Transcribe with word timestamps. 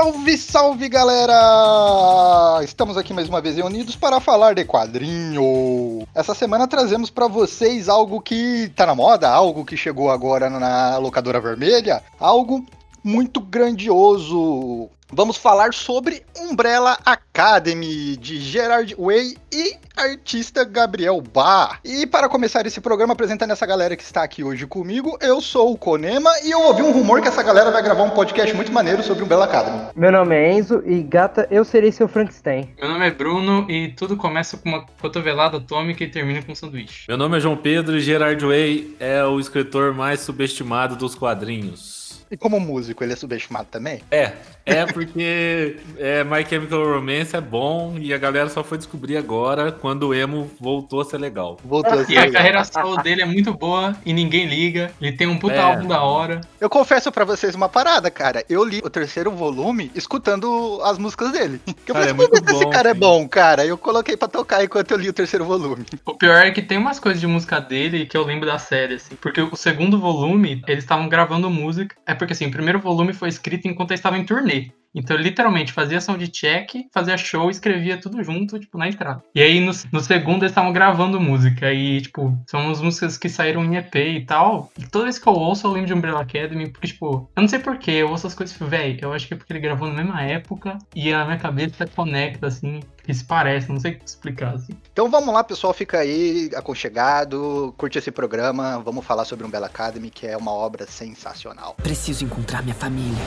Salve, 0.00 0.38
salve 0.38 0.88
galera! 0.88 2.64
Estamos 2.64 2.96
aqui 2.96 3.12
mais 3.12 3.28
uma 3.28 3.38
vez 3.38 3.56
reunidos 3.56 3.96
para 3.96 4.18
falar 4.18 4.54
de 4.54 4.64
quadrinho. 4.64 6.08
Essa 6.14 6.34
semana 6.34 6.66
trazemos 6.66 7.10
para 7.10 7.28
vocês 7.28 7.86
algo 7.86 8.18
que 8.18 8.72
tá 8.74 8.86
na 8.86 8.94
moda, 8.94 9.28
algo 9.28 9.62
que 9.62 9.76
chegou 9.76 10.10
agora 10.10 10.48
na 10.48 10.96
locadora 10.96 11.38
vermelha, 11.38 12.02
algo 12.18 12.64
muito 13.04 13.42
grandioso. 13.42 14.88
Vamos 15.12 15.36
falar 15.36 15.74
sobre 15.74 16.22
Umbrella 16.38 16.96
Academy 17.04 18.16
de 18.16 18.38
Gerard 18.38 18.94
Way 18.96 19.36
e 19.52 19.74
artista 19.96 20.64
Gabriel 20.64 21.20
Bar. 21.20 21.80
E 21.84 22.06
para 22.06 22.28
começar 22.28 22.64
esse 22.64 22.80
programa 22.80 23.12
apresentando 23.12 23.50
essa 23.50 23.66
galera 23.66 23.96
que 23.96 24.04
está 24.04 24.22
aqui 24.22 24.44
hoje 24.44 24.68
comigo, 24.68 25.18
eu 25.20 25.40
sou 25.40 25.72
o 25.72 25.76
Conema 25.76 26.30
e 26.44 26.52
eu 26.52 26.60
ouvi 26.62 26.82
um 26.82 26.92
rumor 26.92 27.20
que 27.20 27.26
essa 27.26 27.42
galera 27.42 27.72
vai 27.72 27.82
gravar 27.82 28.04
um 28.04 28.10
podcast 28.10 28.54
muito 28.54 28.72
maneiro 28.72 29.02
sobre 29.02 29.24
Umbrella 29.24 29.46
Academy. 29.46 29.88
Meu 29.96 30.12
nome 30.12 30.36
é 30.36 30.52
Enzo 30.52 30.80
e 30.86 31.02
gata, 31.02 31.48
eu 31.50 31.64
serei 31.64 31.90
seu 31.90 32.06
Frankenstein. 32.06 32.72
Meu 32.80 32.88
nome 32.88 33.06
é 33.06 33.10
Bruno 33.10 33.68
e 33.68 33.88
tudo 33.88 34.16
começa 34.16 34.56
com 34.56 34.68
uma 34.68 34.86
cotovelada 35.00 35.56
atômica 35.56 36.04
e 36.04 36.08
termina 36.08 36.40
com 36.40 36.52
um 36.52 36.54
sanduíche. 36.54 37.06
Meu 37.08 37.18
nome 37.18 37.36
é 37.36 37.40
João 37.40 37.56
Pedro 37.56 37.96
e 37.96 38.00
Gerard 38.00 38.44
Way 38.46 38.96
é 39.00 39.24
o 39.24 39.40
escritor 39.40 39.92
mais 39.92 40.20
subestimado 40.20 40.94
dos 40.94 41.16
quadrinhos. 41.16 41.99
E 42.30 42.36
como 42.36 42.60
músico, 42.60 43.02
ele 43.02 43.12
é 43.12 43.16
subestimado 43.16 43.66
também? 43.70 44.02
É, 44.08 44.32
é 44.64 44.86
porque 44.86 45.78
é, 45.98 46.22
My 46.22 46.46
Chemical 46.48 46.84
Romance 46.84 47.34
é 47.34 47.40
bom 47.40 47.96
e 47.98 48.14
a 48.14 48.18
galera 48.18 48.48
só 48.48 48.62
foi 48.62 48.78
descobrir 48.78 49.16
agora 49.16 49.72
quando 49.72 50.08
o 50.08 50.14
emo 50.14 50.48
voltou 50.60 51.00
a 51.00 51.04
ser 51.04 51.18
legal. 51.18 51.58
Voltou 51.64 51.92
a 51.92 52.04
ser 52.04 52.12
e 52.12 52.14
legal. 52.14 52.28
a 52.28 52.32
carreira 52.32 52.64
solo 52.64 52.96
dele 52.98 53.22
é 53.22 53.26
muito 53.26 53.52
boa 53.52 53.96
e 54.06 54.12
ninguém 54.12 54.46
liga. 54.46 54.92
Ele 55.00 55.10
tem 55.10 55.26
um 55.26 55.36
puta 55.36 55.54
é. 55.54 55.60
álbum 55.60 55.88
da 55.88 56.02
hora. 56.02 56.40
Eu 56.60 56.70
confesso 56.70 57.10
para 57.10 57.24
vocês 57.24 57.56
uma 57.56 57.68
parada, 57.68 58.10
cara. 58.12 58.44
Eu 58.48 58.62
li 58.64 58.80
o 58.84 58.90
terceiro 58.90 59.32
volume 59.32 59.90
escutando 59.94 60.80
as 60.84 60.98
músicas 60.98 61.32
dele. 61.32 61.60
Que 61.80 61.92
eu 61.92 61.94
cara, 61.94 62.08
falei, 62.08 62.26
é 62.26 62.28
muito 62.28 62.44
bom, 62.44 62.56
esse 62.56 62.70
cara 62.70 62.90
sim. 62.90 62.96
é 62.96 62.98
bom, 62.98 63.28
cara. 63.28 63.64
Eu 63.64 63.78
coloquei 63.78 64.16
para 64.16 64.28
tocar 64.28 64.62
enquanto 64.62 64.90
eu 64.90 64.98
li 64.98 65.08
o 65.08 65.12
terceiro 65.14 65.46
volume. 65.46 65.86
O 66.04 66.14
pior 66.14 66.36
é 66.36 66.50
que 66.50 66.60
tem 66.60 66.76
umas 66.76 67.00
coisas 67.00 67.18
de 67.18 67.26
música 67.26 67.58
dele 67.58 68.04
que 68.04 68.16
eu 68.16 68.22
lembro 68.22 68.46
da 68.46 68.58
série, 68.58 68.94
assim. 68.94 69.16
Porque 69.16 69.40
o 69.40 69.56
segundo 69.56 69.98
volume, 69.98 70.62
eles 70.68 70.84
estavam 70.84 71.08
gravando 71.08 71.48
música. 71.48 71.96
É 72.06 72.14
porque 72.20 72.34
assim, 72.34 72.46
o 72.46 72.50
primeiro 72.50 72.80
volume 72.80 73.12
foi 73.14 73.28
escrito 73.28 73.66
enquanto 73.66 73.92
eles 73.92 74.00
estavam 74.00 74.18
em 74.18 74.24
turnê. 74.26 74.70
Então, 74.94 75.16
ele 75.16 75.24
literalmente 75.24 75.72
fazia 75.72 76.00
som 76.00 76.16
de 76.16 76.28
check, 76.28 76.70
fazia 76.92 77.16
show 77.16 77.48
e 77.48 77.52
escrevia 77.52 77.96
tudo 77.96 78.22
junto, 78.22 78.58
tipo, 78.58 78.76
na 78.76 78.88
estrada. 78.88 79.22
E 79.34 79.42
aí, 79.42 79.60
no, 79.60 79.72
no 79.92 80.00
segundo, 80.00 80.42
eles 80.42 80.50
estavam 80.50 80.72
gravando 80.72 81.20
música. 81.20 81.72
E, 81.72 82.00
tipo, 82.00 82.36
são 82.46 82.66
umas 82.66 82.80
músicas 82.80 83.16
que 83.16 83.28
saíram 83.28 83.64
em 83.64 83.76
EP 83.76 83.94
e 83.94 84.24
tal. 84.24 84.70
E 84.78 84.86
toda 84.86 85.04
vez 85.04 85.18
que 85.18 85.28
eu 85.28 85.32
ouço, 85.32 85.66
eu 85.66 85.72
lembro 85.72 85.86
de 85.86 85.94
Umbrella 85.94 86.22
Academy, 86.22 86.68
porque, 86.68 86.88
tipo, 86.88 87.30
eu 87.34 87.40
não 87.40 87.48
sei 87.48 87.58
porquê, 87.58 87.92
eu 87.92 88.10
ouço 88.10 88.26
as 88.26 88.34
coisas 88.34 88.58
e 88.60 88.64
velho, 88.64 88.98
eu 89.02 89.12
acho 89.12 89.26
que 89.26 89.34
é 89.34 89.36
porque 89.36 89.52
ele 89.52 89.60
gravou 89.60 89.88
na 89.88 89.94
mesma 89.94 90.22
época 90.22 90.78
e 90.94 91.12
a 91.12 91.24
minha 91.24 91.38
cabeça 91.38 91.86
conecta, 91.86 92.46
assim, 92.46 92.80
que 93.02 93.12
se 93.12 93.24
parece, 93.24 93.70
não 93.70 93.80
sei 93.80 93.98
explicar, 94.04 94.54
assim. 94.54 94.72
Então 94.92 95.08
vamos 95.10 95.32
lá, 95.32 95.42
pessoal, 95.42 95.72
fica 95.72 95.98
aí 95.98 96.50
aconchegado, 96.54 97.74
curte 97.76 97.98
esse 97.98 98.10
programa, 98.10 98.78
vamos 98.80 99.04
falar 99.04 99.24
sobre 99.24 99.46
Umbrella 99.46 99.66
Academy, 99.66 100.10
que 100.10 100.26
é 100.26 100.36
uma 100.36 100.52
obra 100.52 100.86
sensacional. 100.86 101.76
Preciso 101.82 102.24
encontrar 102.24 102.62
minha 102.62 102.74
família. 102.74 103.18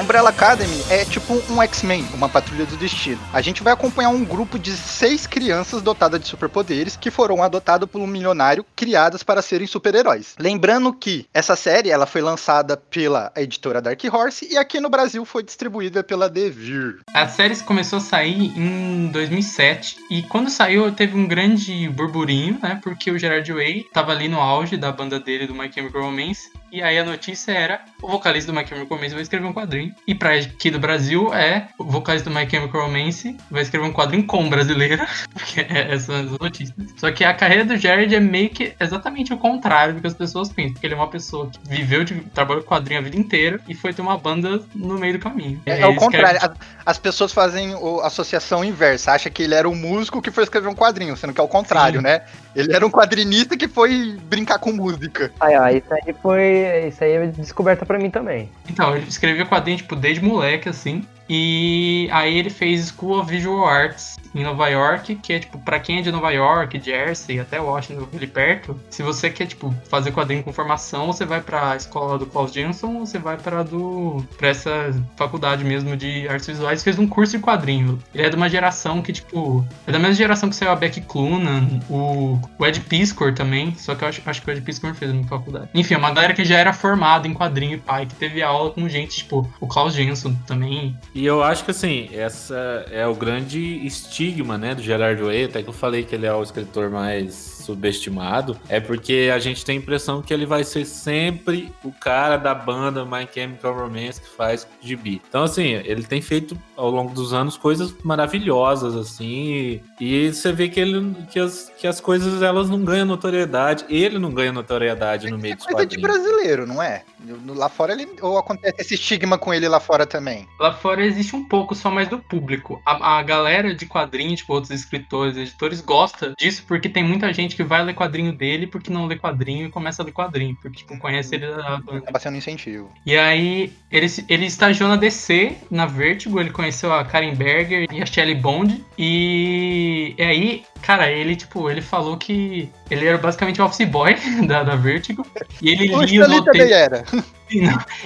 Umbrella 0.00 0.30
Academy 0.30 0.82
é 0.90 1.04
tipo 1.04 1.40
um 1.48 1.62
X-Men, 1.62 2.04
uma 2.14 2.28
patrulha 2.28 2.66
do 2.66 2.76
destino. 2.76 3.20
A 3.32 3.40
gente 3.40 3.62
vai 3.62 3.72
acompanhar 3.72 4.10
um 4.10 4.24
grupo 4.24 4.58
de 4.58 4.72
seis 4.72 5.26
crianças 5.26 5.82
dotadas 5.82 6.20
de 6.20 6.26
superpoderes 6.26 6.96
que 6.96 7.10
foram 7.10 7.42
adotadas 7.42 7.88
por 7.88 8.00
um 8.00 8.06
milionário 8.06 8.66
criadas 8.74 9.22
para 9.22 9.40
serem 9.40 9.66
super-heróis. 9.66 10.34
Lembrando 10.38 10.92
que 10.92 11.26
essa 11.32 11.54
série 11.54 11.90
ela 11.90 12.06
foi 12.06 12.20
lançada 12.20 12.76
pela 12.76 13.32
editora 13.36 13.80
Dark 13.80 14.02
Horse 14.12 14.48
e 14.50 14.58
aqui 14.58 14.80
no 14.80 14.90
Brasil 14.90 15.24
foi 15.24 15.42
distribuída 15.42 16.02
pela 16.02 16.28
Devir. 16.28 17.00
A 17.14 17.28
série 17.28 17.54
começou 17.60 17.98
a 17.98 18.02
sair 18.02 18.52
em 18.58 19.06
2007 19.08 19.96
e 20.10 20.22
quando 20.22 20.50
saiu 20.50 20.90
teve 20.90 21.16
um 21.16 21.28
grande 21.28 21.88
burburinho, 21.88 22.58
né? 22.60 22.80
Porque 22.82 23.10
o 23.12 23.18
Gerard 23.18 23.50
Way 23.50 23.80
estava 23.86 24.10
ali 24.10 24.28
no 24.28 24.40
auge 24.40 24.76
da 24.76 24.90
banda 24.90 25.20
dele 25.20 25.46
do 25.46 25.54
My 25.54 25.72
Chemical 25.72 26.02
Romance 26.02 26.50
e 26.70 26.82
aí 26.82 26.98
a 26.98 27.04
notícia 27.04 27.52
era 27.52 27.80
o 28.02 28.08
vocalista 28.08 28.52
do 28.52 28.58
My 28.58 28.66
Chemical 28.66 28.96
Romance 28.96 29.14
vai 29.14 29.22
escrever 29.22 29.46
um 29.46 29.52
quadrinho. 29.52 29.94
E 30.06 30.14
pra 30.14 30.34
aqui 30.34 30.70
do 30.70 30.78
Brasil 30.78 31.32
é 31.32 31.68
o 31.78 31.84
vocalista 31.84 32.28
do 32.28 32.36
My 32.36 32.48
Chemical 32.48 32.82
Romance 32.82 33.36
vai 33.50 33.62
escrever 33.62 33.86
um 33.86 33.92
quadrinho 33.92 34.26
com 34.26 34.48
brasileira. 34.48 35.06
Porque 35.32 35.60
é 35.60 35.94
essas 35.94 36.30
notícias. 36.32 36.74
Só 36.96 37.10
que 37.12 37.24
a 37.24 37.32
carreira 37.32 37.64
do 37.64 37.76
Jared 37.76 38.14
é 38.14 38.20
meio 38.20 38.50
que 38.50 38.74
exatamente 38.78 39.32
o 39.32 39.38
contrário 39.38 39.94
do 39.94 40.00
que 40.00 40.06
as 40.06 40.14
pessoas 40.14 40.52
pensam. 40.52 40.74
Porque 40.74 40.86
ele 40.86 40.94
é 40.94 40.96
uma 40.96 41.08
pessoa 41.08 41.48
que 41.50 41.58
viveu 41.68 42.04
de 42.04 42.20
trabalho 42.20 42.62
com 42.62 42.74
quadrinho 42.74 43.00
a 43.00 43.02
vida 43.02 43.16
inteira 43.16 43.60
e 43.68 43.74
foi 43.74 43.92
ter 43.92 44.02
uma 44.02 44.18
banda 44.18 44.60
no 44.74 44.98
meio 44.98 45.14
do 45.14 45.18
caminho. 45.18 45.60
É, 45.66 45.80
é 45.80 45.86
o 45.86 45.94
contrário. 45.94 46.36
Escreve... 46.36 46.58
As 46.84 46.98
pessoas 46.98 47.32
fazem 47.32 47.72
a 47.72 48.06
associação 48.06 48.64
inversa. 48.64 49.12
Acha 49.12 49.30
que 49.30 49.42
ele 49.42 49.54
era 49.54 49.68
um 49.68 49.74
músico 49.74 50.20
que 50.20 50.30
foi 50.30 50.44
escrever 50.44 50.68
um 50.68 50.74
quadrinho, 50.74 51.16
sendo 51.16 51.32
que 51.32 51.40
é 51.40 51.44
o 51.44 51.48
contrário, 51.48 52.00
Sim. 52.00 52.04
né? 52.04 52.22
Ele 52.54 52.72
era 52.72 52.86
um 52.86 52.90
quadrinista 52.90 53.56
que 53.56 53.66
foi 53.66 54.16
brincar 54.24 54.58
com 54.58 54.72
música. 54.72 55.32
Aí, 55.40 55.56
ó, 55.56 55.68
isso 55.68 55.92
aí 55.92 56.14
foi. 56.22 56.63
Isso 56.88 57.02
aí 57.02 57.12
é 57.12 57.26
descoberta 57.26 57.84
para 57.86 57.98
mim 57.98 58.10
também. 58.10 58.50
Então, 58.68 58.96
ele 58.96 59.08
escrevia 59.08 59.46
quadrinho, 59.46 59.78
tipo, 59.78 59.96
desde 59.96 60.24
moleque, 60.24 60.68
assim. 60.68 61.04
E 61.28 62.08
aí 62.12 62.36
ele 62.36 62.50
fez 62.50 62.88
School 62.88 63.18
of 63.18 63.30
Visual 63.30 63.66
Arts 63.66 64.16
em 64.34 64.42
Nova 64.42 64.68
York, 64.68 65.14
que 65.16 65.32
é 65.32 65.38
tipo, 65.38 65.58
pra 65.58 65.78
quem 65.78 65.98
é 65.98 66.02
de 66.02 66.10
Nova 66.10 66.30
York, 66.30 66.80
Jersey, 66.82 67.38
até 67.38 67.60
Washington, 67.60 68.08
ali 68.12 68.26
perto, 68.26 68.78
se 68.90 69.02
você 69.02 69.30
quer, 69.30 69.46
tipo, 69.46 69.72
fazer 69.88 70.10
quadrinho 70.10 70.42
com 70.42 70.52
formação, 70.52 71.06
você 71.06 71.24
vai 71.24 71.40
pra 71.40 71.76
escola 71.76 72.18
do 72.18 72.26
Klaus 72.26 72.52
Jensen 72.52 72.96
ou 72.96 73.06
você 73.06 73.18
vai 73.18 73.36
pra, 73.36 73.62
do, 73.62 74.24
pra 74.36 74.48
essa 74.48 74.92
faculdade 75.16 75.64
mesmo 75.64 75.96
de 75.96 76.28
artes 76.28 76.48
visuais, 76.48 76.82
fez 76.82 76.98
um 76.98 77.06
curso 77.06 77.36
de 77.36 77.42
quadrinho. 77.42 77.98
Ele 78.12 78.26
é 78.26 78.30
de 78.30 78.36
uma 78.36 78.48
geração 78.48 79.00
que, 79.00 79.12
tipo, 79.12 79.64
é 79.86 79.92
da 79.92 79.98
mesma 79.98 80.14
geração 80.14 80.48
que 80.48 80.56
saiu 80.56 80.72
a 80.72 80.76
Beck 80.76 81.00
Clunan, 81.02 81.80
o, 81.88 82.40
o 82.58 82.66
Ed 82.66 82.80
Piscor 82.80 83.32
também, 83.34 83.74
só 83.76 83.94
que 83.94 84.02
eu 84.02 84.08
acho, 84.08 84.22
acho 84.26 84.42
que 84.42 84.50
o 84.50 84.52
Ed 84.52 84.60
Piscor 84.62 84.94
fez 84.94 85.14
na 85.14 85.22
faculdade. 85.24 85.68
Enfim, 85.72 85.94
é 85.94 85.98
uma 85.98 86.12
galera 86.12 86.34
que 86.34 86.44
já 86.44 86.58
era 86.58 86.72
formada 86.72 87.28
em 87.28 87.34
quadrinho 87.34 87.74
e 87.74 87.78
pai, 87.78 88.06
que 88.06 88.14
teve 88.14 88.42
aula 88.42 88.70
com 88.70 88.88
gente, 88.88 89.16
tipo, 89.18 89.48
o 89.60 89.66
Klaus 89.66 89.94
Jensen 89.94 90.34
também. 90.46 90.96
E 91.14 91.24
eu 91.24 91.44
acho 91.44 91.64
que, 91.64 91.70
assim, 91.70 92.08
essa 92.12 92.56
é 92.90 93.06
o 93.06 93.14
grande 93.14 93.86
estigma, 93.86 94.58
né, 94.58 94.74
do 94.74 94.82
Gerard 94.82 95.22
Way, 95.22 95.44
até 95.44 95.62
que 95.62 95.68
eu 95.68 95.72
falei 95.72 96.02
que 96.02 96.12
ele 96.12 96.26
é 96.26 96.34
o 96.34 96.42
escritor 96.42 96.90
mais 96.90 97.53
subestimado 97.64 98.56
é 98.68 98.80
porque 98.80 99.30
a 99.32 99.38
gente 99.38 99.64
tem 99.64 99.78
a 99.78 99.80
impressão 99.80 100.22
que 100.22 100.32
ele 100.32 100.46
vai 100.46 100.64
ser 100.64 100.84
sempre 100.84 101.72
o 101.82 101.90
cara 101.90 102.36
da 102.36 102.54
banda 102.54 103.04
My 103.04 103.28
Chemical 103.32 103.74
Romance 103.74 104.20
que 104.20 104.28
faz 104.28 104.66
gibi. 104.80 105.20
Então, 105.28 105.44
assim, 105.44 105.72
ele 105.84 106.02
tem 106.02 106.20
feito 106.20 106.56
ao 106.76 106.90
longo 106.90 107.14
dos 107.14 107.32
anos 107.32 107.56
coisas 107.56 107.94
maravilhosas, 108.02 108.94
assim, 108.94 109.80
e, 110.00 110.32
você 110.32 110.52
vê 110.52 110.68
que, 110.68 110.80
ele, 110.80 111.14
que, 111.30 111.38
as, 111.38 111.72
que 111.78 111.86
as 111.86 112.00
coisas 112.00 112.42
elas 112.42 112.68
não 112.68 112.84
ganham 112.84 113.06
notoriedade, 113.06 113.84
ele 113.88 114.18
não 114.18 114.32
ganha 114.32 114.52
notoriedade 114.52 115.26
é 115.26 115.30
no 115.30 115.38
meio 115.38 115.54
é 115.54 115.56
dos 115.56 115.66
coisa 115.66 115.86
de 115.86 116.00
brasileiro, 116.00 116.66
não 116.66 116.82
é? 116.82 117.02
Lá 117.46 117.68
fora 117.68 117.92
ele. 117.92 118.08
Ou 118.20 118.38
acontece 118.38 118.76
esse 118.80 118.94
estigma 118.94 119.38
com 119.38 119.52
ele 119.52 119.68
lá 119.68 119.80
fora 119.80 120.06
também? 120.06 120.46
Lá 120.60 120.72
fora 120.72 121.04
existe 121.04 121.34
um 121.34 121.44
pouco 121.44 121.74
só 121.74 121.90
mais 121.90 122.08
do 122.08 122.18
público. 122.18 122.82
A, 122.84 123.18
a 123.18 123.22
galera 123.22 123.74
de 123.74 123.86
quadrinhos, 123.86 124.40
tipo, 124.40 124.52
outros 124.52 124.70
escritores, 124.70 125.36
editores, 125.36 125.80
gosta 125.80 126.34
disso 126.38 126.64
porque 126.66 126.88
tem 126.88 127.02
muita 127.02 127.32
gente 127.32 127.53
gente 127.54 127.56
que 127.56 127.62
vai 127.62 127.82
ler 127.82 127.94
quadrinho 127.94 128.32
dele 128.32 128.66
porque 128.66 128.92
não 128.92 129.06
lê 129.06 129.16
quadrinho 129.16 129.66
e 129.66 129.70
começa 129.70 130.02
a 130.02 130.04
ler 130.04 130.12
quadrinho, 130.12 130.56
porque 130.60 130.78
tipo, 130.78 130.98
conhece 130.98 131.36
ele 131.36 131.46
da 131.46 131.78
banda. 131.78 131.98
Acaba 131.98 132.18
sendo 132.18 132.34
um 132.34 132.38
incentivo. 132.38 132.90
E 133.06 133.16
aí, 133.16 133.72
ele, 133.90 134.06
ele 134.28 134.46
estagiou 134.46 134.88
na 134.88 134.96
DC, 134.96 135.56
na 135.70 135.86
Vertigo, 135.86 136.40
ele 136.40 136.50
conheceu 136.50 136.92
a 136.92 137.04
Karen 137.04 137.34
Berger 137.34 137.86
e 137.90 138.02
a 138.02 138.06
Shelley 138.06 138.34
Bond. 138.34 138.84
E, 138.98 140.14
e 140.18 140.22
aí, 140.22 140.64
cara, 140.82 141.10
ele, 141.10 141.36
tipo, 141.36 141.70
ele 141.70 141.80
falou 141.80 142.16
que 142.16 142.68
ele 142.90 143.06
era 143.06 143.18
basicamente 143.18 143.62
o 143.62 143.64
office 143.64 143.88
boy 143.88 144.14
da, 144.46 144.62
da 144.62 144.76
Vertigo. 144.76 145.24
E 145.62 145.70
ele 145.70 145.86
lia 145.86 146.22
os 146.22 146.32
roteiros. 146.32 146.72
era. 146.72 147.04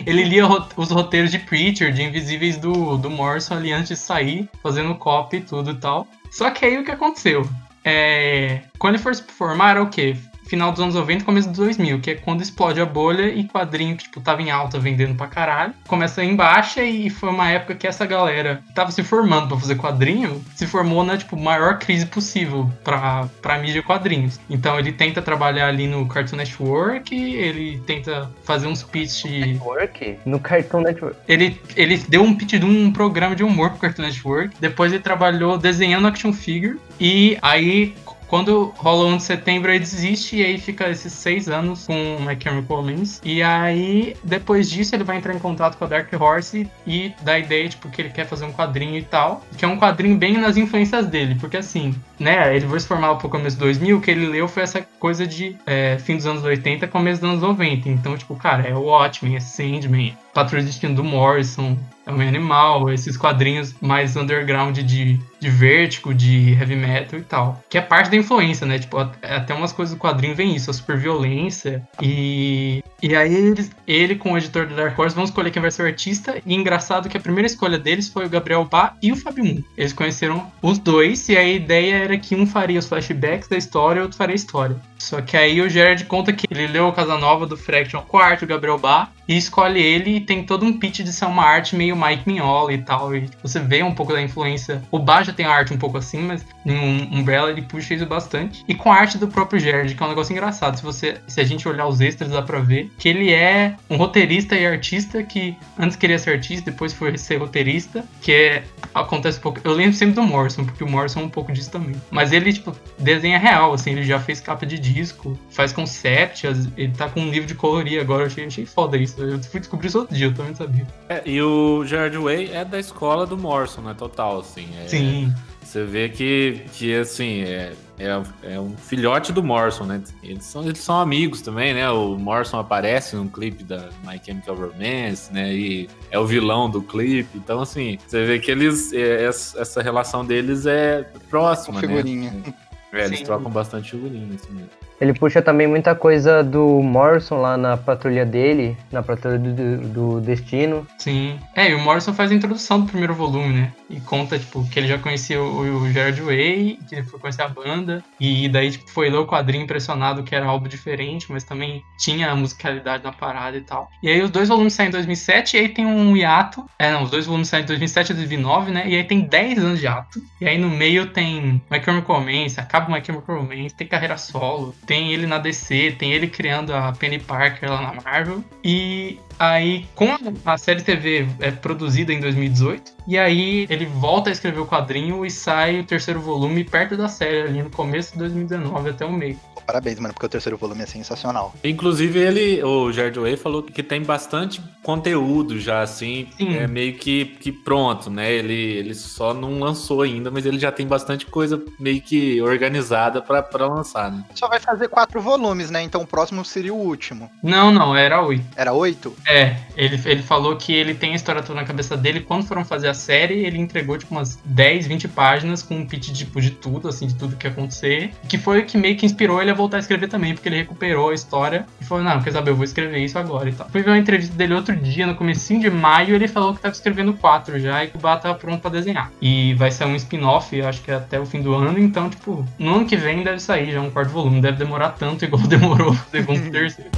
Ele 0.04 0.24
lia 0.24 0.46
os 0.76 0.90
roteiros 0.90 1.30
de 1.30 1.38
Preacher, 1.38 1.92
de 1.92 2.02
Invisíveis 2.02 2.58
do, 2.58 2.98
do 2.98 3.08
Morrison 3.08 3.54
ali 3.54 3.72
antes 3.72 3.88
de 3.88 3.96
sair, 3.96 4.48
fazendo 4.62 4.94
copy 4.96 5.36
e 5.38 5.40
tudo 5.40 5.70
e 5.70 5.74
tal. 5.76 6.06
Só 6.30 6.50
que 6.50 6.66
aí 6.66 6.76
o 6.76 6.84
que 6.84 6.90
aconteceu? 6.90 7.48
É, 7.90 8.60
quando 8.78 8.94
ele 8.96 9.02
for 9.02 9.14
se 9.14 9.22
formar, 9.22 9.70
era 9.70 9.82
o 9.82 9.88
quê? 9.88 10.14
Final 10.48 10.72
dos 10.72 10.80
anos 10.80 10.94
90 10.94 11.24
começo 11.24 11.48
dos 11.48 11.58
2000, 11.58 12.00
que 12.00 12.10
é 12.10 12.14
quando 12.14 12.42
explode 12.42 12.80
a 12.80 12.86
bolha 12.86 13.28
e 13.28 13.44
quadrinho 13.44 13.96
que, 13.96 14.04
tipo, 14.04 14.20
tava 14.20 14.42
em 14.42 14.50
alta 14.50 14.78
vendendo 14.78 15.14
pra 15.14 15.26
caralho. 15.26 15.74
Começa 15.86 16.24
em 16.24 16.34
baixa 16.34 16.82
e 16.82 17.10
foi 17.10 17.28
uma 17.28 17.50
época 17.50 17.74
que 17.74 17.86
essa 17.86 18.06
galera 18.06 18.62
que 18.66 18.72
tava 18.72 18.90
se 18.90 19.02
formando 19.02 19.48
para 19.48 19.58
fazer 19.58 19.76
quadrinho 19.76 20.42
se 20.54 20.66
formou 20.66 21.04
na, 21.04 21.16
tipo, 21.16 21.36
maior 21.36 21.78
crise 21.78 22.06
possível 22.06 22.70
pra, 22.82 23.28
pra 23.42 23.58
mídia 23.58 23.82
quadrinhos. 23.82 24.40
Então 24.48 24.78
ele 24.78 24.92
tenta 24.92 25.20
trabalhar 25.20 25.68
ali 25.68 25.86
no 25.86 26.06
Cartoon 26.06 26.36
Network, 26.36 27.14
ele 27.14 27.80
tenta 27.86 28.30
fazer 28.42 28.66
uns 28.66 28.82
pitch... 28.82 29.24
Network? 29.26 30.18
No 30.24 30.40
Cartoon 30.40 30.80
Network? 30.80 31.16
Ele, 31.28 31.60
ele 31.76 31.98
deu 32.08 32.22
um 32.22 32.34
pitch 32.34 32.54
de 32.54 32.64
um 32.64 32.90
programa 32.90 33.36
de 33.36 33.44
humor 33.44 33.70
pro 33.70 33.80
Cartoon 33.80 34.02
Network, 34.02 34.56
depois 34.60 34.92
ele 34.92 35.02
trabalhou 35.02 35.58
desenhando 35.58 36.06
action 36.06 36.32
figure 36.32 36.78
e 36.98 37.36
aí 37.42 37.94
quando 38.28 38.72
rola 38.76 39.06
o 39.06 39.08
1 39.08 39.16
de 39.16 39.22
setembro, 39.22 39.70
ele 39.70 39.80
desiste 39.80 40.36
e 40.36 40.44
aí 40.44 40.58
fica 40.58 40.88
esses 40.88 41.12
seis 41.12 41.48
anos 41.48 41.86
com 41.86 41.94
My 42.20 42.36
Chemical. 42.38 42.84
E 43.24 43.42
aí, 43.42 44.14
depois 44.22 44.70
disso, 44.70 44.94
ele 44.94 45.02
vai 45.02 45.16
entrar 45.16 45.34
em 45.34 45.38
contato 45.38 45.76
com 45.76 45.84
a 45.84 45.88
Dark 45.88 46.12
Horse 46.12 46.70
e 46.86 47.12
dá 47.22 47.32
a 47.32 47.38
ideia, 47.38 47.68
tipo, 47.68 47.88
que 47.88 48.02
ele 48.02 48.10
quer 48.10 48.26
fazer 48.26 48.44
um 48.44 48.52
quadrinho 48.52 48.96
e 48.96 49.02
tal. 49.02 49.42
Que 49.56 49.64
é 49.64 49.68
um 49.68 49.78
quadrinho 49.78 50.16
bem 50.16 50.36
nas 50.36 50.56
influências 50.56 51.06
dele, 51.06 51.36
porque 51.40 51.56
assim, 51.56 51.94
né, 52.18 52.54
ele 52.54 52.66
vai 52.66 52.78
se 52.78 52.86
formar 52.86 53.08
no 53.08 53.18
começo 53.18 53.58
2000, 53.58 53.96
o 53.96 54.00
que 54.00 54.10
ele 54.10 54.26
leu 54.26 54.46
foi 54.46 54.62
essa 54.62 54.86
coisa 55.00 55.26
de 55.26 55.56
é, 55.66 55.98
fim 55.98 56.16
dos 56.16 56.26
anos 56.26 56.44
80, 56.44 56.86
começo 56.88 57.20
dos 57.20 57.30
anos 57.30 57.42
90. 57.42 57.88
Então, 57.88 58.16
tipo, 58.16 58.36
cara, 58.36 58.68
é 58.68 58.74
o 58.74 58.82
Watchmen, 58.82 59.36
é 59.36 59.40
Sandman, 59.40 60.16
Patrulha 60.34 60.62
de 60.62 60.88
do 60.88 61.02
Morrison, 61.02 61.76
é 62.06 62.12
um 62.12 62.20
animal, 62.20 62.90
esses 62.90 63.16
quadrinhos 63.16 63.74
mais 63.80 64.16
underground 64.16 64.78
de, 64.78 65.20
de 65.40 65.48
vértigo, 65.48 66.14
de 66.14 66.52
heavy 66.52 66.76
metal 66.76 67.18
e 67.18 67.22
tal. 67.22 67.62
Que 67.68 67.78
é 67.78 67.80
parte 67.80 68.10
da 68.10 68.16
influência, 68.16 68.66
né? 68.66 68.78
Tipo, 68.78 68.98
até 68.98 69.54
umas 69.54 69.72
coisas 69.72 69.94
do 69.94 70.00
quadrinho 70.00 70.34
vem 70.34 70.54
isso, 70.54 70.70
a 70.70 70.74
superviolência. 70.74 71.86
E, 72.00 72.82
e 73.02 73.14
aí 73.14 73.54
ele, 73.86 74.16
com 74.16 74.32
o 74.32 74.38
editor 74.38 74.66
do 74.66 74.74
Dark 74.74 74.98
Horse 74.98 75.14
vão 75.14 75.24
escolher 75.24 75.50
quem 75.50 75.62
vai 75.62 75.70
ser 75.70 75.82
o 75.82 75.86
artista. 75.86 76.40
E 76.44 76.54
engraçado 76.54 77.08
que 77.08 77.16
a 77.16 77.20
primeira 77.20 77.46
escolha 77.46 77.78
deles 77.78 78.08
foi 78.08 78.26
o 78.26 78.30
Gabriel 78.30 78.64
Bá 78.64 78.94
e 79.02 79.12
o 79.12 79.16
Fábio 79.16 79.44
Moon. 79.44 79.62
Eles 79.76 79.92
conheceram 79.92 80.50
os 80.62 80.78
dois 80.78 81.28
e 81.28 81.36
a 81.36 81.44
ideia 81.44 81.96
era 81.96 82.18
que 82.18 82.34
um 82.34 82.46
faria 82.46 82.78
os 82.78 82.86
flashbacks 82.86 83.48
da 83.48 83.56
história 83.56 84.00
e 84.00 84.02
outro 84.02 84.16
faria 84.16 84.34
a 84.34 84.36
história. 84.36 84.76
Só 84.98 85.20
que 85.22 85.36
aí 85.36 85.60
o 85.60 85.70
Gerard 85.70 86.04
conta 86.04 86.32
que 86.32 86.46
ele 86.50 86.66
leu 86.66 86.88
o 86.88 86.92
Casanova 86.92 87.46
do 87.46 87.56
Fraction 87.56 88.02
quarto, 88.02 88.44
o 88.44 88.48
Gabriel 88.48 88.78
Bá, 88.78 89.10
e 89.28 89.36
escolhe 89.36 89.80
ele 89.80 90.16
e 90.16 90.20
tem 90.20 90.42
todo 90.42 90.64
um 90.64 90.78
pitch 90.78 91.00
de 91.00 91.12
ser 91.12 91.26
uma 91.26 91.44
arte 91.44 91.76
meio 91.76 91.94
Mike 91.94 92.24
Mignola 92.26 92.72
e 92.72 92.78
tal. 92.78 93.14
E 93.14 93.28
você 93.42 93.60
vê 93.60 93.82
um 93.82 93.94
pouco 93.94 94.12
da 94.12 94.20
influência. 94.20 94.82
O 94.90 94.98
Bá 94.98 95.22
já 95.28 95.32
tem 95.32 95.46
a 95.46 95.50
arte 95.50 95.72
um 95.72 95.78
pouco 95.78 95.98
assim, 95.98 96.22
mas 96.22 96.44
em 96.64 97.08
Umbrella 97.12 97.50
ele 97.50 97.62
puxa 97.62 97.94
isso 97.94 98.06
bastante. 98.06 98.64
E 98.66 98.74
com 98.74 98.90
a 98.90 98.96
arte 98.96 99.18
do 99.18 99.28
próprio 99.28 99.60
Gerard, 99.60 99.94
que 99.94 100.02
é 100.02 100.06
um 100.06 100.08
negócio 100.08 100.32
engraçado. 100.32 100.76
Se 100.76 100.82
você, 100.82 101.18
se 101.26 101.40
a 101.40 101.44
gente 101.44 101.68
olhar 101.68 101.86
os 101.86 102.00
extras, 102.00 102.30
dá 102.30 102.42
pra 102.42 102.60
ver 102.60 102.90
que 102.98 103.08
ele 103.08 103.32
é 103.32 103.76
um 103.88 103.96
roteirista 103.96 104.56
e 104.56 104.66
artista 104.66 105.22
que 105.22 105.56
antes 105.78 105.96
queria 105.96 106.18
ser 106.18 106.30
artista, 106.30 106.70
depois 106.70 106.92
foi 106.92 107.16
ser 107.16 107.36
roteirista, 107.36 108.04
que 108.20 108.32
é 108.32 108.64
acontece 108.94 109.38
um 109.38 109.42
pouco. 109.42 109.60
Eu 109.64 109.72
lembro 109.72 109.94
sempre 109.94 110.14
do 110.14 110.22
Morrison, 110.22 110.64
porque 110.64 110.82
o 110.82 110.88
Morrison 110.88 111.20
é 111.20 111.24
um 111.24 111.28
pouco 111.28 111.52
disso 111.52 111.70
também. 111.70 111.94
Mas 112.10 112.32
ele, 112.32 112.52
tipo, 112.52 112.74
desenha 112.98 113.38
real, 113.38 113.72
assim, 113.72 113.92
ele 113.92 114.02
já 114.02 114.18
fez 114.18 114.40
capa 114.40 114.66
de 114.66 114.78
disco, 114.78 115.38
faz 115.50 115.72
concept, 115.72 116.46
ele 116.76 116.92
tá 116.92 117.08
com 117.08 117.20
um 117.20 117.30
livro 117.30 117.46
de 117.46 117.54
colorir 117.54 118.00
agora, 118.00 118.22
eu 118.22 118.26
achei, 118.26 118.46
achei 118.46 118.66
foda 118.66 118.96
isso. 118.96 119.20
Eu 119.22 119.42
fui 119.42 119.60
descobrir 119.60 119.88
isso 119.88 119.98
outro 119.98 120.14
dia, 120.14 120.26
eu 120.26 120.34
também 120.34 120.54
sabia. 120.54 120.86
É, 121.08 121.22
e 121.24 121.40
o 121.40 121.84
Gerard 121.84 122.16
Way 122.16 122.50
é 122.52 122.64
da 122.64 122.78
escola 122.78 123.26
do 123.26 123.36
Morrison, 123.36 123.82
né? 123.82 123.94
Total, 123.96 124.40
assim. 124.40 124.68
É, 124.84 124.88
Sim. 124.88 125.17
Você 125.62 125.84
vê 125.84 126.08
que, 126.08 126.62
que 126.72 126.94
assim, 126.94 127.42
é, 127.42 127.74
é, 127.98 128.22
é, 128.54 128.60
um 128.60 128.74
filhote 128.76 129.32
do 129.32 129.42
Morrison, 129.42 129.84
né? 129.84 130.02
Eles 130.22 130.44
são, 130.44 130.62
eles 130.62 130.78
são 130.78 130.98
amigos 130.98 131.42
também, 131.42 131.74
né? 131.74 131.90
O 131.90 132.16
Morrison 132.16 132.58
aparece 132.58 133.16
num 133.16 133.28
clipe 133.28 133.64
da 133.64 133.90
My 134.02 134.18
Chemical 134.24 134.54
Romance, 134.54 135.32
né? 135.32 135.52
E 135.52 135.88
é 136.10 136.18
o 136.18 136.24
vilão 136.24 136.70
do 136.70 136.80
clipe. 136.80 137.36
Então, 137.36 137.60
assim, 137.60 137.98
você 138.06 138.24
vê 138.24 138.38
que 138.38 138.50
eles. 138.50 138.92
É, 138.92 139.24
essa 139.24 139.82
relação 139.82 140.24
deles 140.24 140.64
é 140.64 141.02
próxima, 141.28 141.80
Figurinha. 141.80 142.30
né? 142.30 142.54
É, 142.92 143.04
eles 143.04 143.18
Sim. 143.18 143.24
trocam 143.26 143.50
bastante 143.50 143.90
figurinha, 143.90 144.34
assim 144.34 144.52
mesmo. 144.52 144.70
Ele 145.00 145.14
puxa 145.14 145.40
também 145.40 145.66
muita 145.66 145.94
coisa 145.94 146.42
do 146.42 146.82
Morrison 146.82 147.36
lá 147.40 147.56
na 147.56 147.76
patrulha 147.76 148.26
dele, 148.26 148.76
na 148.90 149.02
patrulha 149.02 149.38
do, 149.38 149.78
do- 149.78 150.20
Destino. 150.20 150.86
Sim. 150.98 151.38
É, 151.54 151.70
e 151.70 151.74
o 151.74 151.78
Morrison 151.78 152.12
faz 152.12 152.30
a 152.32 152.34
introdução 152.34 152.80
do 152.80 152.86
primeiro 152.86 153.14
volume, 153.14 153.54
né? 153.54 153.72
E 153.88 154.00
conta, 154.00 154.38
tipo, 154.38 154.68
que 154.68 154.78
ele 154.78 154.88
já 154.88 154.98
conhecia 154.98 155.40
o, 155.40 155.82
o 155.82 155.92
Gerard 155.92 156.20
Way, 156.20 156.78
que 156.88 156.96
ele 156.96 157.04
foi 157.04 157.18
conhecer 157.20 157.42
a 157.42 157.48
banda, 157.48 158.04
e 158.20 158.48
daí, 158.48 158.70
tipo, 158.72 158.90
foi 158.90 159.08
ler 159.08 159.16
o 159.18 159.26
quadrinho 159.26 159.62
impressionado 159.64 160.22
que 160.22 160.34
era 160.34 160.44
algo 160.46 160.68
diferente, 160.68 161.26
mas 161.30 161.44
também 161.44 161.82
tinha 161.98 162.30
a 162.30 162.36
musicalidade 162.36 163.04
na 163.04 163.12
parada 163.12 163.56
e 163.56 163.60
tal. 163.62 163.88
E 164.02 164.08
aí 164.10 164.20
os 164.20 164.30
dois 164.30 164.48
volumes 164.48 164.72
saem 164.74 164.88
em 164.88 164.92
2007, 164.92 165.56
e 165.56 165.60
aí 165.60 165.68
tem 165.68 165.86
um 165.86 166.16
hiato. 166.16 166.64
É, 166.78 166.90
não, 166.92 167.04
os 167.04 167.10
dois 167.10 167.24
volumes 167.24 167.48
saem 167.48 167.62
em 167.62 167.66
2007 167.66 168.10
e 168.10 168.14
2009, 168.14 168.70
né? 168.72 168.84
E 168.88 168.96
aí 168.96 169.04
tem 169.04 169.20
10 169.20 169.58
anos 169.58 169.78
de 169.78 169.86
hiato. 169.86 170.20
E 170.40 170.46
aí 170.48 170.58
no 170.58 170.68
meio 170.68 171.06
tem 171.06 171.62
My 171.70 171.82
Chemical 171.82 172.16
Romance, 172.18 172.60
acaba 172.60 172.92
My 172.94 173.02
Chemical 173.04 173.36
Romance, 173.40 173.74
tem 173.74 173.86
carreira 173.86 174.16
solo, 174.18 174.74
tem 174.88 175.12
ele 175.12 175.26
na 175.26 175.36
DC, 175.36 175.94
tem 175.98 176.14
ele 176.14 176.26
criando 176.26 176.74
a 176.74 176.90
Penny 176.92 177.18
Parker 177.18 177.70
lá 177.70 177.82
na 177.82 178.00
Marvel. 178.00 178.42
E 178.64 179.20
aí, 179.38 179.86
com 179.94 180.08
a 180.46 180.56
série 180.56 180.82
TV 180.82 181.28
é 181.40 181.50
produzida 181.50 182.10
em 182.10 182.18
2018, 182.20 182.92
e 183.06 183.18
aí 183.18 183.66
ele 183.68 183.84
volta 183.84 184.30
a 184.30 184.32
escrever 184.32 184.60
o 184.60 184.66
quadrinho 184.66 185.26
e 185.26 185.30
sai 185.30 185.80
o 185.80 185.84
terceiro 185.84 186.20
volume 186.20 186.64
perto 186.64 186.96
da 186.96 187.06
série, 187.06 187.42
ali 187.42 187.62
no 187.62 187.70
começo 187.70 188.12
de 188.12 188.18
2019 188.20 188.88
até 188.88 189.04
o 189.04 189.12
meio. 189.12 189.38
Parabéns, 189.68 190.00
mano, 190.00 190.14
porque 190.14 190.24
o 190.24 190.30
terceiro 190.30 190.56
volume 190.56 190.82
é 190.82 190.86
sensacional. 190.86 191.54
Inclusive, 191.62 192.18
ele, 192.18 192.64
o 192.64 192.90
Jared 192.90 193.18
Way 193.18 193.36
falou 193.36 193.62
que 193.62 193.82
tem 193.82 194.02
bastante 194.02 194.62
conteúdo 194.82 195.60
já, 195.60 195.82
assim, 195.82 196.26
Sim. 196.38 196.56
é 196.56 196.66
meio 196.66 196.94
que, 196.94 197.26
que 197.38 197.52
pronto, 197.52 198.08
né? 198.08 198.32
Ele, 198.32 198.54
ele 198.54 198.94
só 198.94 199.34
não 199.34 199.58
lançou 199.58 200.00
ainda, 200.00 200.30
mas 200.30 200.46
ele 200.46 200.58
já 200.58 200.72
tem 200.72 200.86
bastante 200.86 201.26
coisa 201.26 201.62
meio 201.78 202.00
que 202.00 202.40
organizada 202.40 203.20
pra, 203.20 203.42
pra 203.42 203.66
lançar, 203.66 204.10
né? 204.10 204.24
Só 204.34 204.48
vai 204.48 204.58
fazer 204.58 204.88
quatro 204.88 205.20
volumes, 205.20 205.70
né? 205.70 205.82
Então 205.82 206.00
o 206.00 206.06
próximo 206.06 206.42
seria 206.46 206.72
o 206.72 206.78
último. 206.78 207.30
Não, 207.42 207.70
não, 207.70 207.94
era 207.94 208.22
oito. 208.22 208.46
Era 208.56 208.72
oito? 208.72 209.14
É, 209.26 209.54
ele, 209.76 210.00
ele 210.06 210.22
falou 210.22 210.56
que 210.56 210.72
ele 210.72 210.94
tem 210.94 211.12
a 211.12 211.16
história 211.16 211.42
toda 211.42 211.60
na 211.60 211.66
cabeça 211.66 211.94
dele. 211.94 212.20
Quando 212.22 212.46
foram 212.46 212.64
fazer 212.64 212.88
a 212.88 212.94
série, 212.94 213.44
ele 213.44 213.58
entregou 213.58 213.98
tipo 213.98 214.14
umas 214.14 214.36
10, 214.46 214.86
20 214.86 215.08
páginas 215.08 215.62
com 215.62 215.74
um 215.74 215.86
pitch 215.86 216.10
tipo, 216.12 216.40
de 216.40 216.52
tudo, 216.52 216.88
assim, 216.88 217.06
de 217.06 217.14
tudo 217.14 217.36
que 217.36 217.46
ia 217.46 217.50
acontecer. 217.50 218.12
Que 218.26 218.38
foi 218.38 218.60
o 218.60 218.64
que 218.64 218.78
meio 218.78 218.96
que 218.96 219.04
inspirou 219.04 219.42
ele 219.42 219.50
a 219.50 219.57
voltar 219.58 219.76
a 219.76 219.80
escrever 219.80 220.08
também, 220.08 220.32
porque 220.32 220.48
ele 220.48 220.56
recuperou 220.56 221.10
a 221.10 221.14
história 221.14 221.66
e 221.80 221.84
falou: 221.84 222.02
Não, 222.02 222.22
quer 222.22 222.32
saber, 222.32 222.50
eu 222.50 222.56
vou 222.56 222.64
escrever 222.64 222.98
isso 222.98 223.18
agora 223.18 223.48
e 223.48 223.52
tal. 223.52 223.68
Fui 223.68 223.82
ver 223.82 223.90
uma 223.90 223.98
entrevista 223.98 224.34
dele 224.34 224.54
outro 224.54 224.74
dia, 224.74 225.06
no 225.06 225.14
comecinho 225.14 225.60
de 225.60 225.70
maio, 225.70 226.14
ele 226.14 226.28
falou 226.28 226.54
que 226.54 226.62
tava 226.62 226.72
escrevendo 226.72 227.12
quatro 227.12 227.58
já 227.58 227.84
e 227.84 227.88
que 227.88 227.96
o 227.96 228.00
Bá 228.00 228.16
tava 228.16 228.34
pronto 228.36 228.62
pra 228.62 228.70
desenhar. 228.70 229.12
E 229.20 229.54
vai 229.54 229.70
sair 229.70 229.90
um 229.90 229.96
spin-off, 229.96 230.60
acho 230.62 230.80
que 230.82 230.90
é 230.90 230.94
até 230.94 231.20
o 231.20 231.26
fim 231.26 231.42
do 231.42 231.54
ano, 231.54 231.78
então, 231.78 232.08
tipo, 232.08 232.46
no 232.58 232.76
ano 232.76 232.86
que 232.86 232.96
vem 232.96 233.22
deve 233.22 233.40
sair 233.40 233.72
já 233.72 233.80
um 233.80 233.90
quarto 233.90 234.10
volume. 234.10 234.40
Deve 234.40 234.56
demorar 234.56 234.90
tanto 234.90 235.24
igual 235.24 235.42
demorou 235.46 235.90
o 235.90 235.98
segundo 236.10 236.46
e 236.46 236.50
terceiro. 236.50 236.90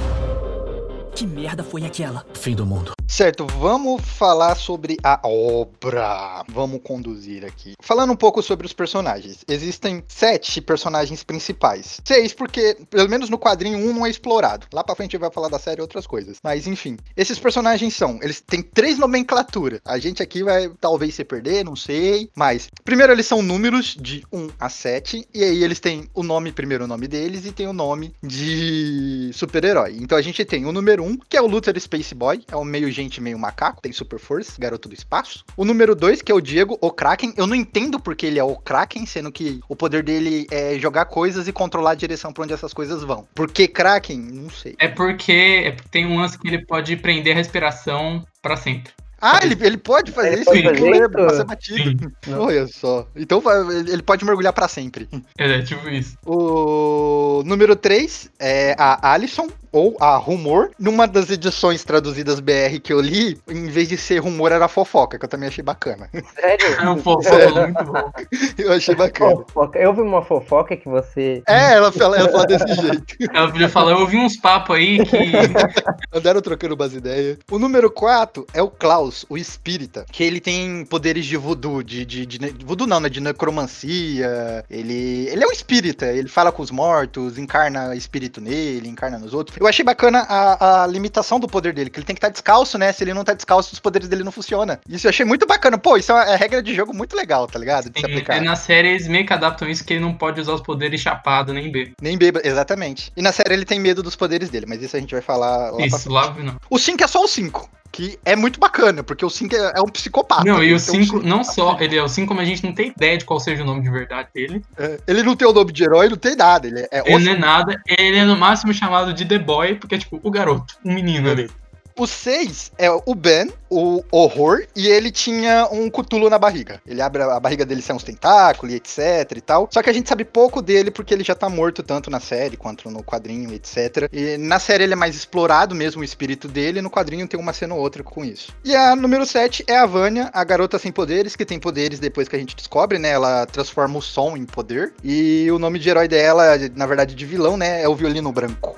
Que 1.13 1.27
merda 1.27 1.63
foi 1.63 1.85
aquela? 1.85 2.25
Fim 2.33 2.55
do 2.55 2.65
mundo. 2.65 2.93
Certo, 3.11 3.45
vamos 3.45 4.01
falar 4.03 4.55
sobre 4.55 4.95
a 5.03 5.19
obra. 5.27 6.45
Vamos 6.47 6.79
conduzir 6.81 7.43
aqui. 7.45 7.73
Falando 7.81 8.13
um 8.13 8.15
pouco 8.15 8.41
sobre 8.41 8.65
os 8.65 8.71
personagens. 8.71 9.43
Existem 9.49 10.01
sete 10.07 10.61
personagens 10.61 11.21
principais. 11.21 11.99
Seis, 12.05 12.33
porque, 12.33 12.77
pelo 12.89 13.09
menos 13.09 13.29
no 13.29 13.37
quadrinho, 13.37 13.77
um 13.77 13.93
não 13.93 14.05
é 14.05 14.09
explorado. 14.09 14.65
Lá 14.73 14.81
pra 14.81 14.95
frente 14.95 15.09
a 15.09 15.17
gente 15.17 15.21
vai 15.21 15.29
falar 15.29 15.49
da 15.49 15.59
série 15.59 15.81
e 15.81 15.83
outras 15.83 16.07
coisas. 16.07 16.37
Mas, 16.41 16.65
enfim. 16.67 16.97
Esses 17.15 17.37
personagens 17.37 17.93
são. 17.93 18.17
Eles 18.21 18.39
têm 18.39 18.61
três 18.61 18.97
nomenclaturas. 18.97 19.81
A 19.83 19.99
gente 19.99 20.23
aqui 20.23 20.41
vai 20.41 20.71
talvez 20.79 21.13
se 21.13 21.25
perder, 21.25 21.65
não 21.65 21.75
sei. 21.75 22.29
Mas, 22.33 22.69
primeiro, 22.85 23.11
eles 23.11 23.27
são 23.27 23.41
números 23.41 23.97
de 23.99 24.23
1 24.31 24.51
a 24.57 24.69
7. 24.69 25.27
E 25.33 25.43
aí 25.43 25.63
eles 25.65 25.81
têm 25.81 26.09
o 26.13 26.23
nome, 26.23 26.53
primeiro 26.53 26.85
o 26.85 26.87
nome 26.87 27.09
deles, 27.09 27.45
e 27.45 27.51
tem 27.51 27.67
o 27.67 27.73
nome 27.73 28.15
de 28.23 29.31
super-herói. 29.33 29.97
Então 29.99 30.17
a 30.17 30.21
gente 30.21 30.45
tem 30.45 30.65
o 30.65 30.71
número 30.71 31.00
1, 31.01 31.17
que 31.29 31.35
é 31.37 31.41
o 31.41 31.47
Luther 31.47 31.79
Space 31.79 32.13
Boy. 32.15 32.43
É 32.49 32.55
o 32.55 32.63
meio 32.63 32.91
gente, 32.91 33.19
meio 33.21 33.37
macaco. 33.37 33.81
Tem 33.81 33.91
super 33.91 34.19
força, 34.19 34.53
garoto 34.59 34.87
do 34.87 34.93
espaço. 34.95 35.43
O 35.57 35.65
número 35.65 35.95
2, 35.95 36.21
que 36.21 36.31
é 36.31 36.35
o 36.35 36.41
Diego, 36.41 36.77
o 36.81 36.91
Kraken. 36.91 37.33
Eu 37.35 37.47
não 37.47 37.55
entendo 37.55 37.99
porque 37.99 38.25
ele 38.25 38.39
é 38.39 38.43
o 38.43 38.55
Kraken, 38.55 39.05
sendo 39.05 39.31
que 39.31 39.59
o 39.67 39.75
poder 39.75 40.03
dele 40.03 40.47
é 40.51 40.77
jogar 40.79 41.05
coisas 41.05 41.47
e 41.47 41.53
controlar 41.53 41.91
a 41.91 41.95
direção 41.95 42.31
pra 42.31 42.43
onde 42.43 42.53
essas 42.53 42.73
coisas 42.73 43.03
vão. 43.03 43.27
Por 43.35 43.51
que 43.51 43.67
Kraken? 43.67 44.19
Não 44.19 44.49
sei. 44.49 44.75
É 44.79 44.87
porque, 44.87 45.63
é 45.65 45.71
porque 45.71 45.89
tem 45.89 46.05
um 46.05 46.17
lance 46.19 46.37
que 46.37 46.47
ele 46.47 46.65
pode 46.65 46.95
prender 46.97 47.33
a 47.33 47.37
respiração 47.37 48.25
pra 48.41 48.55
sempre. 48.55 48.91
Ah, 49.23 49.39
ele, 49.43 49.55
ele 49.63 49.77
pode 49.77 50.11
fazer 50.11 50.29
Ele 50.33 50.41
isso? 50.41 50.45
pode 50.45 50.63
Eu 50.65 50.73
fazer 50.73 50.89
lembro, 50.89 51.19
isso? 51.21 51.29
passa 51.29 51.43
batido. 51.43 52.11
Olha 52.39 52.65
só. 52.67 53.07
Então 53.15 53.39
ele 53.69 53.91
ele 53.91 54.01
pode 54.01 54.25
mergulhar 54.25 54.51
pra 54.51 54.67
sempre. 54.67 55.07
É, 55.37 55.61
tipo 55.61 55.87
isso. 55.89 56.17
O 56.25 57.43
número 57.45 57.75
3 57.75 58.31
é 58.39 58.75
a 58.79 59.11
Alison, 59.13 59.47
ou 59.71 59.95
a 59.99 60.17
Rumor. 60.17 60.71
Numa 60.77 61.07
das 61.07 61.29
edições 61.29 61.83
traduzidas 61.83 62.39
BR 62.39 62.79
que 62.83 62.91
eu 62.91 62.99
li, 62.99 63.39
em 63.47 63.67
vez 63.67 63.87
de 63.87 63.97
ser 63.97 64.19
rumor, 64.19 64.51
era 64.51 64.67
fofoca, 64.67 65.17
que 65.17 65.25
eu 65.25 65.29
também 65.29 65.47
achei 65.47 65.63
bacana. 65.63 66.09
Sério? 66.35 66.67
É 66.79 66.89
um 66.89 66.97
fofoca 67.01 67.67
muito 67.67 67.83
bom. 67.83 68.11
Eu 68.57 68.73
achei 68.73 68.95
bacana. 68.95 69.31
Fofoca. 69.31 69.79
Eu 69.79 69.93
vi 69.93 70.01
uma 70.01 70.23
fofoca 70.23 70.75
que 70.75 70.87
você. 70.87 71.41
É, 71.47 71.73
ela 71.73 71.91
fala, 71.91 72.17
ela 72.17 72.29
fala 72.29 72.45
desse 72.45 72.73
jeito. 72.75 73.15
Ela 73.33 73.49
podia 73.49 73.69
falar, 73.69 73.91
eu 73.91 73.99
ouvi 73.99 74.17
uns 74.17 74.35
papos 74.35 74.75
aí 74.75 75.03
que 75.05 75.17
Andaram 76.11 76.41
trocando 76.41 76.75
umas 76.75 76.93
ideias. 76.93 77.37
O 77.49 77.57
número 77.57 77.89
4 77.89 78.45
é 78.53 78.61
o 78.61 78.69
Klaus, 78.69 79.25
o 79.29 79.37
espírita, 79.37 80.05
que 80.11 80.23
ele 80.23 80.39
tem 80.39 80.85
poderes 80.85 81.25
de 81.25 81.37
voodoo, 81.37 81.81
de, 81.83 82.05
de, 82.05 82.25
de, 82.25 82.37
de 82.37 82.65
voodoo 82.65 82.87
não, 82.87 82.99
né? 82.99 83.09
De 83.09 83.21
necromancia. 83.21 84.65
Ele, 84.69 85.27
ele 85.29 85.43
é 85.43 85.47
um 85.47 85.51
espírita, 85.51 86.07
ele 86.07 86.27
fala 86.27 86.51
com 86.51 86.61
os 86.61 86.71
mortos, 86.71 87.37
encarna 87.37 87.95
espírito 87.95 88.41
nele, 88.41 88.89
encarna 88.89 89.17
nos 89.17 89.33
outros. 89.33 89.60
Eu 89.61 89.67
achei 89.67 89.85
bacana 89.85 90.25
a, 90.27 90.83
a 90.83 90.87
limitação 90.87 91.39
do 91.39 91.47
poder 91.47 91.71
dele, 91.71 91.91
que 91.91 91.99
ele 91.99 92.05
tem 92.05 92.15
que 92.15 92.17
estar 92.17 92.29
descalço, 92.29 92.79
né? 92.79 92.91
Se 92.91 93.03
ele 93.03 93.13
não 93.13 93.23
tá 93.23 93.35
descalço, 93.35 93.71
os 93.71 93.79
poderes 93.79 94.09
dele 94.09 94.23
não 94.23 94.31
funcionam. 94.31 94.75
Isso 94.89 95.05
eu 95.05 95.09
achei 95.09 95.23
muito 95.23 95.45
bacana. 95.45 95.77
Pô, 95.77 95.97
isso 95.97 96.11
é 96.11 96.15
uma 96.15 96.23
é 96.23 96.35
regra 96.35 96.63
de 96.63 96.73
jogo 96.73 96.95
muito 96.95 97.15
legal, 97.15 97.45
tá 97.45 97.59
ligado? 97.59 97.87
De 97.91 97.99
se 97.99 98.03
Sim, 98.03 98.11
aplicar. 98.11 98.37
e 98.37 98.41
na 98.43 98.55
série 98.55 98.87
eles 98.87 99.07
meio 99.07 99.23
que 99.23 99.31
adaptam 99.31 99.69
isso 99.69 99.85
que 99.85 99.93
ele 99.93 99.99
não 99.99 100.15
pode 100.15 100.41
usar 100.41 100.53
os 100.53 100.61
poderes 100.61 100.99
chapado 100.99 101.53
nem 101.53 101.71
bêbado. 101.71 101.95
Nem 102.01 102.17
beba, 102.17 102.41
exatamente. 102.43 103.13
E 103.15 103.21
na 103.21 103.31
série 103.31 103.53
ele 103.53 103.63
tem 103.63 103.79
medo 103.79 104.01
dos 104.01 104.15
poderes 104.15 104.49
dele, 104.49 104.65
mas 104.67 104.81
isso 104.81 104.97
a 104.97 104.99
gente 104.99 105.13
vai 105.13 105.21
falar 105.21 105.69
lá 105.69 105.85
Isso, 105.85 106.09
lá 106.09 106.33
não. 106.39 106.57
O 106.67 106.79
5 106.79 107.03
é 107.03 107.07
só 107.07 107.23
o 107.23 107.27
5, 107.27 107.69
que 107.91 108.17
é 108.23 108.35
muito 108.35 108.59
bacana, 108.59 109.03
porque 109.03 109.25
o 109.25 109.29
5 109.29 109.55
é, 109.55 109.73
é 109.75 109.81
um 109.81 109.87
psicopata. 109.89 110.45
Não, 110.45 110.63
e 110.63 110.73
o 110.73 110.79
tem 110.79 110.99
um 110.99 111.03
5, 111.03 111.03
cinco- 111.05 111.19
não 111.27 111.43
só, 111.43 111.77
ele 111.79 111.97
é 111.97 112.03
o 112.03 112.07
5, 112.07 112.27
como 112.29 112.39
a 112.39 112.45
gente 112.45 112.63
não 112.63 112.73
tem 112.73 112.87
ideia 112.95 113.17
de 113.17 113.25
qual 113.25 113.39
seja 113.39 113.63
o 113.63 113.65
nome 113.65 113.81
de 113.81 113.89
verdade 113.89 114.29
dele. 114.33 114.63
é, 114.77 114.99
ele 115.07 115.23
não 115.23 115.35
tem 115.35 115.47
o 115.47 115.51
nome 115.53 115.71
de 115.71 115.83
herói, 115.83 116.07
não 116.09 116.17
tem 116.17 116.35
nada. 116.35 116.67
Ele 116.67 116.79
é, 116.79 116.87
é 116.91 117.03
Ele 117.05 117.15
o 117.15 117.19
não 117.19 117.31
é 117.33 117.37
nada, 117.37 117.81
ele 117.97 118.17
é 118.17 118.23
no 118.25 118.37
máximo 118.37 118.73
chamado 118.73 119.13
de 119.13 119.25
The 119.25 119.39
Boy, 119.39 119.75
porque 119.75 119.95
é 119.95 119.97
tipo 119.97 120.19
o 120.23 120.31
garoto, 120.31 120.75
um 120.85 120.93
menino 120.93 121.29
ali. 121.29 121.49
O 121.97 122.07
6 122.07 122.71
é 122.77 122.89
o 122.89 123.15
Ben, 123.15 123.51
o 123.69 124.03
horror, 124.11 124.63
e 124.75 124.87
ele 124.87 125.11
tinha 125.11 125.67
um 125.71 125.89
cutulo 125.89 126.29
na 126.29 126.37
barriga. 126.37 126.81
Ele 126.85 127.01
abre 127.01 127.23
a 127.23 127.39
barriga 127.39 127.65
dele, 127.65 127.81
sai 127.81 127.95
uns 127.95 128.03
tentáculos, 128.03 128.73
etc 128.73 129.31
e 129.35 129.41
tal. 129.41 129.69
Só 129.71 129.81
que 129.81 129.89
a 129.89 129.93
gente 129.93 130.09
sabe 130.09 130.25
pouco 130.25 130.61
dele 130.61 130.91
porque 130.91 131.13
ele 131.13 131.23
já 131.23 131.35
tá 131.35 131.49
morto 131.49 131.83
tanto 131.83 132.09
na 132.09 132.19
série 132.19 132.57
quanto 132.57 132.89
no 132.89 133.03
quadrinho, 133.03 133.53
etc. 133.53 134.09
E 134.11 134.37
na 134.37 134.59
série 134.59 134.83
ele 134.83 134.93
é 134.93 134.95
mais 134.95 135.15
explorado 135.15 135.75
mesmo 135.75 136.01
o 136.01 136.05
espírito 136.05 136.47
dele, 136.47 136.81
no 136.81 136.89
quadrinho 136.89 137.27
tem 137.27 137.39
uma 137.39 137.53
cena 137.53 137.75
ou 137.75 137.81
outra 137.81 138.03
com 138.03 138.23
isso. 138.23 138.53
E 138.63 138.75
a 138.75 138.95
número 138.95 139.25
7 139.25 139.63
é 139.67 139.77
a 139.77 139.85
Vânia, 139.85 140.29
a 140.33 140.43
garota 140.43 140.77
sem 140.77 140.91
poderes, 140.91 141.35
que 141.35 141.45
tem 141.45 141.59
poderes 141.59 141.99
depois 141.99 142.27
que 142.27 142.35
a 142.35 142.39
gente 142.39 142.55
descobre, 142.55 142.99
né? 142.99 143.09
Ela 143.09 143.45
transforma 143.45 143.97
o 143.97 144.01
som 144.01 144.35
em 144.35 144.45
poder. 144.45 144.93
E 145.03 145.49
o 145.51 145.59
nome 145.59 145.79
de 145.79 145.89
herói 145.89 146.07
dela, 146.07 146.57
na 146.75 146.85
verdade 146.85 147.15
de 147.15 147.25
vilão, 147.25 147.57
né? 147.57 147.81
É 147.81 147.87
o 147.87 147.95
violino 147.95 148.31
branco. 148.31 148.75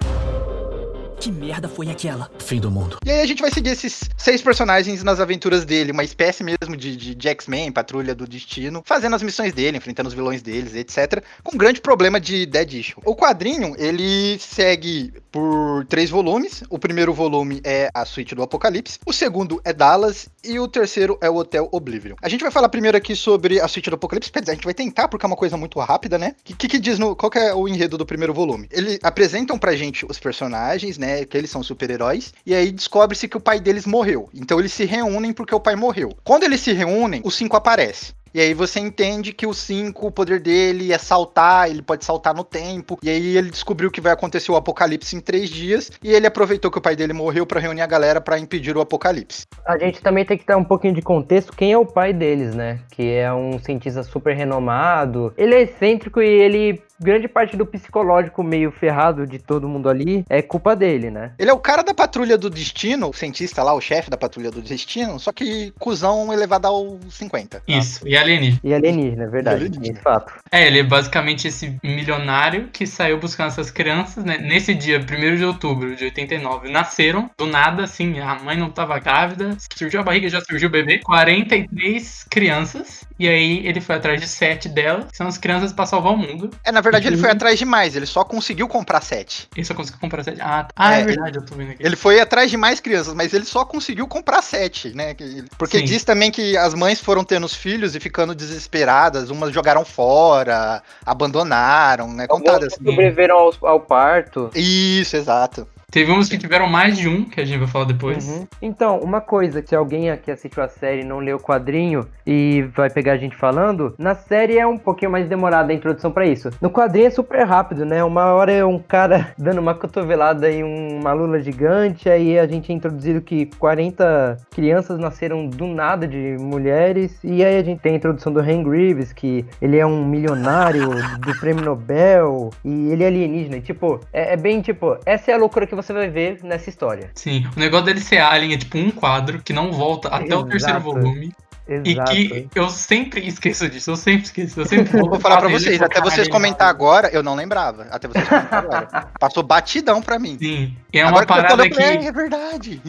Que 1.24 1.32
merda 1.32 1.70
foi 1.70 1.90
aquela? 1.90 2.30
Fim 2.38 2.60
do 2.60 2.70
mundo. 2.70 2.98
E 3.06 3.10
aí 3.10 3.22
a 3.22 3.26
gente 3.26 3.42
vai 3.42 3.50
seguir 3.50 3.70
esses 3.70 4.10
seis 4.18 4.42
personagens 4.42 5.02
nas 5.04 5.22
aventuras 5.22 5.64
dele, 5.64 5.94
uma 5.94 6.04
espécie 6.04 6.44
mesmo 6.44 6.76
de, 6.76 6.98
de, 6.98 7.16
de 7.16 7.30
X-Men, 7.30 7.72
Patrulha 7.72 8.14
do 8.14 8.28
Destino, 8.28 8.84
fazendo 8.86 9.16
as 9.16 9.24
missões 9.24 9.54
dele, 9.54 9.78
enfrentando 9.78 10.10
os 10.10 10.14
vilões 10.14 10.42
deles, 10.42 10.76
etc. 10.76 11.24
Com 11.42 11.56
um 11.56 11.58
grande 11.58 11.80
problema 11.80 12.20
de 12.20 12.46
Dead 12.46 12.74
Issue. 12.74 13.02
O 13.06 13.16
quadrinho, 13.16 13.74
ele 13.78 14.38
segue 14.38 15.14
por 15.32 15.86
três 15.86 16.10
volumes. 16.10 16.62
O 16.70 16.78
primeiro 16.78 17.14
volume 17.14 17.62
é 17.64 17.90
a 17.94 18.04
Suíte 18.04 18.36
do 18.36 18.44
Apocalipse, 18.44 19.00
o 19.06 19.14
segundo 19.14 19.62
é 19.64 19.72
Dallas 19.72 20.28
e 20.44 20.60
o 20.60 20.68
terceiro 20.68 21.18
é 21.22 21.30
o 21.30 21.36
Hotel 21.36 21.70
Oblivion. 21.72 22.16
A 22.22 22.30
gente 22.30 22.42
vai 22.42 22.52
falar 22.52 22.70
primeiro 22.70 22.98
aqui 22.98 23.16
sobre 23.16 23.60
a 23.60 23.68
Suíte 23.68 23.90
do 23.90 23.96
Apocalipse, 23.96 24.32
quer 24.32 24.42
dizer, 24.42 24.52
a 24.52 24.56
gente 24.56 24.66
vai 24.66 24.74
tentar 24.74 25.08
porque 25.08 25.26
é 25.26 25.28
uma 25.28 25.36
coisa 25.36 25.56
muito 25.56 25.80
rápida, 25.80 26.18
né? 26.18 26.36
O 26.42 26.56
que, 26.56 26.68
que, 26.68 26.80
diz 26.80 27.00
no... 27.00 27.16
qual 27.16 27.32
é 27.36 27.54
o 27.54 27.68
enredo 27.68 27.98
do 27.98 28.06
primeiro 28.06 28.34
volume? 28.34 28.68
Eles 28.72 29.00
apresentam 29.02 29.58
pra 29.58 29.76
gente 29.76 30.06
os 30.10 30.20
personagens, 30.20 30.98
né, 30.98 31.26
que 31.26 31.38
eles 31.38 31.50
são 31.50 31.64
super-heróis, 31.64 32.34
e 32.46 32.54
aí 32.54 32.72
descobre-se 32.72 33.28
que 33.28 33.38
o 33.38 33.42
pai 33.42 33.60
deles 33.60 33.86
morreu. 33.86 34.30
Então 34.34 34.60
eles 34.60 34.74
se 34.74 34.86
reúnem 34.86 35.34
porque 35.34 35.56
o 35.56 35.60
pai 35.60 35.76
morreu. 35.76 36.16
Quando 36.24 36.44
eles 36.44 36.60
se 36.62 36.74
reúnem, 36.74 37.22
o 37.24 37.32
5 37.32 37.56
aparece. 37.56 38.14
E 38.34 38.42
aí 38.42 38.54
você 38.54 38.80
entende 38.80 39.32
que 39.32 39.46
o 39.46 39.54
5, 39.54 40.08
o 40.08 40.12
poder 40.12 40.40
dele 40.40 40.92
é 40.92 40.98
saltar, 40.98 41.70
ele 41.70 41.84
pode 41.84 42.04
saltar 42.04 42.34
no 42.34 42.44
tempo. 42.44 42.98
E 43.04 43.10
aí 43.10 43.38
ele 43.38 43.52
descobriu 43.52 43.92
que 43.92 44.02
vai 44.02 44.12
acontecer 44.12 44.52
o 44.52 44.56
apocalipse 44.56 45.16
em 45.16 45.20
três 45.20 45.50
dias. 45.50 45.92
E 46.04 46.12
ele 46.12 46.26
aproveitou 46.26 46.72
que 46.72 46.80
o 46.80 46.82
pai 46.82 46.96
dele 46.96 47.14
morreu 47.14 47.46
pra 47.46 47.60
reunir 47.60 47.82
a 47.82 47.88
galera 47.88 48.20
pra 48.20 48.40
impedir 48.40 48.76
o 48.76 48.82
apocalipse. 48.82 49.44
A 49.68 49.78
gente 49.78 50.02
também 50.02 50.26
tem 50.26 50.38
que 50.38 50.46
dar 50.48 50.58
um 50.58 50.64
pouquinho 50.64 50.96
de 50.96 51.02
contexto 51.02 51.54
quem 51.56 51.72
é 51.72 51.78
o 51.78 51.86
pai 51.86 52.12
deles, 52.12 52.56
né? 52.56 52.80
Que 52.92 53.12
é 53.12 53.32
um 53.32 53.60
cientista 53.60 54.02
super 54.02 54.36
renomado. 54.36 55.32
Ele 55.38 55.54
é 55.54 55.62
excêntrico 55.62 56.20
e 56.20 56.28
ele. 56.28 56.82
Grande 57.00 57.28
parte 57.28 57.58
do 57.58 57.66
psicológico 57.66 58.44
meio 58.44 58.72
ferrado 58.72 59.26
de 59.26 59.40
todo 59.40 59.68
mundo 59.68 59.90
ali 59.90 60.24
é 60.30 60.42
culpa 60.42 60.76
dele, 60.76 61.10
né? 61.10 61.34
Ele 61.40 61.50
é 61.50 61.54
o 61.54 61.60
cara 61.60 61.84
da 61.84 61.94
patrulha 61.94 62.38
do 62.38 62.50
destino, 62.50 63.10
o 63.10 63.14
cientista 63.14 63.64
lá, 63.64 63.74
o 63.74 63.82
chefe 63.82 64.10
da 64.10 64.18
patrulha 64.18 64.52
do 64.52 64.62
destino, 64.62 65.20
só 65.20 65.32
que 65.32 65.74
cuzão 65.80 66.32
elevado 66.32 66.68
ao 66.68 67.00
50. 67.10 67.64
Isso, 67.68 68.08
e 68.08 68.16
alienígena. 68.16 68.60
E 68.64 68.74
alienígena, 68.74 69.24
é 69.24 69.28
verdade. 69.28 69.66
Alienígena. 69.66 69.94
De 69.94 70.02
fato. 70.02 70.34
É, 70.52 70.68
ele 70.68 70.80
é 70.80 70.84
basicamente 70.84 71.48
esse 71.48 71.78
milionário 71.84 72.70
que 72.72 72.86
saiu 72.86 73.20
buscando 73.20 73.48
essas 73.48 73.72
crianças, 73.72 74.24
né? 74.24 74.38
Nesse 74.38 74.74
dia, 74.74 75.00
1 75.00 75.36
de 75.36 75.44
outubro 75.44 75.96
de 75.96 76.06
89, 76.06 76.70
nasceram 76.70 77.30
do 77.38 77.46
nada, 77.46 77.84
assim, 77.84 78.20
a 78.20 78.36
mãe 78.36 78.58
não 78.58 78.70
tava 78.70 79.00
grávida, 79.00 79.58
surgiu 79.76 80.00
a 80.00 80.04
barriga, 80.04 80.30
já 80.30 80.42
surgiu 80.42 80.70
o 80.70 80.72
bebê. 80.72 81.00
43 81.00 82.26
crianças, 82.30 83.04
e 83.20 83.28
aí 83.28 83.66
ele 83.66 83.82
foi 83.82 83.96
atrás 83.96 84.22
de 84.22 84.28
sete 84.28 84.70
delas, 84.70 85.06
que 85.12 85.18
são 85.18 85.28
as 85.28 85.38
crianças 85.38 85.74
pra 85.74 85.86
salvar 85.86 86.14
o 86.14 86.18
mundo. 86.18 86.50
É, 86.64 86.72
na 86.72 86.82
verdade 86.84 87.08
ele 87.08 87.16
Uhum. 87.16 87.22
foi 87.24 87.32
atrás 87.32 87.58
de 87.58 87.66
mais, 87.66 87.96
ele 87.96 88.06
só 88.06 88.24
conseguiu 88.24 88.68
comprar 88.68 89.02
sete. 89.02 89.48
E 89.58 89.64
só 89.66 89.74
conseguiu 89.74 90.00
comprar 90.00 90.24
sete. 90.24 90.40
Ah, 90.42 90.64
tá. 90.66 90.70
ah 90.76 90.98
é, 90.98 91.02
É, 91.02 91.06
verdade, 91.06 91.38
eu 91.38 91.46
tô 91.46 91.56
vendo 91.56 91.72
aqui. 91.72 91.84
Ele 91.84 91.96
foi 91.96 92.20
atrás 92.20 92.52
de 92.52 92.58
mais 92.58 92.80
crianças, 92.80 93.14
mas 93.14 93.34
ele 93.34 93.46
só 93.46 93.66
conseguiu 93.66 94.08
comprar 94.08 94.42
sete, 94.42 94.94
né? 94.96 95.14
Que- 95.16 95.44
Porque 95.58 95.80
Sim. 95.80 95.86
diz 95.86 96.04
também 96.04 96.30
que 96.32 96.56
as 96.58 96.74
mães 96.74 97.00
foram 97.00 97.24
tendo 97.24 97.46
os 97.46 97.56
filhos 97.56 97.96
e 97.96 98.00
ficando 98.00 98.36
desesperadas, 98.36 99.30
umas 99.32 99.52
jogaram 99.54 99.84
fora, 99.86 100.84
abandonaram, 101.06 102.12
né? 102.14 102.28
Contado 102.28 102.66
assim. 102.66 102.76
Sobreviveram 102.84 103.38
ao, 103.38 103.54
ao 103.62 103.80
parto. 103.80 104.50
Isso, 104.54 105.16
exato. 105.16 105.68
Teve 105.94 106.12
uns 106.12 106.28
que 106.28 106.40
tiveram 106.40 106.66
mais 106.66 106.98
de 106.98 107.08
um, 107.08 107.24
que 107.24 107.40
a 107.40 107.46
gente 107.46 107.60
vai 107.60 107.68
falar 107.68 107.86
depois. 107.86 108.28
Uhum. 108.28 108.48
Então, 108.60 108.98
uma 108.98 109.22
coisa, 109.22 109.64
se 109.64 109.76
alguém 109.76 110.10
aqui 110.10 110.32
assistiu 110.32 110.64
a 110.64 110.68
série 110.68 111.02
e 111.02 111.06
não 111.06 111.20
leu 111.20 111.38
o 111.38 111.40
quadrinho 111.40 112.08
e 112.26 112.64
vai 112.76 112.90
pegar 112.90 113.12
a 113.12 113.18
gente 113.18 113.36
falando, 113.36 113.94
na 114.00 114.16
série 114.16 114.58
é 114.58 114.66
um 114.66 114.76
pouquinho 114.76 115.12
mais 115.12 115.30
demorada 115.30 115.72
a 115.72 115.76
introdução 115.76 116.12
pra 116.12 116.26
isso. 116.26 116.50
No 116.60 116.72
quadrinho 116.72 117.06
é 117.06 117.10
super 117.12 117.46
rápido, 117.46 117.86
né? 117.86 118.04
Uma 118.04 118.34
hora 118.34 118.52
é 118.52 118.66
um 118.66 118.80
cara 118.80 119.34
dando 119.38 119.60
uma 119.60 119.76
cotovelada 119.76 120.52
em 120.52 120.64
uma 120.64 121.14
lula 121.14 121.40
gigante, 121.40 122.10
aí 122.10 122.40
a 122.40 122.48
gente 122.48 122.72
é 122.72 122.76
introduzido 122.76 123.22
que 123.22 123.46
40 123.60 124.40
crianças 124.50 124.98
nasceram 124.98 125.46
do 125.46 125.68
nada 125.68 126.08
de 126.08 126.38
mulheres, 126.40 127.20
e 127.24 127.46
aí 127.46 127.60
a 127.60 127.64
gente 127.64 127.82
tem 127.82 127.94
a 127.94 127.98
introdução 127.98 128.34
do 128.34 128.40
Hank 128.40 128.68
Reeves, 128.68 129.14
que 129.14 129.46
ele 129.62 129.78
é 129.78 129.86
um 129.86 130.04
milionário 130.04 130.90
do 131.20 131.40
prêmio 131.40 131.64
Nobel, 131.64 132.50
e 132.66 132.90
ele 132.90 133.04
é 133.04 133.08
alienígena, 133.08 133.58
e 133.58 133.62
tipo, 133.62 134.00
é, 134.12 134.34
é 134.34 134.38
bem 134.38 134.60
tipo, 134.60 134.98
essa 135.06 135.30
é 135.30 135.36
a 135.36 135.38
loucura 135.38 135.68
que 135.68 135.76
você 135.76 135.83
vai 135.92 136.10
ver 136.10 136.40
nessa 136.44 136.70
história. 136.70 137.10
Sim, 137.16 137.46
o 137.56 137.60
negócio 137.60 137.86
dele 137.86 138.00
ser 138.00 138.20
Alien 138.20 138.54
é 138.54 138.58
tipo 138.58 138.78
um 138.78 138.92
quadro 138.92 139.42
que 139.42 139.52
não 139.52 139.72
volta 139.72 140.08
até 140.08 140.36
o 140.36 140.40
Exato. 140.40 140.48
terceiro 140.50 140.80
volume. 140.80 141.34
Exato. 141.68 142.14
E 142.14 142.48
que 142.48 142.60
eu 142.60 142.70
sempre 142.70 143.26
esqueço 143.26 143.70
disso, 143.70 143.92
eu 143.92 143.96
sempre 143.96 144.24
esqueço. 144.24 144.60
Eu 144.60 144.66
sempre 144.66 144.92
vou 145.00 145.10
Vou 145.10 145.20
falar 145.20 145.38
pra 145.40 145.50
vocês, 145.50 145.82
até 145.82 146.02
vocês 146.02 146.28
comentar 146.28 146.68
agora, 146.68 147.10
eu 147.10 147.24
não 147.24 147.36
lembrava. 147.36 147.88
Até 147.90 148.08
vocês 148.08 148.28
comentar 148.28 148.66
agora. 148.66 148.88
Passou 149.20 149.44
batidão 149.44 150.02
pra 150.02 150.20
mim. 150.20 150.38
Sim, 150.38 150.76
é 150.92 151.02
uma 151.02 151.10
agora 151.10 151.26
que 151.26 151.34
parada 151.34 151.50
falei, 151.50 151.70
que. 151.70 151.82
É, 151.82 152.06
é 152.06 152.12
verdade. 152.12 152.82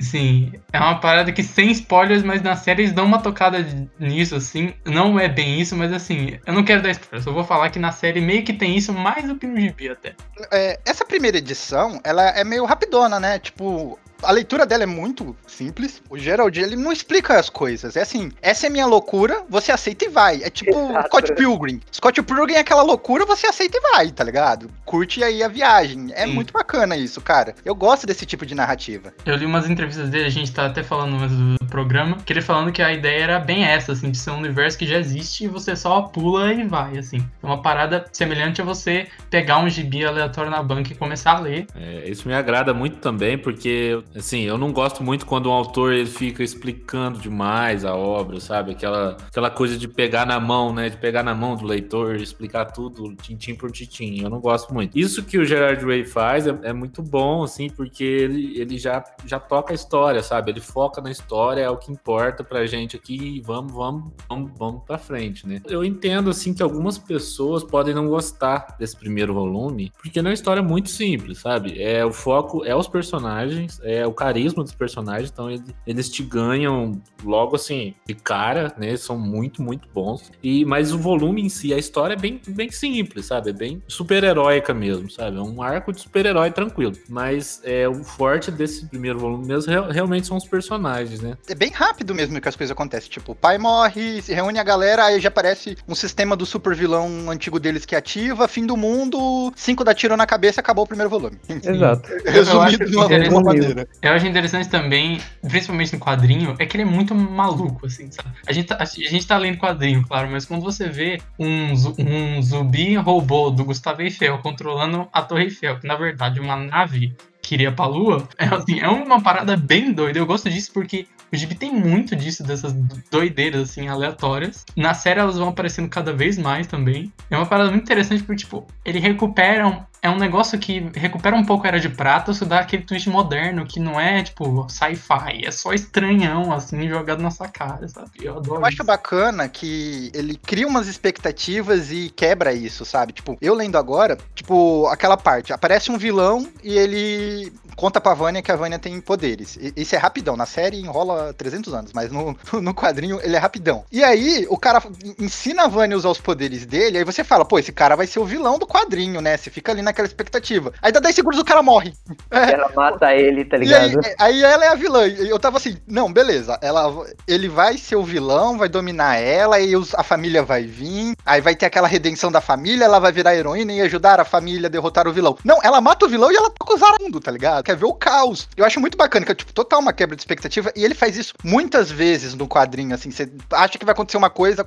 Sim, 0.00 0.52
é 0.72 0.78
uma 0.78 0.98
parada 0.98 1.30
que 1.30 1.42
sem 1.42 1.70
spoilers, 1.70 2.22
mas 2.22 2.40
na 2.40 2.56
série 2.56 2.82
eles 2.82 2.92
dão 2.92 3.04
uma 3.04 3.20
tocada 3.20 3.58
nisso, 3.98 4.34
assim. 4.34 4.72
Não 4.84 5.20
é 5.20 5.28
bem 5.28 5.60
isso, 5.60 5.76
mas 5.76 5.92
assim, 5.92 6.38
eu 6.46 6.52
não 6.52 6.64
quero 6.64 6.82
dar 6.82 6.90
spoilers, 6.90 7.26
eu 7.26 7.34
vou 7.34 7.44
falar 7.44 7.68
que 7.70 7.78
na 7.78 7.92
série 7.92 8.20
meio 8.20 8.42
que 8.42 8.54
tem 8.54 8.76
isso 8.76 8.92
mais 8.92 9.26
do 9.26 9.36
que 9.36 9.46
no 9.46 9.60
gibi 9.60 9.90
até. 9.90 10.14
É, 10.50 10.80
essa 10.86 11.04
primeira 11.04 11.36
edição, 11.36 12.00
ela 12.02 12.22
é 12.30 12.42
meio 12.42 12.64
rapidona, 12.64 13.20
né? 13.20 13.38
Tipo, 13.38 13.98
a 14.22 14.32
leitura 14.32 14.66
dela 14.66 14.82
é 14.82 14.86
muito 14.86 15.36
simples. 15.46 16.02
O 16.08 16.18
Gerald, 16.18 16.58
ele 16.58 16.76
não 16.76 16.92
explica 16.92 17.38
as 17.38 17.48
coisas. 17.48 17.96
É 17.96 18.02
assim, 18.02 18.30
essa 18.40 18.66
é 18.66 18.70
minha 18.70 18.86
loucura, 18.86 19.42
você 19.48 19.72
aceita 19.72 20.04
e 20.04 20.08
vai. 20.08 20.42
É 20.42 20.50
tipo 20.50 20.70
Exato. 20.70 21.08
Scott 21.08 21.34
Pilgrim. 21.34 21.80
Scott 21.92 22.22
Pilgrim 22.22 22.54
é 22.54 22.60
aquela 22.60 22.82
loucura, 22.82 23.24
você 23.24 23.46
aceita 23.46 23.78
e 23.78 23.80
vai, 23.80 24.10
tá 24.10 24.24
ligado? 24.24 24.70
Curte 24.84 25.22
aí 25.22 25.42
a 25.42 25.48
viagem. 25.48 26.08
É 26.14 26.26
Sim. 26.26 26.32
muito 26.32 26.52
bacana 26.52 26.96
isso, 26.96 27.20
cara. 27.20 27.54
Eu 27.64 27.74
gosto 27.74 28.06
desse 28.06 28.26
tipo 28.26 28.44
de 28.46 28.54
narrativa. 28.54 29.12
Eu 29.24 29.36
li 29.36 29.46
umas 29.46 29.68
entrevistas 29.68 30.08
dele, 30.08 30.26
a 30.26 30.30
gente 30.30 30.52
tá 30.52 30.66
até 30.66 30.82
falando 30.82 31.16
antes 31.16 31.36
do 31.36 31.66
programa, 31.66 32.18
que 32.24 32.32
ele 32.32 32.40
falando 32.40 32.72
que 32.72 32.82
a 32.82 32.92
ideia 32.92 33.22
era 33.22 33.38
bem 33.38 33.64
essa, 33.64 33.92
assim, 33.92 34.10
de 34.10 34.18
ser 34.18 34.30
um 34.30 34.38
universo 34.38 34.78
que 34.78 34.86
já 34.86 34.98
existe 34.98 35.44
e 35.44 35.48
você 35.48 35.76
só 35.76 36.02
pula 36.02 36.52
e 36.52 36.64
vai, 36.64 36.98
assim. 36.98 37.18
É 37.42 37.46
uma 37.46 37.62
parada 37.62 38.04
semelhante 38.12 38.60
a 38.60 38.64
você 38.64 39.06
pegar 39.30 39.58
um 39.58 39.68
gibi 39.68 40.04
aleatório 40.04 40.50
na 40.50 40.62
banca 40.62 40.92
e 40.92 40.96
começar 40.96 41.36
a 41.36 41.40
ler. 41.40 41.66
É, 41.74 42.08
isso 42.08 42.26
me 42.26 42.34
agrada 42.34 42.74
muito 42.74 42.96
também, 42.98 43.38
porque 43.38 44.02
Assim, 44.14 44.40
eu 44.40 44.58
não 44.58 44.72
gosto 44.72 45.02
muito 45.04 45.24
quando 45.24 45.48
um 45.48 45.52
autor 45.52 45.92
ele 45.92 46.06
fica 46.06 46.42
explicando 46.42 47.18
demais 47.18 47.84
a 47.84 47.94
obra, 47.94 48.40
sabe? 48.40 48.72
Aquela, 48.72 49.16
aquela 49.28 49.50
coisa 49.50 49.78
de 49.78 49.86
pegar 49.86 50.26
na 50.26 50.40
mão, 50.40 50.72
né? 50.72 50.88
De 50.88 50.96
pegar 50.96 51.22
na 51.22 51.34
mão 51.34 51.56
do 51.56 51.64
leitor, 51.64 52.16
explicar 52.16 52.66
tudo, 52.66 53.14
tintim 53.16 53.54
por 53.54 53.70
tintim. 53.70 54.20
Eu 54.20 54.28
não 54.28 54.40
gosto 54.40 54.74
muito. 54.74 54.98
Isso 54.98 55.22
que 55.22 55.38
o 55.38 55.44
Gerard 55.44 55.84
Way 55.84 56.04
faz 56.04 56.46
é, 56.46 56.58
é 56.62 56.72
muito 56.72 57.02
bom, 57.02 57.44
assim, 57.44 57.70
porque 57.70 58.02
ele, 58.02 58.60
ele 58.60 58.78
já, 58.78 59.04
já 59.24 59.38
toca 59.38 59.72
a 59.72 59.74
história, 59.74 60.22
sabe? 60.22 60.50
Ele 60.50 60.60
foca 60.60 61.00
na 61.00 61.10
história, 61.10 61.62
é 61.62 61.70
o 61.70 61.76
que 61.76 61.92
importa 61.92 62.42
pra 62.42 62.66
gente 62.66 62.96
aqui 62.96 63.36
e 63.36 63.40
vamos, 63.40 63.72
vamos, 63.72 64.12
vamos, 64.28 64.50
vamos 64.58 64.82
pra 64.84 64.98
frente, 64.98 65.46
né? 65.46 65.60
Eu 65.68 65.84
entendo, 65.84 66.30
assim, 66.30 66.52
que 66.52 66.62
algumas 66.62 66.98
pessoas 66.98 67.62
podem 67.62 67.94
não 67.94 68.08
gostar 68.08 68.76
desse 68.78 68.96
primeiro 68.96 69.32
volume, 69.32 69.92
porque 70.02 70.18
é 70.18 70.22
uma 70.22 70.32
história 70.32 70.62
muito 70.62 70.90
simples, 70.90 71.38
sabe? 71.38 71.80
É, 71.80 72.04
o 72.04 72.12
foco 72.12 72.64
é 72.64 72.74
os 72.74 72.88
personagens, 72.88 73.80
é 73.84 73.99
o 74.06 74.12
carisma 74.12 74.62
dos 74.62 74.74
personagens, 74.74 75.30
então 75.30 75.50
ele, 75.50 75.64
eles 75.86 76.08
te 76.08 76.22
ganham 76.22 77.00
logo 77.24 77.56
assim, 77.56 77.94
de 78.06 78.14
cara, 78.14 78.72
né? 78.76 78.96
São 78.96 79.18
muito, 79.18 79.62
muito 79.62 79.88
bons. 79.92 80.30
E, 80.42 80.64
mas 80.64 80.92
o 80.92 80.98
volume 80.98 81.42
em 81.42 81.48
si, 81.48 81.72
a 81.72 81.78
história 81.78 82.14
é 82.14 82.16
bem, 82.16 82.40
bem 82.48 82.70
simples, 82.70 83.26
sabe? 83.26 83.50
É 83.50 83.52
bem 83.52 83.82
super-heróica 83.88 84.72
mesmo, 84.72 85.10
sabe? 85.10 85.36
É 85.36 85.40
um 85.40 85.62
arco 85.62 85.92
de 85.92 86.00
super-herói 86.00 86.50
tranquilo. 86.50 86.94
Mas 87.08 87.60
é, 87.64 87.88
o 87.88 88.02
forte 88.02 88.50
desse 88.50 88.86
primeiro 88.86 89.18
volume 89.18 89.46
mesmo 89.46 89.70
real, 89.70 89.90
realmente 89.90 90.26
são 90.26 90.36
os 90.36 90.46
personagens, 90.46 91.20
né? 91.20 91.36
É 91.48 91.54
bem 91.54 91.70
rápido 91.70 92.14
mesmo 92.14 92.40
que 92.40 92.48
as 92.48 92.56
coisas 92.56 92.72
acontecem. 92.72 93.10
Tipo, 93.10 93.32
o 93.32 93.34
pai 93.34 93.58
morre, 93.58 94.22
se 94.22 94.32
reúne 94.32 94.58
a 94.58 94.64
galera, 94.64 95.04
aí 95.04 95.20
já 95.20 95.28
aparece 95.28 95.76
um 95.88 95.94
sistema 95.94 96.36
do 96.36 96.46
super 96.46 96.74
vilão 96.74 97.30
antigo 97.30 97.58
deles 97.58 97.84
que 97.84 97.96
ativa, 97.96 98.48
fim 98.48 98.66
do 98.66 98.76
mundo, 98.76 99.52
cinco 99.56 99.84
dá 99.84 99.94
tiro 99.94 100.16
na 100.16 100.26
cabeça, 100.26 100.60
acabou 100.60 100.84
o 100.84 100.86
primeiro 100.86 101.10
volume. 101.10 101.38
Exato. 101.48 102.08
Resumido 102.24 102.84
de 102.86 102.96
uma 102.96 103.06
interessante. 103.06 103.30
boa 103.30 103.42
maneira. 103.42 103.88
Eu 104.02 104.12
acho 104.12 104.26
interessante 104.26 104.68
também, 104.68 105.20
principalmente 105.42 105.92
no 105.92 106.00
quadrinho, 106.00 106.56
é 106.58 106.64
que 106.64 106.74
ele 106.76 106.84
é 106.84 106.86
muito 106.86 107.14
maluco, 107.14 107.86
assim, 107.86 108.10
sabe? 108.10 108.30
A 108.46 108.52
gente, 108.52 108.66
tá, 108.66 108.78
a 108.80 108.84
gente 108.84 109.26
tá 109.26 109.36
lendo 109.36 109.58
quadrinho, 109.58 110.06
claro, 110.06 110.28
mas 110.30 110.46
quando 110.46 110.62
você 110.62 110.88
vê 110.88 111.20
um, 111.38 111.72
um 111.98 112.40
zumbi 112.40 112.96
robô 112.96 113.50
do 113.50 113.64
Gustavo 113.64 114.00
Eiffel 114.00 114.38
controlando 114.38 115.06
a 115.12 115.20
Torre 115.20 115.44
Eiffel, 115.44 115.78
que 115.78 115.86
na 115.86 115.96
verdade 115.96 116.38
é 116.38 116.42
uma 116.42 116.56
nave 116.56 117.14
que 117.42 117.54
iria 117.54 117.72
pra 117.72 117.86
lua, 117.86 118.28
é, 118.38 118.46
assim, 118.46 118.80
é 118.80 118.88
uma 118.88 119.20
parada 119.20 119.56
bem 119.56 119.92
doida. 119.92 120.18
Eu 120.18 120.26
gosto 120.26 120.48
disso 120.48 120.70
porque 120.72 121.06
o 121.32 121.36
Gibi 121.36 121.54
tem 121.54 121.72
muito 121.72 122.16
disso, 122.16 122.42
dessas 122.42 122.72
doideiras, 123.10 123.70
assim, 123.70 123.88
aleatórias. 123.88 124.64
Na 124.76 124.94
série 124.94 125.20
elas 125.20 125.38
vão 125.38 125.48
aparecendo 125.48 125.88
cada 125.88 126.12
vez 126.12 126.36
mais 126.36 126.66
também. 126.66 127.12
É 127.30 127.36
uma 127.36 127.46
parada 127.46 127.70
muito 127.70 127.82
interessante 127.82 128.22
porque, 128.22 128.44
tipo, 128.44 128.66
ele 128.84 128.98
recupera 128.98 129.86
é 130.02 130.08
um 130.10 130.18
negócio 130.18 130.58
que 130.58 130.90
recupera 130.94 131.36
um 131.36 131.44
pouco 131.44 131.64
a 131.64 131.68
Era 131.68 131.80
de 131.80 131.88
Prata, 131.88 132.30
isso 132.30 132.46
dá 132.46 132.60
aquele 132.60 132.84
twist 132.84 133.08
moderno, 133.08 133.66
que 133.66 133.78
não 133.80 134.00
é, 134.00 134.22
tipo, 134.22 134.66
sci-fi, 134.68 135.44
é 135.44 135.50
só 135.50 135.72
estranhão, 135.72 136.52
assim, 136.52 136.88
jogado 136.88 137.22
na 137.22 137.30
sua 137.30 137.48
cara, 137.48 137.86
sabe? 137.88 138.10
Eu 138.22 138.36
adoro 138.38 138.60
Eu 138.62 138.66
acho 138.66 138.76
isso. 138.76 138.84
bacana 138.84 139.48
que 139.48 140.10
ele 140.14 140.36
cria 140.36 140.66
umas 140.66 140.86
expectativas 140.88 141.90
e 141.92 142.10
quebra 142.10 142.52
isso, 142.52 142.84
sabe? 142.84 143.12
Tipo, 143.12 143.36
eu 143.40 143.54
lendo 143.54 143.76
agora, 143.76 144.16
tipo, 144.34 144.86
aquela 144.86 145.16
parte, 145.16 145.52
aparece 145.52 145.90
um 145.90 145.98
vilão 145.98 146.46
e 146.62 146.76
ele 146.78 147.52
conta 147.76 148.00
pra 148.00 148.12
Vânia 148.14 148.42
que 148.42 148.52
a 148.52 148.56
Vânia 148.56 148.78
tem 148.78 149.00
poderes. 149.00 149.56
E- 149.56 149.72
Isso 149.76 149.94
é 149.94 149.98
rapidão, 149.98 150.36
na 150.36 150.46
série 150.46 150.78
enrola 150.80 151.32
300 151.34 151.72
anos, 151.72 151.92
mas 151.94 152.10
no, 152.10 152.36
no 152.60 152.74
quadrinho 152.74 153.20
ele 153.22 153.36
é 153.36 153.38
rapidão. 153.38 153.84
E 153.90 154.02
aí, 154.04 154.46
o 154.50 154.56
cara 154.58 154.82
ensina 155.18 155.64
a 155.64 155.68
Vânia 155.68 155.94
a 155.94 155.98
usar 155.98 156.10
os 156.10 156.20
poderes 156.20 156.66
dele, 156.66 156.98
aí 156.98 157.04
você 157.04 157.24
fala, 157.24 157.44
pô, 157.44 157.58
esse 157.58 157.72
cara 157.72 157.96
vai 157.96 158.06
ser 158.06 158.18
o 158.20 158.24
vilão 158.24 158.58
do 158.58 158.66
quadrinho, 158.66 159.20
né? 159.20 159.36
Você 159.36 159.50
fica 159.50 159.72
ali 159.72 159.82
naquela 159.90 160.06
expectativa. 160.08 160.72
Aí 160.80 160.90
dá 160.92 161.00
10 161.00 161.14
segundos 161.14 161.38
o 161.40 161.44
cara 161.44 161.62
morre. 161.62 161.92
Ela 162.30 162.70
mata 162.74 163.14
ele, 163.14 163.44
tá 163.44 163.56
E 163.58 163.74
aí, 163.74 163.88
ligado? 163.90 164.06
aí 164.18 164.42
ela 164.42 164.64
é 164.64 164.68
a 164.68 164.74
vilã. 164.74 165.06
Eu 165.06 165.38
tava 165.38 165.58
assim, 165.58 165.76
não, 165.86 166.12
beleza. 166.12 166.58
Ela, 166.62 167.06
ele 167.26 167.48
vai 167.48 167.76
ser 167.76 167.96
o 167.96 168.02
vilão, 168.04 168.56
vai 168.58 168.68
dominar 168.68 169.16
ela, 169.16 169.58
e 169.60 169.76
os- 169.76 169.94
a 169.94 170.02
família 170.02 170.42
vai 170.42 170.64
vir. 170.64 171.14
Aí 171.26 171.40
vai 171.40 171.54
ter 171.54 171.66
aquela 171.66 171.88
redenção 171.88 172.30
da 172.32 172.40
família, 172.40 172.84
ela 172.84 172.98
vai 172.98 173.12
virar 173.12 173.34
heroína 173.34 173.72
e 173.72 173.80
ajudar 173.82 174.20
a 174.20 174.24
família 174.24 174.66
a 174.66 174.70
derrotar 174.70 175.06
o 175.08 175.12
vilão. 175.12 175.36
Não, 175.44 175.58
ela 175.62 175.80
mata 175.80 176.06
o 176.06 176.08
vilão 176.08 176.30
e 176.32 176.36
ela 176.36 176.50
toca 176.50 176.74
o 176.74 176.78
Zaramundo, 176.78 177.20
tá 177.20 177.30
ligado? 177.30 177.64
Quer 177.64 177.76
ver 177.76 177.84
o 177.86 177.94
caos. 177.94 178.48
Eu 178.56 178.64
acho 178.64 178.80
muito 178.80 178.96
bacana, 178.96 179.26
que 179.26 179.32
é 179.32 179.34
tipo, 179.34 179.52
total 179.52 179.80
uma 179.80 179.92
quebra 179.92 180.16
de 180.16 180.22
expectativa. 180.22 180.72
E 180.76 180.84
ele 180.84 180.94
faz 180.94 181.16
isso 181.16 181.34
muitas 181.44 181.90
vezes 181.90 182.34
no 182.34 182.48
quadrinho, 182.48 182.94
assim. 182.94 183.10
Você 183.10 183.30
acha 183.52 183.78
que 183.78 183.84
vai 183.84 183.92
acontecer 183.92 184.16
uma 184.16 184.30
coisa, 184.30 184.64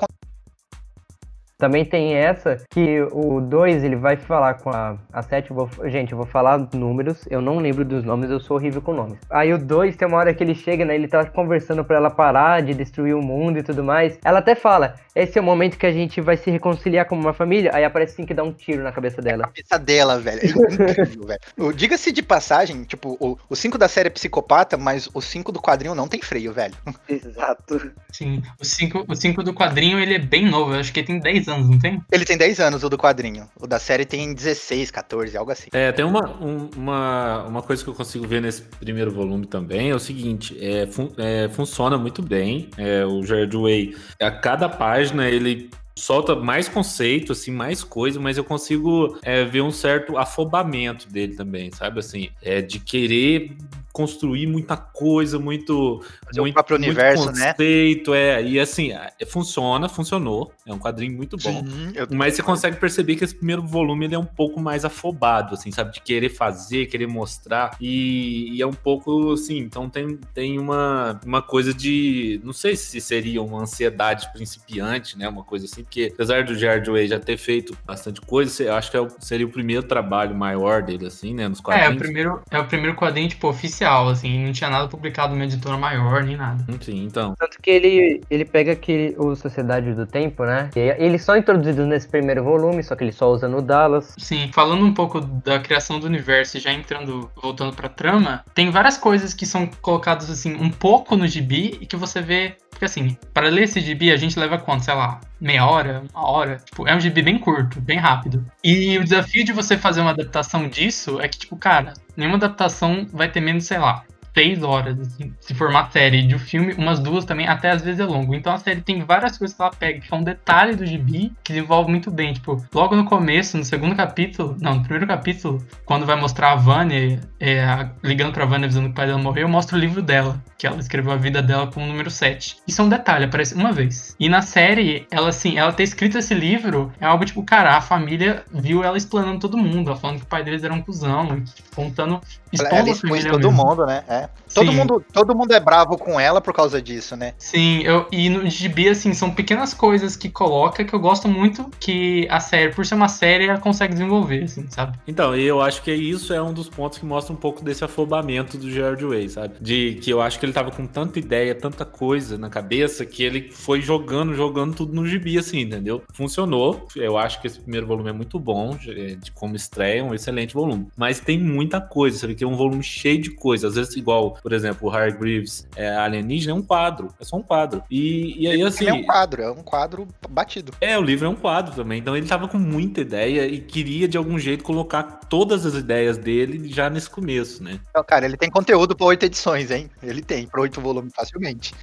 Também 1.64 1.86
tem 1.86 2.14
essa 2.14 2.58
que 2.70 3.02
o 3.14 3.40
2 3.40 3.86
ele 3.86 3.96
vai 3.96 4.18
falar 4.18 4.56
com 4.56 4.70
a, 4.70 4.98
a 5.14 5.22
7. 5.22 5.50
Eu 5.50 5.56
vou, 5.56 5.70
gente, 5.90 6.12
eu 6.12 6.18
vou 6.18 6.28
falar 6.28 6.58
números. 6.74 7.22
Eu 7.30 7.40
não 7.42 7.58
lembro 7.60 7.86
dos 7.86 8.04
nomes, 8.04 8.30
eu 8.30 8.38
sou 8.38 8.58
horrível 8.58 8.82
com 8.82 8.92
nomes. 8.94 9.18
Aí 9.30 9.54
o 9.54 9.58
2 9.58 9.96
tem 9.96 10.06
uma 10.06 10.18
hora 10.18 10.34
que 10.34 10.44
ele 10.44 10.54
chega, 10.56 10.84
né? 10.84 10.94
Ele 10.94 11.08
tá 11.08 11.24
conversando 11.24 11.82
pra 11.86 11.96
ela 11.96 12.10
parar 12.10 12.62
de 12.62 12.74
destruir 12.74 13.16
o 13.16 13.22
mundo 13.22 13.60
e 13.60 13.64
tudo 13.64 13.82
mais. 13.82 14.20
Ela 14.26 14.40
até 14.40 14.56
fala: 14.56 14.96
esse 15.16 15.38
é 15.38 15.42
o 15.42 15.44
momento 15.46 15.78
que 15.78 15.86
a 15.86 15.92
gente 15.94 16.20
vai 16.20 16.36
se 16.36 16.52
reconciliar 16.52 17.06
como 17.06 17.22
uma 17.22 17.32
família. 17.34 17.72
Aí 17.74 17.86
aparece 17.86 18.12
assim 18.16 18.26
que 18.26 18.34
dá 18.34 18.44
um 18.44 18.52
tiro 18.52 18.84
na 18.84 18.92
cabeça 18.92 19.22
dela. 19.22 19.44
cabeça 19.44 19.80
dela, 19.80 20.20
velho. 20.20 20.42
É 20.42 20.48
incrível, 20.48 21.24
velho. 21.28 21.40
O- 21.58 21.72
Diga-se 21.72 22.12
de 22.12 22.22
passagem, 22.22 22.84
tipo, 22.84 23.16
o- 23.22 23.38
o 23.50 23.56
5 23.56 23.78
da 23.78 23.88
série 23.88 24.08
é 24.08 24.12
psicopata, 24.12 24.76
mas 24.76 25.10
o 25.14 25.22
5 25.22 25.50
do 25.50 25.62
quadrinho 25.62 25.96
não 25.96 26.10
tem 26.10 26.22
freio, 26.22 26.52
velho. 26.52 26.74
Exato. 27.08 27.90
Sim, 28.12 28.42
o 28.60 28.66
5 28.66 29.06
o 29.08 29.16
cinco 29.16 29.44
do 29.44 29.54
quadrinho, 29.54 30.00
ele 30.00 30.16
é 30.16 30.20
bem 30.20 30.46
novo, 30.50 30.74
eu 30.74 30.80
acho 30.80 30.92
que 30.92 31.00
ele 31.00 31.08
tem 31.08 31.20
10 31.20 31.48
anos, 31.48 31.53
não 31.62 31.78
tem? 31.80 32.02
Ele 32.12 32.24
tem 32.26 32.38
10 32.38 32.60
anos, 32.60 32.84
o 32.84 32.90
do 32.90 32.98
quadrinho. 32.98 33.50
O 33.60 33.68
da 33.68 33.80
série 33.80 34.06
tem 34.06 34.34
16, 34.34 34.90
14, 34.92 35.36
algo 35.38 35.52
assim. 35.52 35.68
É, 35.74 35.92
tem 35.92 36.06
uma, 36.06 36.30
um- 36.42 36.70
uma, 36.76 37.44
uma 37.44 37.62
coisa 37.62 37.84
que 37.84 37.90
eu 37.90 37.94
consigo 37.94 38.26
ver 38.28 38.42
nesse 38.42 38.62
primeiro 38.62 39.12
volume 39.12 39.46
também, 39.46 39.90
é 39.90 39.96
o 39.96 40.00
seguinte, 40.00 40.58
é, 40.60 40.88
fun- 40.88 41.12
é, 41.18 41.50
funciona 41.50 41.98
muito 41.98 42.22
bem, 42.22 42.70
é, 42.78 43.06
o 43.06 43.24
Jared 43.24 43.56
Way, 43.56 43.96
a 44.22 44.32
cada 44.32 44.70
página 44.70 45.28
ele 45.28 45.70
solta 45.96 46.36
mais 46.36 46.68
conceito, 46.68 47.34
assim, 47.34 47.52
mais 47.52 47.84
coisa, 47.84 48.20
mas 48.20 48.36
eu 48.38 48.44
consigo 48.44 49.18
é, 49.22 49.44
ver 49.44 49.62
um 49.62 49.70
certo 49.72 50.18
afobamento 50.18 51.08
dele 51.08 51.36
também, 51.36 51.70
sabe, 51.72 52.00
assim, 52.00 52.30
é, 52.42 52.62
de 52.62 52.80
querer 52.80 53.56
construir 53.94 54.48
muita 54.48 54.76
coisa, 54.76 55.38
muito 55.40 56.04
Fazer 56.26 56.40
o 56.42 56.44
muito, 56.44 56.54
próprio 56.56 56.78
muito 56.78 56.88
universo, 56.90 57.32
né? 57.32 57.52
conceito, 57.54 58.14
é, 58.14 58.44
e 58.44 58.60
assim, 58.60 58.92
é, 58.92 59.12
funciona, 59.26 59.88
funcionou, 59.88 60.52
é 60.66 60.74
um 60.74 60.80
quadrinho 60.80 61.16
muito 61.16 61.38
bom. 61.38 61.64
eu- 61.94 62.08
Mas 62.12 62.34
você 62.34 62.42
consegue 62.44 62.78
perceber 62.78 63.16
que 63.16 63.24
esse 63.24 63.36
primeiro 63.36 63.62
volume 63.62 64.06
ele 64.06 64.16
é 64.16 64.20
um 64.20 64.26
pouco 64.26 64.60
mais 64.60 64.84
afobado, 64.84 65.54
assim, 65.54 65.72
sabe? 65.72 65.94
De 65.94 66.02
querer 66.02 66.30
fazer, 66.30 66.88
querer 66.88 67.08
mostrar. 67.08 67.78
E, 67.80 68.50
e 68.58 68.62
é 68.62 68.66
um 68.68 68.74
pouco 68.74 69.34
assim. 69.34 69.58
Então 69.60 69.88
tem, 69.90 70.18
tem 70.34 70.58
uma, 70.60 71.20
uma 71.24 71.42
coisa 71.44 71.72
de. 71.74 72.42
Não 72.44 72.54
sei 72.54 72.76
se 72.76 73.00
seria 73.00 73.42
uma 73.44 73.62
ansiedade 73.62 74.32
principiante, 74.34 75.18
né? 75.18 75.28
Uma 75.30 75.44
coisa 75.44 75.66
assim, 75.66 75.84
porque 75.84 76.10
apesar 76.14 76.44
do 76.44 76.56
Jared 76.56 76.90
Way 76.90 77.08
já 77.08 77.20
ter 77.20 77.38
feito 77.38 77.78
bastante 77.86 78.20
coisa, 78.22 78.64
eu 78.64 78.74
acho 78.74 78.90
que 78.90 78.98
é 78.98 79.02
o- 79.02 79.08
seria 79.20 79.46
o 79.46 79.50
primeiro 79.52 79.84
trabalho 79.84 80.36
maior 80.36 80.82
dele, 80.82 81.06
assim, 81.06 81.34
né? 81.34 81.48
Nos 81.48 81.60
É, 81.60 81.62
é 81.62 81.64
quadrinhos. 81.64 81.96
o 81.96 82.00
primeiro, 82.00 82.42
é 82.50 82.60
o 82.60 82.66
primeiro 82.66 82.96
quadrinho, 82.96 83.30
tipo, 83.30 83.48
oficial, 83.48 83.83
assim, 83.86 84.46
não 84.46 84.52
tinha 84.52 84.70
nada 84.70 84.88
publicado 84.88 85.34
numa 85.34 85.46
editora 85.46 85.78
maior, 85.78 86.24
nem 86.24 86.36
nada. 86.36 86.64
Enfim, 86.70 87.04
então. 87.04 87.36
Tanto 87.38 87.58
que 87.62 87.70
ele, 87.70 88.22
ele 88.30 88.46
pega 88.46 88.72
aquele, 88.74 89.16
o 89.18 89.36
Sociedade 89.36 89.94
do 89.94 90.06
Tempo, 90.06 90.46
né? 90.46 90.70
E 90.76 90.80
eles 90.80 91.24
são 91.24 91.36
introduzidos 91.36 91.88
nesse 91.88 92.08
primeiro 92.08 92.44
volume, 92.44 92.84
só 92.84 92.96
que 92.96 93.04
ele 93.04 93.12
só 93.12 93.32
usa 93.32 93.48
no 93.48 93.62
Dallas. 93.62 94.16
Sim, 94.18 94.50
falando 94.54 94.86
um 94.86 94.94
pouco 94.94 95.22
da 95.22 95.60
criação 95.60 96.00
do 96.00 96.08
universo 96.08 96.58
e 96.58 96.60
já 96.60 96.72
entrando, 96.72 97.30
voltando 97.42 97.74
pra 97.74 97.90
trama, 97.90 98.44
tem 98.54 98.70
várias 98.70 98.98
coisas 98.98 99.34
que 99.34 99.46
são 99.46 99.68
colocadas 99.82 100.30
assim, 100.30 100.56
um 100.56 100.70
pouco 100.70 101.16
no 101.16 101.28
gibi 101.28 101.78
e 101.82 101.86
que 101.86 101.96
você 101.96 102.22
vê. 102.22 102.56
Porque 102.74 102.86
assim, 102.86 103.18
para 103.34 103.50
ler 103.50 103.64
esse 103.64 103.80
gibi 103.80 104.12
a 104.12 104.18
gente 104.18 104.38
leva 104.38 104.58
quanto? 104.58 104.84
Sei 104.84 104.94
lá, 104.94 105.22
meia 105.40 105.66
hora, 105.66 106.04
uma 106.14 106.28
hora. 106.28 106.58
Tipo, 106.58 106.88
é 106.88 106.96
um 106.96 107.00
gibi 107.00 107.22
bem 107.22 107.38
curto, 107.38 107.80
bem 107.80 107.98
rápido. 107.98 108.46
E 108.64 108.98
o 108.98 109.04
desafio 109.04 109.46
de 109.46 109.54
você 109.54 109.78
fazer 109.78 110.02
uma 110.02 110.12
adaptação 110.12 110.68
disso 110.68 111.22
é 111.22 111.28
que, 111.28 111.38
tipo, 111.38 111.56
cara, 111.56 111.94
nenhuma 112.18 112.38
adaptação 112.38 113.08
vai 113.12 113.30
ter 113.30 113.42
menos, 113.42 113.66
sei 113.66 113.78
lá. 113.78 114.04
Três 114.34 114.64
horas, 114.64 115.00
assim, 115.00 115.32
se 115.40 115.54
for 115.54 115.70
uma 115.70 115.90
série 115.92 116.24
de 116.26 116.34
um 116.34 116.40
filme, 116.40 116.74
umas 116.74 117.00
duas 117.00 117.24
também, 117.24 117.48
até 117.48 117.70
às 117.70 117.84
vezes 117.84 118.00
é 118.00 118.06
longo. 118.06 118.34
Então 118.34 118.52
a 118.52 118.58
série 118.58 118.82
tem 118.82 119.04
várias 119.04 119.38
coisas 119.38 119.56
que 119.56 119.62
ela 119.62 119.70
pega, 119.72 120.00
que 120.00 120.12
é 120.12 120.18
um 120.18 120.24
detalhe 120.24 120.76
do 120.76 120.84
gibi, 120.86 121.32
que 121.44 121.54
desenvolve 121.54 121.92
muito 121.92 122.10
bem. 122.10 122.34
Tipo, 122.34 122.66
logo 122.74 122.96
no 122.96 123.06
começo, 123.06 123.58
no 123.58 123.64
segundo 123.64 123.96
capítulo, 123.96 124.58
não, 124.60 124.76
no 124.76 124.82
primeiro 124.82 125.06
capítulo, 125.06 125.64
quando 125.86 126.06
vai 126.08 126.16
mostrar 126.20 126.54
a 126.54 126.56
Vânia, 126.56 127.22
é, 127.40 127.64
a- 127.64 127.92
ligando 128.04 128.34
pra 128.34 128.46
Vânia 128.46 128.66
avisando 128.66 128.88
que 128.88 128.92
o 128.94 128.96
pai 128.96 129.06
dela 129.06 129.20
morreu, 129.20 129.48
mostra 129.48 129.78
o 129.78 129.80
livro 129.80 130.02
dela, 130.02 130.42
que 130.58 130.66
ela 130.66 130.80
escreveu 130.80 131.12
a 131.12 131.16
vida 131.16 131.40
dela 131.42 131.68
como 131.68 131.86
número 131.86 132.10
7. 132.10 132.58
Isso 132.68 132.82
é 132.82 132.86
um 132.86 132.90
detalhe, 132.90 133.26
aparece 133.26 133.54
uma 133.54 133.72
vez. 133.72 134.16
E 134.20 134.28
na 134.30 134.42
série, 134.42 135.06
ela 135.12 135.30
assim, 135.30 135.60
ela 135.60 135.72
ter 135.72 135.84
escrito 135.84 136.18
esse 136.18 136.34
livro 136.34 136.92
é 137.00 137.06
algo 137.06 137.24
tipo, 137.24 137.44
cara, 137.44 137.78
a 137.78 137.82
família 137.82 138.44
viu 138.52 138.84
ela 138.84 138.98
explanando 138.98 139.40
todo 139.40 139.58
mundo, 139.60 139.92
ela 139.92 140.00
falando 140.00 140.18
que 140.18 140.24
o 140.24 140.28
pai 140.28 140.44
deles 140.44 140.64
era 140.64 140.74
um 140.74 140.82
cuzão, 140.82 141.40
tipo, 141.42 141.76
contando, 141.76 142.14
Ela, 142.16 142.22
expondo 142.52 142.76
ela 142.76 142.88
a 142.88 142.92
expôs 142.92 143.10
família 143.12 143.32
todo 143.32 143.52
mesmo. 143.52 143.64
mundo, 143.64 143.86
né? 143.86 144.04
É. 144.08 144.23
né? 144.24 144.30
Todo 144.54 144.72
Sim. 144.72 144.78
mundo, 144.78 145.06
todo 145.12 145.36
mundo 145.36 145.54
é 145.54 145.60
bravo 145.60 145.98
com 145.98 146.20
ela 146.20 146.40
por 146.40 146.54
causa 146.54 146.82
disso, 146.82 147.16
né? 147.16 147.34
Sim, 147.38 147.82
eu, 147.84 148.08
e 148.12 148.30
no 148.30 148.48
gibi, 148.50 148.88
assim, 148.90 149.14
são 149.14 149.32
pequenas 149.32 149.74
coisas 149.74 150.16
que 150.16 150.30
coloca 150.30 150.84
que 150.84 150.94
eu 150.94 151.00
gosto 151.00 151.28
muito 151.28 151.70
que 151.80 152.28
a 152.30 152.40
série, 152.40 152.74
por 152.74 152.86
ser 152.86 152.96
uma 152.96 153.08
série, 153.08 153.48
ela 153.48 153.60
consegue 153.60 153.94
desenvolver, 153.94 154.44
assim, 154.44 154.66
sabe? 154.70 154.98
Então, 155.08 155.36
e 155.36 155.44
eu 155.44 155.62
acho 155.62 155.82
que 155.82 155.94
isso 155.94 156.34
é 156.34 156.42
um 156.42 156.54
dos 156.54 156.70
pontos 156.70 156.98
que 156.98 157.06
mostra 157.06 157.34
um 157.34 157.38
pouco 157.38 157.64
desse 157.64 157.84
afobamento 157.84 158.58
do 158.58 158.70
Gerard 158.70 159.04
Way, 159.04 159.30
sabe? 159.30 159.56
De 159.60 160.00
que 160.02 160.12
eu 160.12 160.22
acho 160.22 160.40
que 160.40 160.46
ele 160.46 160.54
tava 160.54 160.72
com 160.72 160.86
tanta 160.86 161.20
ideia, 161.20 161.56
tanta 161.56 161.86
coisa 161.86 162.38
na 162.38 162.50
cabeça, 162.50 163.06
que 163.06 163.24
ele 163.24 163.52
foi 163.52 163.82
jogando, 163.82 164.34
jogando 164.36 164.76
tudo 164.76 164.94
no 164.94 165.08
gibi, 165.08 165.38
assim, 165.38 165.62
entendeu? 165.62 166.04
Funcionou. 166.14 166.88
Eu 166.96 167.18
acho 167.18 167.42
que 167.42 167.48
esse 167.48 167.60
primeiro 167.60 167.88
volume 167.88 168.10
é 168.10 168.14
muito 168.14 168.40
bom, 168.40 168.76
de 168.76 169.32
como 169.34 169.56
estreia, 169.56 170.00
é 170.00 170.04
um 170.04 170.14
excelente 170.14 170.54
volume. 170.54 170.88
Mas 170.96 171.20
tem 171.20 171.40
muita 171.40 171.82
coisa, 171.82 172.20
sabe? 172.20 172.36
Que 172.36 172.44
é 172.44 172.48
um 172.48 172.56
volume 172.56 172.84
cheio 172.84 173.22
de 173.22 173.32
coisa. 173.32 173.68
Às 173.68 173.76
vezes, 173.76 173.96
igual, 173.96 174.13
por 174.42 174.54
exemplo, 174.54 174.90
o 174.90 174.92
Hargreaves 174.92 175.68
é, 175.76 175.90
Alienígena 175.96 176.54
é 176.54 176.56
um 176.56 176.62
quadro, 176.62 177.10
é 177.20 177.24
só 177.24 177.38
um 177.38 177.42
quadro. 177.42 177.84
E, 177.90 178.44
e 178.44 178.48
aí, 178.48 178.62
assim. 178.62 178.86
Ele 178.86 178.92
é 178.92 178.94
um 178.94 179.04
quadro, 179.04 179.42
é 179.42 179.52
um 179.52 179.64
quadro 179.64 180.08
batido. 180.30 180.74
É, 180.82 180.98
o 180.98 181.02
livro 181.02 181.26
é 181.26 181.30
um 181.30 181.36
quadro 181.36 181.76
também. 181.76 182.00
Então 182.00 182.16
ele 182.16 182.28
tava 182.28 182.48
com 182.48 182.58
muita 182.58 183.02
ideia 183.02 183.46
e 183.46 183.60
queria, 183.60 184.08
de 184.08 184.18
algum 184.18 184.38
jeito, 184.38 184.64
colocar 184.64 185.04
todas 185.04 185.66
as 185.66 185.74
ideias 185.74 186.18
dele 186.18 186.70
já 186.70 186.90
nesse 186.90 187.10
começo, 187.10 187.64
né? 187.64 187.80
Então, 187.90 188.04
cara, 188.04 188.26
ele 188.26 188.38
tem 188.38 188.50
conteúdo 188.50 188.96
pra 188.96 189.06
oito 189.08 189.26
edições, 189.26 189.72
hein? 189.72 189.90
Ele 190.02 190.22
tem, 190.22 190.48
pra 190.48 190.62
oito 190.62 190.80
volumes 190.82 191.14
facilmente. 191.16 191.74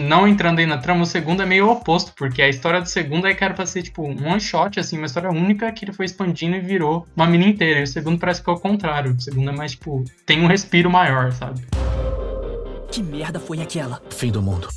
Não 0.00 0.26
entrando 0.26 0.58
aí 0.58 0.66
na 0.66 0.78
trama, 0.78 1.02
o 1.02 1.06
segundo 1.06 1.42
é 1.42 1.46
meio 1.46 1.70
oposto, 1.70 2.12
porque 2.16 2.42
a 2.42 2.48
história 2.48 2.80
do 2.80 2.88
segundo 2.88 3.26
é 3.26 3.34
que 3.34 3.42
era 3.42 3.54
pra 3.54 3.66
ser, 3.66 3.82
tipo, 3.82 4.02
um 4.02 4.28
one 4.28 4.40
shot, 4.40 4.78
assim, 4.78 4.96
uma 4.98 5.06
história 5.06 5.30
única 5.30 5.70
que 5.72 5.84
ele 5.84 5.92
foi 5.92 6.06
expandindo 6.06 6.56
e 6.56 6.60
virou 6.60 7.06
uma 7.16 7.26
mini 7.26 7.48
inteira. 7.48 7.80
E 7.80 7.84
o 7.84 7.86
segundo 7.86 8.18
parece 8.18 8.42
que 8.42 8.50
é 8.50 8.52
o 8.52 8.58
contrário. 8.58 9.12
O 9.12 9.20
segundo 9.20 9.50
é 9.50 9.52
mais, 9.52 9.72
tipo, 9.72 10.04
tem 10.26 10.42
um 10.42 10.46
respiro 10.46 10.90
maior, 10.90 11.32
sabe? 11.32 11.61
Que 12.90 13.02
merda 13.02 13.40
foi 13.40 13.60
aquela? 13.60 14.02
Fim 14.10 14.30
do 14.30 14.42
mundo. 14.42 14.68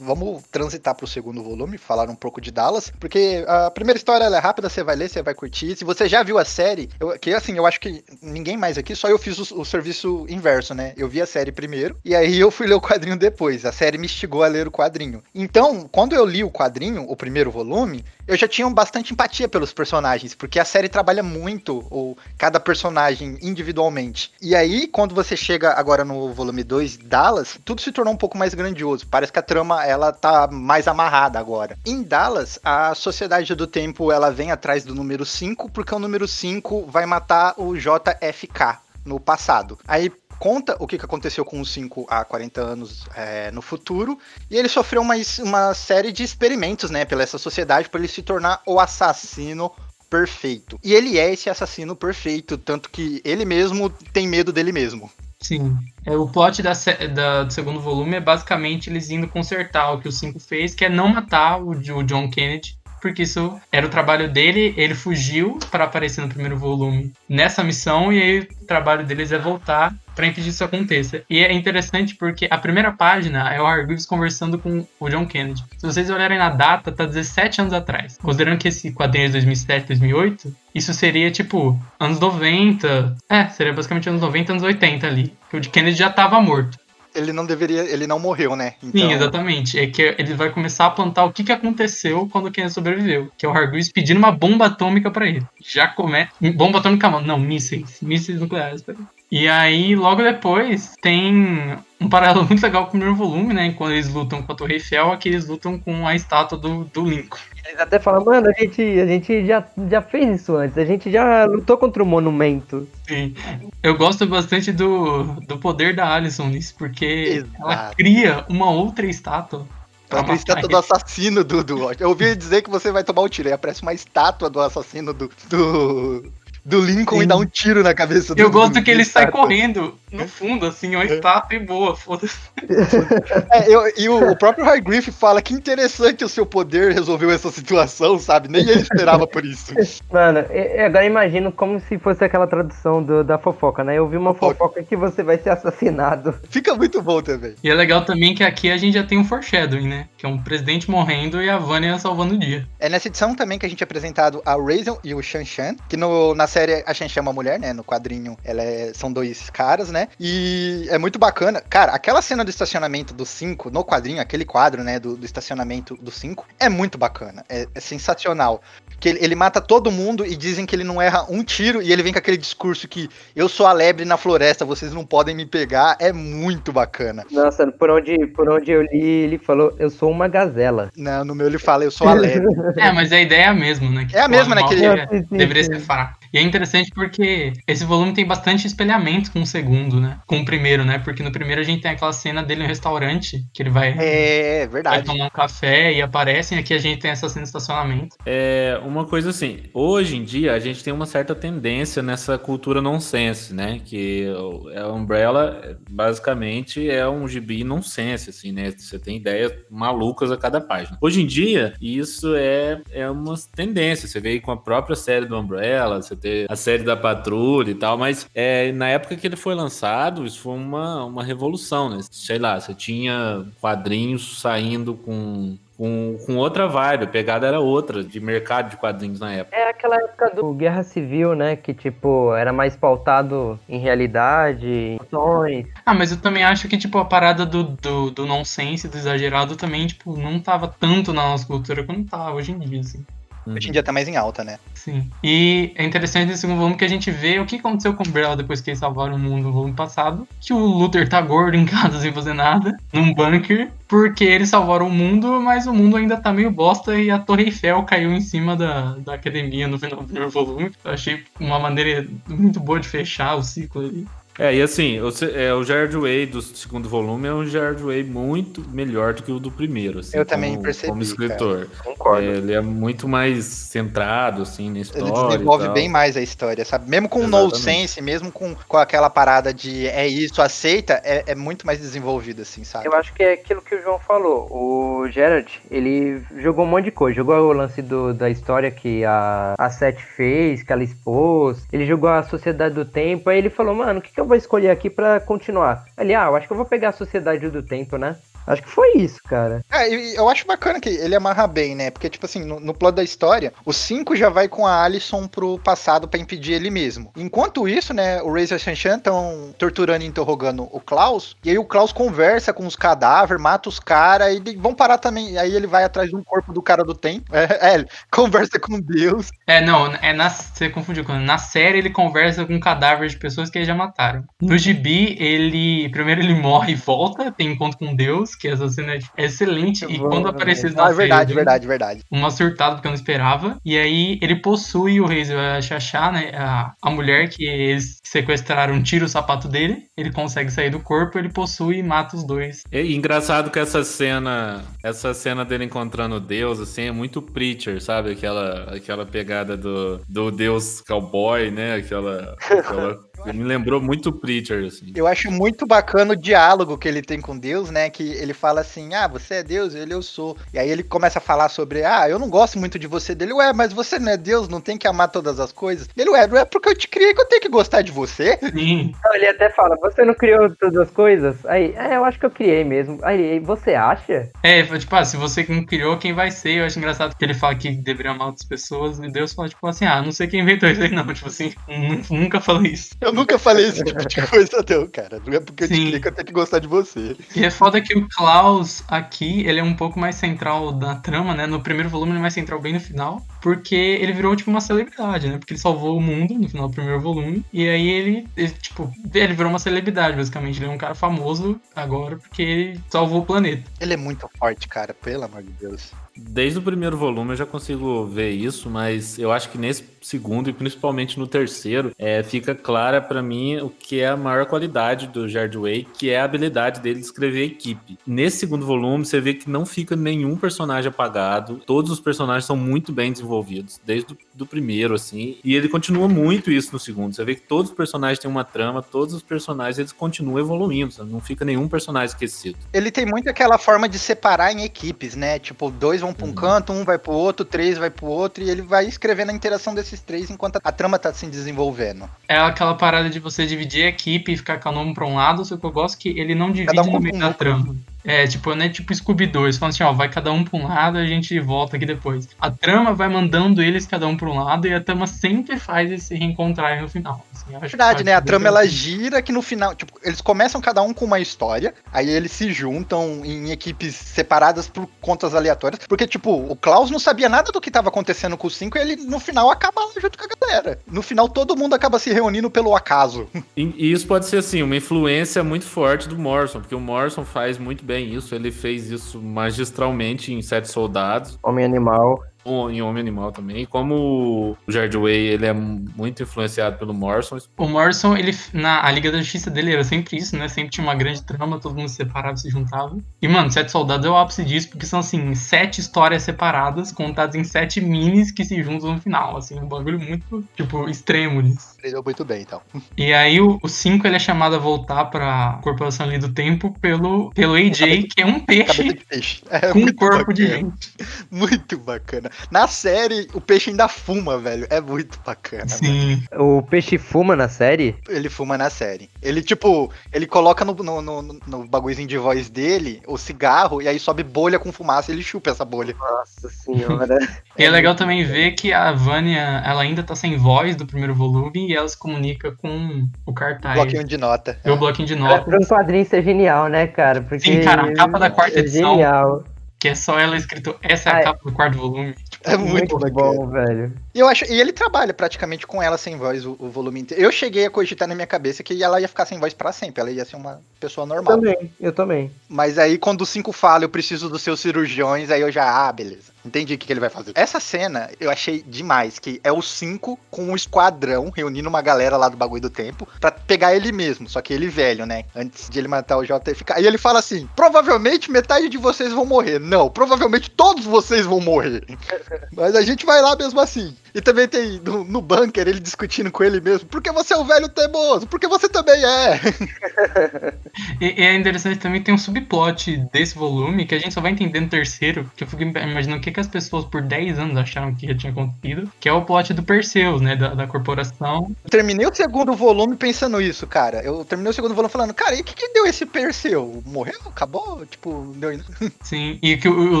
Vamos 0.00 0.44
transitar 0.52 0.94
pro 0.94 1.08
segundo 1.08 1.42
volume, 1.42 1.76
falar 1.76 2.08
um 2.08 2.14
pouco 2.14 2.40
de 2.40 2.52
Dallas, 2.52 2.92
porque 3.00 3.44
a 3.48 3.68
primeira 3.68 3.98
história 3.98 4.24
ela 4.24 4.36
é 4.36 4.40
rápida, 4.40 4.68
você 4.68 4.84
vai 4.84 4.94
ler, 4.94 5.08
você 5.08 5.22
vai 5.22 5.34
curtir. 5.34 5.74
Se 5.74 5.84
você 5.84 6.08
já 6.08 6.22
viu 6.22 6.38
a 6.38 6.44
série, 6.44 6.88
eu, 7.00 7.18
que 7.18 7.34
assim, 7.34 7.56
eu 7.56 7.66
acho 7.66 7.80
que 7.80 8.04
ninguém 8.22 8.56
mais 8.56 8.78
aqui, 8.78 8.94
só 8.94 9.08
eu 9.08 9.18
fiz 9.18 9.50
o, 9.50 9.60
o 9.60 9.64
serviço 9.64 10.24
inverso, 10.28 10.72
né? 10.72 10.94
Eu 10.96 11.08
vi 11.08 11.20
a 11.20 11.26
série 11.26 11.50
primeiro 11.50 11.98
e 12.04 12.14
aí 12.14 12.38
eu 12.38 12.48
fui 12.48 12.68
ler 12.68 12.74
o 12.74 12.80
quadrinho 12.80 13.16
depois. 13.16 13.64
A 13.64 13.72
série 13.72 13.98
me 13.98 14.06
instigou 14.06 14.44
a 14.44 14.46
ler 14.46 14.68
o 14.68 14.72
quadrinho. 14.72 15.20
Então, 15.34 15.88
quando 15.90 16.14
eu 16.14 16.24
li 16.24 16.44
o 16.44 16.50
quadrinho, 16.50 17.02
o 17.02 17.16
primeiro 17.16 17.50
volume, 17.50 18.04
eu 18.28 18.36
já 18.36 18.46
tinha 18.46 18.68
bastante 18.68 19.14
empatia 19.14 19.48
pelos 19.48 19.72
personagens, 19.72 20.34
porque 20.34 20.60
a 20.60 20.64
série 20.64 20.88
trabalha 20.88 21.22
muito 21.22 21.78
o, 21.90 22.14
cada 22.36 22.60
personagem 22.60 23.38
individualmente. 23.40 24.30
E 24.40 24.54
aí, 24.54 24.86
quando 24.86 25.14
você 25.14 25.34
chega 25.34 25.72
agora 25.72 26.04
no 26.04 26.30
volume 26.34 26.62
2, 26.62 26.98
Dallas, 26.98 27.58
tudo 27.64 27.80
se 27.80 27.90
tornou 27.90 28.12
um 28.12 28.18
pouco 28.18 28.36
mais 28.36 28.52
grandioso. 28.52 29.06
Parece 29.06 29.32
que 29.32 29.38
a 29.38 29.42
trama 29.42 29.82
ela 29.86 30.12
tá 30.12 30.46
mais 30.46 30.86
amarrada 30.86 31.38
agora. 31.38 31.78
Em 31.86 32.02
Dallas, 32.02 32.58
a 32.62 32.94
Sociedade 32.94 33.54
do 33.54 33.66
Tempo 33.66 34.12
ela 34.12 34.30
vem 34.30 34.50
atrás 34.50 34.84
do 34.84 34.94
número 34.94 35.24
5, 35.24 35.70
porque 35.70 35.94
o 35.94 35.98
número 35.98 36.28
5 36.28 36.84
vai 36.86 37.06
matar 37.06 37.54
o 37.56 37.74
JFK 37.74 38.78
no 39.06 39.18
passado. 39.18 39.78
Aí 39.88 40.12
conta 40.38 40.76
o 40.78 40.86
que 40.86 40.98
que 40.98 41.04
aconteceu 41.04 41.44
com 41.44 41.60
o 41.60 41.66
5 41.66 42.06
há 42.08 42.24
40 42.24 42.60
anos 42.60 43.06
é, 43.14 43.50
no 43.50 43.60
futuro. 43.62 44.18
E 44.50 44.56
ele 44.56 44.68
sofreu 44.68 45.02
uma, 45.02 45.14
uma 45.40 45.74
série 45.74 46.12
de 46.12 46.22
experimentos, 46.22 46.90
né, 46.90 47.04
pela 47.04 47.22
essa 47.22 47.38
sociedade, 47.38 47.88
para 47.88 48.00
ele 48.00 48.08
se 48.08 48.22
tornar 48.22 48.62
o 48.66 48.78
assassino 48.80 49.72
perfeito. 50.08 50.78
E 50.82 50.94
ele 50.94 51.18
é 51.18 51.32
esse 51.32 51.50
assassino 51.50 51.94
perfeito, 51.94 52.56
tanto 52.56 52.90
que 52.90 53.20
ele 53.24 53.44
mesmo 53.44 53.90
tem 53.90 54.26
medo 54.26 54.52
dele 54.52 54.72
mesmo. 54.72 55.10
Sim. 55.40 55.76
É, 56.04 56.16
o 56.16 56.26
plot 56.26 56.62
da, 56.62 56.72
da- 57.14 57.44
do 57.44 57.52
segundo 57.52 57.80
volume 57.80 58.16
é 58.16 58.20
basicamente 58.20 58.90
eles 58.90 59.10
indo 59.10 59.28
consertar 59.28 59.92
o 59.92 60.00
que 60.00 60.08
o 60.08 60.12
5 60.12 60.40
fez, 60.40 60.74
que 60.74 60.84
é 60.84 60.88
não 60.88 61.08
matar 61.08 61.60
o, 61.62 61.70
o 61.70 62.02
John 62.02 62.28
Kennedy, 62.28 62.76
porque 63.00 63.22
isso 63.22 63.60
era 63.70 63.86
o 63.86 63.90
trabalho 63.90 64.32
dele, 64.32 64.74
ele 64.76 64.94
fugiu 64.94 65.58
para 65.70 65.84
aparecer 65.84 66.20
no 66.20 66.28
primeiro 66.28 66.58
volume 66.58 67.12
nessa 67.28 67.62
missão, 67.62 68.12
e 68.12 68.20
aí 68.20 68.40
o 68.60 68.66
trabalho 68.66 69.06
deles 69.06 69.30
é 69.30 69.38
voltar 69.38 69.94
para 70.18 70.26
impedir 70.26 70.48
isso 70.48 70.64
aconteça. 70.64 71.22
E 71.30 71.38
é 71.38 71.52
interessante 71.52 72.16
porque 72.16 72.48
a 72.50 72.58
primeira 72.58 72.90
página 72.90 73.54
é 73.54 73.62
o 73.62 73.64
Hargreaves 73.64 74.04
conversando 74.04 74.58
com 74.58 74.84
o 74.98 75.08
John 75.08 75.24
Kennedy. 75.24 75.62
Se 75.76 75.86
vocês 75.86 76.10
olharem 76.10 76.36
na 76.36 76.50
data, 76.50 76.90
tá 76.90 77.06
17 77.06 77.60
anos 77.60 77.72
atrás. 77.72 78.18
Considerando 78.20 78.58
que 78.58 78.66
esse 78.66 78.90
quadrinho 78.92 79.26
é 79.26 79.28
de 79.28 79.34
2007, 79.34 79.86
2008, 79.86 80.52
isso 80.74 80.92
seria 80.92 81.30
tipo 81.30 81.80
anos 82.00 82.18
90. 82.18 83.16
É, 83.28 83.46
seria 83.50 83.72
basicamente 83.72 84.08
anos 84.08 84.20
90, 84.20 84.54
anos 84.54 84.64
80 84.64 85.06
ali. 85.06 85.32
Que 85.48 85.56
o 85.56 85.60
de 85.60 85.68
Kennedy 85.68 85.96
já 85.96 86.10
tava 86.10 86.40
morto. 86.40 86.76
Ele 87.14 87.32
não 87.32 87.46
deveria, 87.46 87.82
ele 87.82 88.08
não 88.08 88.18
morreu, 88.18 88.56
né? 88.56 88.74
Sim, 88.80 89.12
exatamente. 89.12 89.78
É 89.78 89.86
que 89.86 90.16
ele 90.18 90.34
vai 90.34 90.50
começar 90.50 90.86
a 90.86 90.90
plantar 90.90 91.26
o 91.26 91.32
que, 91.32 91.44
que 91.44 91.52
aconteceu 91.52 92.28
quando 92.28 92.46
o 92.46 92.50
Kennedy 92.50 92.74
sobreviveu. 92.74 93.30
Que 93.38 93.46
é 93.46 93.48
o 93.48 93.52
Hargreaves 93.52 93.92
pedindo 93.92 94.18
uma 94.18 94.32
bomba 94.32 94.66
atômica 94.66 95.12
pra 95.12 95.28
ele. 95.28 95.46
Já 95.64 95.86
começa. 95.86 96.32
Bomba 96.56 96.80
atômica, 96.80 97.08
não, 97.08 97.38
mísseis. 97.38 97.98
Mísseis 98.02 98.40
nucleares 98.40 98.82
pra 98.82 98.94
ele. 98.94 99.04
E 99.30 99.46
aí, 99.46 99.94
logo 99.94 100.22
depois, 100.22 100.94
tem 101.02 101.76
um 102.00 102.08
paralelo 102.08 102.44
muito 102.48 102.62
legal 102.62 102.82
com 102.82 102.88
o 102.88 102.90
primeiro 102.92 103.14
volume, 103.14 103.52
né? 103.52 103.72
Quando 103.72 103.92
eles 103.92 104.12
lutam 104.12 104.42
com 104.42 104.52
a 104.52 104.54
Torre 104.54 104.74
Eiffel, 104.74 105.12
aqui 105.12 105.28
eles 105.28 105.46
lutam 105.46 105.78
com 105.78 106.06
a 106.06 106.14
estátua 106.14 106.56
do, 106.56 106.84
do 106.84 107.04
Lincoln. 107.04 107.38
Eles 107.66 107.80
até 107.80 107.98
falam, 107.98 108.24
mano, 108.24 108.48
a 108.48 108.60
gente, 108.60 108.80
a 108.82 109.06
gente 109.06 109.46
já, 109.46 109.64
já 109.90 110.00
fez 110.00 110.40
isso 110.40 110.56
antes, 110.56 110.78
a 110.78 110.84
gente 110.84 111.10
já 111.10 111.44
lutou 111.44 111.76
contra 111.76 112.02
o 112.02 112.06
monumento. 112.06 112.88
Sim. 113.06 113.34
Eu 113.82 113.96
gosto 113.96 114.26
bastante 114.26 114.72
do, 114.72 115.24
do 115.46 115.58
poder 115.58 115.94
da 115.94 116.14
Alison 116.14 116.46
nisso, 116.46 116.74
porque 116.78 117.44
Exato. 117.44 117.50
ela 117.60 117.90
cria 117.94 118.46
uma 118.48 118.70
outra 118.70 119.04
estátua. 119.06 119.66
pra 120.08 120.22
Uma 120.22 120.34
estátua 120.34 120.68
do 120.68 120.76
assassino 120.78 121.44
do, 121.44 121.62
do. 121.62 121.92
Eu 122.00 122.08
ouvi 122.08 122.34
dizer 122.34 122.62
que 122.62 122.70
você 122.70 122.90
vai 122.90 123.04
tomar 123.04 123.20
um 123.22 123.28
tiro. 123.28 123.48
Aí 123.48 123.54
aparece 123.54 123.82
uma 123.82 123.92
estátua 123.92 124.48
do 124.48 124.60
assassino 124.60 125.12
do. 125.12 125.30
do, 125.50 126.32
do 126.68 126.80
Lincoln 126.80 127.16
Sim. 127.18 127.22
e 127.22 127.26
dá 127.26 127.36
um 127.36 127.46
tiro 127.46 127.82
na 127.82 127.94
cabeça 127.94 128.34
do 128.34 128.40
Eu 128.40 128.50
gosto 128.50 128.74
do- 128.74 128.82
que 128.82 128.90
ele 128.90 129.04
sai 129.04 129.30
correndo 129.30 129.94
no 130.12 130.26
fundo, 130.28 130.66
assim, 130.66 130.94
uma 130.94 131.04
estátua 131.04 131.56
e 131.56 131.60
boa, 131.60 131.96
foda-se. 131.96 132.36
É, 133.50 133.68
eu- 133.72 133.82
e 133.96 134.08
o, 134.08 134.30
o 134.32 134.36
próprio 134.36 134.64
Hargreaves 134.68 135.14
fala 135.14 135.40
que 135.40 135.54
interessante 135.54 136.24
o 136.24 136.28
seu 136.28 136.44
poder 136.44 136.92
resolveu 136.92 137.30
essa 137.30 137.50
situação, 137.50 138.18
sabe? 138.18 138.48
Nem 138.48 138.62
ele 138.62 138.80
esperava 138.80 139.26
por 139.26 139.44
isso. 139.44 139.72
Mano, 140.10 140.40
agora 140.84 141.04
imagino 141.04 141.50
como 141.52 141.80
se 141.80 141.98
fosse 141.98 142.24
aquela 142.24 142.46
tradução 142.46 143.02
do- 143.02 143.24
da 143.24 143.38
fofoca, 143.38 143.82
né? 143.82 143.96
Eu 143.98 144.08
vi 144.08 144.16
uma 144.16 144.34
Fofoca. 144.34 144.54
fofoca 144.58 144.82
que 144.82 144.96
você 144.96 145.22
vai 145.22 145.38
ser 145.38 145.50
assassinado. 145.50 146.34
Fica 146.50 146.74
muito 146.74 147.00
bom 147.02 147.22
também. 147.22 147.54
E 147.62 147.70
é 147.70 147.74
legal 147.74 148.04
também 148.04 148.34
que 148.34 148.44
aqui 148.44 148.70
a 148.70 148.76
gente 148.76 148.94
já 148.94 149.04
tem 149.04 149.18
um 149.18 149.24
foreshadowing, 149.24 149.88
né? 149.88 150.08
Que 150.16 150.26
é 150.26 150.28
um 150.28 150.38
presidente 150.38 150.90
morrendo 150.90 151.42
e 151.42 151.48
a 151.48 151.58
Vânia 151.58 151.98
salvando 151.98 152.34
o 152.34 152.38
dia. 152.38 152.66
É 152.78 152.88
nessa 152.88 153.08
edição 153.08 153.34
também 153.34 153.58
que 153.58 153.64
a 153.66 153.68
gente 153.68 153.82
é 153.82 153.84
apresentado 153.84 154.42
a 154.44 154.54
Raisin 154.54 154.96
e 155.04 155.14
o 155.14 155.22
Shan 155.22 155.44
Shan, 155.44 155.74
que 155.88 155.96
no, 155.96 156.34
na 156.34 156.46
série 156.46 156.57
a 156.86 156.94
Shan 156.94 157.08
Shan 157.08 157.20
é 157.20 157.22
uma 157.22 157.32
mulher, 157.32 157.58
né? 157.58 157.72
No 157.72 157.84
quadrinho 157.84 158.36
ela 158.44 158.62
é- 158.62 158.92
são 158.94 159.12
dois 159.12 159.50
caras, 159.50 159.90
né? 159.90 160.08
E 160.18 160.86
é 160.90 160.98
muito 160.98 161.18
bacana. 161.18 161.60
Cara, 161.68 161.92
aquela 161.92 162.20
cena 162.22 162.44
do 162.44 162.50
estacionamento 162.50 163.12
do 163.14 163.24
5, 163.26 163.70
no 163.70 163.84
quadrinho, 163.84 164.20
aquele 164.20 164.44
quadro, 164.44 164.82
né? 164.82 164.98
Do, 164.98 165.16
do 165.16 165.24
estacionamento 165.24 165.96
do 166.00 166.10
5, 166.10 166.46
é 166.58 166.68
muito 166.68 166.98
bacana. 166.98 167.44
É, 167.48 167.66
é 167.74 167.80
sensacional. 167.80 168.60
Que 169.00 169.10
ele, 169.10 169.18
ele 169.22 169.34
mata 169.34 169.60
todo 169.60 169.90
mundo 169.92 170.26
e 170.26 170.34
dizem 170.36 170.66
que 170.66 170.74
ele 170.74 170.82
não 170.84 171.00
erra 171.00 171.24
um 171.28 171.44
tiro 171.44 171.80
e 171.80 171.92
ele 171.92 172.02
vem 172.02 172.12
com 172.12 172.18
aquele 172.18 172.36
discurso 172.36 172.88
que 172.88 173.08
eu 173.36 173.48
sou 173.48 173.66
a 173.66 173.72
lebre 173.72 174.04
na 174.04 174.16
floresta, 174.16 174.64
vocês 174.64 174.92
não 174.92 175.04
podem 175.04 175.34
me 175.36 175.46
pegar. 175.46 175.96
É 176.00 176.12
muito 176.12 176.72
bacana. 176.72 177.24
Nossa, 177.30 177.66
por 177.70 177.90
onde, 177.90 178.26
por 178.28 178.50
onde 178.50 178.70
eu 178.72 178.82
li, 178.82 179.00
ele 179.24 179.38
falou, 179.38 179.74
eu 179.78 179.88
sou 179.90 180.10
uma 180.10 180.26
gazela. 180.26 180.90
Não, 180.96 181.24
no 181.24 181.34
meu 181.34 181.46
ele 181.46 181.58
fala, 181.58 181.84
eu 181.84 181.90
sou 181.90 182.08
a 182.08 182.14
lebre. 182.14 182.46
É, 182.78 182.92
mas 182.92 183.12
a 183.12 183.20
ideia 183.20 183.42
é 183.42 183.46
a 183.48 183.54
mesma, 183.54 183.90
né? 183.90 184.06
Que 184.08 184.16
É 184.16 184.20
a 184.20 184.28
mesma, 184.28 184.54
né, 184.54 184.62
que 184.66 184.74
ele- 184.74 184.80
deveria- 184.82 185.26
deveria 185.30 185.64
ser 185.64 185.80
fraco. 185.80 186.17
E 186.32 186.38
é 186.38 186.42
interessante 186.42 186.90
porque 186.94 187.52
esse 187.66 187.84
volume 187.84 188.12
tem 188.12 188.26
bastante 188.26 188.66
espelhamento 188.66 189.30
com 189.32 189.42
o 189.42 189.46
segundo, 189.46 190.00
né? 190.00 190.18
Com 190.26 190.40
o 190.40 190.44
primeiro, 190.44 190.84
né? 190.84 190.98
Porque 190.98 191.22
no 191.22 191.32
primeiro 191.32 191.60
a 191.60 191.64
gente 191.64 191.82
tem 191.82 191.90
aquela 191.90 192.12
cena 192.12 192.42
dele 192.42 192.62
no 192.62 192.68
restaurante, 192.68 193.44
que 193.52 193.62
ele 193.62 193.70
vai, 193.70 193.94
É 193.98 194.58
vai 194.60 194.68
verdade. 194.68 195.04
tomar 195.06 195.26
um 195.26 195.30
café 195.30 195.92
e 195.92 196.02
aparecem. 196.02 196.58
Aqui 196.58 196.74
a 196.74 196.78
gente 196.78 197.00
tem 197.00 197.10
essa 197.10 197.28
cena 197.28 197.42
de 197.42 197.48
estacionamento. 197.48 198.16
É 198.26 198.78
uma 198.84 199.06
coisa 199.06 199.30
assim, 199.30 199.62
hoje 199.72 200.16
em 200.16 200.24
dia 200.24 200.52
a 200.54 200.58
gente 200.58 200.82
tem 200.84 200.92
uma 200.92 201.06
certa 201.06 201.34
tendência 201.34 202.02
nessa 202.02 202.38
cultura 202.38 202.80
nonsense, 202.82 203.54
né? 203.54 203.80
Que 203.84 204.26
o- 204.36 204.68
a 204.76 204.92
Umbrella 204.92 205.78
basicamente 205.90 206.88
é 206.90 207.08
um 207.08 207.26
gibi 207.28 207.64
nonsense, 207.64 208.30
assim, 208.30 208.52
né? 208.52 208.72
Você 208.76 208.98
tem 208.98 209.16
ideias 209.16 209.52
malucas 209.70 210.30
a 210.30 210.36
cada 210.36 210.60
página. 210.60 210.98
Hoje 211.00 211.22
em 211.22 211.26
dia, 211.26 211.74
isso 211.80 212.34
é, 212.34 212.80
é 212.90 213.08
uma 213.10 213.34
tendência. 213.54 214.08
Você 214.08 214.20
vê 214.20 214.30
aí 214.30 214.40
com 214.40 214.50
a 214.50 214.56
própria 214.56 214.96
série 214.96 215.26
do 215.26 215.38
Umbrella, 215.38 216.00
você 216.02 216.16
tem 216.20 216.46
a 216.48 216.56
série 216.56 216.82
da 216.82 216.96
Patrulha 216.96 217.70
e 217.70 217.74
tal, 217.74 217.96
mas 217.96 218.28
é, 218.34 218.72
na 218.72 218.88
época 218.88 219.16
que 219.16 219.26
ele 219.26 219.36
foi 219.36 219.54
lançado, 219.54 220.24
isso 220.24 220.40
foi 220.40 220.54
uma, 220.54 221.04
uma 221.04 221.24
revolução, 221.24 221.88
né? 221.88 222.00
Sei 222.10 222.38
lá, 222.38 222.58
você 222.58 222.74
tinha 222.74 223.44
quadrinhos 223.60 224.40
saindo 224.40 224.94
com 224.94 225.56
com, 225.78 226.18
com 226.26 226.36
outra 226.36 226.66
vibe. 226.66 227.04
A 227.04 227.06
pegada 227.06 227.46
era 227.46 227.60
outra, 227.60 228.02
de 228.02 228.18
mercado 228.18 228.70
de 228.70 228.76
quadrinhos 228.76 229.20
na 229.20 229.32
época. 229.32 229.56
É 229.56 229.70
aquela 229.70 229.94
época 229.94 230.30
do 230.30 230.52
Guerra 230.52 230.82
Civil, 230.82 231.36
né? 231.36 231.54
Que, 231.54 231.72
tipo, 231.72 232.34
era 232.34 232.52
mais 232.52 232.74
pautado 232.76 233.58
em 233.68 233.78
realidade, 233.78 234.98
ações. 235.00 235.66
Ah, 235.86 235.94
mas 235.94 236.10
eu 236.10 236.20
também 236.20 236.42
acho 236.42 236.68
que, 236.68 236.76
tipo, 236.76 236.98
a 236.98 237.04
parada 237.04 237.46
do, 237.46 237.62
do, 237.62 238.10
do 238.10 238.26
nonsense, 238.26 238.88
do 238.88 238.96
exagerado, 238.98 239.54
também, 239.54 239.86
tipo, 239.86 240.16
não 240.16 240.40
tava 240.40 240.66
tanto 240.66 241.12
na 241.12 241.22
nossa 241.22 241.46
cultura 241.46 241.84
quanto 241.84 242.10
tá 242.10 242.34
hoje 242.34 242.50
em 242.50 242.58
dia, 242.58 242.80
assim. 242.80 243.06
Hoje 243.56 243.68
em 243.68 243.72
dia 243.72 243.82
tá 243.82 243.92
mais 243.92 244.08
em 244.08 244.16
alta, 244.16 244.44
né? 244.44 244.58
Sim. 244.74 245.10
E 245.22 245.72
é 245.74 245.84
interessante 245.84 246.28
nesse 246.28 246.42
segundo 246.42 246.58
volume 246.58 246.76
que 246.76 246.84
a 246.84 246.88
gente 246.88 247.10
vê 247.10 247.38
o 247.38 247.46
que 247.46 247.56
aconteceu 247.56 247.94
com 247.94 248.04
o 248.04 248.08
Umbrella 248.08 248.36
depois 248.36 248.60
que 248.60 248.70
eles 248.70 248.78
salvaram 248.78 249.16
o 249.16 249.18
mundo 249.18 249.44
no 249.44 249.52
volume 249.52 249.74
passado. 249.74 250.26
Que 250.40 250.52
o 250.52 250.58
Luther 250.58 251.08
tá 251.08 251.20
gordo 251.20 251.56
em 251.56 251.64
casa 251.66 252.00
sem 252.00 252.12
fazer 252.12 252.32
nada, 252.32 252.76
num 252.92 253.12
bunker, 253.12 253.70
porque 253.86 254.24
eles 254.24 254.48
salvaram 254.48 254.86
o 254.86 254.90
mundo, 254.90 255.40
mas 255.40 255.66
o 255.66 255.72
mundo 255.72 255.96
ainda 255.96 256.16
tá 256.16 256.32
meio 256.32 256.50
bosta 256.50 256.98
e 256.98 257.10
a 257.10 257.18
Torre 257.18 257.44
Eiffel 257.44 257.82
caiu 257.84 258.12
em 258.12 258.20
cima 258.20 258.56
da, 258.56 258.96
da 258.98 259.14
academia 259.14 259.68
no 259.68 259.78
final 259.78 260.00
do 260.00 260.04
primeiro 260.04 260.30
volume. 260.30 260.70
Eu 260.84 260.92
achei 260.92 261.24
uma 261.38 261.58
maneira 261.58 262.06
muito 262.28 262.60
boa 262.60 262.80
de 262.80 262.88
fechar 262.88 263.34
o 263.34 263.42
ciclo 263.42 263.82
ali. 263.82 264.06
É, 264.38 264.54
e 264.54 264.62
assim, 264.62 265.00
o, 265.00 265.08
é, 265.34 265.52
o 265.52 265.64
Gerard 265.64 265.96
Way 265.96 266.26
do 266.26 266.40
segundo 266.40 266.88
volume 266.88 267.26
é 267.26 267.32
um 267.32 267.44
Gerard 267.44 267.82
Way 267.82 268.04
muito 268.04 268.64
melhor 268.70 269.12
do 269.12 269.24
que 269.24 269.32
o 269.32 269.40
do 269.40 269.50
primeiro. 269.50 269.98
Assim, 269.98 270.16
Eu 270.16 270.24
também 270.24 270.52
como, 270.52 270.62
percebi, 270.62 270.88
Como 270.88 271.02
escritor. 271.02 271.66
Concordo. 271.82 272.22
É, 272.22 272.36
ele 272.36 272.54
é 272.54 272.60
muito 272.60 273.08
mais 273.08 273.44
centrado, 273.44 274.42
assim, 274.42 274.70
na 274.70 274.78
história. 274.78 275.08
Ele 275.08 275.28
desenvolve 275.28 275.68
bem 275.70 275.88
mais 275.88 276.16
a 276.16 276.22
história, 276.22 276.64
sabe? 276.64 276.88
Mesmo 276.88 277.08
com 277.08 277.18
o 277.18 277.22
Exatamente. 277.22 277.52
nonsense, 277.52 278.00
mesmo 278.00 278.30
com, 278.30 278.54
com 278.54 278.76
aquela 278.76 279.10
parada 279.10 279.52
de 279.52 279.88
é 279.88 280.06
isso, 280.06 280.40
aceita, 280.40 281.00
é, 281.04 281.24
é 281.26 281.34
muito 281.34 281.66
mais 281.66 281.80
desenvolvido, 281.80 282.42
assim, 282.42 282.62
sabe? 282.62 282.86
Eu 282.86 282.94
acho 282.94 283.12
que 283.12 283.24
é 283.24 283.32
aquilo 283.32 283.60
que 283.60 283.74
o 283.74 283.82
João 283.82 283.98
falou. 283.98 284.46
O 284.52 285.08
Gerard, 285.10 285.50
ele 285.68 286.22
jogou 286.36 286.64
um 286.64 286.68
monte 286.68 286.84
de 286.84 286.90
coisa. 286.92 287.16
Jogou 287.16 287.34
o 287.34 287.52
lance 287.52 287.82
do, 287.82 288.14
da 288.14 288.30
história 288.30 288.70
que 288.70 289.04
a, 289.04 289.54
a 289.58 289.70
Seth 289.70 289.98
fez, 289.98 290.62
que 290.62 290.72
ela 290.72 290.84
expôs. 290.84 291.66
Ele 291.72 291.84
jogou 291.84 292.08
a 292.08 292.22
Sociedade 292.22 292.76
do 292.76 292.84
Tempo. 292.84 293.30
Aí 293.30 293.38
ele 293.38 293.50
falou, 293.50 293.74
mano, 293.74 293.98
o 293.98 294.02
que, 294.02 294.12
que 294.12 294.20
eu 294.20 294.27
vou 294.28 294.36
escolher 294.36 294.70
aqui 294.70 294.90
pra 294.90 295.18
continuar? 295.18 295.86
Ele, 295.96 296.14
ah, 296.14 296.26
eu 296.26 296.36
acho 296.36 296.46
que 296.46 296.52
eu 296.52 296.56
vou 296.56 296.66
pegar 296.66 296.90
a 296.90 296.92
Sociedade 296.92 297.48
do 297.50 297.62
Tempo, 297.62 297.96
né? 297.96 298.16
Acho 298.48 298.62
que 298.62 298.68
foi 298.68 298.96
isso, 298.96 299.20
cara. 299.28 299.62
É, 299.70 299.92
e 299.92 300.14
eu 300.14 300.28
acho 300.28 300.46
bacana 300.46 300.80
que 300.80 300.88
ele 300.88 301.14
amarra 301.14 301.46
bem, 301.46 301.74
né? 301.74 301.90
Porque, 301.90 302.08
tipo 302.08 302.24
assim, 302.24 302.44
no, 302.44 302.58
no 302.58 302.72
plot 302.72 302.94
da 302.94 303.02
história, 303.02 303.52
o 303.64 303.72
5 303.72 304.16
já 304.16 304.30
vai 304.30 304.48
com 304.48 304.66
a 304.66 304.82
Alison 304.82 305.28
pro 305.28 305.58
passado 305.58 306.08
pra 306.08 306.18
impedir 306.18 306.54
ele 306.54 306.70
mesmo. 306.70 307.12
Enquanto 307.14 307.68
isso, 307.68 307.92
né, 307.92 308.22
o 308.22 308.32
Razor 308.32 308.56
e 308.56 308.60
Shanshan 308.60 308.96
estão 308.96 309.54
torturando 309.58 310.02
e 310.02 310.06
interrogando 310.06 310.66
o 310.72 310.80
Klaus, 310.80 311.36
e 311.44 311.50
aí 311.50 311.58
o 311.58 311.64
Klaus 311.64 311.92
conversa 311.92 312.52
com 312.52 312.66
os 312.66 312.74
cadáveres, 312.74 313.42
mata 313.42 313.68
os 313.68 313.78
caras, 313.78 314.34
e 314.34 314.56
vão 314.56 314.74
parar 314.74 314.96
também. 314.96 315.36
Aí 315.36 315.54
ele 315.54 315.66
vai 315.66 315.84
atrás 315.84 316.08
de 316.08 316.16
um 316.16 316.24
corpo 316.24 316.50
do 316.52 316.62
cara 316.62 316.82
do 316.82 316.94
tempo. 316.94 317.26
É, 317.34 317.70
é, 317.70 317.74
ele 317.74 317.86
conversa 318.10 318.58
com 318.58 318.80
Deus. 318.80 319.28
É, 319.46 319.60
não, 319.60 319.92
é 320.00 320.14
na, 320.14 320.30
você 320.30 320.70
confundiu 320.70 321.04
com 321.04 321.12
na 321.12 321.36
série 321.36 321.78
ele 321.78 321.90
conversa 321.90 322.46
com 322.46 322.58
cadáveres 322.58 323.12
de 323.12 323.18
pessoas 323.18 323.50
que 323.50 323.58
eles 323.58 323.68
já 323.68 323.74
mataram. 323.74 324.24
No 324.40 324.56
gibi, 324.56 325.16
ele 325.20 325.88
primeiro 325.90 326.22
ele 326.22 326.34
morre 326.34 326.72
e 326.72 326.76
volta, 326.76 327.30
tem 327.30 327.52
encontro 327.52 327.78
com 327.78 327.94
Deus, 327.94 328.34
que 328.38 328.48
essa 328.48 328.68
cena 328.68 328.94
é 328.94 329.24
excelente 329.24 329.84
e 329.88 329.98
Vou- 329.98 330.08
quando 330.10 330.28
apareceu 330.28 330.70
Ah, 330.70 330.72
na 330.84 330.90
é 330.90 330.94
verdade, 330.94 331.22
série, 331.32 331.34
verdade, 331.34 331.66
verdade. 331.66 332.00
uma 332.10 332.30
surtada 332.30 332.74
porque 332.76 332.86
eu 332.86 332.90
não 332.90 332.96
esperava. 332.96 333.56
E 333.64 333.76
aí 333.76 334.18
ele 334.22 334.36
possui 334.36 335.00
o 335.00 335.06
a 335.06 335.60
Xaxá, 335.60 336.12
né? 336.12 336.30
A, 336.34 336.72
a 336.82 336.90
mulher 336.90 337.28
que 337.28 337.44
eles 337.44 337.98
sequestraram, 338.04 338.82
tira 338.82 339.04
o 339.04 339.08
sapato 339.08 339.48
dele, 339.48 339.82
ele 339.96 340.12
consegue 340.12 340.50
sair 340.50 340.70
do 340.70 340.80
corpo, 340.80 341.18
ele 341.18 341.28
possui 341.30 341.78
e 341.78 341.82
mata 341.82 342.16
os 342.16 342.24
dois. 342.26 342.62
É 342.70 342.84
engraçado 342.84 343.50
que 343.50 343.58
essa 343.58 343.82
cena, 343.84 344.62
essa 344.82 345.12
cena 345.14 345.44
dele 345.44 345.64
encontrando 345.64 346.20
Deus, 346.20 346.60
assim, 346.60 346.82
é 346.82 346.92
muito 346.92 347.20
Preacher, 347.22 347.80
sabe? 347.82 348.12
Aquela, 348.12 348.74
aquela 348.74 349.04
pegada 349.06 349.56
do, 349.56 350.00
do 350.08 350.30
Deus 350.30 350.80
cowboy, 350.82 351.50
né? 351.50 351.74
Aquela, 351.76 352.34
aquela 352.40 352.98
me 353.26 353.44
lembrou 353.44 353.80
muito 353.80 354.12
Preacher, 354.12 354.64
assim. 354.66 354.92
Eu 354.94 355.06
acho 355.06 355.30
muito 355.30 355.66
bacana 355.66 356.12
o 356.12 356.16
diálogo 356.16 356.78
que 356.78 356.88
ele 356.88 357.02
tem 357.02 357.20
com 357.20 357.38
Deus, 357.38 357.70
né? 357.70 357.90
Que 357.90 358.02
ele 358.12 358.34
fala 358.34 358.60
assim: 358.60 358.94
Ah, 358.94 359.06
você 359.08 359.34
é 359.34 359.42
Deus, 359.42 359.74
ele 359.74 359.94
eu 359.94 360.02
sou. 360.02 360.36
E 360.52 360.58
aí 360.58 360.68
ele 360.70 360.82
começa 360.82 361.18
a 361.18 361.22
falar 361.22 361.48
sobre: 361.48 361.84
Ah, 361.84 362.08
eu 362.08 362.18
não 362.18 362.28
gosto 362.28 362.58
muito 362.58 362.78
de 362.78 362.86
você 362.86 363.14
dele. 363.14 363.32
Ué, 363.32 363.52
mas 363.52 363.72
você 363.72 363.98
não 363.98 364.12
é 364.12 364.16
Deus, 364.16 364.48
não 364.48 364.60
tem 364.60 364.76
que 364.78 364.86
amar 364.86 365.08
todas 365.08 365.38
as 365.40 365.52
coisas. 365.52 365.88
Ele, 365.96 366.10
ué, 366.10 366.26
não 366.26 366.38
é 366.38 366.44
porque 366.44 366.68
eu 366.68 366.76
te 366.76 366.88
criei 366.88 367.14
que 367.14 367.20
eu 367.20 367.26
tenho 367.28 367.42
que 367.42 367.48
gostar 367.48 367.82
de 367.82 367.92
você. 367.92 368.38
Sim. 368.54 368.92
Não, 369.04 369.14
ele 369.14 369.26
até 369.26 369.50
fala, 369.50 369.76
você 369.80 370.04
não 370.04 370.14
criou 370.14 370.54
todas 370.56 370.76
as 370.76 370.90
coisas? 370.90 371.44
Aí, 371.46 371.72
é, 371.76 371.96
eu 371.96 372.04
acho 372.04 372.18
que 372.18 372.26
eu 372.26 372.30
criei 372.30 372.64
mesmo. 372.64 372.98
Aí, 373.02 373.20
ele, 373.20 373.40
você 373.40 373.74
acha? 373.74 374.28
É, 374.42 374.62
tipo, 374.62 374.94
ah, 374.94 375.04
se 375.04 375.16
você 375.16 375.44
não 375.48 375.64
criou, 375.64 375.98
quem 375.98 376.12
vai 376.12 376.30
ser? 376.30 376.58
Eu 376.58 376.64
acho 376.64 376.78
engraçado 376.78 377.16
que 377.16 377.24
ele 377.24 377.34
fala 377.34 377.54
que 377.54 377.70
deveria 377.70 378.12
amar 378.12 378.28
outras 378.28 378.46
pessoas, 378.46 378.98
e 378.98 379.10
Deus 379.10 379.32
fala, 379.32 379.48
tipo 379.48 379.66
assim, 379.66 379.84
ah, 379.84 380.02
não 380.02 380.12
sei 380.12 380.26
quem 380.26 380.40
inventou 380.40 380.68
isso 380.68 380.82
aí, 380.82 380.90
não. 380.90 381.06
Tipo 381.18 381.28
assim, 381.28 381.52
nu- 381.66 382.18
nunca 382.20 382.40
falei 382.40 382.72
isso. 382.72 382.90
Eu 383.08 383.12
nunca 383.14 383.38
falei 383.38 383.66
esse 383.66 383.82
tipo 383.82 384.06
de 384.06 384.26
coisa, 384.26 384.64
não, 384.68 384.86
cara. 384.86 385.20
Não 385.24 385.32
é 385.32 385.40
porque 385.40 385.64
eu 385.64 385.68
te 385.68 385.74
Sim. 385.74 385.98
que 385.98 386.08
eu 386.08 386.12
tenho 386.12 386.26
que 386.26 386.32
gostar 386.32 386.58
de 386.58 386.66
você. 386.68 387.16
E 387.34 387.42
é 387.42 387.50
foda 387.50 387.80
que 387.80 387.96
o 387.96 388.06
Klaus 388.06 388.84
aqui, 388.86 389.46
ele 389.46 389.60
é 389.60 389.62
um 389.62 389.74
pouco 389.74 389.98
mais 389.98 390.16
central 390.16 390.72
da 390.72 390.94
trama, 390.96 391.34
né? 391.34 391.46
No 391.46 391.62
primeiro 391.62 391.88
volume 391.88 392.12
ele 392.12 392.18
é 392.18 392.22
mais 392.22 392.34
central 392.34 392.60
bem 392.60 392.74
no 392.74 392.80
final, 392.80 393.26
porque 393.40 393.74
ele 393.74 394.12
virou 394.12 394.36
tipo 394.36 394.50
uma 394.50 394.60
celebridade, 394.60 395.26
né? 395.26 395.38
Porque 395.38 395.54
ele 395.54 395.60
salvou 395.60 395.96
o 395.96 396.02
mundo 396.02 396.34
no 396.34 396.48
final 396.48 396.68
do 396.68 396.74
primeiro 396.74 397.00
volume, 397.00 397.42
e 397.50 397.66
aí 397.66 397.88
ele, 397.88 398.28
ele, 398.36 398.50
tipo, 398.50 398.92
ele 399.14 399.32
virou 399.32 399.48
uma 399.48 399.58
celebridade, 399.58 400.14
basicamente. 400.14 400.58
Ele 400.58 400.70
é 400.70 400.74
um 400.74 400.78
cara 400.78 400.94
famoso 400.94 401.58
agora 401.74 402.16
porque 402.16 402.42
ele 402.42 402.80
salvou 402.90 403.22
o 403.22 403.26
planeta. 403.26 403.62
Ele 403.80 403.94
é 403.94 403.96
muito 403.96 404.28
forte, 404.38 404.68
cara, 404.68 404.92
pelo 404.92 405.24
amor 405.24 405.42
de 405.42 405.52
Deus. 405.52 405.92
Desde 406.18 406.58
o 406.58 406.62
primeiro 406.62 406.96
volume 406.96 407.30
eu 407.32 407.36
já 407.36 407.46
consigo 407.46 408.04
ver 408.06 408.30
isso, 408.30 408.68
mas 408.68 409.18
eu 409.18 409.30
acho 409.30 409.50
que 409.50 409.58
nesse 409.58 409.84
segundo 410.00 410.48
e 410.48 410.52
principalmente 410.52 411.18
no 411.18 411.26
terceiro, 411.26 411.92
é, 411.98 412.22
fica 412.22 412.54
clara 412.54 413.00
pra 413.00 413.22
mim 413.22 413.58
o 413.58 413.68
que 413.68 414.00
é 414.00 414.08
a 414.08 414.16
maior 414.16 414.46
qualidade 414.46 415.06
do 415.06 415.28
Jared 415.28 415.56
Way, 415.56 415.86
que 415.96 416.10
é 416.10 416.20
a 416.20 416.24
habilidade 416.24 416.80
dele 416.80 417.00
de 417.00 417.04
escrever 417.04 417.44
equipe. 417.44 417.98
Nesse 418.06 418.38
segundo 418.38 418.64
volume, 418.64 419.04
você 419.04 419.20
vê 419.20 419.34
que 419.34 419.50
não 419.50 419.66
fica 419.66 419.94
nenhum 419.94 420.36
personagem 420.36 420.88
apagado, 420.88 421.60
todos 421.66 421.90
os 421.90 422.00
personagens 422.00 422.44
são 422.44 422.56
muito 422.56 422.92
bem 422.92 423.12
desenvolvidos, 423.12 423.80
desde 423.84 424.16
o 424.38 424.46
primeiro, 424.46 424.94
assim, 424.94 425.36
e 425.44 425.54
ele 425.54 425.68
continua 425.68 426.08
muito 426.08 426.50
isso 426.50 426.72
no 426.72 426.78
segundo. 426.78 427.14
Você 427.14 427.24
vê 427.24 427.34
que 427.34 427.42
todos 427.42 427.70
os 427.70 427.76
personagens 427.76 428.18
têm 428.18 428.30
uma 428.30 428.44
trama, 428.44 428.82
todos 428.82 429.14
os 429.14 429.22
personagens 429.22 429.78
eles 429.78 429.92
continuam 429.92 430.38
evoluindo, 430.38 430.92
sabe? 430.92 431.10
não 431.10 431.20
fica 431.20 431.44
nenhum 431.44 431.68
personagem 431.68 432.08
esquecido. 432.08 432.58
Ele 432.72 432.90
tem 432.90 433.04
muito 433.04 433.28
aquela 433.28 433.58
forma 433.58 433.88
de 433.88 433.98
separar 433.98 434.52
em 434.52 434.62
equipes, 434.62 435.14
né? 435.14 435.38
Tipo, 435.38 435.70
dois 435.70 436.00
vão 436.00 436.07
pra 436.12 436.24
um 436.24 436.28
Uhum. 436.28 436.34
canto, 436.34 436.72
um 436.72 436.84
vai 436.84 436.98
pro 436.98 437.12
outro, 437.12 437.44
três 437.44 437.78
vai 437.78 437.90
pro 437.90 438.06
outro, 438.06 438.42
e 438.42 438.50
ele 438.50 438.62
vai 438.62 438.86
escrevendo 438.86 439.30
a 439.30 439.34
interação 439.34 439.74
desses 439.74 440.00
três 440.00 440.30
enquanto 440.30 440.58
a 440.62 440.72
trama 440.72 440.98
tá 440.98 441.12
se 441.12 441.26
desenvolvendo. 441.26 442.08
É 442.28 442.38
aquela 442.38 442.74
parada 442.74 443.08
de 443.10 443.18
você 443.18 443.46
dividir 443.46 443.84
a 443.84 443.88
equipe 443.88 444.32
e 444.32 444.36
ficar 444.36 444.58
cada 444.58 444.78
um 444.78 444.92
pra 444.94 445.06
um 445.06 445.14
lado, 445.16 445.44
só 445.44 445.56
que 445.56 445.64
eu 445.64 445.72
gosto 445.72 445.98
que 445.98 446.08
ele 446.08 446.34
não 446.34 446.50
divide 446.50 446.80
um 446.80 446.84
no 446.84 446.92
com 446.92 447.00
meio 447.00 447.14
um 447.14 447.18
da 447.18 447.32
trama. 447.32 447.76
É, 448.08 448.26
tipo, 448.26 448.54
não 448.54 448.64
é 448.64 448.68
tipo 448.68 448.94
Scooby-Doo, 448.94 449.44
eles 449.44 449.58
falam 449.58 449.70
assim, 449.70 449.82
ó, 449.82 449.92
vai 449.92 450.08
cada 450.08 450.32
um 450.32 450.42
pra 450.42 450.58
um 450.58 450.66
lado, 450.66 450.98
a 450.98 451.06
gente 451.06 451.38
volta 451.38 451.76
aqui 451.76 451.86
depois. 451.86 452.28
A 452.40 452.50
trama 452.50 452.92
vai 452.92 453.08
mandando 453.08 453.62
eles 453.62 453.86
cada 453.86 454.06
um 454.06 454.16
pra 454.16 454.28
um 454.28 454.42
lado 454.42 454.66
e 454.66 454.74
a 454.74 454.80
trama 454.80 455.06
sempre 455.06 455.58
faz 455.58 455.90
eles 455.90 456.04
se 456.04 456.14
reencontrarem 456.14 456.82
no 456.82 456.88
final. 456.88 457.24
assim, 457.32 457.58
Verdade, 457.58 458.04
né? 458.04 458.14
A 458.14 458.20
bem 458.20 458.26
trama 458.26 458.48
ela 458.48 458.60
assim. 458.60 458.70
gira 458.70 459.22
que 459.22 459.32
no 459.32 459.42
final, 459.42 459.74
tipo, 459.74 459.92
eles 460.02 460.20
começam 460.20 460.60
cada 460.60 460.82
um 460.82 460.92
com 460.94 461.04
uma 461.04 461.20
história, 461.20 461.74
aí 461.92 462.08
eles 462.08 462.32
se 462.32 462.52
juntam 462.52 463.22
em 463.24 463.50
equipes 463.50 463.94
separadas 463.94 464.68
por 464.68 464.88
contas 465.00 465.34
aleatórias, 465.34 465.80
porque 465.86 466.06
tipo, 466.06 466.32
o 466.32 466.56
Klaus 466.56 466.90
não 466.90 466.98
sabia 466.98 467.28
nada 467.28 467.52
do 467.52 467.60
que 467.60 467.70
tava 467.70 467.88
acontecendo 467.88 468.36
com 468.36 468.46
os 468.46 468.56
cinco, 468.56 468.78
e 468.78 468.80
ele 468.80 468.96
no 468.96 469.20
final 469.20 469.50
acaba 469.50 469.82
lá 469.82 469.92
junto 470.00 470.18
com 470.18 470.24
a 470.24 470.28
galera. 470.40 470.80
No 470.86 471.02
final 471.02 471.28
todo 471.28 471.56
mundo 471.56 471.74
acaba 471.74 471.98
se 471.98 472.12
reunindo 472.12 472.50
pelo 472.50 472.74
acaso. 472.74 473.28
E 473.56 473.68
e 473.76 473.92
isso 473.92 474.06
pode 474.06 474.26
ser 474.26 474.38
assim, 474.38 474.62
uma 474.62 474.76
influência 474.76 475.44
muito 475.44 475.64
forte 475.66 476.08
do 476.08 476.18
Morrison, 476.18 476.60
porque 476.60 476.74
o 476.74 476.80
Morrison 476.80 477.24
faz 477.24 477.58
muito 477.58 477.84
bem 477.84 477.97
isso, 478.00 478.34
ele 478.34 478.50
fez 478.50 478.90
isso 478.90 479.20
magistralmente 479.22 480.32
em 480.32 480.42
Sete 480.42 480.68
Soldados, 480.70 481.38
Homem 481.42 481.64
Animal. 481.64 482.22
ou 482.44 482.70
em 482.70 482.80
Homem 482.80 483.02
Animal 483.02 483.30
também. 483.30 483.66
Como 483.66 484.56
o 484.66 484.72
Jared 484.72 484.96
Way, 484.96 485.26
ele 485.26 485.44
é 485.46 485.52
muito 485.52 486.22
influenciado 486.22 486.78
pelo 486.78 486.94
Morrison, 486.94 487.36
O 487.58 487.66
Morrison, 487.68 488.16
ele, 488.16 488.32
na 488.54 488.82
a 488.86 488.90
Liga 488.90 489.12
da 489.12 489.18
Justiça 489.18 489.50
dele 489.50 489.72
era 489.72 489.84
sempre 489.84 490.16
isso, 490.16 490.36
né? 490.36 490.48
Sempre 490.48 490.70
tinha 490.70 490.84
uma 490.86 490.94
grande 490.94 491.22
trama, 491.22 491.60
todo 491.60 491.76
mundo 491.76 491.88
se 491.88 491.96
separava 491.96 492.34
e 492.34 492.38
se 492.40 492.48
juntava. 492.48 492.96
E, 493.20 493.28
mano, 493.28 493.50
Sete 493.50 493.70
Soldados 493.70 494.06
é 494.06 494.08
o 494.08 494.16
ápice 494.16 494.44
disso, 494.44 494.70
porque 494.70 494.86
são, 494.86 495.00
assim, 495.00 495.34
sete 495.34 495.80
histórias 495.80 496.22
separadas, 496.22 496.90
contadas 496.90 497.34
em 497.34 497.44
sete 497.44 497.80
minis 497.82 498.30
que 498.30 498.44
se 498.44 498.62
juntam 498.62 498.94
no 498.94 499.00
final. 499.00 499.36
Assim, 499.36 499.60
um 499.60 499.68
bagulho 499.68 500.00
muito, 500.00 500.42
tipo, 500.56 500.88
extremo 500.88 501.42
nisso. 501.42 501.76
Entendeu 501.78 502.02
muito 502.04 502.24
bem, 502.24 502.42
então. 502.42 502.60
E 502.96 503.14
aí 503.14 503.40
o 503.40 503.60
5 503.68 504.04
ele 504.04 504.16
é 504.16 504.18
chamado 504.18 504.56
a 504.56 504.58
voltar 504.58 505.04
pra 505.04 505.60
Corporação 505.62 506.06
ali 506.06 506.18
do 506.18 506.28
Tempo 506.28 506.74
pelo, 506.80 507.30
pelo 507.30 507.54
AJ, 507.54 508.08
que 508.12 508.20
é 508.20 508.26
um 508.26 508.40
peixe 508.40 508.82
de 508.82 508.94
peixe. 508.94 509.42
É 509.48 509.72
com 509.72 509.78
um 509.78 509.92
corpo 509.94 510.32
de 510.32 510.44
bacana. 510.46 510.60
gente. 510.60 510.92
Muito 511.30 511.78
bacana. 511.78 512.30
Na 512.50 512.66
série, 512.66 513.28
o 513.32 513.40
peixe 513.40 513.70
ainda 513.70 513.86
fuma, 513.86 514.38
velho. 514.38 514.66
É 514.70 514.80
muito 514.80 515.20
bacana. 515.24 515.66
mano. 515.66 515.78
Sim. 515.78 516.22
O 516.36 516.62
peixe 516.62 516.98
fuma 516.98 517.36
na 517.36 517.48
série? 517.48 517.96
Ele 518.08 518.28
fuma 518.28 518.58
na 518.58 518.70
série. 518.70 519.08
Ele, 519.22 519.40
tipo, 519.40 519.92
ele 520.12 520.26
coloca 520.26 520.64
no, 520.64 520.74
no, 520.74 521.00
no, 521.00 521.22
no 521.46 521.66
bagulhozinho 521.68 522.08
de 522.08 522.18
voz 522.18 522.50
dele 522.50 523.00
o 523.06 523.16
cigarro 523.16 523.80
e 523.80 523.86
aí 523.86 524.00
sobe 524.00 524.24
bolha 524.24 524.58
com 524.58 524.72
fumaça 524.72 525.12
e 525.12 525.14
ele 525.14 525.22
chupa 525.22 525.50
essa 525.50 525.64
bolha. 525.64 525.94
Nossa 525.96 526.50
senhora. 526.50 527.18
E 527.56 527.62
é 527.62 527.70
legal 527.70 527.94
também 527.94 528.24
ver 528.24 528.52
que 528.52 528.72
a 528.72 528.90
Vânia, 528.92 529.62
ela 529.64 529.82
ainda 529.82 530.02
tá 530.02 530.16
sem 530.16 530.36
voz 530.36 530.74
do 530.74 530.84
primeiro 530.86 531.14
volume 531.14 531.67
e 531.68 531.76
ela 531.76 531.86
se 531.86 531.98
comunica 531.98 532.50
com 532.52 533.06
o 533.26 533.32
cartaz. 533.34 533.74
Bloquinho 533.74 534.04
de 534.04 534.16
nota. 534.16 534.58
E 534.64 534.70
o 534.70 534.76
bloquinho 534.78 535.06
de 535.06 535.12
Era 535.12 535.22
notas, 535.22 535.44
pra 535.44 535.58
um 535.58 535.66
quadrinho 535.66 536.06
ser 536.06 536.24
genial, 536.24 536.66
né, 536.68 536.86
cara? 536.86 537.20
Porque 537.20 537.40
Sim, 537.52 537.60
cara, 537.60 537.82
a 537.82 537.92
capa 537.92 538.18
da 538.18 538.30
quarta 538.30 538.56
é 538.56 538.60
edição. 538.60 538.92
Genial. 538.92 539.44
que 539.78 539.88
é 539.88 539.94
só 539.94 540.18
ela 540.18 540.34
escrito, 540.34 540.74
essa 540.82 541.10
é 541.10 541.12
a 541.12 541.18
é. 541.18 541.22
capa 541.24 541.40
do 541.44 541.52
quarto 541.52 541.76
volume. 541.76 542.14
É 542.42 542.56
muito, 542.56 542.98
Muito 542.98 543.12
bom, 543.12 543.46
velho. 543.48 543.92
E 544.18 544.20
eu 544.20 544.26
acho, 544.26 544.44
e 544.46 544.60
ele 544.60 544.72
trabalha 544.72 545.14
praticamente 545.14 545.64
com 545.64 545.80
ela 545.80 545.96
sem 545.96 546.16
voz 546.16 546.44
o, 546.44 546.56
o 546.58 546.68
volume 546.68 546.98
inteiro. 546.98 547.22
Eu 547.22 547.30
cheguei 547.30 547.66
a 547.66 547.70
cogitar 547.70 548.08
na 548.08 548.16
minha 548.16 548.26
cabeça 548.26 548.64
que 548.64 548.82
ela 548.82 549.00
ia 549.00 549.06
ficar 549.06 549.24
sem 549.24 549.38
voz 549.38 549.54
pra 549.54 549.70
sempre, 549.70 550.00
ela 550.00 550.10
ia 550.10 550.24
ser 550.24 550.34
uma 550.34 550.60
pessoa 550.80 551.06
normal. 551.06 551.36
Também, 551.36 551.72
eu 551.80 551.92
também. 551.92 552.28
Mas 552.48 552.80
aí 552.80 552.98
quando 552.98 553.20
o 553.20 553.26
5 553.26 553.52
fala, 553.52 553.84
eu 553.84 553.88
preciso 553.88 554.28
dos 554.28 554.42
seus 554.42 554.58
cirurgiões, 554.58 555.30
aí 555.30 555.40
eu 555.40 555.52
já, 555.52 555.86
ah, 555.86 555.92
beleza. 555.92 556.36
Entendi 556.44 556.74
o 556.74 556.78
que, 556.78 556.86
que 556.86 556.92
ele 556.92 557.00
vai 557.00 557.10
fazer. 557.10 557.32
Essa 557.34 557.60
cena 557.60 558.10
eu 558.18 558.30
achei 558.30 558.62
demais, 558.62 559.18
que 559.18 559.40
é 559.44 559.52
o 559.52 559.60
5 559.60 560.18
com 560.30 560.44
um 560.44 560.56
esquadrão 560.56 561.30
reunindo 561.30 561.68
uma 561.68 561.82
galera 561.82 562.16
lá 562.16 562.28
do 562.28 562.36
bagulho 562.36 562.62
do 562.62 562.70
tempo 562.70 563.06
pra 563.20 563.30
pegar 563.30 563.74
ele 563.74 563.92
mesmo, 563.92 564.28
só 564.28 564.40
que 564.40 564.52
ele 564.52 564.68
velho, 564.68 565.04
né? 565.04 565.24
Antes 565.36 565.68
de 565.68 565.78
ele 565.78 565.88
matar 565.88 566.16
o 566.16 566.24
JFK. 566.24 566.72
Aí 566.74 566.86
ele 566.86 566.96
fala 566.96 567.18
assim: 567.18 567.48
provavelmente 567.54 568.30
metade 568.30 568.68
de 568.68 568.78
vocês 568.78 569.12
vão 569.12 569.26
morrer. 569.26 569.60
Não, 569.60 569.90
provavelmente 569.90 570.50
todos 570.50 570.84
vocês 570.84 571.26
vão 571.26 571.40
morrer. 571.40 571.84
Mas 572.52 572.74
a 572.74 572.82
gente 572.82 573.04
vai 573.04 573.20
lá 573.20 573.36
mesmo 573.36 573.60
assim. 573.60 573.94
E 574.14 574.20
também 574.20 574.48
tem 574.48 574.80
no, 574.80 575.04
no 575.04 575.20
bunker 575.20 575.66
ele 575.66 575.80
discutindo 575.80 576.30
com 576.30 576.42
ele 576.42 576.60
mesmo. 576.60 576.88
Porque 576.88 577.10
você 577.10 577.34
é 577.34 577.38
um 577.38 577.44
velho 577.44 577.68
teimoso? 577.68 578.26
Porque 578.26 578.46
você 578.46 578.68
também 578.68 579.04
é. 579.04 579.40
E, 581.00 581.20
e 581.20 581.24
é 581.24 581.34
interessante 581.34 581.78
também 581.78 582.02
tem 582.02 582.14
um 582.14 582.18
subplot 582.18 582.96
desse 583.12 583.34
volume 583.34 583.86
que 583.86 583.94
a 583.94 583.98
gente 583.98 584.14
só 584.14 584.20
vai 584.20 584.32
entender 584.32 584.60
no 584.60 584.68
terceiro, 584.68 585.30
que 585.36 585.44
eu 585.44 585.48
fico 585.48 585.62
imaginando 585.62 586.18
o 586.18 586.20
que, 586.20 586.30
que 586.30 586.40
as 586.40 586.46
pessoas 586.46 586.84
por 586.84 587.02
10 587.02 587.38
anos 587.38 587.56
acharam 587.56 587.94
que 587.94 588.06
já 588.06 588.14
tinha 588.14 588.32
acontecido, 588.32 588.90
que 589.00 589.08
é 589.08 589.12
o 589.12 589.24
plot 589.24 589.52
do 589.54 589.62
Perseus, 589.62 590.20
né, 590.20 590.36
da, 590.36 590.54
da 590.54 590.66
corporação. 590.66 591.54
Eu 591.64 591.70
terminei 591.70 592.06
o 592.06 592.14
segundo 592.14 592.54
volume 592.54 592.96
pensando 592.96 593.40
isso, 593.40 593.66
cara. 593.66 594.02
Eu 594.02 594.24
terminei 594.24 594.50
o 594.50 594.54
segundo 594.54 594.74
volume 594.74 594.92
falando, 594.92 595.14
cara, 595.14 595.34
e 595.34 595.40
o 595.40 595.44
que, 595.44 595.54
que 595.54 595.72
deu 595.72 595.86
esse 595.86 596.06
Perseu? 596.06 596.82
Morreu? 596.86 597.18
Acabou? 597.26 597.84
Tipo, 597.86 598.32
deu. 598.36 598.58
Sim, 599.02 599.38
e 599.42 599.56
que 599.56 599.68
o, 599.68 599.72
o 599.72 600.00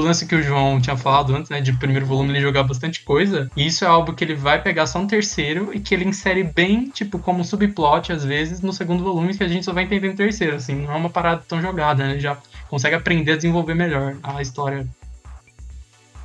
lance 0.00 0.26
que 0.26 0.34
o 0.34 0.42
João 0.42 0.80
tinha 0.80 0.96
falado 0.96 1.34
antes, 1.34 1.50
né, 1.50 1.60
de 1.60 1.72
primeiro 1.72 2.06
volume 2.06 2.30
ele 2.30 2.40
jogar 2.40 2.62
bastante 2.62 3.02
coisa, 3.02 3.50
e 3.56 3.66
isso 3.66 3.84
é 3.84 3.88
algo 3.98 4.14
que 4.14 4.24
ele 4.24 4.34
vai 4.34 4.62
pegar 4.62 4.86
só 4.86 4.98
no 4.98 5.06
terceiro 5.06 5.74
e 5.74 5.80
que 5.80 5.94
ele 5.94 6.04
insere 6.04 6.42
bem, 6.42 6.88
tipo, 6.88 7.18
como 7.18 7.44
subplot, 7.44 8.12
às 8.12 8.24
vezes, 8.24 8.60
no 8.60 8.72
segundo 8.72 9.04
volume, 9.04 9.36
que 9.36 9.44
a 9.44 9.48
gente 9.48 9.64
só 9.64 9.72
vai 9.72 9.84
entender 9.84 10.08
no 10.08 10.16
terceiro, 10.16 10.56
assim, 10.56 10.74
não 10.74 10.92
é 10.92 10.96
uma 10.96 11.10
parada 11.10 11.42
tão 11.46 11.60
jogada, 11.60 12.04
né, 12.04 12.12
ele 12.12 12.20
já 12.20 12.38
consegue 12.68 12.96
aprender 12.96 13.32
a 13.32 13.36
desenvolver 13.36 13.74
melhor 13.74 14.16
a 14.22 14.40
história. 14.40 14.86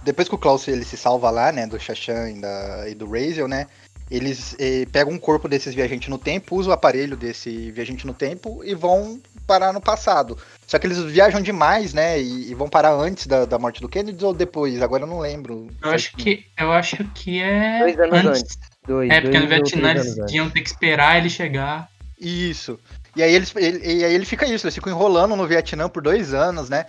Depois 0.03 0.27
que 0.27 0.35
o 0.35 0.37
Klaus 0.37 0.67
ele 0.67 0.83
se 0.83 0.97
salva 0.97 1.29
lá, 1.29 1.51
né, 1.51 1.65
do 1.65 1.79
Shashan 1.79 2.29
e, 2.29 2.91
e 2.91 2.95
do 2.95 3.09
Razel, 3.09 3.47
né? 3.47 3.67
Eles 4.13 4.55
eh, 4.59 4.85
pegam 4.91 5.11
um 5.11 5.17
corpo 5.17 5.47
desses 5.47 5.73
viajantes 5.73 6.07
no 6.07 6.19
tempo, 6.19 6.55
usam 6.55 6.69
o 6.69 6.73
aparelho 6.75 7.17
desse 7.17 7.71
viajante 7.71 8.05
no 8.05 8.13
tempo 8.13 8.63
e 8.63 8.75
vão 8.75 9.19
parar 9.47 9.73
no 9.73 9.81
passado. 9.81 10.37
Só 10.67 10.77
que 10.77 10.85
eles 10.85 10.99
viajam 10.99 11.41
demais, 11.41 11.95
né? 11.95 12.21
E, 12.21 12.51
e 12.51 12.53
vão 12.53 12.69
parar 12.69 12.93
antes 12.93 13.25
da, 13.25 13.45
da 13.45 13.57
morte 13.57 13.81
do 13.81 13.89
Kennedy 13.89 14.23
ou 14.23 14.31
depois? 14.31 14.79
Agora 14.83 15.01
eu 15.01 15.07
não 15.07 15.17
lembro. 15.17 15.67
Eu 15.81 15.89
acho 15.89 16.15
que, 16.15 16.45
eu 16.59 16.71
acho 16.71 17.03
que 17.15 17.41
é 17.41 17.79
Dois 17.79 17.99
anos 17.99 18.25
antes. 18.39 18.59
Dois, 18.87 19.09
É, 19.09 19.19
porque 19.19 19.39
dois 19.39 19.49
no 19.49 19.49
Vietnã 19.49 19.89
eles 19.91 20.19
antes. 20.19 20.33
iam 20.35 20.47
ter 20.47 20.61
que 20.61 20.69
esperar 20.69 21.17
ele 21.17 21.29
chegar. 21.31 21.89
Isso. 22.21 22.79
E 23.15 23.23
aí, 23.23 23.33
eles, 23.33 23.51
ele, 23.55 23.79
e 23.79 24.05
aí 24.05 24.13
ele 24.13 24.25
fica 24.25 24.45
isso, 24.45 24.67
eles 24.67 24.75
ficam 24.75 24.93
enrolando 24.93 25.35
no 25.35 25.47
Vietnã 25.47 25.89
por 25.89 26.03
dois 26.03 26.35
anos, 26.35 26.69
né? 26.69 26.85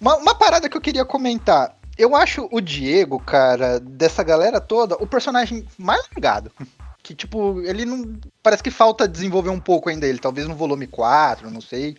Uma, 0.00 0.16
uma 0.16 0.34
parada 0.34 0.68
que 0.68 0.76
eu 0.76 0.80
queria 0.80 1.04
comentar. 1.04 1.72
Eu 1.96 2.14
acho 2.16 2.48
o 2.50 2.60
Diego, 2.60 3.18
cara, 3.20 3.78
dessa 3.80 4.22
galera 4.22 4.60
toda, 4.60 4.96
o 4.96 5.06
personagem 5.06 5.64
mais 5.78 6.02
largado. 6.12 6.50
Que, 7.02 7.14
tipo, 7.14 7.60
ele 7.60 7.84
não. 7.84 8.16
Parece 8.42 8.62
que 8.62 8.70
falta 8.70 9.06
desenvolver 9.06 9.50
um 9.50 9.60
pouco 9.60 9.88
ainda 9.90 10.06
ele. 10.06 10.18
Talvez 10.18 10.48
no 10.48 10.54
volume 10.54 10.86
4, 10.86 11.50
não 11.50 11.60
sei. 11.60 11.96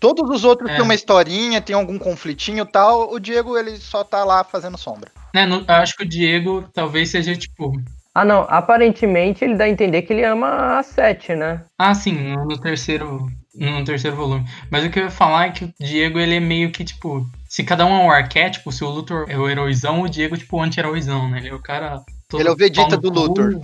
Todos 0.00 0.28
os 0.30 0.44
outros 0.44 0.68
É. 0.70 0.74
têm 0.74 0.82
uma 0.82 0.94
historinha, 0.94 1.60
tem 1.60 1.74
algum 1.76 1.98
conflitinho 1.98 2.64
e 2.64 2.66
tal. 2.70 3.12
O 3.12 3.18
Diego, 3.20 3.56
ele 3.56 3.76
só 3.78 4.02
tá 4.04 4.24
lá 4.24 4.42
fazendo 4.44 4.76
sombra. 4.76 5.10
Né, 5.34 5.46
no- 5.46 5.60
eu 5.66 5.74
acho 5.74 5.96
que 5.96 6.04
o 6.04 6.08
Diego 6.08 6.68
talvez 6.74 7.10
seja 7.10 7.36
tipo. 7.36 7.72
Ah, 8.14 8.24
não. 8.24 8.46
Aparentemente 8.48 9.44
ele 9.44 9.54
dá 9.54 9.64
a 9.64 9.68
entender 9.68 10.02
que 10.02 10.12
ele 10.12 10.24
ama 10.24 10.78
a 10.78 10.82
Sete, 10.82 11.34
né? 11.36 11.62
Ah, 11.78 11.94
sim, 11.94 12.12
no, 12.12 12.44
no 12.46 12.58
terceiro. 12.58 13.30
No 13.54 13.84
terceiro 13.84 14.16
volume. 14.16 14.44
Mas 14.70 14.84
o 14.84 14.90
que 14.90 14.98
eu 15.00 15.04
ia 15.04 15.10
falar 15.10 15.46
é 15.46 15.50
que 15.50 15.64
o 15.64 15.72
Diego, 15.80 16.18
ele 16.18 16.36
é 16.36 16.40
meio 16.40 16.70
que, 16.70 16.84
tipo. 16.84 17.24
Se 17.48 17.64
cada 17.64 17.86
um 17.86 17.94
é 17.94 18.04
um 18.04 18.10
arquétipo, 18.10 18.70
se 18.70 18.84
o 18.84 18.90
Luthor 18.90 19.24
é 19.26 19.38
o 19.38 19.48
heroizão, 19.48 20.02
o 20.02 20.08
Diego 20.08 20.34
é 20.34 20.38
tipo 20.38 20.56
o 20.56 20.62
anti-heroizão, 20.62 21.30
né? 21.30 21.38
Ele 21.38 21.48
é 21.48 21.54
o 21.54 21.58
cara. 21.58 22.02
todo 22.28 22.40
Ele 22.40 22.48
é 22.50 22.52
o 22.52 22.56
Vegeta 22.56 22.96
do. 22.98 23.08
Luthor. 23.08 23.58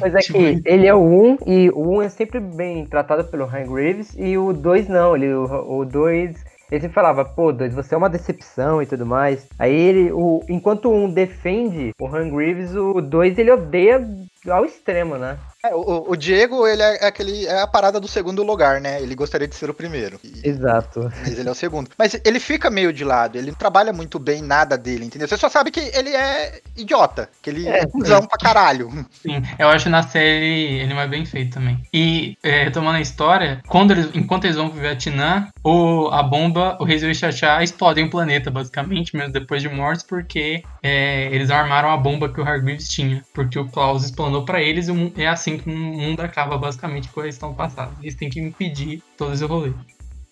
Mas 0.00 0.14
é 0.14 0.18
Tipo, 0.20 0.38
que 0.38 0.62
ele 0.64 0.86
é 0.86 0.94
o 0.94 1.00
1 1.00 1.38
e 1.46 1.70
o 1.70 1.98
1 1.98 2.02
é 2.02 2.08
sempre 2.08 2.40
bem 2.40 2.86
tratado 2.86 3.24
pelo 3.24 3.44
Ryan 3.44 3.66
Graves 3.66 4.14
e 4.16 4.38
o 4.38 4.52
2 4.52 4.88
não. 4.88 5.14
Ele, 5.14 5.34
o 5.34 5.84
2. 5.84 6.56
Ele 6.68 6.80
sempre 6.80 6.94
falava, 6.94 7.24
pô, 7.24 7.52
2, 7.52 7.74
você 7.74 7.94
é 7.94 7.98
uma 7.98 8.10
decepção 8.10 8.82
e 8.82 8.86
tudo 8.86 9.06
mais. 9.06 9.46
Aí 9.56 9.72
ele, 9.72 10.10
o, 10.10 10.42
enquanto 10.48 10.86
o 10.90 11.04
1 11.04 11.10
defende 11.12 11.92
o 12.00 12.06
Ryan 12.08 12.30
Graves, 12.30 12.74
o 12.74 13.00
2 13.00 13.38
ele 13.38 13.52
odeia 13.52 14.04
ao 14.50 14.64
extremo, 14.64 15.16
né? 15.16 15.36
É, 15.64 15.74
o, 15.74 16.10
o 16.10 16.16
Diego, 16.16 16.66
ele 16.66 16.82
é 16.82 17.06
aquele. 17.06 17.46
É 17.46 17.60
a 17.62 17.66
parada 17.66 17.98
do 17.98 18.06
segundo 18.06 18.42
lugar, 18.42 18.80
né? 18.80 19.00
Ele 19.02 19.14
gostaria 19.14 19.48
de 19.48 19.54
ser 19.56 19.68
o 19.68 19.74
primeiro. 19.74 20.20
E- 20.22 20.48
Exato. 20.48 21.10
Mas 21.22 21.38
ele 21.38 21.48
é 21.48 21.52
o 21.52 21.54
segundo. 21.54 21.90
Mas 21.98 22.20
ele 22.24 22.38
fica 22.38 22.70
meio 22.70 22.92
de 22.92 23.04
lado, 23.04 23.36
ele 23.36 23.48
não 23.50 23.58
trabalha 23.58 23.92
muito 23.92 24.18
bem 24.18 24.42
nada 24.42 24.76
dele, 24.78 25.04
entendeu? 25.06 25.26
Você 25.26 25.36
só 25.36 25.48
sabe 25.48 25.70
que 25.70 25.80
ele 25.80 26.10
é 26.10 26.60
idiota, 26.76 27.28
que 27.42 27.50
ele 27.50 27.66
é, 27.68 27.80
É. 27.80 27.86
cuzão 27.86 28.24
pra 28.26 28.38
caralho. 28.38 28.90
Sim, 29.10 29.42
eu 29.58 29.68
acho 29.68 29.88
na 29.88 30.02
série 30.02 30.80
ele 30.80 30.94
mais 30.94 31.10
bem 31.10 31.24
feito 31.24 31.54
também. 31.54 31.82
E, 31.92 32.36
é, 32.42 32.64
retomando 32.64 32.98
a 32.98 33.00
história, 33.00 33.60
quando 33.66 33.90
eles, 33.92 34.10
enquanto 34.14 34.44
eles 34.44 34.56
vão 34.56 34.68
pro 34.68 34.80
Vietnã, 34.80 35.48
o, 35.64 36.08
a 36.12 36.22
bomba, 36.22 36.76
o 36.80 36.84
Reis 36.84 37.02
e 37.02 37.06
o 37.10 37.14
Xaxá 37.14 37.62
explodem 37.62 38.04
o 38.04 38.10
planeta, 38.10 38.50
basicamente, 38.50 39.16
mesmo 39.16 39.32
depois 39.32 39.62
de 39.62 39.68
mortos, 39.68 40.04
porque 40.04 40.62
é, 40.82 41.26
eles 41.34 41.50
armaram 41.50 41.90
a 41.90 41.96
bomba 41.96 42.32
que 42.32 42.40
o 42.40 42.44
Hargreaves 42.44 42.88
tinha. 42.88 43.24
Porque 43.34 43.58
o 43.58 43.66
Klaus 43.68 44.04
explanou 44.36 44.44
pra 44.44 44.60
eles 44.60 44.88
e 44.88 45.22
é 45.22 45.28
assim 45.28 45.58
que 45.58 45.68
o 45.68 45.72
mundo 45.72 46.20
acaba, 46.20 46.58
basicamente, 46.58 47.08
com 47.08 47.20
a 47.20 47.24
questão 47.24 47.54
passada. 47.54 47.92
Eles 48.02 48.14
têm 48.14 48.28
que 48.28 48.40
impedir 48.40 49.02
todo 49.16 49.32
esse 49.32 49.44
rolê. 49.44 49.72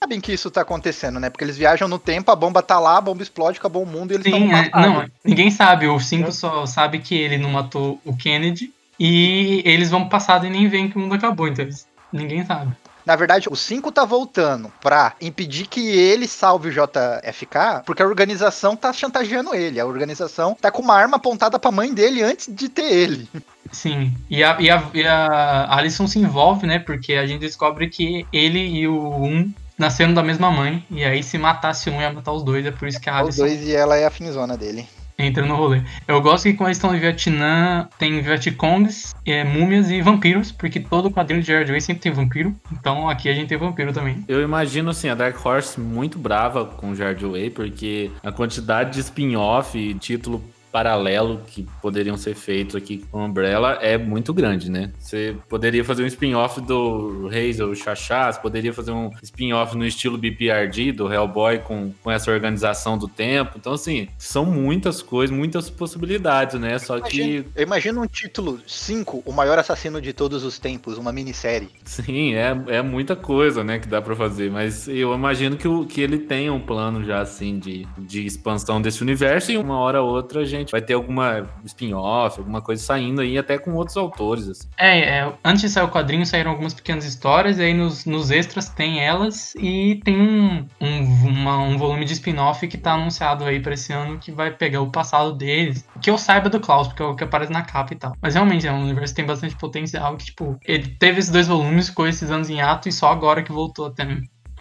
Sabem 0.02 0.20
que 0.20 0.32
isso 0.32 0.50
tá 0.50 0.60
acontecendo, 0.60 1.18
né? 1.18 1.30
Porque 1.30 1.44
eles 1.44 1.56
viajam 1.56 1.88
no 1.88 1.98
tempo, 1.98 2.30
a 2.30 2.36
bomba 2.36 2.62
tá 2.62 2.78
lá, 2.78 2.98
a 2.98 3.00
bomba 3.00 3.22
explode, 3.22 3.58
acabou 3.58 3.82
o 3.82 3.86
mundo 3.86 4.12
e 4.12 4.14
eles 4.16 4.26
Sim, 4.26 4.52
é, 4.52 4.70
não, 4.70 5.08
ninguém 5.24 5.50
sabe. 5.50 5.86
O 5.86 5.98
5 5.98 6.30
só 6.30 6.66
sabe 6.66 6.98
que 6.98 7.14
ele 7.14 7.38
não 7.38 7.50
matou 7.50 7.98
o 8.04 8.14
Kennedy. 8.16 8.72
E 9.00 9.60
eles 9.64 9.90
vão 9.90 10.02
pro 10.02 10.10
passado 10.10 10.46
e 10.46 10.50
nem 10.50 10.68
veem 10.68 10.88
que 10.88 10.96
o 10.96 11.00
mundo 11.00 11.14
acabou, 11.14 11.48
então 11.48 11.64
eles, 11.64 11.88
ninguém 12.12 12.44
sabe. 12.44 12.72
Na 13.04 13.16
verdade, 13.16 13.48
o 13.50 13.56
5 13.56 13.92
tá 13.92 14.04
voltando 14.04 14.72
pra 14.80 15.14
impedir 15.20 15.66
que 15.66 15.80
ele 15.90 16.26
salve 16.26 16.68
o 16.68 16.72
JFK, 16.72 17.82
porque 17.84 18.02
a 18.02 18.06
organização 18.06 18.74
tá 18.74 18.92
chantageando 18.92 19.54
ele. 19.54 19.78
A 19.78 19.86
organização 19.86 20.56
tá 20.58 20.70
com 20.70 20.80
uma 20.80 20.94
arma 20.94 21.16
apontada 21.16 21.58
pra 21.58 21.70
mãe 21.70 21.92
dele 21.92 22.22
antes 22.22 22.48
de 22.52 22.68
ter 22.68 22.90
ele. 22.90 23.28
Sim, 23.70 24.14
e 24.30 24.42
a, 24.42 24.56
e, 24.60 24.70
a, 24.70 24.82
e 24.94 25.06
a 25.06 25.76
Alison 25.76 26.06
se 26.06 26.18
envolve, 26.18 26.66
né? 26.66 26.78
Porque 26.78 27.14
a 27.14 27.26
gente 27.26 27.40
descobre 27.40 27.88
que 27.88 28.26
ele 28.32 28.58
e 28.58 28.86
o 28.88 29.14
Um 29.16 29.52
nasceram 29.76 30.14
da 30.14 30.22
mesma 30.22 30.50
mãe. 30.50 30.84
E 30.90 31.04
aí, 31.04 31.22
se 31.22 31.36
matasse 31.36 31.90
um, 31.90 32.00
ia 32.00 32.12
matar 32.12 32.32
os 32.32 32.42
dois. 32.42 32.64
É 32.64 32.70
por 32.70 32.88
isso 32.88 33.00
que 33.00 33.10
a 33.10 33.22
Os 33.22 33.40
Alison 33.40 33.42
dois 33.42 33.68
e 33.68 33.74
ela 33.74 33.96
é 33.96 34.06
a 34.06 34.10
finzona 34.10 34.56
dele. 34.56 34.86
Entra 35.18 35.44
no 35.46 35.56
rolê. 35.56 35.82
Eu 36.06 36.20
gosto 36.20 36.44
que 36.44 36.54
quando 36.54 36.68
eles 36.68 36.78
estão 36.78 36.92
no 36.92 36.98
Vietnã, 36.98 37.88
tem 37.98 38.20
Vietcongs, 38.20 39.14
é, 39.26 39.44
múmias 39.44 39.90
e 39.90 40.00
vampiros. 40.00 40.52
Porque 40.52 40.80
todo 40.80 41.10
quadrinho 41.10 41.40
de 41.40 41.46
Jared 41.46 41.70
Way 41.70 41.80
sempre 41.80 42.02
tem 42.02 42.12
vampiro. 42.12 42.54
Então 42.72 43.08
aqui 43.08 43.28
a 43.28 43.34
gente 43.34 43.48
tem 43.48 43.58
vampiro 43.58 43.92
também. 43.92 44.24
Eu 44.28 44.42
imagino 44.42 44.90
assim, 44.90 45.08
a 45.08 45.14
Dark 45.14 45.44
Horse 45.44 45.80
muito 45.80 46.18
brava 46.18 46.64
com 46.64 46.90
o 46.90 46.94
Jared 46.94 47.24
Way, 47.24 47.50
porque 47.50 48.10
a 48.22 48.32
quantidade 48.32 48.92
de 48.92 49.00
spin-off 49.00 49.78
e 49.78 49.94
título 49.94 50.42
paralelo 50.74 51.40
que 51.46 51.64
poderiam 51.80 52.16
ser 52.16 52.34
feitos 52.34 52.74
aqui 52.74 53.04
com 53.08 53.24
Umbrella 53.24 53.78
é 53.80 53.96
muito 53.96 54.34
grande, 54.34 54.68
né? 54.68 54.90
Você 54.98 55.36
poderia 55.48 55.84
fazer 55.84 56.02
um 56.02 56.06
spin-off 56.08 56.60
do 56.60 57.28
Hazel 57.28 57.72
Chachá, 57.76 58.32
você 58.32 58.40
poderia 58.40 58.72
fazer 58.72 58.90
um 58.90 59.08
spin-off 59.22 59.76
no 59.76 59.86
estilo 59.86 60.18
BPRD 60.18 60.90
do 60.90 61.12
Hellboy 61.12 61.60
com, 61.60 61.92
com 62.02 62.10
essa 62.10 62.28
organização 62.28 62.98
do 62.98 63.06
tempo. 63.06 63.52
Então, 63.56 63.74
assim, 63.74 64.08
são 64.18 64.44
muitas 64.44 65.00
coisas, 65.00 65.34
muitas 65.36 65.70
possibilidades, 65.70 66.58
né? 66.60 66.76
Só 66.80 66.98
que, 66.98 67.18
Imagina- 67.22 67.44
Eu 67.54 67.62
imagino 67.62 68.02
um 68.02 68.06
título 68.08 68.58
5, 68.66 69.22
o 69.24 69.32
maior 69.32 69.56
assassino 69.60 70.00
de 70.00 70.12
todos 70.12 70.42
os 70.42 70.58
tempos, 70.58 70.98
uma 70.98 71.12
minissérie. 71.12 71.68
sim, 71.84 72.34
é, 72.34 72.52
é 72.66 72.82
muita 72.82 73.14
coisa, 73.14 73.62
né, 73.62 73.78
que 73.78 73.86
dá 73.86 74.02
pra 74.02 74.16
fazer. 74.16 74.50
Mas 74.50 74.88
eu 74.88 75.14
imagino 75.14 75.56
que, 75.56 75.68
o, 75.68 75.86
que 75.86 76.00
ele 76.00 76.18
tenha 76.18 76.52
um 76.52 76.58
plano 76.58 77.04
já, 77.04 77.20
assim, 77.20 77.60
de, 77.60 77.86
de 77.96 78.26
expansão 78.26 78.82
desse 78.82 79.02
universo 79.02 79.52
e 79.52 79.56
uma 79.56 79.78
hora 79.78 80.02
ou 80.02 80.10
outra 80.12 80.40
a 80.40 80.44
gente 80.44 80.63
provavelmente 80.64 80.72
vai 80.72 80.82
ter 80.82 80.94
alguma 80.94 81.48
spin-off, 81.64 82.38
alguma 82.38 82.60
coisa 82.60 82.82
saindo 82.82 83.20
aí, 83.20 83.38
até 83.38 83.58
com 83.58 83.72
outros 83.74 83.96
autores. 83.96 84.48
Assim. 84.48 84.68
É, 84.78 85.18
é, 85.20 85.32
antes 85.44 85.62
de 85.62 85.68
sair 85.68 85.84
o 85.84 85.88
quadrinho, 85.90 86.24
saíram 86.26 86.50
algumas 86.50 86.74
pequenas 86.74 87.04
histórias, 87.04 87.58
e 87.58 87.62
aí 87.62 87.74
nos, 87.74 88.04
nos 88.04 88.30
extras 88.30 88.68
tem 88.68 89.00
elas, 89.00 89.54
e 89.56 90.00
tem 90.04 90.16
um, 90.20 90.66
um, 90.80 91.28
uma- 91.28 91.58
um 91.62 91.76
volume 91.78 92.04
de 92.04 92.12
spin-off 92.14 92.66
que 92.66 92.78
tá 92.78 92.94
anunciado 92.94 93.44
aí 93.44 93.60
pra 93.60 93.74
esse 93.74 93.92
ano, 93.92 94.18
que 94.18 94.32
vai 94.32 94.50
pegar 94.50 94.80
o 94.80 94.90
passado 94.90 95.32
deles. 95.32 95.86
Que 96.00 96.10
eu 96.10 96.18
saiba 96.18 96.48
do 96.48 96.60
Klaus, 96.60 96.88
porque 96.88 97.02
é 97.02 97.06
o 97.06 97.14
que 97.14 97.24
aparece 97.24 97.52
na 97.52 97.62
capa 97.62 97.92
e 97.92 97.96
tal. 97.96 98.16
Mas 98.20 98.34
realmente, 98.34 98.66
é 98.66 98.72
um 98.72 98.82
universo 98.82 99.12
que 99.14 99.16
tem 99.16 99.26
bastante 99.26 99.56
potencial, 99.56 100.16
que, 100.16 100.26
tipo, 100.26 100.58
ele 100.64 100.88
teve 100.98 101.18
esses 101.18 101.30
dois 101.30 101.46
volumes, 101.48 101.88
ficou 101.88 102.06
esses 102.06 102.30
anos 102.30 102.50
em 102.50 102.60
ato, 102.60 102.88
e 102.88 102.92
só 102.92 103.10
agora 103.10 103.42
que 103.42 103.52
voltou 103.52 103.86
até 103.86 104.04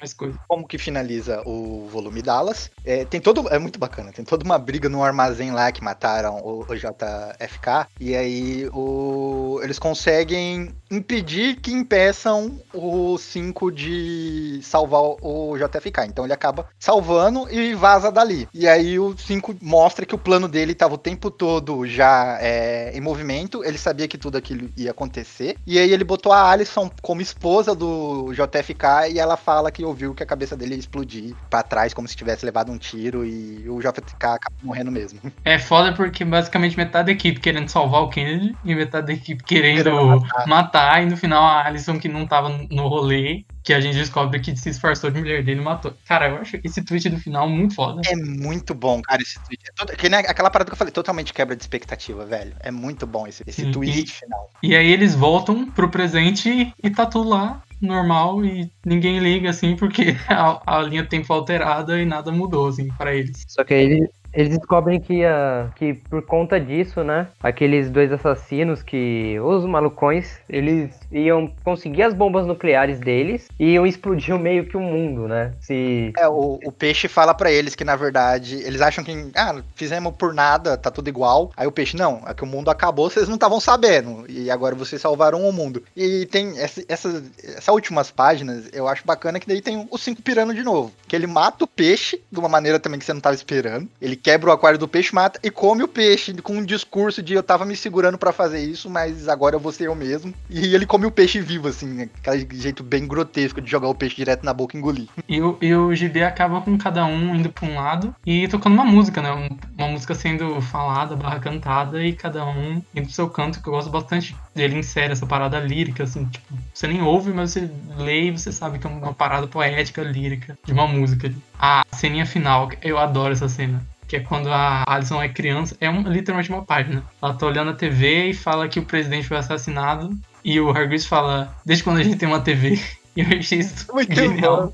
mais 0.04 0.14
coisa. 0.14 0.38
como 0.48 0.68
que 0.68 0.78
finaliza 0.78 1.42
o 1.46 1.88
volume 1.88 2.22
Dallas. 2.22 2.70
É, 2.84 3.06
tem 3.06 3.22
todo. 3.22 3.48
É 3.50 3.58
muito 3.58 3.80
bacana. 3.80 4.12
Tem 4.12 4.26
toda 4.26 4.44
uma 4.44 4.60
briga 4.60 4.90
no 4.90 5.02
armazém 5.04 5.52
lá 5.52 5.72
que 5.72 5.84
mataram 5.84 6.42
o, 6.44 6.66
o 6.68 6.76
JFK. 6.76 7.88
E 8.00 8.16
aí 8.16 8.70
o, 8.74 9.62
eles 9.64 9.80
conseguem 9.80 10.74
impedir 10.92 11.56
que 11.56 11.72
impeçam 11.72 12.60
o 12.74 13.18
5 13.18 13.72
de 13.72 14.60
salvar 14.62 15.02
o 15.02 15.58
JFK. 15.58 16.06
Então 16.06 16.26
ele 16.26 16.34
acaba 16.34 16.68
salvando 16.78 17.50
e 17.50 17.74
vaza 17.74 18.12
dali. 18.12 18.48
E 18.54 18.68
aí 18.68 19.00
o 19.00 19.18
5 19.18 19.56
mostra 19.62 20.06
que 20.06 20.16
o 20.16 20.18
plano 20.18 20.48
dele 20.48 20.74
estava 20.74 20.96
o 20.96 20.98
tempo 20.98 21.32
todo 21.32 21.88
já 21.88 22.38
é, 22.42 22.92
em 22.94 23.00
movimento. 23.00 23.64
Ele 23.64 23.78
sabia 23.78 24.08
que 24.08 24.18
tudo 24.18 24.38
aquilo 24.38 24.70
ia 24.76 24.92
acontecer. 24.92 25.56
E 25.66 25.80
aí 25.80 25.92
ele 25.92 26.04
botou 26.04 26.34
a 26.34 26.50
Alison 26.50 26.92
como 27.02 27.22
esposa 27.22 27.74
do 27.74 28.34
JFK 28.34 29.14
e 29.14 29.20
ela 29.20 29.38
fala 29.38 29.72
que 29.72 29.93
ouviu 29.94 30.14
que 30.14 30.24
a 30.24 30.26
cabeça 30.26 30.58
dele 30.58 30.74
ia 30.74 30.80
explodir 30.80 31.36
pra 31.50 31.64
trás, 31.64 31.94
como 31.94 32.08
se 32.08 32.16
tivesse 32.16 32.44
levado 32.46 32.72
um 32.72 32.78
tiro 32.78 33.24
e 33.26 33.68
o 33.70 33.80
JFK 33.80 34.16
acaba 34.26 34.56
morrendo 34.62 34.92
mesmo. 34.92 35.20
É 35.46 35.58
foda 35.60 35.94
porque 35.94 36.26
basicamente 36.26 36.76
metade 36.76 37.06
da 37.08 37.12
equipe 37.12 37.40
querendo 37.40 37.70
salvar 37.70 38.02
o 38.02 38.10
Kennedy 38.10 38.56
e 38.66 38.76
metade 38.76 39.08
da 39.08 39.14
equipe 39.14 39.44
querendo 39.44 39.84
Querendo 39.84 40.06
matar. 40.20 40.48
matar. 40.48 41.04
e 41.04 41.06
no 41.06 41.16
final 41.18 41.44
a 41.44 41.66
Alison 41.66 42.00
que 42.00 42.08
não 42.10 42.26
tava 42.26 42.50
no 42.70 42.88
rolê, 42.88 43.46
que 43.64 43.74
a 43.74 43.80
gente 43.80 43.96
descobre 43.96 44.40
que 44.42 44.56
se 44.58 44.70
disfarçou 44.72 45.10
de 45.10 45.20
mulher 45.20 45.44
dele 45.44 45.62
e 45.62 45.64
matou. 45.64 45.94
Cara, 46.08 46.28
eu 46.30 46.38
acho 46.38 46.60
esse 46.64 46.84
tweet 46.84 47.10
do 47.10 47.18
final 47.20 47.48
muito 47.48 47.76
foda. 47.76 48.02
É 48.06 48.16
muito 48.16 48.74
bom, 48.76 49.02
cara, 49.02 49.22
esse 49.22 49.40
tweet. 49.46 49.62
É 49.70 49.72
todo- 49.76 49.96
que 49.96 50.10
nem 50.10 50.20
aquela 50.20 50.50
parada 50.50 50.70
que 50.70 50.74
eu 50.74 50.78
falei, 50.78 50.92
totalmente 50.92 51.32
quebra 51.34 51.56
de 51.56 51.64
expectativa, 51.64 52.26
velho. 52.26 52.54
É 52.60 52.72
muito 52.72 53.06
bom 53.08 53.26
esse, 53.28 53.44
esse 53.48 53.62
Sim, 53.64 53.72
twist 53.72 54.00
e- 54.04 54.08
final. 54.12 54.50
E 54.62 54.76
aí 54.76 54.92
eles 54.92 55.16
voltam 55.16 55.70
pro 55.72 55.90
presente 55.90 56.74
e 56.84 56.90
tá 56.90 57.06
tudo 57.06 57.30
lá, 57.30 57.62
normal, 57.86 58.44
e 58.46 58.72
ninguém 58.86 59.20
liga, 59.20 59.50
assim, 59.50 59.76
porque 59.76 60.16
a, 60.30 60.78
a 60.78 60.82
linha 60.82 61.04
do 61.04 61.10
tempo 61.10 61.32
alterada 61.34 62.00
e 62.02 62.06
nada 62.06 62.32
mudou, 62.32 62.68
assim, 62.68 62.88
pra 62.98 63.14
eles. 63.16 63.44
Só 63.48 63.64
que 63.64 63.74
aí 63.74 64.08
eles, 64.34 64.58
descobrem 64.58 65.00
que, 65.00 65.24
a, 65.24 65.70
que 65.76 65.94
por 65.94 66.22
conta 66.26 66.60
disso, 66.60 67.04
né? 67.04 67.28
Aqueles 67.42 67.90
dois 67.90 68.12
assassinos 68.12 68.82
que. 68.82 69.40
Os 69.40 69.66
malucões, 69.66 70.40
eles 70.50 70.92
iam 71.12 71.52
conseguir 71.64 72.04
as 72.04 72.14
bombas 72.14 72.46
nucleares 72.46 73.00
deles 73.00 73.48
e 73.60 73.74
iam 73.74 73.86
explodir 73.86 74.38
meio 74.40 74.68
que 74.68 74.78
o 74.78 74.82
mundo, 74.82 75.28
né? 75.28 75.54
Se. 75.60 76.12
É, 76.18 76.28
o, 76.28 76.60
o 76.66 76.72
peixe 76.72 77.08
fala 77.08 77.34
pra 77.34 77.52
eles 77.52 77.76
que, 77.76 77.84
na 77.84 77.96
verdade, 77.96 78.56
eles 78.64 78.82
acham 78.82 79.04
que, 79.04 79.32
ah, 79.36 79.62
fizemos 79.76 80.16
por 80.16 80.34
nada, 80.34 80.78
tá 80.78 80.90
tudo 80.90 81.08
igual. 81.08 81.52
Aí 81.56 81.68
o 81.68 81.72
peixe, 81.72 81.98
não, 81.98 82.24
é 82.28 82.34
que 82.34 82.44
o 82.44 82.48
mundo 82.48 82.70
acabou, 82.70 83.10
vocês 83.10 83.28
não 83.28 83.36
estavam 83.36 83.60
sabendo. 83.60 84.26
E 84.30 84.50
agora 84.50 84.76
vocês 84.76 85.02
salvaram 85.02 85.48
o 85.48 85.54
mundo. 85.54 85.84
E 85.96 86.26
tem 86.28 86.58
essa, 86.60 86.84
essa, 86.88 87.24
essas 87.44 87.68
últimas 87.68 88.12
páginas, 88.12 88.70
eu 88.74 88.88
acho 88.88 89.06
bacana 89.06 89.40
que 89.40 89.48
daí 89.48 89.62
tem 89.62 89.88
o 89.90 89.98
cinco 89.98 90.22
pirando 90.22 90.54
de 90.54 90.64
novo. 90.64 90.92
Que 91.08 91.16
ele 91.16 91.28
mata 91.28 91.64
o 91.64 91.68
peixe 91.68 92.22
de 92.32 92.40
uma 92.40 92.50
maneira 92.50 92.80
também 92.80 93.00
que 93.00 93.06
você 93.06 93.14
não 93.14 93.22
tava 93.22 93.36
esperando. 93.36 93.88
Ele 94.02 94.16
quebra 94.24 94.50
o 94.50 94.54
aquário 94.54 94.80
do 94.80 94.88
peixe, 94.88 95.14
mata 95.14 95.40
e 95.44 95.52
come 95.52 95.84
o 95.84 95.88
peixe 95.88 96.34
com 96.42 96.54
um 96.54 96.66
discurso 96.66 97.22
de 97.22 97.34
eu 97.34 97.44
tava 97.44 97.66
me 97.66 97.76
segurando 97.76 98.18
pra 98.18 98.32
fazer 98.32 98.60
isso, 98.60 98.90
mas 98.90 99.28
agora 99.28 99.56
eu 99.56 99.60
vou 99.60 99.72
ser 99.72 99.88
eu 99.88 99.96
mesmo. 99.96 100.34
E 100.50 100.74
ele 100.74 100.86
come 100.86 101.06
o 101.06 101.12
peixe 101.12 101.42
vivo, 101.42 101.68
assim, 101.68 102.10
aquele 102.26 102.48
jeito 102.60 102.82
bem 102.82 103.06
grotesco 103.06 103.60
de 103.62 103.70
jogar 103.70 103.90
o 103.90 103.96
peixe 103.96 104.16
direto 104.16 104.44
na 104.46 104.54
boca 104.54 104.76
e 104.76 104.80
engolir. 104.80 105.08
E 105.28 105.42
o, 105.42 105.58
e 105.62 105.76
o 105.76 105.94
GB 105.94 106.24
acaba 106.24 106.62
com 106.62 106.78
cada 106.78 107.06
um 107.06 107.36
indo 107.36 107.52
pra 107.52 107.68
um 107.68 107.76
lado 107.76 108.16
e 108.26 108.48
tocando 108.48 108.74
uma 108.74 108.86
música, 108.86 109.22
né? 109.22 109.32
Um- 109.34 109.58
Uma 109.78 109.88
música 109.88 110.14
sendo 110.16 110.62
falada, 110.62 111.16
barra 111.16 111.40
cantada, 111.40 112.02
e 112.04 112.14
cada 112.14 112.46
um 112.46 112.82
indo 112.96 113.06
pro 113.06 113.12
seu 113.12 113.30
canto, 113.30 113.62
que 113.62 113.68
eu 113.68 113.74
gosto 113.74 113.90
bastante 113.90 114.36
dele 114.56 114.78
insere 114.78 115.12
essa 115.12 115.26
parada 115.26 115.60
lírica, 115.60 116.04
assim, 116.04 116.26
tipo, 116.26 116.54
você 116.74 116.88
nem 116.88 117.02
ouve, 117.02 117.32
mas 117.34 117.52
você 117.52 117.70
lê 117.98 118.28
e 118.28 118.32
você 118.32 118.52
sabe 118.52 118.80
que 118.80 118.88
é 118.88 118.90
uma 118.90 119.14
parada 119.14 119.48
poética, 119.48 120.02
lírica, 120.04 120.58
de 120.64 120.72
uma 120.72 120.88
música. 120.88 121.34
A 121.60 121.84
ceninha 121.92 122.26
final, 122.26 122.70
eu 122.82 122.98
adoro 122.98 123.34
essa 123.34 123.50
cena. 123.50 123.84
Que 124.08 124.18
é 124.18 124.20
quando 124.20 124.50
a 124.52 124.84
Alison 124.88 125.22
é 125.22 125.30
criança, 125.30 125.76
é 125.80 125.90
um- 125.90 126.02
literalmente 126.08 126.50
uma 126.52 126.64
página. 126.64 127.04
Ela 127.22 127.34
tá 127.34 127.46
olhando 127.46 127.72
a 127.72 127.74
TV 127.74 128.30
e 128.30 128.34
fala 128.34 128.68
que 128.68 128.80
o 128.80 128.86
presidente 128.86 129.28
foi 129.28 129.38
assassinado. 129.38 130.10
E 130.44 130.60
o 130.60 130.70
Hargreaves 130.70 131.06
fala, 131.06 131.56
desde 131.66 131.84
quando 131.84 131.98
a 132.00 132.04
gente 132.04 132.18
tem 132.18 132.28
uma 132.28 132.42
TV? 132.42 132.80
E 133.16 133.22
eu 133.22 133.38
achei 133.38 133.60
isso 133.60 133.86
Muito 133.94 134.12
genial. 134.16 134.74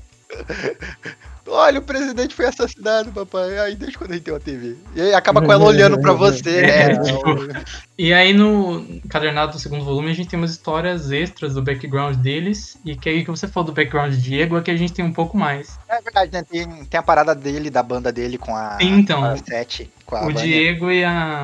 Olha, 1.46 1.78
o 1.78 1.82
presidente 1.82 2.34
foi 2.34 2.46
assassinado, 2.46 3.10
papai. 3.12 3.58
Aí 3.58 3.74
deixa 3.74 3.98
quando 3.98 4.12
a 4.12 4.14
gente 4.14 4.24
tem 4.24 4.34
uma 4.34 4.40
TV. 4.40 4.76
E 4.94 5.00
aí 5.00 5.14
acaba 5.14 5.42
com 5.42 5.52
ela 5.52 5.64
olhando 5.66 6.00
pra 6.00 6.12
você, 6.12 6.62
né? 6.62 6.92
É, 6.92 6.98
tipo, 7.00 7.24
E 7.98 8.12
aí 8.12 8.32
no 8.32 8.80
encadernado 8.80 9.52
do 9.52 9.58
segundo 9.58 9.84
volume 9.84 10.10
a 10.10 10.14
gente 10.14 10.28
tem 10.28 10.38
umas 10.38 10.52
histórias 10.52 11.10
extras 11.10 11.54
do 11.54 11.62
background 11.62 12.16
deles. 12.16 12.78
E 12.84 12.96
que 12.96 13.08
aí 13.08 13.24
que 13.24 13.30
você 13.30 13.48
falou 13.48 13.68
do 13.68 13.72
background 13.72 14.12
de 14.12 14.22
Diego, 14.22 14.56
aqui 14.56 14.70
a 14.70 14.76
gente 14.76 14.92
tem 14.92 15.04
um 15.04 15.12
pouco 15.12 15.36
mais. 15.36 15.78
É 15.88 16.00
verdade, 16.00 16.32
né? 16.32 16.42
Tem, 16.42 16.84
tem 16.84 17.00
a 17.00 17.02
parada 17.02 17.34
dele, 17.34 17.70
da 17.70 17.82
banda 17.82 18.12
dele 18.12 18.38
com 18.38 18.54
a, 18.54 18.78
Sim, 18.78 18.98
então. 19.00 19.20
com 19.20 19.26
a 19.26 19.36
Sete. 19.36 19.90
Com 20.06 20.16
a 20.16 20.22
o 20.22 20.24
Vânia, 20.26 20.42
Diego 20.42 20.90
e 20.90 21.04
a, 21.04 21.42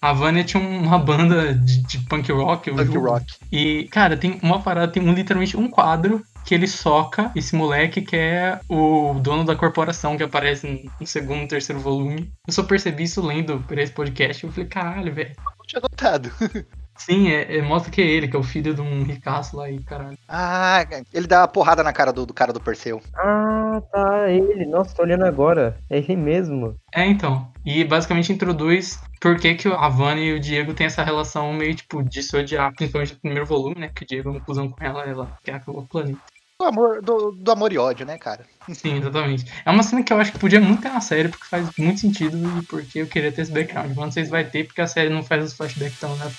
a 0.00 0.12
Vânia 0.12 0.44
tinham 0.44 0.64
uma 0.64 0.98
banda 0.98 1.54
de, 1.54 1.82
de 1.82 1.98
punk 1.98 2.30
rock. 2.32 2.70
Punk. 2.70 2.96
Rock. 2.96 3.26
E, 3.50 3.88
cara, 3.90 4.16
tem 4.16 4.38
uma 4.42 4.60
parada, 4.60 4.92
tem 4.92 5.02
um, 5.02 5.12
literalmente 5.12 5.56
um 5.56 5.68
quadro 5.68 6.24
que 6.44 6.54
ele 6.54 6.66
soca 6.66 7.30
esse 7.34 7.54
moleque 7.56 8.02
que 8.02 8.16
é 8.16 8.60
o 8.68 9.14
dono 9.20 9.44
da 9.44 9.56
corporação 9.56 10.16
que 10.16 10.22
aparece 10.22 10.90
no- 11.00 11.06
segundo, 11.06 11.48
terceiro 11.48 11.80
volume. 11.80 12.30
Eu 12.46 12.52
só 12.52 12.62
percebi 12.62 13.04
isso 13.04 13.24
lendo 13.24 13.60
por 13.60 13.78
esse 13.78 13.92
podcast. 13.92 14.44
Eu 14.44 14.52
falei, 14.52 14.68
caralho, 14.68 15.12
velho. 15.14 15.32
Não 15.58 15.66
tinha 15.66 15.80
notado. 15.80 16.30
Sim, 16.96 17.28
é, 17.28 17.56
é- 17.56 17.62
mostra 17.62 17.90
que 17.90 18.00
é 18.00 18.06
ele, 18.06 18.28
que 18.28 18.36
é 18.36 18.38
o 18.38 18.42
filho 18.42 18.72
de 18.72 18.80
um 18.80 19.02
ricaço 19.02 19.56
lá 19.56 19.68
e 19.68 19.82
caralho. 19.82 20.16
Ah, 20.28 20.86
ele 21.12 21.26
dá 21.26 21.40
uma 21.40 21.48
porrada 21.48 21.82
na 21.82 21.92
cara 21.92 22.12
do, 22.12 22.24
do 22.24 22.32
cara 22.32 22.52
do 22.52 22.60
Perseu. 22.60 23.02
Ah, 23.16 23.82
tá, 23.92 24.30
ele. 24.30 24.64
Nossa, 24.66 24.94
tô 24.94 25.02
olhando 25.02 25.24
agora. 25.24 25.76
É 25.90 25.98
ele 25.98 26.14
mesmo. 26.14 26.76
É, 26.94 27.04
então. 27.04 27.50
E 27.66 27.82
basicamente 27.82 28.32
introduz 28.32 29.00
por 29.20 29.36
que, 29.40 29.54
que 29.54 29.66
a 29.68 29.88
Vânia 29.88 30.22
e 30.22 30.32
o 30.34 30.40
Diego 30.40 30.72
têm 30.72 30.86
essa 30.86 31.02
relação 31.02 31.52
meio, 31.52 31.74
tipo, 31.74 32.00
de 32.02 32.22
se 32.22 32.36
odiar, 32.36 32.72
principalmente 32.74 33.14
no 33.14 33.20
primeiro 33.20 33.46
volume, 33.46 33.74
né? 33.80 33.90
Que 33.92 34.04
o 34.04 34.06
Diego 34.06 34.28
é 34.28 34.32
uma 34.32 34.40
cuzão 34.40 34.68
com 34.70 34.84
ela, 34.84 35.02
ela 35.02 35.32
quer 35.42 35.54
acabar 35.54 35.78
o 35.80 35.88
planeta. 35.88 36.18
Do 36.60 36.66
amor, 36.66 37.02
do, 37.02 37.32
do 37.32 37.50
amor 37.50 37.72
e 37.72 37.78
ódio, 37.78 38.06
né, 38.06 38.16
cara? 38.16 38.46
Sim, 38.72 38.98
exatamente. 38.98 39.44
É 39.64 39.70
uma 39.70 39.82
cena 39.82 40.02
que 40.04 40.12
eu 40.12 40.18
acho 40.18 40.32
que 40.32 40.38
podia 40.38 40.60
muito 40.60 40.82
ter 40.82 40.88
na 40.88 41.00
série, 41.00 41.28
porque 41.28 41.44
faz 41.46 41.68
muito 41.76 42.00
sentido 42.00 42.36
e 42.36 42.62
porque 42.66 43.00
eu 43.00 43.06
queria 43.06 43.32
ter 43.32 43.42
esse 43.42 43.52
background. 43.52 43.88
Mas 43.88 43.96
não 43.96 44.12
sei 44.12 44.24
se 44.24 44.30
vai 44.30 44.44
ter, 44.44 44.64
porque 44.64 44.80
a 44.80 44.86
série 44.86 45.10
não 45.10 45.22
faz 45.22 45.44
os 45.44 45.52
flashbacks 45.52 45.98
tão, 45.98 46.14
né? 46.16 46.32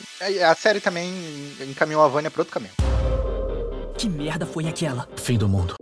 A 0.49 0.55
série 0.55 0.79
também 0.79 1.13
encaminhou 1.69 2.01
a 2.01 2.07
Vânia 2.07 2.31
pra 2.31 2.41
outro 2.41 2.53
caminho. 2.53 2.73
Que 3.97 4.09
merda 4.09 4.45
foi 4.45 4.67
aquela? 4.67 5.07
Fim 5.17 5.37
do 5.37 5.49
mundo. 5.49 5.75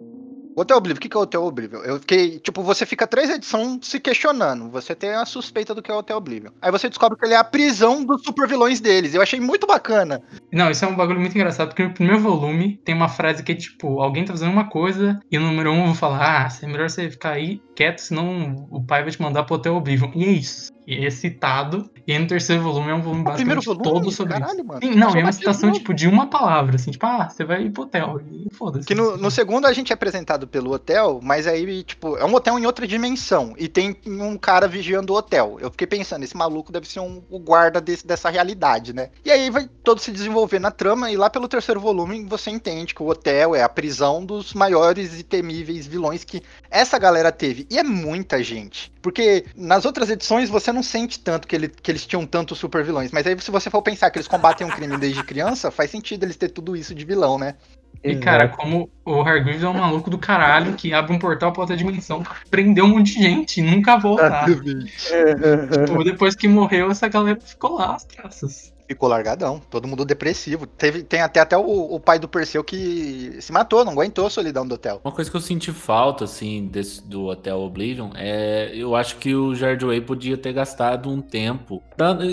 Hotel 0.55 0.77
Oblivion, 0.77 0.97
o 0.97 1.01
que 1.01 1.09
que 1.09 1.17
é 1.17 1.19
o 1.19 1.23
Hotel 1.23 1.43
Oblivion? 1.43 1.81
Eu 1.81 1.99
fiquei, 1.99 2.39
tipo, 2.39 2.61
você 2.61 2.85
fica 2.85 3.07
três 3.07 3.29
edições 3.29 3.79
se 3.81 3.99
questionando. 3.99 4.69
Você 4.69 4.95
tem 4.95 5.11
a 5.11 5.25
suspeita 5.25 5.73
do 5.73 5.81
que 5.81 5.91
é 5.91 5.93
o 5.93 5.97
Hotel 5.97 6.17
Oblivion. 6.17 6.51
Aí 6.61 6.71
você 6.71 6.89
descobre 6.89 7.17
que 7.17 7.25
ele 7.25 7.33
é 7.33 7.37
a 7.37 7.43
prisão 7.43 8.03
dos 8.03 8.23
super 8.23 8.47
vilões 8.47 8.79
deles. 8.79 9.13
Eu 9.13 9.21
achei 9.21 9.39
muito 9.39 9.65
bacana. 9.65 10.21
Não, 10.51 10.69
isso 10.69 10.85
é 10.85 10.87
um 10.87 10.95
bagulho 10.95 11.19
muito 11.19 11.35
engraçado, 11.35 11.69
porque 11.69 11.83
no 11.83 11.93
primeiro 11.93 12.19
volume 12.19 12.79
tem 12.83 12.93
uma 12.95 13.09
frase 13.09 13.43
que 13.43 13.51
é 13.51 13.55
tipo, 13.55 14.01
alguém 14.01 14.25
tá 14.25 14.33
fazendo 14.33 14.51
uma 14.51 14.69
coisa 14.69 15.19
e 15.31 15.37
no 15.37 15.47
número 15.47 15.71
um 15.71 15.87
vou 15.87 15.95
falar, 15.95 16.47
ah, 16.47 16.49
é 16.61 16.67
melhor 16.67 16.89
você 16.89 17.09
ficar 17.09 17.31
aí 17.31 17.61
quieto, 17.75 17.99
senão 17.99 18.67
o 18.69 18.83
pai 18.83 19.01
vai 19.03 19.11
te 19.11 19.21
mandar 19.21 19.43
pro 19.43 19.55
Hotel 19.55 19.75
Oblivion. 19.75 20.11
E 20.15 20.23
é 20.23 20.31
isso. 20.31 20.71
E 20.85 21.05
é 21.05 21.09
citado. 21.09 21.89
E 22.05 22.19
no 22.19 22.27
terceiro 22.27 22.61
volume 22.61 22.89
é 22.91 22.93
um 22.93 23.01
volume 23.01 23.21
O 23.21 23.33
primeiro 23.33 23.61
basicamente 23.61 23.83
volume? 23.83 24.01
todo 24.05 24.11
sobre 24.11 24.33
Caralho, 24.33 24.55
isso. 24.55 24.65
mano. 24.65 24.79
Sim, 24.83 24.95
não, 24.95 25.11
Só 25.11 25.17
é 25.17 25.21
uma 25.23 25.31
citação, 25.31 25.71
de 25.71 25.79
tipo, 25.79 25.93
de 25.93 26.07
uma 26.07 26.27
palavra, 26.27 26.75
assim, 26.75 26.91
tipo, 26.91 27.05
ah, 27.05 27.29
você 27.29 27.43
vai 27.45 27.63
ir 27.63 27.69
pro 27.71 27.83
hotel. 27.83 28.19
E 28.29 28.53
foda-se. 28.53 28.85
Que 28.85 28.93
no, 28.93 29.15
no 29.17 29.31
segundo 29.31 29.65
a 29.65 29.73
gente 29.73 29.91
é 29.91 29.95
apresentado 29.95 30.45
pelo 30.47 30.71
hotel, 30.73 31.19
mas 31.23 31.47
aí, 31.47 31.81
tipo, 31.83 32.17
é 32.17 32.25
um 32.25 32.35
hotel 32.35 32.59
em 32.59 32.65
outra 32.65 32.85
dimensão. 32.85 33.53
E 33.57 33.67
tem 33.69 33.95
um 34.05 34.37
cara 34.37 34.67
vigiando 34.67 35.13
o 35.13 35.15
hotel. 35.15 35.57
Eu 35.61 35.71
fiquei 35.71 35.87
pensando, 35.87 36.23
esse 36.23 36.35
maluco 36.35 36.71
deve 36.73 36.87
ser 36.87 36.99
um, 36.99 37.23
o 37.29 37.39
guarda 37.39 37.79
desse- 37.79 38.05
dessa 38.05 38.29
realidade, 38.29 38.93
né? 38.93 39.09
E 39.23 39.31
aí 39.31 39.49
vai 39.49 39.69
todo 39.83 39.99
se 39.99 40.11
desenvolver 40.11 40.59
na 40.59 40.71
trama, 40.71 41.09
e 41.09 41.15
lá 41.17 41.29
pelo 41.29 41.47
terceiro 41.47 41.79
volume 41.79 42.25
você 42.25 42.51
entende 42.51 42.93
que 42.93 43.01
o 43.01 43.07
hotel 43.07 43.55
é 43.55 43.63
a 43.63 43.69
prisão 43.69 44.25
dos 44.25 44.53
maiores 44.53 45.19
e 45.19 45.23
temíveis 45.23 45.87
vilões 45.87 46.23
que 46.23 46.41
essa 46.69 46.99
galera 46.99 47.31
teve. 47.31 47.65
E 47.71 47.79
é 47.79 47.83
muita 47.83 48.43
gente. 48.43 48.91
Porque 49.03 49.45
nas 49.55 49.85
outras 49.85 50.09
edições 50.09 50.49
você 50.49 50.71
não 50.71 50.81
sente 50.81 51.19
tanto 51.19 51.47
que, 51.47 51.55
ele- 51.55 51.67
que 51.67 51.91
eles 51.91 52.05
tinham 52.07 52.25
tantos 52.25 52.57
super 52.57 52.83
vilões. 52.83 53.11
Mas 53.11 53.27
aí, 53.27 53.39
se 53.39 53.51
você 53.51 53.69
for 53.69 53.81
pensar 53.83 54.09
que 54.09 54.17
eles 54.17 54.27
combatem 54.29 54.65
um 54.65 54.69
crime 54.71 54.97
desde 54.97 55.21
criança, 55.23 55.69
faz 55.69 55.91
sentido 55.91 56.23
eles 56.23 56.37
ter 56.37 56.47
tudo 56.49 56.75
isso 56.75 56.95
de 56.95 57.03
vilão, 57.05 57.37
né? 57.37 57.55
E, 58.03 58.15
cara, 58.17 58.47
como 58.49 58.89
o 59.05 59.21
Hargreaves 59.21 59.63
é 59.63 59.67
um 59.67 59.73
maluco 59.73 60.09
do 60.09 60.17
caralho 60.17 60.73
que 60.73 60.93
abre 60.93 61.13
um 61.13 61.19
portal 61.19 61.53
pra 61.53 61.61
outra 61.61 61.77
dimensão, 61.77 62.23
prendeu 62.49 62.85
um 62.85 62.89
monte 62.89 63.13
de 63.15 63.21
gente 63.21 63.59
e 63.59 63.63
nunca 63.63 63.97
voltar. 63.97 64.45
tipo, 65.85 66.03
depois 66.03 66.35
que 66.35 66.47
morreu, 66.47 66.89
essa 66.91 67.07
galera 67.07 67.39
ficou 67.39 67.75
lá, 67.75 67.95
as 67.95 68.03
traças. 68.03 68.72
Ficou 68.88 69.09
largadão, 69.09 69.59
todo 69.69 69.88
mundo 69.88 70.05
depressivo. 70.05 70.67
Teve, 70.67 71.03
tem 71.03 71.21
até, 71.21 71.39
até 71.39 71.57
o, 71.57 71.95
o 71.95 71.99
pai 71.99 72.19
do 72.19 72.27
Perseu 72.27 72.63
que 72.63 73.38
se 73.39 73.51
matou, 73.51 73.84
não 73.86 73.93
aguentou 73.93 74.25
a 74.25 74.29
solidão 74.29 74.67
do 74.67 74.75
hotel. 74.75 75.01
Uma 75.03 75.13
coisa 75.13 75.29
que 75.29 75.38
eu 75.38 75.41
senti 75.41 75.71
falta, 75.71 76.25
assim, 76.25 76.67
desse, 76.67 77.01
do 77.01 77.25
Hotel 77.25 77.59
Oblivion 77.59 78.11
é. 78.15 78.71
Eu 78.73 78.95
acho 78.95 79.17
que 79.17 79.36
o 79.36 79.53
Jared 79.55 79.86
Way 79.86 80.01
podia 80.01 80.38
ter 80.38 80.53
gastado 80.53 81.09
um 81.09 81.21
tempo 81.21 81.81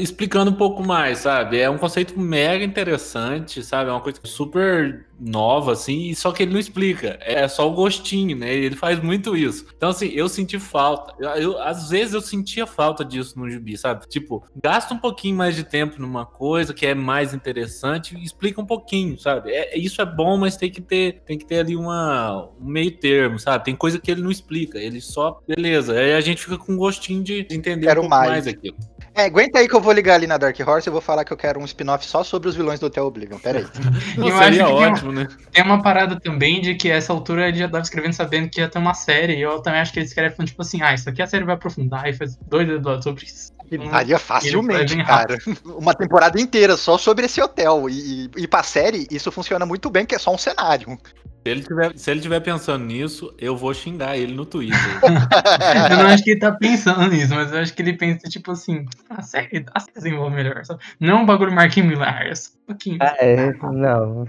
explicando 0.01 0.51
um 0.51 0.55
pouco 0.55 0.83
mais, 0.83 1.19
sabe? 1.19 1.59
É 1.59 1.69
um 1.69 1.79
conceito 1.79 2.19
mega 2.19 2.65
interessante, 2.65 3.63
sabe? 3.63 3.91
É 3.91 3.93
uma 3.93 4.01
coisa 4.01 4.21
super 4.25 5.07
nova, 5.21 5.73
assim, 5.73 6.09
e 6.09 6.15
só 6.15 6.33
que 6.33 6.43
ele 6.43 6.53
não 6.53 6.59
explica. 6.61 7.19
É 7.21 7.47
só 7.47 7.69
o 7.69 7.75
gostinho, 7.75 8.37
né? 8.37 8.53
Ele 8.55 8.75
faz 8.75 9.01
muito 9.03 9.37
isso. 9.37 9.67
Então, 9.77 9.91
assim, 9.91 10.09
eu 10.15 10.29
senti 10.29 10.59
falta. 10.59 11.15
Eu, 11.19 11.29
eu- 11.31 11.63
às 11.63 11.91
vezes 11.91 12.15
eu 12.15 12.21
sentia 12.21 12.67
falta 12.67 13.05
disso 13.05 13.39
no 13.39 13.49
gibi, 13.51 13.77
sabe? 13.77 14.09
Tipo, 14.09 14.45
gasta 14.63 14.95
um 14.95 14.99
pouquinho 14.99 15.37
mais 15.37 15.55
de 15.55 15.65
tempo 15.65 16.01
numa 16.01 16.25
coisa 16.25 16.73
que 16.73 16.87
é 16.87 16.95
mais 16.95 17.35
interessante 17.35 18.17
e 18.17 18.25
explica 18.25 18.61
um 18.61 18.67
pouquinho, 18.67 19.19
sabe? 19.19 19.51
É, 19.53 19.79
isso 19.79 20.01
é 20.01 20.07
bom, 20.07 20.37
mas 20.39 20.57
tem 20.57 20.71
que 20.71 20.81
ter, 20.81 21.23
tem 21.27 21.37
que 21.37 21.45
ter 21.47 21.61
ali 21.61 21.77
uma, 21.77 22.49
um 22.61 22.65
meio 22.71 22.91
termo, 22.97 23.39
sabe? 23.39 23.65
Tem 23.65 23.77
coisa 23.77 23.99
que 23.99 24.11
ele 24.11 24.23
não 24.23 24.31
explica, 24.31 24.79
ele 24.79 25.01
só, 25.01 25.41
beleza. 25.47 25.93
Aí 25.93 26.15
a 26.15 26.21
gente 26.21 26.43
fica 26.43 26.57
com 26.57 26.77
gostinho 26.77 27.23
de 27.23 27.47
entender 27.51 27.87
Quero 27.87 28.01
um 28.01 28.05
pouco 28.05 28.17
mais. 28.17 28.31
mais, 28.31 28.47
aquilo. 28.47 28.77
É, 29.15 29.25
aguenta 29.25 29.59
aí 29.59 29.69
que 29.69 29.75
eu 29.75 29.81
vou 29.81 29.93
ligar 29.93 30.15
ali 30.15 30.27
na 30.27 30.39
Dark 30.39 30.57
Horse 30.65 30.89
e 30.89 30.93
vou 30.93 31.01
falar 31.01 31.25
que 31.25 31.33
eu 31.33 31.37
quero 31.37 31.61
um 31.61 31.65
spin-off 31.65 32.07
só 32.07 32.23
sobre 32.23 32.49
os 32.49 32.55
vilões 32.55 32.79
do 32.79 32.87
Hotel 32.87 33.05
Oblivion. 33.05 33.39
Pera 33.39 33.59
aí. 33.59 33.67
Não, 34.17 34.29
seria 34.39 34.51
que 34.51 34.57
tem 34.57 34.65
um- 34.67 34.93
ótimo, 34.93 35.13
né? 35.13 35.29
Tem 35.53 35.65
uma 35.65 35.83
parada 35.83 36.19
também 36.21 36.61
de 36.61 36.75
que 36.77 36.89
essa 36.89 37.13
altura 37.13 37.49
ele 37.49 37.59
já 37.59 37.69
tava 37.69 37.83
escrevendo 37.83 38.13
sabendo 38.13 38.49
que 38.49 38.61
ia 38.61 38.69
ter 38.69 38.79
uma 38.79 38.95
série. 38.95 39.35
E 39.35 39.43
eu 39.43 39.61
também 39.61 39.81
acho 39.81 39.93
que 39.93 39.99
ele 39.99 40.07
escreve 40.07 40.35
falando, 40.37 40.49
tipo 40.49 40.63
assim, 40.63 40.81
ah, 40.83 40.95
isso 40.95 41.09
aqui 41.09 41.21
a 41.21 41.27
série 41.27 41.45
vai 41.45 41.55
aprofundar 41.57 42.09
e 42.09 42.15
faz 42.15 42.37
dois 42.37 42.69
episódios 42.69 43.05
sobre 43.05 43.25
isso. 43.25 43.53
Hum, 43.73 43.89
Daria 43.91 44.19
facilmente, 44.19 44.97
cara. 45.05 45.39
Uma 45.65 45.95
temporada 45.95 46.41
inteira 46.41 46.77
só 46.77 46.97
sobre 46.97 47.27
esse 47.27 47.41
hotel. 47.43 47.89
E, 47.91 48.27
e, 48.37 48.43
e 48.45 48.49
pra 48.49 48.63
série, 48.63 49.07
isso 49.11 49.31
funciona 49.31 49.67
muito 49.67 49.91
bem, 49.91 50.05
porque 50.05 50.15
é 50.17 50.19
só 50.19 50.33
um 50.35 50.39
cenário. 50.39 50.99
Se 51.43 51.51
ele, 51.51 51.63
tiver, 51.63 51.93
se 51.97 52.11
ele 52.11 52.21
tiver 52.21 52.41
pensando 52.41 52.85
nisso, 52.85 53.35
eu 53.39 53.57
vou 53.57 53.73
xingar 53.73 54.15
ele 54.17 54.35
no 54.35 54.45
Twitter. 54.45 54.77
Eu 55.91 55.97
não 55.97 56.07
acho 56.09 56.23
que 56.23 56.33
ele 56.33 56.41
tá 56.41 56.53
pensando 56.53 57.09
nisso, 57.09 57.35
mas 57.35 57.51
eu 57.53 57.59
acho 57.61 57.73
que 57.73 57.81
ele 57.81 57.95
pensa, 57.95 58.29
tipo 58.29 58.51
assim, 58.53 58.85
a 59.09 59.23
série 59.23 59.61
dá 59.61 59.81
se 59.81 59.89
desenvolver 59.95 60.37
melhor. 60.37 60.65
Sabe? 60.67 60.81
Não 61.01 61.19
é 61.19 61.23
um 61.23 61.27
bagulho 61.27 61.53
Mark 61.53 61.75
Millar, 61.79 62.27
é 62.27 62.35
só 62.35 62.51
um 62.51 62.67
pouquinho. 62.67 62.99
Ah, 63.01 63.15
é, 63.19 63.53
não. 63.73 64.27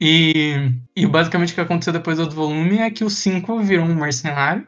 E, 0.00 0.72
e 0.96 1.06
basicamente 1.06 1.52
o 1.52 1.54
que 1.54 1.60
aconteceu 1.60 1.92
depois 1.92 2.16
do 2.16 2.22
outro 2.22 2.36
volume 2.36 2.78
é 2.78 2.90
que 2.90 3.04
o 3.04 3.10
5 3.10 3.60
virou 3.60 3.84
um 3.86 3.94
mercenário, 3.94 4.66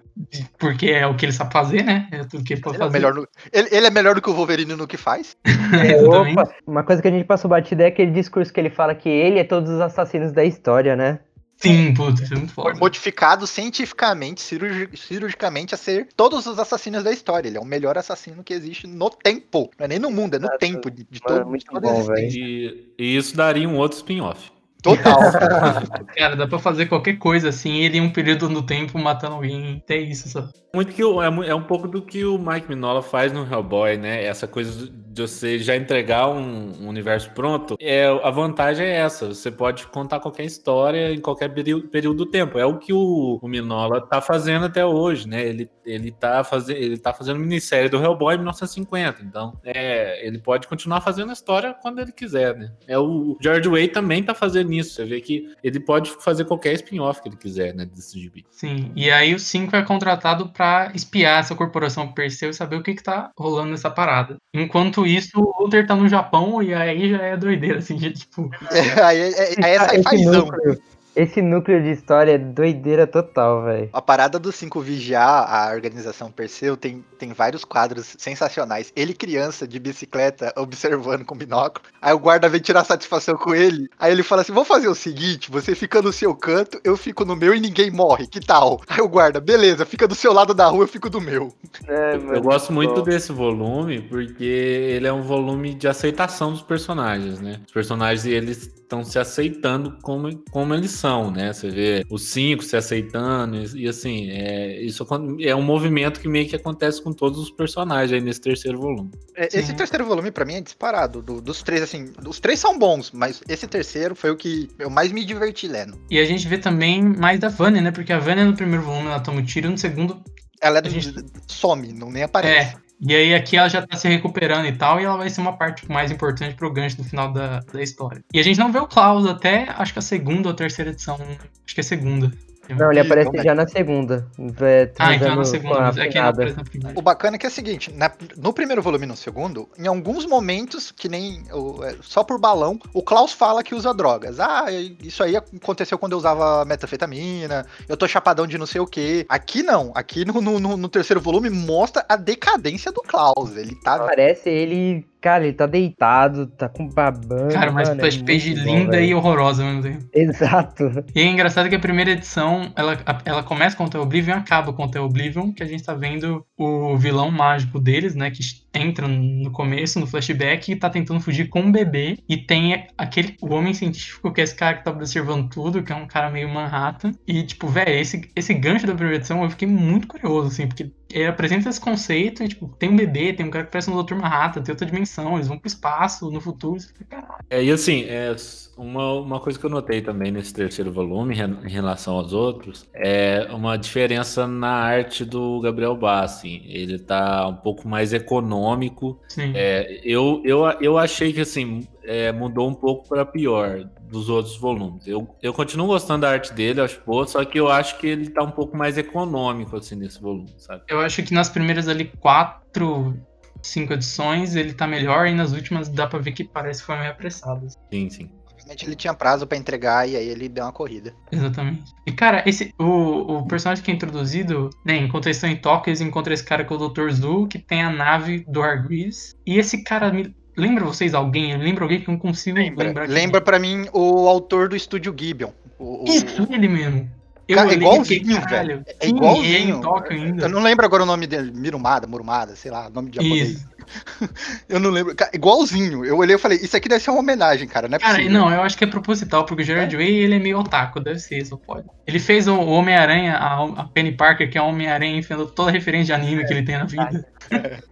porque 0.58 0.86
é 0.90 1.06
o 1.06 1.16
que 1.16 1.26
ele 1.26 1.32
sabe 1.32 1.52
fazer, 1.52 1.82
né? 1.82 2.08
É 2.12 2.24
tudo 2.24 2.44
que 2.44 2.54
ele 2.54 2.60
pode 2.60 2.76
Ele 2.76 2.82
é, 2.84 2.86
fazer. 2.86 2.98
melhor 2.98 3.14
no- 3.14 3.28
ele- 3.52 3.68
ele 3.72 3.86
é 3.86 3.90
melhor 3.90 4.14
do 4.14 4.22
que 4.22 4.30
o 4.30 4.34
Wolverine 4.34 4.74
no 4.76 4.86
que 4.86 4.96
faz. 4.96 5.36
É, 5.72 5.92
Exatamente. 5.96 6.38
opa, 6.38 6.50
uma 6.66 6.82
coisa 6.84 7.00
que 7.02 7.08
a 7.08 7.10
gente 7.10 7.24
passou 7.24 7.48
batida 7.48 7.82
é 7.84 7.86
aquele 7.86 8.10
discurso 8.10 8.52
que 8.52 8.60
ele 8.60 8.68
fala 8.70 8.94
que 8.94 9.08
ele 9.08 9.38
é 9.38 9.44
todos 9.44 9.70
os 9.70 9.80
assassinos 9.80 10.30
da 10.30 10.44
história, 10.44 10.94
né? 10.94 11.18
Sim, 11.62 11.94
puta, 11.94 12.22
isso 12.22 12.34
é 12.34 12.36
muito 12.36 12.52
Foi 12.52 12.64
foda. 12.64 12.78
modificado 12.78 13.46
cientificamente, 13.46 14.40
cirurgi- 14.40 14.88
cirurgicamente, 14.96 15.74
a 15.74 15.78
ser 15.78 16.08
todos 16.16 16.46
os 16.46 16.58
assassinos 16.58 17.04
da 17.04 17.12
história. 17.12 17.48
Ele 17.48 17.56
é 17.56 17.60
o 17.60 17.64
melhor 17.64 17.96
assassino 17.96 18.42
que 18.42 18.52
existe 18.52 18.86
no 18.86 19.08
tempo. 19.08 19.70
Não 19.78 19.84
é 19.84 19.88
nem 19.88 19.98
no 19.98 20.10
mundo, 20.10 20.34
é 20.34 20.38
no 20.38 20.46
Nossa, 20.46 20.58
tempo 20.58 20.90
de, 20.90 21.04
de 21.08 21.20
mano, 21.28 21.56
todo, 21.58 21.80
bom, 21.80 22.00
existência. 22.00 22.38
e, 22.40 22.88
e 22.98 23.16
isso 23.16 23.36
daria 23.36 23.68
um 23.68 23.76
outro 23.76 23.96
spin-off. 23.98 24.50
Total. 24.82 25.20
Cara, 26.16 26.34
dá 26.36 26.46
pra 26.46 26.58
fazer 26.58 26.86
qualquer 26.86 27.16
coisa 27.18 27.48
assim, 27.50 27.78
ele 27.82 27.98
em 27.98 28.00
um 28.00 28.10
período 28.12 28.48
no 28.48 28.62
tempo 28.62 28.98
matando 28.98 29.36
alguém, 29.36 29.80
até 29.82 29.96
isso, 29.96 30.28
sabe? 30.28 30.48
Muito 30.74 30.92
que 30.92 31.04
o- 31.04 31.22
é, 31.22 31.26
é 31.48 31.54
um 31.54 31.62
pouco 31.62 31.86
do 31.86 32.02
que 32.02 32.24
o 32.24 32.38
Mike 32.38 32.68
Minola 32.68 33.02
faz 33.02 33.32
no 33.32 33.46
Hellboy, 33.46 33.96
né? 33.96 34.24
Essa 34.24 34.48
coisa 34.48 34.88
de 34.90 35.20
você 35.22 35.58
já 35.58 35.76
entregar 35.76 36.28
um, 36.28 36.72
um 36.84 36.88
universo 36.88 37.30
pronto. 37.32 37.76
É, 37.78 38.06
a 38.06 38.30
vantagem 38.30 38.86
é 38.86 38.96
essa: 38.96 39.28
você 39.34 39.50
pode 39.50 39.86
contar 39.88 40.18
qualquer 40.20 40.44
história 40.44 41.12
em 41.12 41.20
qualquer 41.20 41.50
período, 41.52 41.88
período 41.88 42.16
do 42.24 42.26
tempo. 42.26 42.58
É 42.58 42.64
o 42.64 42.78
que 42.78 42.92
o, 42.92 43.38
o 43.40 43.48
Minola 43.48 44.00
tá 44.00 44.20
fazendo 44.22 44.64
até 44.64 44.84
hoje, 44.84 45.28
né? 45.28 45.46
Ele, 45.46 45.70
ele, 45.84 46.10
tá, 46.10 46.42
faze, 46.44 46.72
ele 46.72 46.98
tá 46.98 47.12
fazendo 47.12 47.38
minissérie 47.40 47.88
do 47.88 48.02
Hellboy 48.02 48.34
em 48.34 48.38
1950. 48.38 49.22
Então, 49.22 49.58
é, 49.64 50.26
ele 50.26 50.38
pode 50.38 50.66
continuar 50.66 51.00
fazendo 51.00 51.30
a 51.30 51.32
história 51.32 51.74
quando 51.80 52.00
ele 52.00 52.12
quiser, 52.12 52.56
né? 52.56 52.72
É, 52.86 52.98
o 52.98 53.36
George 53.40 53.68
Way 53.68 53.88
também 53.88 54.22
tá 54.22 54.34
fazendo 54.34 54.72
isso. 54.72 54.94
Você 54.94 55.04
vê 55.04 55.20
que 55.20 55.52
ele 55.62 55.80
pode 55.80 56.10
fazer 56.20 56.44
qualquer 56.44 56.72
spin-off 56.74 57.22
que 57.22 57.28
ele 57.28 57.36
quiser, 57.36 57.74
né? 57.74 57.84
Desse 57.84 58.18
gibi. 58.18 58.44
Sim, 58.50 58.92
e 58.94 59.10
aí 59.10 59.34
o 59.34 59.38
5 59.38 59.74
é 59.76 59.82
contratado 59.82 60.48
pra 60.50 60.90
espiar 60.94 61.40
essa 61.40 61.54
corporação 61.54 62.12
Perseu 62.12 62.50
e 62.50 62.54
saber 62.54 62.76
o 62.76 62.82
que 62.82 62.94
que 62.94 63.02
tá 63.02 63.30
rolando 63.38 63.70
nessa 63.70 63.90
parada. 63.90 64.36
Enquanto 64.54 65.06
isso, 65.06 65.30
o 65.40 65.62
Luther 65.62 65.86
tá 65.86 65.94
no 65.96 66.08
Japão 66.08 66.62
e 66.62 66.74
aí 66.74 67.10
já 67.10 67.22
é 67.22 67.36
doideira, 67.36 67.78
assim, 67.78 67.96
de, 67.96 68.12
tipo... 68.12 68.50
aí, 69.04 69.18
é- 69.18 69.54
é 69.60 69.74
esse, 69.76 70.02
sci-fizão. 70.02 70.46
núcleo, 70.46 70.78
esse 71.14 71.42
núcleo 71.42 71.82
de 71.82 71.90
história 71.90 72.32
é 72.32 72.38
doideira 72.38 73.06
total, 73.06 73.64
velho. 73.64 73.90
A 73.92 74.00
parada 74.00 74.38
do 74.38 74.50
5 74.50 74.80
vigiar 74.80 75.46
a 75.48 75.72
organização 75.72 76.30
Perseu 76.30 76.76
tem, 76.76 77.04
tem 77.18 77.32
vários 77.32 77.64
quadros 77.64 78.14
sensacionais. 78.18 78.92
Ele, 78.96 79.12
criança, 79.14 79.66
de 79.66 79.78
bicicleta, 79.78 80.52
observando 80.56 81.24
com 81.24 81.36
binóculo. 81.36 81.84
Aí 82.00 82.12
o 82.12 82.18
guarda 82.18 82.48
vem 82.48 82.60
tirar 82.60 82.84
satisfação 82.84 83.36
com 83.36 83.54
ele. 83.54 83.88
Aí 83.98 84.12
ele 84.12 84.22
fala 84.22 84.42
assim: 84.42 84.52
vamos 84.52 84.68
fazer 84.68 84.88
o 84.88 84.94
seguinte: 84.94 85.50
você 85.50 85.74
fica 85.74 86.00
no 86.00 86.12
seu 86.12 86.34
canto, 86.34 86.80
eu 86.84 86.96
fico 86.96 87.24
no 87.24 87.36
meu 87.36 87.54
e 87.54 87.60
ninguém 87.60 87.90
morre. 87.90 88.26
Que 88.26 88.40
tal? 88.40 88.80
Aí 88.88 89.00
o 89.00 89.08
guarda, 89.08 89.40
beleza, 89.40 89.84
fica 89.84 90.08
do 90.08 90.14
seu 90.14 90.32
lado 90.32 90.54
da 90.54 90.66
rua, 90.66 90.84
eu 90.84 90.88
fico 90.88 91.10
do 91.10 91.20
meu. 91.20 91.52
É, 91.86 92.14
Eu 92.16 92.42
gosto 92.42 92.72
muito 92.72 92.94
bom. 92.96 93.02
desse 93.02 93.32
volume 93.32 94.00
porque 94.00 94.44
ele 94.44 95.06
é 95.06 95.12
um 95.12 95.22
volume 95.22 95.74
de 95.74 95.88
aceitação 95.88 96.52
dos 96.52 96.62
personagens, 96.62 97.40
né? 97.40 97.60
Os 97.66 97.72
personagens 97.72 98.24
eles 98.24 98.62
estão 98.62 99.04
se 99.04 99.18
aceitando 99.18 99.96
como, 100.02 100.36
como 100.50 100.74
eles 100.74 100.90
são, 101.02 101.30
né? 101.32 101.52
Você 101.52 101.68
vê 101.68 102.06
os 102.08 102.22
cinco 102.28 102.62
se 102.62 102.76
aceitando 102.76 103.56
e, 103.56 103.82
e, 103.84 103.88
assim, 103.88 104.30
é, 104.30 104.80
isso 104.80 105.04
é 105.40 105.54
um 105.54 105.62
movimento 105.62 106.20
que 106.20 106.28
meio 106.28 106.48
que 106.48 106.54
acontece 106.56 107.02
com 107.02 107.12
todos 107.12 107.38
os 107.40 107.50
personagens 107.50 108.12
aí 108.12 108.20
nesse 108.20 108.40
terceiro 108.40 108.78
volume. 108.78 109.10
É. 109.36 109.48
Esse 109.52 109.74
terceiro 109.74 110.06
volume, 110.06 110.30
pra 110.30 110.44
mim, 110.44 110.54
é 110.54 110.60
disparado. 110.60 111.20
Do- 111.20 111.40
dos 111.40 111.62
três, 111.62 111.82
assim, 111.82 112.12
os 112.26 112.38
três 112.38 112.58
são 112.60 112.78
bons, 112.78 113.10
mas 113.12 113.42
esse 113.48 113.66
terceiro 113.66 114.14
foi 114.14 114.30
o 114.30 114.36
que 114.36 114.68
eu 114.78 114.88
mais 114.88 115.10
me 115.12 115.24
diverti 115.24 115.66
lendo. 115.66 115.98
E 116.10 116.18
a 116.20 116.24
gente 116.24 116.46
vê 116.46 116.56
também 116.58 117.02
mais 117.02 117.40
da 117.40 117.48
Vânia, 117.48 117.82
né? 117.82 117.90
Porque 117.90 118.12
a 118.12 118.18
Vânia 118.18 118.44
no 118.44 118.54
primeiro 118.54 118.84
volume 118.84 119.08
ela 119.08 119.20
toma 119.20 119.40
um 119.40 119.44
tiro, 119.44 119.68
no 119.70 119.76
segundo 119.78 120.22
Ela 120.60 120.78
é 120.78 120.86
A 120.86 120.88
gente- 120.88 121.12
some, 121.48 121.92
não 121.92 122.08
nem 122.10 122.22
aparece. 122.22 122.76
É. 122.76 122.91
E 123.04 123.14
aí 123.14 123.34
aqui 123.34 123.56
ela 123.56 123.68
já 123.68 123.84
tá 123.84 123.96
se 123.96 124.08
recuperando 124.08 124.66
e 124.66 124.72
tal, 124.72 125.00
e 125.00 125.04
ela 125.04 125.16
vai 125.16 125.28
ser 125.28 125.40
uma 125.40 125.56
parte 125.56 125.90
mais 125.90 126.12
importante 126.12 126.54
pro 126.54 126.72
gancho 126.72 126.98
no 126.98 127.04
final 127.04 127.32
da, 127.32 127.58
da 127.60 127.82
história. 127.82 128.22
E 128.32 128.38
a 128.38 128.42
gente 128.44 128.60
não 128.60 128.70
vê 128.70 128.78
o 128.78 128.86
Klaus 128.86 129.26
até, 129.26 129.68
acho 129.70 129.92
que 129.92 129.98
a 129.98 130.02
segunda 130.02 130.48
ou 130.48 130.54
terceira 130.54 130.92
edição. 130.92 131.16
Acho 131.16 131.74
que 131.74 131.80
é 131.80 131.82
a 131.82 131.84
segunda. 131.84 132.32
Não, 132.68 132.90
ele 132.90 133.00
aparece 133.00 133.30
já 133.42 133.54
na 133.54 133.66
segunda. 133.66 134.26
É, 134.60 134.90
Ah, 134.98 135.14
então 135.14 135.32
é 135.32 135.36
na 135.36 135.44
segunda, 135.44 136.02
é 136.02 136.08
que 136.08 136.16
aparece 136.18 136.56
na. 136.78 136.92
O 136.94 137.02
bacana 137.02 137.36
é 137.36 137.38
que 137.38 137.44
é 137.46 137.48
o 137.48 137.52
seguinte, 137.52 137.92
na- 137.92 138.10
no 138.36 138.52
primeiro 138.52 138.80
volume 138.80 139.04
e 139.04 139.08
no 139.08 139.16
segundo, 139.16 139.68
em 139.78 139.86
alguns 139.86 140.24
momentos, 140.26 140.92
que 140.92 141.08
nem 141.08 141.42
o- 141.52 141.82
é, 141.84 141.96
só 142.00 142.22
por 142.22 142.38
balão, 142.38 142.78
o 142.94 143.02
Klaus 143.02 143.32
fala 143.32 143.62
que 143.62 143.74
usa 143.74 143.92
drogas. 143.92 144.38
Ah, 144.38 144.66
isso 145.02 145.22
aí 145.22 145.36
aconteceu 145.36 145.98
quando 145.98 146.12
eu 146.12 146.18
usava 146.18 146.64
metafetamina, 146.64 147.66
eu 147.88 147.96
tô 147.96 148.06
chapadão 148.06 148.46
de 148.46 148.56
não 148.56 148.66
sei 148.66 148.80
o 148.80 148.86
que. 148.86 149.26
Aqui 149.28 149.62
não, 149.62 149.90
aqui 149.94 150.24
no, 150.24 150.40
no- 150.40 150.60
no- 150.60 150.76
no 150.76 150.88
terceiro 150.88 151.20
volume 151.20 151.50
mostra 151.50 152.04
a 152.08 152.16
decadência 152.16 152.92
do 152.92 153.02
Klaus. 153.02 153.56
Ele 153.56 153.74
tá. 153.82 153.96
Aparece 153.96 154.48
ele, 154.48 155.04
cara, 155.22 155.44
ele 155.44 155.52
tá 155.52 155.66
deitado, 155.66 156.48
tá 156.48 156.68
com 156.68 156.88
babando. 156.88 157.54
Cara, 157.54 157.70
mas 157.70 157.88
mano, 157.88 158.04
é 158.04 158.08
splash 158.08 158.46
muito 158.46 158.64
bom, 158.64 158.76
linda 158.76 158.90
velho. 158.90 159.06
e 159.06 159.14
horrorosa 159.14 159.64
mesmo 159.64 159.82
tempo. 159.82 160.08
Exato. 160.12 161.04
E 161.14 161.20
é 161.20 161.26
engraçado 161.26 161.68
que 161.68 161.74
a 161.76 161.78
primeira 161.78 162.10
edição, 162.10 162.72
ela, 162.76 162.98
ela 163.24 163.42
começa 163.42 163.76
com 163.76 163.84
o 163.84 163.88
The 163.88 163.98
Oblivion 163.98 164.36
e 164.36 164.38
acaba 164.38 164.72
com 164.72 164.84
o 164.84 164.90
The 164.90 165.00
Oblivion, 165.00 165.52
que 165.52 165.62
a 165.62 165.66
gente 165.66 165.84
tá 165.84 165.94
vendo 165.94 166.44
o 166.58 166.96
vilão 166.96 167.30
mágico 167.30 167.78
deles, 167.78 168.14
né, 168.14 168.30
que 168.30 168.42
entra 168.74 169.06
no 169.06 169.50
começo, 169.52 170.00
no 170.00 170.06
flashback, 170.06 170.72
e 170.72 170.76
tá 170.76 170.90
tentando 170.90 171.20
fugir 171.20 171.48
com 171.48 171.60
um 171.60 171.72
bebê, 171.72 172.18
e 172.28 172.36
tem 172.36 172.86
aquele, 172.98 173.36
o 173.40 173.54
homem 173.54 173.74
científico, 173.74 174.32
que 174.32 174.40
é 174.40 174.44
esse 174.44 174.54
cara 174.54 174.78
que 174.78 174.84
tá 174.84 174.90
observando 174.90 175.48
tudo, 175.48 175.82
que 175.82 175.92
é 175.92 175.94
um 175.96 176.06
cara 176.06 176.30
meio 176.30 176.48
Manhattan, 176.48 177.12
e 177.26 177.42
tipo, 177.42 177.68
velho, 177.68 177.90
esse, 177.90 178.28
esse 178.34 178.54
gancho 178.54 178.86
da 178.86 178.94
primeira 178.94 179.18
edição 179.18 179.42
eu 179.42 179.50
fiquei 179.50 179.68
muito 179.68 180.08
curioso, 180.08 180.48
assim, 180.48 180.66
porque 180.66 180.90
ele 181.12 181.26
apresenta 181.26 181.68
esse 181.68 181.80
conceito, 181.80 182.42
e 182.42 182.48
tipo, 182.48 182.68
tem 182.78 182.90
um 182.90 182.96
bebê, 182.96 183.32
tem 183.32 183.46
um 183.46 183.50
cara 183.50 183.64
que 183.64 183.70
parece 183.70 183.90
um 183.90 184.02
Dr. 184.02 184.14
Manhattan, 184.14 184.62
tem 184.62 184.72
outra 184.72 184.86
dimensão, 184.86 185.34
eles 185.34 185.48
vão 185.48 185.58
pro 185.58 185.68
espaço, 185.68 186.30
no 186.30 186.40
futuro, 186.40 186.80
você 186.80 186.88
fica, 186.88 187.04
caralho. 187.04 187.44
É, 187.50 187.62
e 187.62 187.70
assim, 187.70 188.04
é, 188.04 188.34
uma, 188.76 189.12
uma 189.14 189.40
coisa 189.40 189.58
que 189.58 189.64
eu 189.64 189.70
notei 189.70 190.00
também 190.00 190.32
nesse 190.32 190.52
terceiro 190.52 190.92
volume, 190.92 191.36
em 191.64 191.70
relação 191.70 192.14
aos 192.14 192.32
outros, 192.32 192.88
é 192.94 193.48
uma 193.52 193.76
diferença 193.76 194.46
na 194.46 194.70
arte 194.70 195.24
do 195.24 195.60
Gabriel 195.60 195.96
Bassi. 195.96 196.62
Ele 196.66 196.98
tá 196.98 197.46
um 197.48 197.56
pouco 197.56 197.86
mais 197.86 198.12
econômico. 198.12 199.20
Sim. 199.28 199.52
É, 199.54 200.00
eu, 200.04 200.40
eu, 200.44 200.64
eu 200.80 200.98
achei 200.98 201.32
que 201.32 201.40
assim, 201.40 201.86
é, 202.02 202.32
mudou 202.32 202.68
um 202.68 202.74
pouco 202.74 203.08
para 203.08 203.24
pior. 203.24 203.88
Dos 204.12 204.28
outros 204.28 204.56
volumes. 204.56 205.06
Eu, 205.06 205.34
eu 205.42 205.52
continuo 205.52 205.86
gostando 205.86 206.20
da 206.20 206.30
arte 206.30 206.52
dele, 206.52 206.82
acho 206.82 207.00
boa, 207.04 207.26
só 207.26 207.44
que 207.44 207.58
eu 207.58 207.68
acho 207.68 207.98
que 207.98 208.06
ele 208.06 208.28
tá 208.28 208.42
um 208.42 208.50
pouco 208.50 208.76
mais 208.76 208.98
econômico, 208.98 209.74
assim, 209.76 209.96
nesse 209.96 210.20
volume, 210.20 210.54
sabe? 210.58 210.82
Eu 210.88 211.00
acho 211.00 211.22
que 211.22 211.32
nas 211.32 211.48
primeiras 211.48 211.88
ali 211.88 212.04
quatro, 212.20 213.16
cinco 213.62 213.94
edições 213.94 214.54
ele 214.54 214.74
tá 214.74 214.86
melhor 214.86 215.26
e 215.26 215.34
nas 215.34 215.52
últimas 215.52 215.88
dá 215.88 216.06
pra 216.06 216.18
ver 216.18 216.32
que 216.32 216.44
parece 216.44 216.80
que 216.80 216.86
foi 216.86 216.98
meio 216.98 217.10
apressado. 217.10 217.66
Sim, 217.90 218.10
sim. 218.10 218.30
Provavelmente 218.62 218.84
ele 218.86 218.94
tinha 218.94 219.14
prazo 219.14 219.46
pra 219.46 219.58
entregar 219.58 220.08
e 220.08 220.16
aí 220.16 220.28
ele 220.28 220.48
deu 220.48 220.64
uma 220.64 220.72
corrida. 220.72 221.12
Exatamente. 221.32 221.90
E 222.06 222.12
cara, 222.12 222.44
esse 222.46 222.72
o, 222.78 223.38
o 223.38 223.46
personagem 223.46 223.82
que 223.82 223.90
é 223.90 223.94
introduzido, 223.94 224.70
né, 224.84 224.96
enquanto 224.98 225.26
eles 225.26 225.36
estão 225.36 225.50
em 225.50 225.56
Tóquio, 225.56 225.90
eles 225.90 226.00
encontram 226.00 226.32
esse 226.34 226.44
cara 226.44 226.64
que 226.64 226.72
é 226.72 226.76
o 226.76 226.88
Dr. 226.88 227.10
Zu, 227.10 227.46
que 227.48 227.58
tem 227.58 227.82
a 227.82 227.90
nave 227.90 228.44
do 228.46 228.62
Hargreaves. 228.62 229.34
E 229.46 229.58
esse 229.58 229.82
cara 229.82 230.12
me 230.12 230.34
lembra 230.56 230.84
vocês 230.84 231.14
alguém? 231.14 231.56
Lembra 231.56 231.84
alguém 231.84 232.00
que 232.00 232.08
eu 232.08 232.12
não 232.12 232.18
consigo 232.18 232.56
Lembra, 232.58 232.86
lembrar. 232.86 233.08
lembra 233.08 233.40
pra 233.40 233.58
mim 233.58 233.86
o 233.92 234.28
autor 234.28 234.68
do 234.68 234.76
estúdio 234.76 235.14
Gibeon. 235.18 235.50
O, 235.78 236.04
o- 236.04 236.08
Isso, 236.08 236.46
ele 236.50 236.68
mesmo. 236.68 237.10
Eu 237.52 237.56
Cara, 237.58 237.70
é 237.70 237.74
igualzinho, 237.74 238.40
velho. 238.48 238.84
É 239.00 239.06
Sim, 239.06 239.14
é 239.14 239.16
igualzinho. 239.16 239.76
em 239.76 239.80
Tóquio 239.80 240.12
ainda. 240.16 240.44
Eu 240.44 240.48
não 240.48 240.62
lembro 240.62 240.84
agora 240.86 241.02
o 241.02 241.06
nome 241.06 241.26
dele. 241.26 241.52
Mirumada, 241.54 242.06
Murumada, 242.06 242.56
sei 242.56 242.70
lá, 242.70 242.88
nome 242.90 243.10
de 243.10 243.16
japonês. 243.16 243.50
Isso. 243.50 243.72
Eu 244.68 244.78
não 244.80 244.90
lembro. 244.90 245.14
Cara, 245.14 245.30
igualzinho. 245.34 246.04
Eu 246.04 246.16
olhei 246.16 246.36
e 246.36 246.38
falei, 246.38 246.56
isso 246.58 246.76
aqui 246.76 246.88
deve 246.88 247.02
ser 247.02 247.10
uma 247.10 247.18
homenagem, 247.20 247.66
cara. 247.68 247.88
Não 247.88 247.96
é 247.96 247.98
Cara, 247.98 248.14
possível. 248.14 248.32
não, 248.32 248.50
eu 248.50 248.62
acho 248.62 248.78
que 248.78 248.84
é 248.84 248.86
proposital, 248.86 249.44
porque 249.44 249.62
o 249.62 249.66
Gerard 249.66 249.94
Way, 249.94 250.08
ele 250.14 250.36
é 250.36 250.38
meio 250.38 250.58
otaku, 250.60 251.00
deve 251.00 251.18
ser, 251.18 251.44
só 251.44 251.56
pode. 251.56 251.86
Ele 252.06 252.18
fez 252.18 252.46
o 252.48 252.58
Homem-Aranha, 252.58 253.34
a, 253.36 253.64
a 253.82 253.84
Penny 253.88 254.12
Parker, 254.12 254.48
que 254.50 254.56
é 254.56 254.62
o 254.62 254.66
Homem-Aranha, 254.66 255.18
enfiando 255.18 255.46
toda 255.46 255.70
a 255.70 255.72
referência 255.72 256.16
de 256.16 256.22
anime 256.22 256.46
que 256.46 256.52
ele 256.52 256.62
tem 256.62 256.78
na 256.78 256.84
vida. 256.84 257.26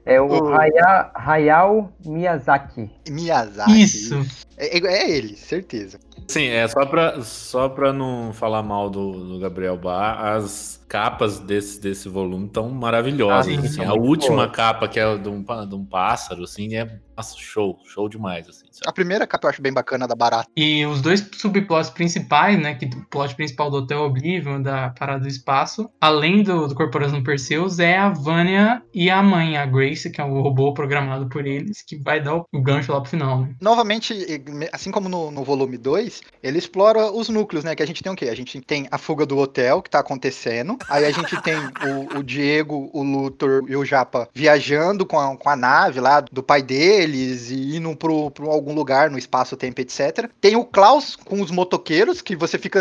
É 0.07 0.21
o 0.21 0.27
O- 0.27 0.55
Haya- 0.55 1.11
Hayao 1.15 1.93
Miyazaki. 2.07 2.89
Miyazaki. 3.11 3.83
Isso. 3.83 4.25
É, 4.57 4.79
é- 4.79 4.87
é 5.05 5.11
ele, 5.11 5.37
certeza. 5.37 5.99
Sim, 6.31 6.45
é 6.47 6.69
só 6.69 6.87
pra, 6.87 7.21
só 7.23 7.69
pra 7.69 7.93
não 7.93 8.33
falar 8.33 8.63
mal 8.63 8.89
do, 8.89 9.33
do 9.33 9.39
Gabriel 9.41 9.77
Bar, 9.77 10.37
as 10.37 10.80
capas 10.91 11.39
desse, 11.39 11.81
desse 11.81 12.09
volume 12.09 12.47
estão 12.47 12.69
maravilhosas. 12.69 13.47
Ah, 13.47 13.63
sim, 13.63 13.65
assim. 13.65 13.85
a 13.85 13.95
última 13.95 14.47
boas. 14.47 14.51
capa, 14.51 14.89
que 14.89 14.99
é 14.99 15.17
de 15.17 15.29
um, 15.29 15.41
de 15.41 15.75
um 15.77 15.85
pássaro, 15.85 16.43
assim, 16.43 16.75
é 16.75 16.99
nossa, 17.21 17.37
show, 17.37 17.79
show 17.85 18.09
demais. 18.09 18.49
Assim? 18.49 18.65
A 18.87 18.93
primeira 18.93 19.27
capa 19.27 19.47
eu 19.47 19.51
acho 19.51 19.61
bem 19.61 19.73
bacana 19.73 20.09
da 20.09 20.15
Barata. 20.15 20.49
E 20.57 20.87
os 20.87 21.03
dois 21.03 21.29
subplots 21.35 21.91
principais, 21.91 22.59
né? 22.59 22.75
Que 22.75 22.87
o 22.87 23.05
plot 23.11 23.35
principal 23.35 23.71
do 23.71 23.77
Hotel 23.77 24.01
Oblivion, 24.01 24.63
da 24.63 24.89
Parada 24.91 25.21
do 25.21 25.29
Espaço, 25.29 25.91
além 26.01 26.43
do, 26.43 26.67
do 26.67 26.75
Corporação 26.75 27.23
Perseus, 27.23 27.79
é 27.79 27.99
a 27.99 28.09
Vanya 28.09 28.83
e 28.95 29.11
a 29.11 29.23
mãe, 29.23 29.59
a 29.59 29.67
Grace, 29.67 30.11
que 30.11 30.19
é 30.19 30.25
o 30.25 30.41
robô 30.41 30.73
programado 30.73 31.29
por 31.29 31.47
eles, 31.47 31.83
que 31.83 31.97
vai 31.97 32.23
dar 32.23 32.37
o, 32.37 32.47
o 32.51 32.63
gancho 32.63 32.91
lá 32.91 33.03
pro 33.03 33.11
final, 33.11 33.43
né? 33.43 33.55
Novamente, 33.61 34.43
assim 34.73 34.91
como 34.91 35.07
no, 35.07 35.31
no 35.31 35.45
volume 35.45 35.77
2, 35.77 36.23
ele 36.43 36.57
explora 36.57 37.13
os 37.13 37.29
núcleos, 37.29 37.65
né? 37.65 37.75
Que 37.75 37.83
a 37.83 37.87
gente 37.87 38.03
tem 38.03 38.11
o 38.11 38.17
quê? 38.17 38.31
A 38.31 38.35
gente 38.35 38.59
tem 38.63 38.89
a 38.91 38.97
fuga 38.97 39.27
do 39.27 39.37
hotel 39.37 39.83
que 39.83 39.91
tá 39.91 39.99
acontecendo. 39.99 40.79
Aí 40.89 41.05
a 41.05 41.11
gente 41.11 41.41
tem 41.43 41.55
o, 41.57 42.19
o 42.19 42.23
Diego, 42.23 42.91
o 42.93 43.03
Luthor 43.03 43.65
e 43.69 43.77
o 43.77 43.85
Japa 43.85 44.29
viajando 44.35 45.05
com 45.07 45.19
a, 45.19 45.37
com 45.37 45.49
a 45.49 45.57
nave 45.57 46.01
lá 46.01 46.21
do 46.21 46.43
pai 46.43 46.63
deles 46.63 47.51
e 47.51 47.77
indo 47.77 47.95
pro, 47.97 48.31
pro 48.31 48.51
algum 48.51 48.75
lugar 48.75 49.11
no 49.11 49.19
espaço-tempo, 49.19 49.81
etc. 49.81 50.29
Tem 50.41 50.57
o 50.57 50.65
Klaus 50.65 51.17
com 51.17 51.41
os 51.41 51.51
motoqueiros, 51.51 52.23
que 52.23 52.37
você 52.37 52.59
fica. 52.59 52.81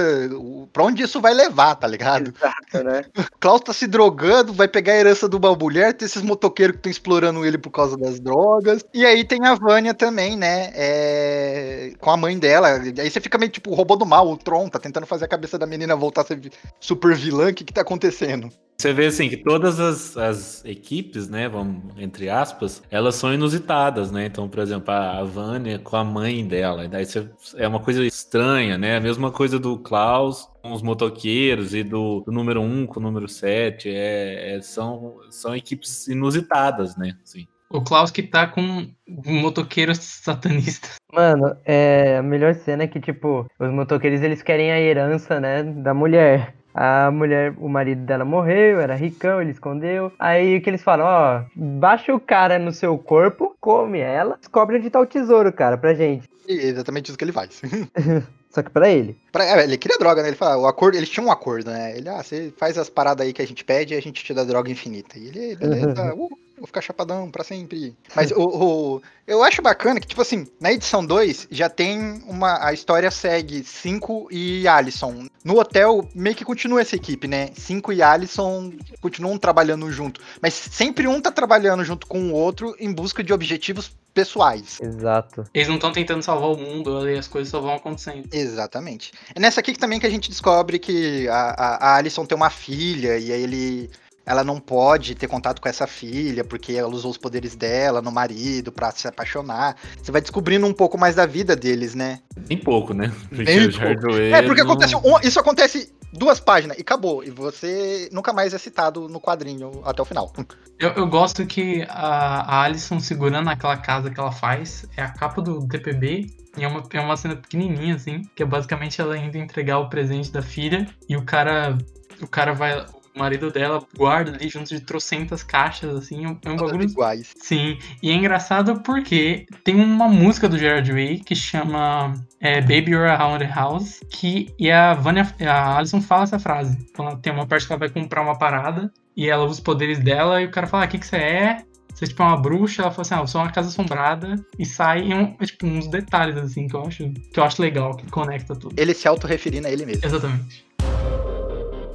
Pra 0.71 0.83
onde 0.83 1.03
isso 1.03 1.19
vai 1.21 1.33
levar, 1.33 1.75
tá 1.75 1.87
ligado? 1.87 2.33
Exato, 2.35 2.83
né? 2.83 3.03
Klaus 3.39 3.61
tá 3.61 3.73
se 3.73 3.87
drogando, 3.87 4.53
vai 4.53 4.67
pegar 4.67 4.93
a 4.93 4.97
herança 4.97 5.27
de 5.27 5.35
uma 5.35 5.55
mulher, 5.55 5.93
tem 5.93 6.05
esses 6.05 6.21
motoqueiros 6.21 6.73
que 6.75 6.79
estão 6.79 6.91
explorando 6.91 7.45
ele 7.45 7.57
por 7.57 7.71
causa 7.71 7.97
das 7.97 8.19
drogas. 8.19 8.83
E 8.93 9.05
aí 9.05 9.23
tem 9.23 9.45
a 9.45 9.55
Vânia 9.55 9.93
também, 9.93 10.35
né? 10.35 10.71
é, 10.73 11.93
Com 11.99 12.11
a 12.11 12.17
mãe 12.17 12.37
dela. 12.37 12.69
Aí 12.69 13.09
você 13.09 13.19
fica 13.19 13.37
meio 13.37 13.51
tipo 13.51 13.71
o 13.71 13.73
robô 13.73 13.95
do 13.95 14.05
mal, 14.05 14.29
o 14.29 14.37
Tron, 14.37 14.69
tá 14.69 14.79
tentando 14.79 15.05
fazer 15.05 15.25
a 15.25 15.27
cabeça 15.27 15.57
da 15.57 15.65
menina 15.65 15.95
voltar 15.95 16.21
a 16.21 16.25
ser 16.25 16.39
super 16.79 17.15
vilã. 17.15 17.49
O 17.49 17.53
que 17.53 17.63
que 17.63 17.73
tá 17.73 17.83
acontecendo? 17.89 18.49
Você 18.79 18.93
vê 18.93 19.07
assim 19.07 19.27
que 19.27 19.35
todas 19.35 19.77
as, 19.77 20.15
as 20.15 20.63
equipes, 20.63 21.27
né, 21.27 21.49
vamos 21.49 21.83
entre 21.97 22.29
aspas, 22.29 22.81
elas 22.89 23.15
são 23.15 23.33
inusitadas, 23.33 24.09
né? 24.09 24.25
Então, 24.27 24.47
por 24.47 24.59
exemplo, 24.59 24.93
a, 24.93 25.19
a 25.19 25.23
Vânia 25.25 25.77
com 25.79 25.97
a 25.97 26.03
mãe 26.03 26.47
dela, 26.47 26.87
daí 26.87 27.05
você, 27.05 27.29
é 27.57 27.67
uma 27.67 27.81
coisa 27.81 28.05
estranha, 28.05 28.77
né? 28.77 28.95
A 28.95 29.01
mesma 29.01 29.31
coisa 29.31 29.59
do 29.59 29.77
Klaus 29.77 30.47
com 30.61 30.71
os 30.71 30.81
motoqueiros 30.81 31.73
e 31.73 31.83
do, 31.83 32.21
do 32.21 32.31
número 32.31 32.61
1 32.61 32.85
com 32.85 33.01
o 33.01 33.03
número 33.03 33.27
7, 33.27 33.89
é, 33.89 34.55
é- 34.55 34.61
são, 34.61 35.17
são 35.29 35.53
equipes 35.53 36.07
inusitadas, 36.07 36.95
né? 36.95 37.17
Assim. 37.21 37.45
O 37.69 37.81
Klaus 37.81 38.11
que 38.11 38.23
tá 38.23 38.47
com 38.47 38.87
motoqueiros 39.25 39.97
satanistas. 39.99 40.95
Mano, 41.13 41.55
é, 41.65 42.17
a 42.17 42.23
melhor 42.23 42.55
cena 42.55 42.83
é 42.83 42.87
que, 42.87 42.99
tipo, 42.99 43.45
os 43.59 43.69
motoqueiros 43.71 44.21
eles 44.21 44.41
querem 44.41 44.71
a 44.71 44.79
herança, 44.79 45.39
né, 45.39 45.63
da 45.63 45.93
mulher. 45.93 46.55
A 46.81 47.11
mulher, 47.11 47.53
o 47.57 47.67
marido 47.67 48.05
dela 48.05 48.23
morreu, 48.23 48.79
era 48.79 48.95
ricão, 48.95 49.41
ele 49.41 49.51
escondeu. 49.51 50.13
Aí 50.17 50.55
o 50.55 50.61
que 50.61 50.69
eles 50.69 50.81
falam, 50.81 51.05
ó, 51.05 51.41
baixa 51.53 52.15
o 52.15 52.21
cara 52.21 52.57
no 52.57 52.71
seu 52.71 52.97
corpo, 52.97 53.53
come 53.59 53.99
ela, 53.99 54.37
descobre 54.39 54.77
onde 54.77 54.89
tá 54.89 54.97
o 54.97 55.05
tesouro, 55.05 55.51
cara, 55.51 55.77
pra 55.77 55.93
gente. 55.93 56.29
E 56.47 56.53
é 56.53 56.63
exatamente 56.67 57.09
isso 57.09 57.17
que 57.17 57.25
ele 57.25 57.33
faz. 57.33 57.61
Só 58.49 58.63
que 58.63 58.69
pra 58.69 58.89
ele. 58.89 59.17
Pra- 59.29 59.43
é, 59.43 59.61
ele 59.61 59.77
queria 59.77 59.97
droga, 59.97 60.21
né? 60.21 60.29
Ele 60.29 60.37
fala, 60.37 60.57
o 60.57 60.65
acordo, 60.65 60.95
eles 60.95 61.09
tinham 61.09 61.27
um 61.27 61.31
acordo, 61.31 61.69
né? 61.69 61.97
Ele, 61.97 62.07
ah, 62.07 62.23
você 62.23 62.53
faz 62.55 62.77
as 62.77 62.89
paradas 62.89 63.27
aí 63.27 63.33
que 63.33 63.41
a 63.41 63.45
gente 63.47 63.65
pede 63.65 63.93
e 63.93 63.97
a 63.97 64.01
gente 64.01 64.23
te 64.23 64.33
dá 64.33 64.45
droga 64.45 64.71
infinita. 64.71 65.19
E 65.19 65.27
ele, 65.27 65.55
beleza, 65.57 66.15
uh, 66.15 66.29
vou 66.59 66.67
ficar 66.67 66.81
chapadão 66.81 67.29
pra 67.31 67.43
sempre. 67.43 67.95
Mas 68.15 68.31
o, 68.31 68.41
o- 68.43 69.01
eu 69.25 69.43
acho 69.43 69.61
bacana 69.61 69.99
que, 69.99 70.07
tipo 70.07 70.21
assim, 70.21 70.47
na 70.59 70.71
edição 70.71 71.05
2 71.05 71.47
já 71.51 71.69
tem 71.69 72.21
uma. 72.27 72.65
A 72.65 72.73
história 72.73 73.09
segue 73.11 73.63
5 73.63 74.27
e 74.31 74.67
Alisson. 74.67 75.27
No 75.43 75.59
hotel, 75.59 76.07
meio 76.13 76.35
que 76.35 76.43
continua 76.45 76.81
essa 76.81 76.95
equipe, 76.95 77.27
né? 77.27 77.49
5 77.55 77.93
e 77.93 78.01
Alisson 78.01 78.73
continuam 79.01 79.37
trabalhando 79.37 79.89
junto. 79.91 80.19
Mas 80.41 80.53
sempre 80.53 81.07
um 81.07 81.21
tá 81.21 81.31
trabalhando 81.31 81.83
junto 81.83 82.05
com 82.07 82.29
o 82.29 82.33
outro 82.33 82.75
em 82.79 82.91
busca 82.91 83.23
de 83.23 83.31
objetivos 83.31 83.91
pessoais. 84.13 84.79
Exato. 84.81 85.45
Eles 85.53 85.67
não 85.67 85.75
estão 85.75 85.91
tentando 85.93 86.21
salvar 86.23 86.49
o 86.49 86.57
mundo, 86.57 86.97
ali 86.97 87.17
as 87.17 87.27
coisas 87.27 87.49
só 87.49 87.61
vão 87.61 87.75
acontecendo. 87.75 88.27
Exatamente. 88.33 89.13
É 89.33 89.39
nessa 89.39 89.59
aqui 89.61 89.71
que 89.73 89.79
também 89.79 89.99
que 89.99 90.05
a 90.07 90.09
gente 90.09 90.29
descobre 90.29 90.77
que 90.79 91.27
a, 91.29 91.35
a, 91.51 91.75
a 91.91 91.95
Alison 91.97 92.25
tem 92.25 92.35
uma 92.35 92.49
filha 92.49 93.17
e 93.17 93.31
aí 93.31 93.41
ele. 93.43 93.89
Ela 94.25 94.43
não 94.43 94.59
pode 94.59 95.15
ter 95.15 95.27
contato 95.27 95.59
com 95.61 95.67
essa 95.67 95.87
filha 95.87 96.43
porque 96.43 96.73
ela 96.73 96.89
usou 96.89 97.09
os 97.09 97.17
poderes 97.17 97.55
dela 97.55 98.01
no 98.01 98.11
marido 98.11 98.71
pra 98.71 98.91
se 98.91 99.07
apaixonar. 99.07 99.75
Você 100.01 100.11
vai 100.11 100.21
descobrindo 100.21 100.65
um 100.67 100.73
pouco 100.73 100.97
mais 100.97 101.15
da 101.15 101.25
vida 101.25 101.55
deles, 101.55 101.95
né? 101.95 102.19
Bem 102.47 102.57
pouco, 102.57 102.93
né? 102.93 103.11
Porque 103.29 103.43
Bem 103.43 103.67
o 103.67 103.71
Hardware 103.77 104.33
É, 104.33 104.41
porque 104.43 104.63
não- 104.63 104.71
acontece 104.71 104.95
um- 104.95 105.19
isso 105.23 105.39
acontece 105.39 105.91
duas 106.13 106.39
páginas 106.39 106.77
e 106.77 106.81
acabou. 106.81 107.23
E 107.23 107.31
você 107.31 108.07
nunca 108.11 108.31
mais 108.31 108.53
é 108.53 108.57
citado 108.57 109.07
no 109.09 109.19
quadrinho 109.19 109.81
até 109.83 110.01
o 110.01 110.05
final. 110.05 110.31
Eu, 110.77 110.89
eu 110.91 111.07
gosto 111.07 111.45
que 111.45 111.83
a, 111.89 112.41
a 112.41 112.63
Alison 112.63 112.99
segurando 112.99 113.49
aquela 113.49 113.77
casa 113.77 114.09
que 114.11 114.19
ela 114.19 114.31
faz 114.31 114.85
é 114.95 115.01
a 115.01 115.09
capa 115.09 115.41
do 115.41 115.67
TPB. 115.67 116.27
E 116.57 116.63
é 116.63 116.67
uma, 116.67 116.83
é 116.93 116.99
uma 116.99 117.15
cena 117.15 117.35
pequenininha, 117.35 117.95
assim, 117.95 118.23
que 118.35 118.41
é 118.43 118.45
basicamente 118.45 118.99
ela 118.99 119.17
indo 119.17 119.37
entregar 119.37 119.77
o 119.79 119.87
presente 119.89 120.31
da 120.31 120.41
filha. 120.41 120.87
E 121.07 121.15
o 121.15 121.23
cara. 121.23 121.77
O 122.21 122.27
cara 122.27 122.53
vai. 122.53 122.85
O 123.15 123.19
marido 123.19 123.51
dela 123.51 123.81
guarda 123.97 124.31
ali 124.31 124.49
junto 124.49 124.69
de 124.69 124.81
trocentas 124.81 125.43
caixas, 125.43 125.95
assim. 125.95 126.25
É 126.25 126.29
um 126.29 126.35
Todas 126.35 126.61
bagulho 126.61 126.83
iguais. 126.89 127.33
Sim, 127.37 127.77
e 128.01 128.09
é 128.09 128.13
engraçado 128.13 128.81
porque 128.81 129.45
tem 129.63 129.75
uma 129.75 130.07
música 130.07 130.47
do 130.47 130.57
Gerard 130.57 130.91
Way 130.91 131.19
que 131.19 131.35
chama 131.35 132.13
é, 132.39 132.61
Baby 132.61 132.91
You're 132.91 133.09
Around 133.09 133.45
the 133.45 133.51
House, 133.53 133.99
que 134.09 134.53
e 134.57 134.71
a 134.71 134.93
Vânia, 134.93 135.33
a 135.41 135.77
Alison 135.77 136.01
fala 136.01 136.23
essa 136.23 136.39
frase. 136.39 136.77
Quando 136.95 137.09
ela 137.09 137.17
tem 137.19 137.33
uma 137.33 137.47
parte 137.47 137.65
que 137.65 137.73
ela 137.73 137.79
vai 137.79 137.89
comprar 137.89 138.21
uma 138.21 138.37
parada 138.37 138.91
e 139.15 139.27
ela 139.27 139.43
usa 139.43 139.53
os 139.53 139.59
poderes 139.59 139.99
dela 139.99 140.41
e 140.41 140.45
o 140.45 140.51
cara 140.51 140.67
fala: 140.67 140.83
ah, 140.83 140.87
o 140.87 140.89
que, 140.89 140.99
que 140.99 141.05
você 141.05 141.17
é? 141.17 141.63
Você 141.93 142.05
é 142.05 142.07
tipo 142.07 142.23
uma 142.23 142.37
bruxa, 142.37 142.83
ela 142.83 142.91
fala 142.91 143.01
assim, 143.01 143.13
ah, 143.15 143.19
eu 143.19 143.27
sou 143.27 143.41
uma 143.41 143.51
casa 143.51 143.67
assombrada, 143.67 144.35
e 144.57 144.65
sai 144.65 145.01
em 145.01 145.13
um, 145.13 145.35
é, 145.37 145.45
tipo, 145.45 145.65
uns 145.65 145.87
detalhes 145.87 146.37
assim 146.37 146.65
que 146.65 146.73
eu 146.73 146.83
acho 146.83 147.11
que 147.11 147.37
eu 147.39 147.43
acho 147.43 147.61
legal, 147.61 147.93
que 147.97 148.09
conecta 148.09 148.55
tudo. 148.55 148.73
Ele 148.77 148.93
se 148.93 149.05
autorreferindo 149.05 149.67
a 149.67 149.71
ele 149.71 149.85
mesmo. 149.85 150.05
Exatamente. 150.05 150.65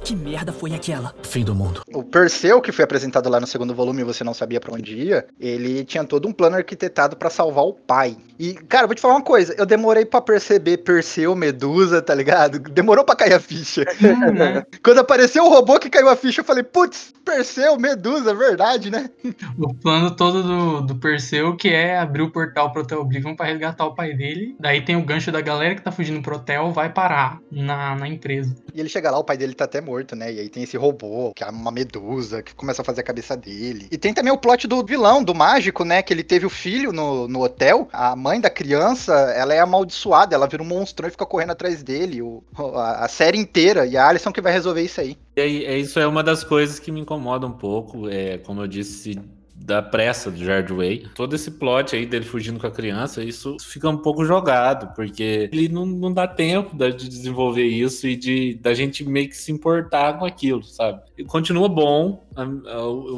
Que 0.05 0.15
merda 0.15 0.53
foi 0.53 0.71
aquela? 0.75 1.15
Fim 1.23 1.43
do 1.43 1.55
mundo. 1.55 1.81
O 1.91 2.03
Perseu, 2.03 2.61
que 2.61 2.71
foi 2.71 2.85
apresentado 2.85 3.27
lá 3.27 3.39
no 3.39 3.47
segundo 3.47 3.73
volume 3.73 4.01
e 4.01 4.03
você 4.03 4.23
não 4.23 4.35
sabia 4.35 4.59
pra 4.59 4.71
onde 4.71 4.95
ia, 4.95 5.25
ele 5.39 5.83
tinha 5.83 6.03
todo 6.03 6.27
um 6.27 6.31
plano 6.31 6.57
arquitetado 6.57 7.15
pra 7.15 7.27
salvar 7.27 7.63
o 7.63 7.73
pai. 7.73 8.15
E, 8.37 8.53
cara, 8.53 8.85
vou 8.85 8.95
te 8.95 9.01
falar 9.01 9.15
uma 9.15 9.23
coisa, 9.23 9.55
eu 9.57 9.65
demorei 9.65 10.05
pra 10.05 10.21
perceber 10.21 10.77
Perseu, 10.77 11.35
Medusa, 11.35 12.03
tá 12.03 12.13
ligado? 12.13 12.59
Demorou 12.59 13.03
pra 13.03 13.15
cair 13.15 13.33
a 13.33 13.39
ficha. 13.39 13.83
Hum, 13.99 14.31
né? 14.33 14.63
Quando 14.83 14.99
apareceu 14.99 15.43
o 15.43 15.49
robô 15.49 15.79
que 15.79 15.89
caiu 15.89 16.09
a 16.09 16.15
ficha, 16.15 16.41
eu 16.41 16.45
falei, 16.45 16.61
putz, 16.61 17.11
Perseu, 17.23 17.79
Medusa, 17.79 18.35
verdade, 18.35 18.91
né? 18.91 19.09
O 19.57 19.73
plano 19.73 20.11
todo 20.11 20.43
do, 20.43 20.81
do 20.81 20.95
Perseu, 20.95 21.55
que 21.55 21.69
é 21.69 21.97
abrir 21.97 22.21
o 22.21 22.31
portal 22.31 22.71
pro 22.71 22.81
Hotel 22.81 22.99
Oblivion 22.99 23.35
pra 23.35 23.47
resgatar 23.47 23.85
o 23.85 23.95
pai 23.95 24.13
dele. 24.13 24.55
Daí 24.59 24.81
tem 24.81 24.95
o 24.95 25.03
gancho 25.03 25.31
da 25.31 25.41
galera 25.41 25.75
que 25.75 25.81
tá 25.81 25.91
fugindo 25.91 26.21
pro 26.21 26.35
hotel, 26.35 26.71
vai 26.71 26.91
parar 26.91 27.39
na, 27.49 27.95
na 27.95 28.07
empresa. 28.07 28.55
E 28.73 28.79
ele 28.79 28.89
chega 28.89 29.09
lá, 29.09 29.17
o 29.17 29.23
pai 29.23 29.37
dele 29.37 29.53
tá 29.53 29.63
até 29.63 29.79
morto. 29.79 29.94
Morto, 29.95 30.15
né? 30.15 30.33
E 30.33 30.39
aí 30.39 30.49
tem 30.49 30.63
esse 30.63 30.77
robô, 30.77 31.31
que 31.33 31.43
é 31.43 31.49
uma 31.49 31.71
medusa, 31.71 32.43
que 32.43 32.53
começa 32.53 32.81
a 32.81 32.85
fazer 32.85 33.01
a 33.01 33.03
cabeça 33.03 33.35
dele. 33.37 33.87
E 33.89 33.97
tem 33.97 34.13
também 34.13 34.31
o 34.31 34.37
plot 34.37 34.67
do 34.67 34.85
vilão, 34.85 35.23
do 35.23 35.33
mágico, 35.33 35.85
né? 35.85 36.01
Que 36.01 36.13
ele 36.13 36.23
teve 36.23 36.45
o 36.45 36.49
filho 36.49 36.91
no, 36.91 37.27
no 37.27 37.41
hotel. 37.41 37.87
A 37.91 38.15
mãe 38.15 38.39
da 38.39 38.49
criança, 38.49 39.13
ela 39.35 39.53
é 39.53 39.59
amaldiçoada, 39.59 40.35
ela 40.35 40.47
vira 40.47 40.61
um 40.61 40.65
monstrão 40.65 41.07
e 41.07 41.11
fica 41.11 41.25
correndo 41.25 41.51
atrás 41.51 41.81
dele. 41.81 42.21
O, 42.21 42.43
a, 42.75 43.05
a 43.05 43.07
série 43.07 43.37
inteira. 43.37 43.85
E 43.85 43.95
a 43.95 44.07
Alison 44.07 44.31
que 44.31 44.41
vai 44.41 44.51
resolver 44.51 44.81
isso 44.81 44.99
aí. 44.99 45.17
E 45.37 45.41
é, 45.41 45.77
isso 45.77 45.99
é 45.99 46.07
uma 46.07 46.23
das 46.23 46.43
coisas 46.43 46.79
que 46.79 46.91
me 46.91 46.99
incomoda 46.99 47.47
um 47.47 47.51
pouco. 47.51 48.09
É, 48.09 48.37
como 48.39 48.61
eu 48.61 48.67
disse, 48.67 49.19
da 49.65 49.81
pressa 49.81 50.29
do 50.29 50.37
Jared 50.37 50.71
Way. 50.71 51.07
Todo 51.15 51.35
esse 51.35 51.49
plot 51.49 51.95
aí 51.95 52.05
dele 52.05 52.23
fugindo 52.23 52.59
com 52.59 52.67
a 52.67 52.71
criança, 52.71 53.23
isso 53.23 53.57
fica 53.59 53.89
um 53.89 53.97
pouco 53.97 54.23
jogado, 54.23 54.93
porque 54.95 55.49
ele 55.51 55.67
não, 55.67 55.85
não 55.85 56.13
dá 56.13 56.27
tempo 56.27 56.77
de 56.77 57.09
desenvolver 57.09 57.65
isso 57.65 58.07
e 58.07 58.15
de 58.15 58.53
da 58.61 58.73
gente 58.75 59.03
meio 59.03 59.27
que 59.27 59.35
se 59.35 59.51
importar 59.51 60.19
com 60.19 60.25
aquilo, 60.25 60.63
sabe? 60.63 61.01
E 61.17 61.23
continua 61.23 61.67
bom, 61.67 62.24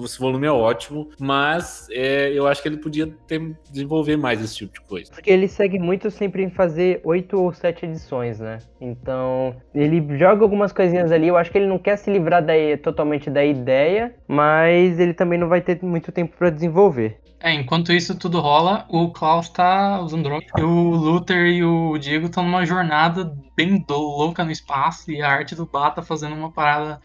esse 0.03 0.19
volume 0.19 0.47
é 0.47 0.51
ótimo, 0.51 1.09
mas 1.19 1.87
é, 1.91 2.31
eu 2.31 2.47
acho 2.47 2.61
que 2.61 2.67
ele 2.67 2.77
podia 2.77 3.07
ter, 3.27 3.55
desenvolver 3.71 4.17
mais 4.17 4.41
esse 4.41 4.55
tipo 4.55 4.73
de 4.73 4.81
coisa. 4.81 5.11
Porque 5.11 5.31
ele 5.31 5.47
segue 5.47 5.79
muito 5.79 6.11
sempre 6.11 6.43
em 6.43 6.49
fazer 6.49 7.01
oito 7.03 7.41
ou 7.41 7.53
sete 7.53 7.85
edições, 7.85 8.39
né? 8.39 8.59
Então, 8.79 9.55
ele 9.73 10.17
joga 10.17 10.43
algumas 10.43 10.71
coisinhas 10.71 11.11
ali, 11.11 11.27
eu 11.27 11.37
acho 11.37 11.51
que 11.51 11.57
ele 11.57 11.67
não 11.67 11.79
quer 11.79 11.97
se 11.97 12.11
livrar 12.11 12.45
da, 12.45 12.53
totalmente 12.81 13.29
da 13.29 13.43
ideia, 13.43 14.13
mas 14.27 14.99
ele 14.99 15.13
também 15.13 15.39
não 15.39 15.47
vai 15.47 15.61
ter 15.61 15.81
muito 15.83 16.11
tempo 16.11 16.35
para 16.37 16.49
desenvolver. 16.49 17.19
É, 17.39 17.53
enquanto 17.53 17.93
isso 17.93 18.17
tudo 18.17 18.39
rola, 18.39 18.85
o 18.89 19.11
Klaus 19.11 19.49
tá 19.49 20.01
usando 20.01 20.23
drone. 20.23 20.45
E 20.57 20.61
o 20.61 20.89
Luther 20.89 21.45
e 21.45 21.63
o 21.63 21.97
Diego 21.97 22.25
estão 22.25 22.43
numa 22.43 22.65
jornada 22.65 23.31
bem 23.55 23.85
louca 23.87 24.43
no 24.43 24.51
espaço. 24.51 25.11
E 25.11 25.21
a 25.21 25.29
arte 25.29 25.53
do 25.53 25.65
Bata 25.65 25.97
tá 25.97 26.01
fazendo 26.01 26.35
uma 26.35 26.51
parada 26.51 26.99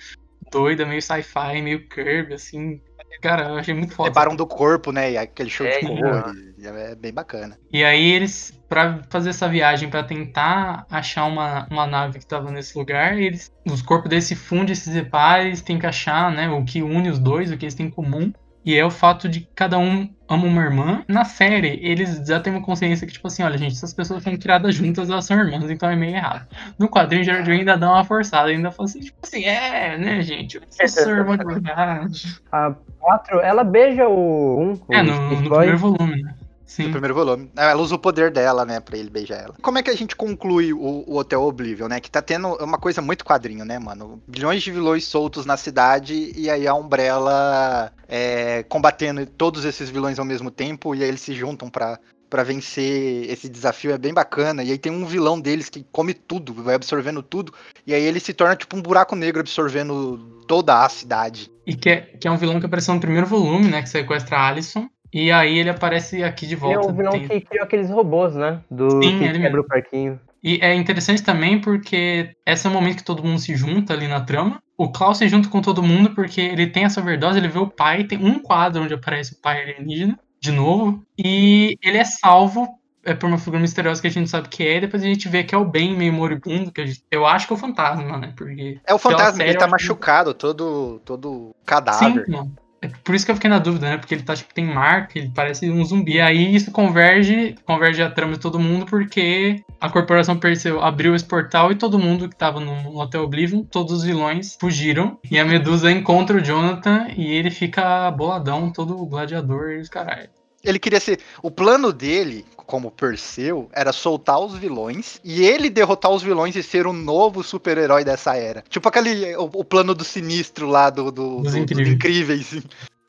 doida, 0.53 0.87
meio 0.87 1.03
sci-fi, 1.03 1.63
meio 1.63 1.89
curve, 1.89 2.35
assim. 2.35 2.81
Cara, 3.21 3.51
eu 3.51 3.57
achei 3.57 3.73
muito 3.73 3.95
foda. 3.95 4.11
Separam 4.11 4.35
do 4.35 4.47
corpo, 4.47 4.91
né? 4.91 5.13
E 5.13 5.17
aquele 5.17 5.49
show 5.49 5.67
é, 5.67 5.79
de 5.79 5.87
cores. 5.87 6.65
É 6.65 6.95
bem 6.95 7.13
bacana. 7.13 7.59
E 7.73 7.85
aí 7.85 8.13
eles, 8.13 8.53
para 8.69 9.03
fazer 9.11 9.31
essa 9.31 9.49
viagem, 9.49 9.89
para 9.89 10.03
tentar 10.03 10.87
achar 10.91 11.27
uma, 11.27 11.67
uma 11.71 11.87
nave 11.87 12.19
que 12.19 12.27
tava 12.27 12.51
nesse 12.51 12.77
lugar, 12.77 13.19
eles, 13.19 13.53
os 13.65 13.83
corpos 13.83 14.09
deles 14.09 14.25
se 14.25 14.35
fundem, 14.35 14.75
se 14.75 14.93
separam, 14.93 15.47
eles 15.47 15.63
têm 15.63 15.79
que 15.79 15.87
achar, 15.87 16.33
né? 16.33 16.49
O 16.51 16.65
que 16.65 16.83
une 16.83 17.11
os 17.11 17.19
dois, 17.19 17.53
o 17.53 17.57
que 17.57 17.65
eles 17.65 17.75
têm 17.75 17.87
em 17.87 17.91
comum. 17.91 18.33
E 18.65 18.77
é 18.77 18.85
o 18.85 18.91
fato 18.91 19.29
de 19.29 19.49
cada 19.55 19.79
um 19.79 20.09
ama 20.33 20.47
uma 20.47 20.63
irmã. 20.63 21.05
Na 21.09 21.25
série, 21.25 21.79
eles 21.83 22.27
já 22.27 22.41
têm 22.41 22.53
uma 22.53 22.63
consciência 22.63 23.07
que, 23.07 23.13
tipo 23.13 23.27
assim, 23.27 23.43
olha, 23.43 23.59
gente, 23.59 23.75
essas 23.75 23.93
pessoas 23.93 24.23
foram 24.23 24.37
criadas 24.37 24.75
juntas, 24.75 25.11
elas 25.11 25.25
são 25.25 25.39
irmãs, 25.39 25.71
então 25.71 25.89
é 25.89 25.97
meio 25.97 26.17
errado. 26.17 26.47
No 26.79 26.89
quadrinho, 26.89 27.25
Jared 27.25 27.51
ainda 27.51 27.77
dá 27.77 27.91
uma 27.91 28.05
forçada, 28.05 28.49
ainda 28.49 28.71
fala 28.71 28.89
assim, 28.89 29.01
tipo 29.01 29.19
assim, 29.23 29.45
é, 29.45 29.99
né, 29.99 30.23
gente, 30.23 30.57
eu 30.57 30.89
sou 30.89 31.13
irmã 31.13 31.37
de 31.39 31.45
verdade. 31.45 32.41
A 32.51 32.75
4, 33.01 33.41
ela 33.41 33.65
beija 33.65 34.09
o 34.09 34.61
1. 34.61 34.63
Um, 34.63 34.81
é, 34.91 35.03
no, 35.03 35.31
no 35.31 35.49
primeiro 35.49 35.79
volume, 35.79 36.23
né? 36.23 36.35
Sim. 36.73 36.85
No 36.85 36.91
primeiro 36.93 37.15
volume. 37.15 37.51
Ela 37.55 37.83
usa 37.83 37.95
o 37.95 37.99
poder 37.99 38.31
dela, 38.31 38.65
né, 38.65 38.81
pra 38.81 38.97
ele 38.97 39.11
beijar 39.11 39.43
ela. 39.43 39.55
Como 39.61 39.77
é 39.77 39.83
que 39.83 39.91
a 39.91 39.95
gente 39.95 40.17
conclui 40.17 40.73
o, 40.73 41.05
o 41.07 41.19
Hotel 41.19 41.43
Oblivion, 41.43 41.87
né? 41.87 42.01
Que 42.01 42.11
tá 42.11 42.23
tendo 42.23 42.49
uma 42.55 42.79
coisa 42.79 43.03
muito 43.03 43.27
quadrinho, 43.27 43.63
né, 43.63 43.79
mano? 43.79 44.23
Bilhões 44.27 44.63
de 44.63 44.71
vilões 44.71 45.05
soltos 45.05 45.45
na 45.45 45.59
cidade 45.59 46.33
e 46.35 46.49
aí 46.49 46.67
a 46.67 46.73
Umbrella 46.75 47.93
é, 48.09 48.63
combatendo 48.71 49.27
todos 49.27 49.67
esses 49.67 49.91
vilões 49.91 50.19
ao 50.19 50.25
mesmo 50.25 50.51
tempo 50.51 50.95
e 50.95 51.03
aí 51.03 51.09
eles 51.11 51.21
se 51.21 51.35
juntam 51.35 51.69
pra, 51.69 51.99
para 52.31 52.43
vencer 52.43 53.31
esse 53.31 53.51
desafio 53.51 53.93
é 53.93 53.99
bem 53.99 54.15
bacana. 54.15 54.65
E 54.65 54.71
aí 54.71 54.79
tem 54.79 54.91
um 54.91 55.05
vilão 55.05 55.39
deles 55.39 55.69
que 55.69 55.85
come 55.93 56.15
tudo, 56.15 56.55
vai 56.55 56.75
absorvendo 56.75 57.23
tudo. 57.23 57.53
E 57.87 57.93
aí 57.93 58.03
ele 58.03 58.19
se 58.19 58.33
torna 58.33 58.57
tipo 58.57 58.75
um 58.75 58.81
buraco 58.81 59.15
negro 59.15 59.41
absorvendo 59.41 60.17
toda 60.49 60.83
a 60.83 60.89
cidade. 60.89 61.51
E 61.67 61.77
que 61.77 61.91
é, 61.91 62.01
que 62.01 62.27
é 62.27 62.31
um 62.31 62.39
vilão 62.39 62.59
que 62.59 62.65
apareceu 62.65 62.95
no 62.95 63.01
primeiro 63.01 63.27
volume, 63.27 63.69
né? 63.69 63.83
Que 63.83 63.91
sequestra 63.91 64.39
a 64.39 64.49
Alison. 64.49 64.89
E 65.13 65.31
aí 65.31 65.59
ele 65.59 65.71
aparece 65.71 66.23
aqui 66.23 66.47
de 66.47 66.57
volta. 66.57 66.79
Ele 66.79 66.87
é 66.87 66.91
o 66.91 66.95
vilão 66.95 67.13
tem... 67.13 67.29
que 67.29 67.41
criou 67.43 67.65
aqueles 67.65 67.91
robôs, 67.91 68.35
né? 68.35 68.61
Do 68.71 68.91
Sim, 68.91 69.01
que 69.01 69.19
quebra 69.19 69.39
mesmo. 69.39 69.61
o 69.61 69.65
parquinho. 69.65 70.21
E 70.43 70.59
é 70.61 70.75
interessante 70.75 71.23
também 71.23 71.61
porque 71.61 72.35
esse 72.45 72.67
é 72.67 72.71
o 72.71 72.73
momento 72.73 72.97
que 72.97 73.05
todo 73.05 73.23
mundo 73.23 73.39
se 73.39 73.55
junta 73.55 73.93
ali 73.93 74.09
na 74.09 74.21
trama. 74.21 74.61
O 74.77 74.91
Klaus 74.91 75.19
se 75.19 75.29
junta 75.29 75.49
com 75.49 75.61
todo 75.61 75.83
mundo 75.83 76.11
porque 76.11 76.41
ele 76.41 76.67
tem 76.67 76.85
essa 76.85 77.01
overdose, 77.01 77.39
ele 77.39 77.49
vê 77.49 77.59
o 77.59 77.69
pai, 77.69 78.05
tem 78.05 78.19
um 78.19 78.41
quadro 78.41 78.83
onde 78.83 78.95
aparece 78.95 79.35
o 79.35 79.41
pai 79.41 79.63
alienígena, 79.63 80.19
de 80.41 80.51
novo, 80.51 81.01
e 81.17 81.79
ele 81.81 81.99
é 81.99 82.05
salvo 82.05 82.67
é 83.05 83.15
por 83.15 83.27
uma 83.27 83.39
figura 83.39 83.61
misteriosa 83.61 84.01
que 84.01 84.07
a 84.07 84.11
gente 84.11 84.31
sabe 84.31 84.49
que 84.49 84.63
é, 84.67 84.77
e 84.77 84.81
depois 84.83 85.03
a 85.03 85.07
gente 85.07 85.29
vê 85.29 85.43
que 85.43 85.55
é 85.55 85.59
o 85.59 85.65
bem 85.65 85.97
meio 85.97 86.13
moribundo, 86.13 86.71
que 86.71 86.87
gente, 86.87 87.03
eu 87.11 87.27
acho 87.27 87.47
que 87.47 87.53
é 87.53 87.57
o 87.57 87.59
fantasma, 87.59 88.17
né? 88.17 88.33
Porque 88.37 88.81
é 88.87 88.95
o 88.95 88.99
fantasma, 88.99 89.43
ele 89.43 89.59
tá 89.59 89.67
machucado, 89.67 90.33
que... 90.33 90.41
todo, 90.41 91.01
todo 91.05 91.55
cadáver. 91.67 92.25
Sim, 92.25 92.31
mano. 92.31 92.55
É 92.83 92.89
por 93.05 93.15
isso 93.15 93.25
que 93.25 93.31
eu 93.31 93.37
fiquei 93.37 93.49
na 93.49 93.61
dúvida, 93.61 93.89
né? 93.89 93.97
Porque 93.97 94.13
ele 94.13 94.25
tá, 94.25 94.35
tipo, 94.35 94.53
tem 94.53 94.65
marca, 94.65 95.17
ele 95.17 95.31
parece 95.33 95.71
um 95.71 95.85
zumbi. 95.85 96.21
Aí 96.21 96.53
isso 96.55 96.73
converge, 96.73 97.55
converge 97.65 98.03
a 98.03 98.11
trama 98.11 98.33
de 98.33 98.41
todo 98.41 98.59
mundo, 98.59 98.87
porque 98.87 99.63
a 99.81 99.89
corporação 99.89 100.37
Perseu 100.37 100.83
abriu 100.83 101.15
esse 101.15 101.25
portal 101.25 101.71
e 101.71 101.77
todo 101.77 101.99
mundo 101.99 102.29
que 102.29 102.35
tava 102.35 102.59
no 102.59 102.99
Hotel 102.99 103.23
Oblivion, 103.23 103.63
todos 103.63 103.93
os 103.93 104.03
vilões 104.03 104.57
fugiram. 104.61 105.17
E 105.31 105.39
a 105.39 105.45
Medusa 105.45 105.93
encontra 105.93 106.37
o 106.37 106.41
Jonathan 106.41 107.07
e 107.17 107.33
ele 107.33 107.53
fica 107.53 108.11
boladão, 108.11 108.73
todo 108.73 109.07
gladiador 109.07 109.71
e 109.71 109.79
os 109.79 109.89
caralho. 109.89 110.29
Ele 110.65 110.79
queria 110.79 111.01
ser. 111.01 111.21
O 111.43 111.51
plano 111.51 111.93
dele, 111.93 112.45
como 112.73 112.91
Perseu, 112.91 113.69
era 113.71 113.93
soltar 113.93 114.41
os 114.41 114.55
vilões 114.55 115.21
e 115.23 115.45
ele 115.45 115.69
derrotar 115.69 116.11
os 116.11 116.23
vilões 116.23 116.57
e 116.57 116.63
ser 116.63 116.87
o 116.87 116.93
novo 116.95 117.43
super-herói 117.43 118.03
dessa 118.03 118.35
era. 118.35 118.65
Tipo 118.67 118.89
aquele. 118.89 119.37
O, 119.37 119.45
o, 119.45 119.63
plano 119.63 119.95
do 119.95 120.03
sinistro 120.03 120.67
lá 120.67 120.89
do, 120.89 121.13
do, 121.13 121.43
do 121.43 121.59
incríveis. 121.59 121.77
Dos 121.77 121.89
incríveis. 121.89 122.65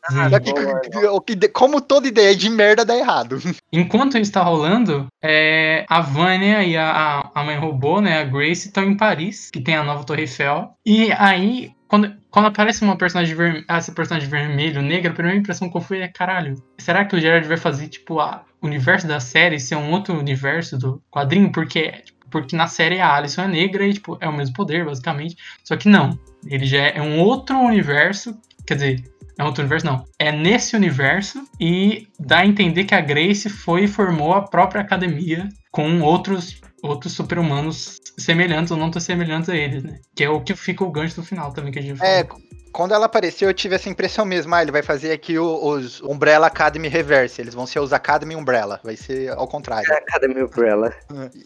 Ah, 0.10 0.38
que, 0.38 1.48
como 1.48 1.80
toda 1.80 2.10
ideia 2.10 2.36
de 2.36 2.50
merda 2.50 2.84
dá 2.84 2.94
errado. 2.94 3.38
Enquanto 3.72 4.18
isso 4.18 4.34
tá 4.34 4.44
rolando, 4.44 5.08
é, 5.24 5.86
a 5.88 6.02
Vânia 6.02 6.62
e 6.62 6.76
a, 6.76 7.32
a 7.34 7.42
mãe 7.42 7.58
robô, 7.58 8.02
né, 8.02 8.20
a 8.20 8.26
Grace, 8.26 8.68
estão 8.68 8.84
em 8.84 8.98
Paris, 8.98 9.50
que 9.50 9.62
tem 9.62 9.78
a 9.78 9.84
nova 9.86 10.04
Torre 10.04 10.24
Eiffel. 10.24 10.74
E 10.86 11.10
aí, 11.14 11.72
quando, 11.88 12.14
quando 12.30 12.48
aparece 12.48 12.84
uma 12.84 12.98
personagem 12.98 13.34
vermelha, 13.34 13.66
essa 13.70 13.94
personagem 13.94 14.28
vermelho, 14.28 14.82
negra, 14.82 15.12
a 15.12 15.14
primeira 15.14 15.40
impressão 15.40 15.70
que 15.70 15.78
eu 15.78 15.82
fui 15.82 16.00
é, 16.00 16.10
caralho, 16.10 16.62
será 16.78 17.06
que 17.06 17.16
o 17.16 17.22
Gerard 17.22 17.48
vai 17.48 17.56
fazer, 17.56 17.88
tipo, 17.88 18.20
a, 18.20 18.44
universo 18.64 19.08
da 19.08 19.20
série 19.20 19.60
ser 19.60 19.76
um 19.76 19.92
outro 19.92 20.18
universo 20.18 20.78
do 20.78 21.02
quadrinho? 21.12 21.52
Porque, 21.52 21.92
tipo, 21.92 22.24
porque 22.34 22.56
na 22.56 22.66
série 22.66 23.00
a 23.00 23.16
Alison 23.16 23.44
é 23.44 23.48
negra 23.48 23.86
e, 23.86 23.94
tipo, 23.94 24.18
é 24.20 24.28
o 24.28 24.34
mesmo 24.34 24.56
poder, 24.56 24.84
basicamente. 24.84 25.38
Só 25.64 25.78
que 25.78 25.88
não. 25.88 26.18
Ele 26.48 26.66
já 26.66 26.80
é 26.80 27.00
um 27.00 27.20
outro 27.20 27.56
universo, 27.60 28.36
quer 28.66 28.74
dizer, 28.74 29.04
é 29.38 29.44
outro 29.44 29.62
universo, 29.62 29.86
não. 29.86 30.04
É 30.18 30.32
nesse 30.32 30.76
universo 30.76 31.48
e 31.60 32.08
dá 32.20 32.40
a 32.40 32.46
entender 32.46 32.86
que 32.86 32.96
a 32.96 33.02
Grace 33.02 33.50
foi 33.50 33.84
e 33.84 33.88
formou 33.88 34.34
a 34.34 34.42
própria 34.42 34.82
academia 34.82 35.48
com 35.72 36.02
outros 36.02 36.60
outros 36.84 37.14
super-humanos 37.14 38.02
semelhantes 38.18 38.70
ou 38.72 38.78
não 38.78 38.92
tão 38.92 39.02
semelhantes 39.02 39.50
a 39.50 39.56
eles, 39.56 39.84
né? 39.84 40.00
Que 40.14 40.26
é 40.26 40.30
o 40.30 40.42
que 40.42 40.54
fica 40.54 40.84
o 40.84 40.92
gancho 40.92 41.16
do 41.16 41.24
final 41.24 41.54
também 41.54 41.72
que 41.72 41.80
a 41.80 41.82
gente 41.82 42.04
é, 42.04 42.26
falou. 42.26 42.43
Quando 42.74 42.92
ela 42.94 43.06
apareceu, 43.06 43.48
eu 43.48 43.54
tive 43.54 43.76
essa 43.76 43.88
impressão 43.88 44.26
mesmo. 44.26 44.54
Ah, 44.56 44.64
ele 44.64 44.72
vai 44.72 44.82
fazer 44.82 45.12
aqui 45.12 45.38
os 45.38 46.02
Umbrella 46.02 46.48
Academy 46.48 46.88
Reverse. 46.88 47.40
Eles 47.40 47.54
vão 47.54 47.68
ser 47.68 47.80
os 47.80 47.94
Academy 47.94 48.36
Umbrella. 48.36 48.80
Vai 48.84 48.96
ser 48.96 49.30
ao 49.30 49.48
contrário. 49.48 49.90
É 49.94 49.98
Academy 49.98 50.42
Umbrella. 50.42 50.92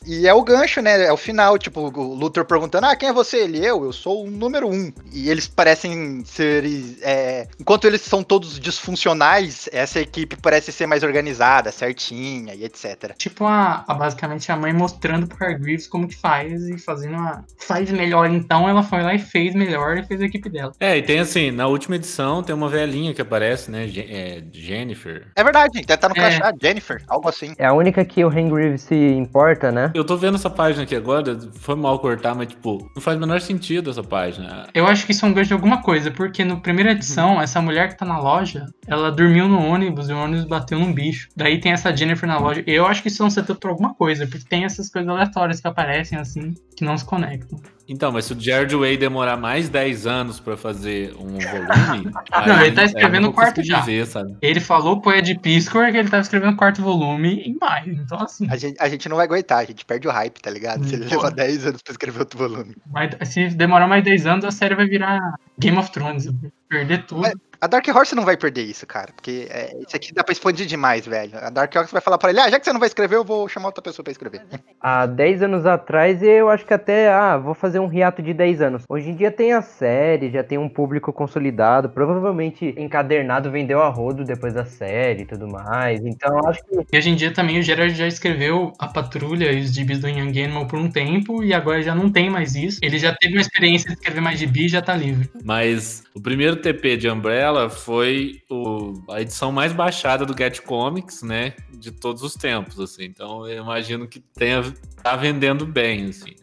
E 0.06 0.26
é 0.26 0.34
o 0.34 0.42
gancho, 0.42 0.82
né? 0.82 1.04
É 1.04 1.12
o 1.12 1.18
final. 1.18 1.58
Tipo, 1.58 1.82
o 1.82 2.14
Luthor 2.16 2.46
perguntando: 2.46 2.88
Ah, 2.88 2.96
quem 2.96 3.10
é 3.10 3.14
você? 3.14 3.40
Ele, 3.40 3.60
eu. 3.60 3.84
Eu 3.84 3.92
sou 3.92 4.26
o 4.26 4.32
número 4.32 4.70
um. 4.70 4.92
E 5.12 5.30
eles 5.30 5.48
parecem 5.50 6.24
ser. 6.26 6.64
É... 7.02 7.48
Enquanto 7.60 7.86
eles 7.86 8.02
são 8.02 8.24
todos 8.24 8.58
disfuncionais, 8.58 9.68
essa 9.74 10.00
equipe 10.00 10.38
parece 10.38 10.72
ser 10.72 10.88
mais 10.88 11.04
organizada, 11.04 11.74
certinha 11.74 12.56
e 12.56 12.64
etc. 12.64 13.14
Tipo, 13.18 13.44
a, 13.46 13.84
a 13.86 13.94
basicamente 13.94 14.50
a 14.50 14.56
mãe 14.56 14.72
mostrando 14.72 15.28
pro 15.28 15.46
Hargreaves 15.46 15.88
como 15.88 16.08
que 16.08 16.16
faz 16.16 16.70
e 16.70 16.78
fazendo 16.78 17.18
uma. 17.18 17.44
Faz 17.58 17.92
melhor 17.92 18.30
então. 18.30 18.70
Ela 18.70 18.82
foi 18.82 19.04
lá 19.04 19.14
e 19.14 19.20
fez 19.20 19.54
melhor 19.54 19.98
e 19.98 20.04
fez 20.04 20.22
a 20.22 20.26
equipe 20.26 20.50
dela. 20.50 20.72
É, 20.80 20.98
e 20.98 21.02
tem 21.02 21.17
tem 21.18 21.22
assim, 21.22 21.52
na 21.52 21.68
última 21.68 21.96
edição 21.96 22.44
tem 22.44 22.54
uma 22.54 22.70
velhinha 22.70 23.14
que 23.14 23.22
aparece, 23.22 23.72
né? 23.72 23.90
É, 23.98 24.44
Jennifer. 24.54 25.28
É 25.36 25.44
verdade, 25.44 25.82
deve 25.82 25.94
estar 25.94 26.10
no 26.10 26.16
é. 26.16 26.20
crachá, 26.20 26.54
Jennifer, 26.62 27.02
algo 27.08 27.28
assim. 27.28 27.54
É 27.58 27.66
a 27.66 27.74
única 27.74 28.06
que 28.06 28.24
o 28.24 28.28
Hangrive 28.28 28.78
se 28.78 28.96
importa, 28.96 29.72
né? 29.72 29.92
Eu 29.96 30.06
tô 30.06 30.16
vendo 30.16 30.36
essa 30.36 30.50
página 30.50 30.84
aqui 30.84 30.96
agora, 30.96 31.38
foi 31.54 31.76
mal 31.76 31.98
cortar, 32.00 32.36
mas 32.36 32.50
tipo, 32.50 32.90
não 32.96 33.02
faz 33.02 33.18
o 33.18 33.20
menor 33.20 33.42
sentido 33.42 33.90
essa 33.90 34.04
página. 34.04 34.68
Eu 34.74 34.86
acho 34.86 35.06
que 35.06 35.12
isso 35.12 35.26
é 35.26 35.30
um 35.30 35.34
gancho 35.34 35.48
de 35.48 35.54
alguma 35.54 35.82
coisa, 35.82 36.12
porque 36.12 36.44
no 36.44 36.62
primeira 36.62 36.92
edição, 36.92 37.36
uhum. 37.36 37.42
essa 37.42 37.62
mulher 37.62 37.90
que 37.90 37.98
tá 37.98 38.06
na 38.06 38.20
loja, 38.20 38.66
ela 38.88 39.12
dormiu 39.12 39.48
no 39.48 39.60
ônibus 39.60 40.10
e 40.10 40.14
o 40.14 40.18
ônibus 40.18 40.46
bateu 40.46 40.78
num 40.78 40.94
bicho. 40.94 41.30
Daí 41.36 41.60
tem 41.60 41.72
essa 41.72 41.96
Jennifer 41.96 42.28
na 42.28 42.38
loja. 42.38 42.64
Eu 42.68 42.86
acho 42.86 43.02
que 43.02 43.08
isso 43.08 43.24
é 43.24 43.26
um 43.26 43.30
setup 43.30 43.60
pra 43.60 43.72
alguma 43.72 43.96
coisa, 43.96 44.28
porque 44.28 44.46
tem 44.48 44.66
essas 44.66 44.90
coisas 44.90 45.10
aleatórias 45.10 45.60
que 45.60 45.68
aparecem 45.68 46.20
assim, 46.20 46.54
que 46.76 46.84
não 46.84 46.96
se 46.96 47.06
conectam. 47.06 47.60
Então, 47.88 48.12
mas 48.12 48.26
se 48.26 48.34
o 48.34 48.40
Jared 48.40 48.76
Way 48.76 48.98
demorar 48.98 49.38
mais 49.38 49.70
10 49.70 50.06
anos 50.06 50.40
pra 50.40 50.58
fazer 50.58 51.14
um 51.16 51.38
volume. 51.38 52.12
Não, 52.48 52.56
aí 52.56 52.68
ele 52.68 52.76
tá 52.76 52.82
eu 52.82 52.86
escrevendo 52.88 53.30
o 53.30 53.34
quarto 53.34 53.64
já. 53.64 53.82
Sabe? 54.06 54.36
Ele 54.42 54.60
falou 54.60 55.00
pro 55.00 55.14
Ed 55.14 55.40
Piscor 55.40 55.90
que 55.92 55.98
ele 55.98 56.10
tava 56.10 56.22
escrevendo 56.22 56.54
o 56.54 56.58
quarto 56.58 56.82
volume 56.82 57.42
em 57.42 57.58
maio. 57.60 57.94
Então, 57.94 58.20
assim, 58.20 58.48
A 58.50 58.58
gente, 58.58 58.76
a 58.80 58.90
gente 58.90 59.08
não 59.08 59.16
vai 59.16 59.26
aguentar, 59.26 59.60
a 59.60 59.66
gente 59.66 59.86
perde 59.86 60.08
o 60.08 60.12
hype, 60.12 60.42
tá 60.42 60.50
ligado? 60.50 60.84
Se 60.86 60.96
ele 60.96 61.06
Pô. 61.06 61.16
leva 61.16 61.32
10 61.32 61.66
anos 61.68 61.82
pra 61.82 61.92
escrever 61.92 62.20
outro 62.20 62.38
volume. 62.38 62.76
vai- 62.88 63.10
se 63.26 63.48
demorar 63.50 63.88
mais 63.88 64.04
10 64.04 64.26
anos, 64.26 64.44
a 64.46 64.52
série 64.52 64.76
vai 64.76 64.86
virar 64.88 65.20
Game 65.58 65.78
of 65.78 65.90
Thrones. 65.92 66.28
Perder 66.70 67.06
tudo. 67.06 67.22
Mas- 67.22 67.34
A 67.60 67.68
Dark 67.68 67.88
Horse 67.88 68.16
não 68.16 68.24
vai 68.24 68.38
perder 68.38 68.64
isso, 68.64 68.86
cara. 68.86 69.12
Porque 69.16 69.48
é, 69.50 69.76
isso 69.80 69.96
aqui 69.96 70.14
dá 70.14 70.24
pra 70.24 70.32
expandir 70.32 70.66
demais, 70.66 71.06
velho. 71.06 71.32
A 71.36 71.50
Dark 71.50 71.74
Horse 71.76 71.92
vai 71.92 72.02
falar 72.02 72.18
pra 72.18 72.30
ele, 72.30 72.40
ah, 72.40 72.50
já 72.50 72.60
que 72.60 72.66
você 72.66 72.74
não 72.74 72.80
vai 72.80 72.88
escrever, 72.88 73.16
eu 73.16 73.24
vou 73.24 73.48
chamar 73.48 73.68
outra 73.68 73.82
pessoa 73.82 74.04
pra 74.04 74.12
escrever. 74.12 74.42
Há 74.80 75.06
10 75.06 75.44
anos 75.44 75.66
atrás 75.66 76.22
eu 76.22 76.50
acho 76.50 76.66
que 76.66 76.74
até, 76.74 77.12
ah, 77.12 77.38
vou 77.38 77.54
fazer 77.54 77.80
um 77.80 77.92
hiato 77.92 78.22
de 78.22 78.34
10 78.34 78.62
anos. 78.62 78.84
Hoje 78.88 79.10
em 79.10 79.16
dia 79.16 79.32
tem 79.32 79.54
a 79.54 79.62
série, 79.62 80.30
já 80.30 80.44
tem 80.44 80.58
um 80.58 80.70
público 80.70 81.12
consolidado, 81.12 81.90
provavelmente 81.90 82.76
encadernado 82.78 83.50
vendeu 83.50 83.82
a 83.82 83.90
rodo 83.90 84.24
depois 84.24 84.54
da 84.54 84.66
série 84.66 85.24
e 85.24 85.26
tudo 85.26 85.48
mais. 85.48 86.06
Então 86.06 86.40
acho 86.48 86.64
que 86.64 86.86
E 86.94 86.98
hoje 86.98 87.10
em 87.10 87.16
dia 87.16 87.34
também 87.34 87.60
o 87.60 87.64
Gerard 87.64 87.94
já 87.96 88.08
escreveu 88.08 88.72
a 88.78 88.88
Patrulha 88.88 89.52
e 89.52 89.62
os 89.62 89.74
gibis 89.74 90.00
do 90.00 90.08
Young 90.08 90.44
Animal 90.44 90.68
por 90.68 90.78
um 90.78 90.90
tempo 90.90 91.44
e 91.44 91.54
agora 91.54 91.82
já 91.82 91.96
não 91.96 92.12
tem 92.12 92.30
mais 92.30 92.56
isso. 92.56 92.80
Ele 92.84 93.00
já 93.00 93.16
teve 93.16 93.34
uma 93.34 93.42
experiência 93.42 93.90
de 93.90 93.96
escrever 93.96 94.22
mais 94.22 94.38
gibi 94.40 94.66
e 94.66 94.70
já 94.70 94.82
tá 94.82 94.96
livre. 94.96 95.30
Mas 95.44 96.04
o 96.14 96.22
primeiro 96.22 96.58
TP 96.58 96.98
de 96.98 97.10
Umbrella 97.10 97.47
foi 97.70 98.42
o- 98.50 98.94
a 99.10 99.22
edição 99.22 99.52
mais 99.52 99.74
baixada 99.74 100.26
do 100.26 100.36
Get 100.38 100.62
Comics, 100.62 101.22
né? 101.24 101.54
De 101.72 101.92
todos 101.92 102.22
os 102.24 102.34
tempos, 102.34 102.80
assim. 102.80 103.06
Então 103.06 103.48
eu 103.48 103.62
imagino 103.64 104.08
que 104.08 104.20
tenha, 104.20 104.62
tá 105.04 105.16
vendendo 105.16 105.66
bem, 105.66 106.06
assim. 106.06 106.36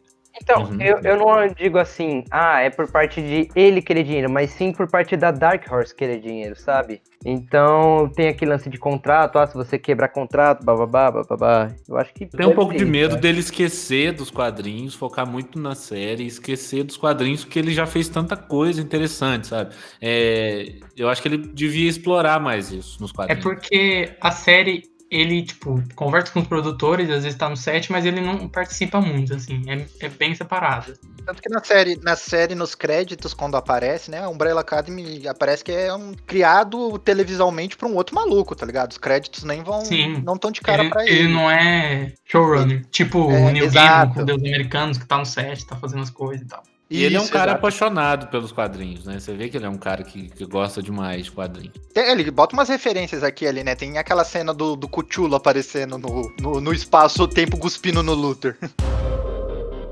Então, 0.42 0.64
Uhum. 0.64 0.80
eu, 0.80 0.98
eu 1.04 1.16
não 1.16 1.46
digo 1.48 1.78
assim, 1.78 2.24
ah, 2.30 2.60
é 2.60 2.68
por 2.70 2.90
parte 2.90 3.22
de 3.22 3.48
ele 3.54 3.80
querer 3.80 4.02
dinheiro, 4.02 4.28
mas 4.30 4.50
sim 4.50 4.72
por 4.72 4.90
parte 4.90 5.16
da 5.16 5.30
Dark 5.30 5.70
Horse 5.70 5.94
querer 5.94 6.20
dinheiro, 6.20 6.56
sabe? 6.56 7.00
Então, 7.24 8.10
tem 8.14 8.28
aquele 8.28 8.50
lance 8.50 8.68
de 8.68 8.76
contrato, 8.78 9.38
ah, 9.38 9.46
se 9.46 9.54
você 9.54 9.78
quebrar 9.78 10.08
contrato, 10.08 10.62
bababá, 10.64 11.10
bababá. 11.10 11.70
Eu 11.88 11.96
acho 11.96 12.12
que. 12.12 12.26
Tem 12.26 12.46
um 12.46 12.54
pouco 12.54 12.72
ter 12.72 12.78
de 12.78 12.84
medo 12.84 13.14
né? 13.14 13.20
dele 13.20 13.40
esquecer 13.40 14.12
dos 14.12 14.30
quadrinhos, 14.30 14.94
focar 14.94 15.26
muito 15.26 15.58
na 15.58 15.74
série, 15.74 16.26
esquecer 16.26 16.82
dos 16.84 16.96
quadrinhos, 16.98 17.44
porque 17.44 17.58
ele 17.58 17.72
já 17.72 17.86
fez 17.86 18.08
tanta 18.08 18.36
coisa 18.36 18.80
interessante, 18.80 19.46
sabe? 19.46 19.74
É, 20.02 20.74
eu 20.96 21.08
acho 21.08 21.22
que 21.22 21.28
ele 21.28 21.38
devia 21.38 21.88
explorar 21.88 22.38
mais 22.40 22.70
isso 22.70 23.00
nos 23.00 23.10
É 23.10 23.14
quadrinhos. 23.14 23.42
porque 23.42 24.16
a 24.20 24.30
série, 24.30 24.82
ele, 25.14 25.42
tipo, 25.44 25.82
conversa 25.94 26.32
com 26.32 26.40
os 26.40 26.46
produtores, 26.48 27.08
às 27.08 27.22
vezes 27.22 27.38
tá 27.38 27.48
no 27.48 27.56
set, 27.56 27.90
mas 27.92 28.04
ele 28.04 28.20
não 28.20 28.48
participa 28.48 29.00
muito, 29.00 29.34
assim. 29.34 29.62
É, 29.68 30.06
é 30.06 30.08
bem 30.08 30.34
separado. 30.34 30.94
Tanto 31.24 31.40
que 31.40 31.48
na 31.48 31.62
série, 31.62 31.96
na 32.02 32.16
série, 32.16 32.54
nos 32.54 32.74
créditos, 32.74 33.32
quando 33.32 33.56
aparece, 33.56 34.10
né? 34.10 34.22
A 34.24 34.28
Umbrella 34.28 34.60
Academy 34.60 35.26
aparece 35.28 35.62
que 35.64 35.72
é 35.72 35.94
um 35.94 36.12
criado 36.26 36.98
televisalmente 36.98 37.76
pra 37.76 37.88
um 37.88 37.94
outro 37.94 38.14
maluco, 38.14 38.54
tá 38.54 38.66
ligado? 38.66 38.90
Os 38.90 38.98
créditos 38.98 39.44
nem 39.44 39.62
vão. 39.62 39.84
Sim. 39.84 40.20
Não 40.24 40.34
estão 40.34 40.50
de 40.50 40.60
cara 40.60 40.82
Ele, 40.82 40.90
pra 40.90 41.02
ele 41.06 41.18
ele. 41.20 41.28
não 41.32 41.50
é 41.50 42.12
showrunner. 42.24 42.84
Tipo 42.90 43.30
É, 43.30 43.40
o 43.46 43.50
Neil. 43.50 43.70
Gaiman 43.70 44.12
com 44.14 44.24
Deus 44.24 44.38
Americanos, 44.40 44.98
que 44.98 45.06
tá 45.06 45.16
no 45.18 45.24
set, 45.26 45.64
tá 45.66 45.76
fazendo 45.76 46.02
as 46.02 46.10
coisas 46.10 46.44
e 46.44 46.48
tal. 46.48 46.62
E 46.94 47.02
ele 47.02 47.16
é 47.16 47.20
um 47.20 47.24
Isso, 47.24 47.32
cara 47.32 47.46
exato. 47.52 47.58
apaixonado 47.58 48.26
pelos 48.28 48.52
quadrinhos, 48.52 49.04
né? 49.04 49.18
Você 49.18 49.34
vê 49.34 49.48
que 49.48 49.56
ele 49.56 49.66
é 49.66 49.68
um 49.68 49.76
cara 49.78 50.02
que, 50.04 50.28
que 50.28 50.44
gosta 50.46 50.82
demais 50.82 51.24
de 51.24 51.32
quadrinhos. 51.32 51.72
Tem- 51.92 52.08
Ele 52.10 52.30
bota 52.30 52.54
umas 52.54 52.68
referências 52.68 53.22
aqui 53.24 53.46
ali, 53.46 53.64
né? 53.64 53.74
Tem 53.74 53.98
aquela 53.98 54.24
cena 54.24 54.54
do, 54.54 54.76
do 54.76 54.86
Cuchulo 54.88 55.34
aparecendo 55.34 55.98
no, 55.98 56.32
no, 56.40 56.60
no 56.60 56.72
espaço, 56.72 57.22
o 57.24 57.28
tempo 57.28 57.56
cuspindo 57.58 58.02
no 58.02 58.14
Luther. 58.14 58.56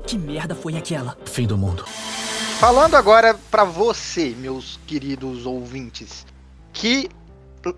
Que 0.05 0.17
merda 0.17 0.53
foi 0.53 0.75
aquela? 0.75 1.17
Fim 1.25 1.47
do 1.47 1.57
mundo. 1.57 1.85
Falando 2.59 2.95
agora 2.95 3.33
pra 3.49 3.63
você, 3.63 4.35
meus 4.37 4.77
queridos 4.85 5.45
ouvintes, 5.45 6.25
que 6.73 7.09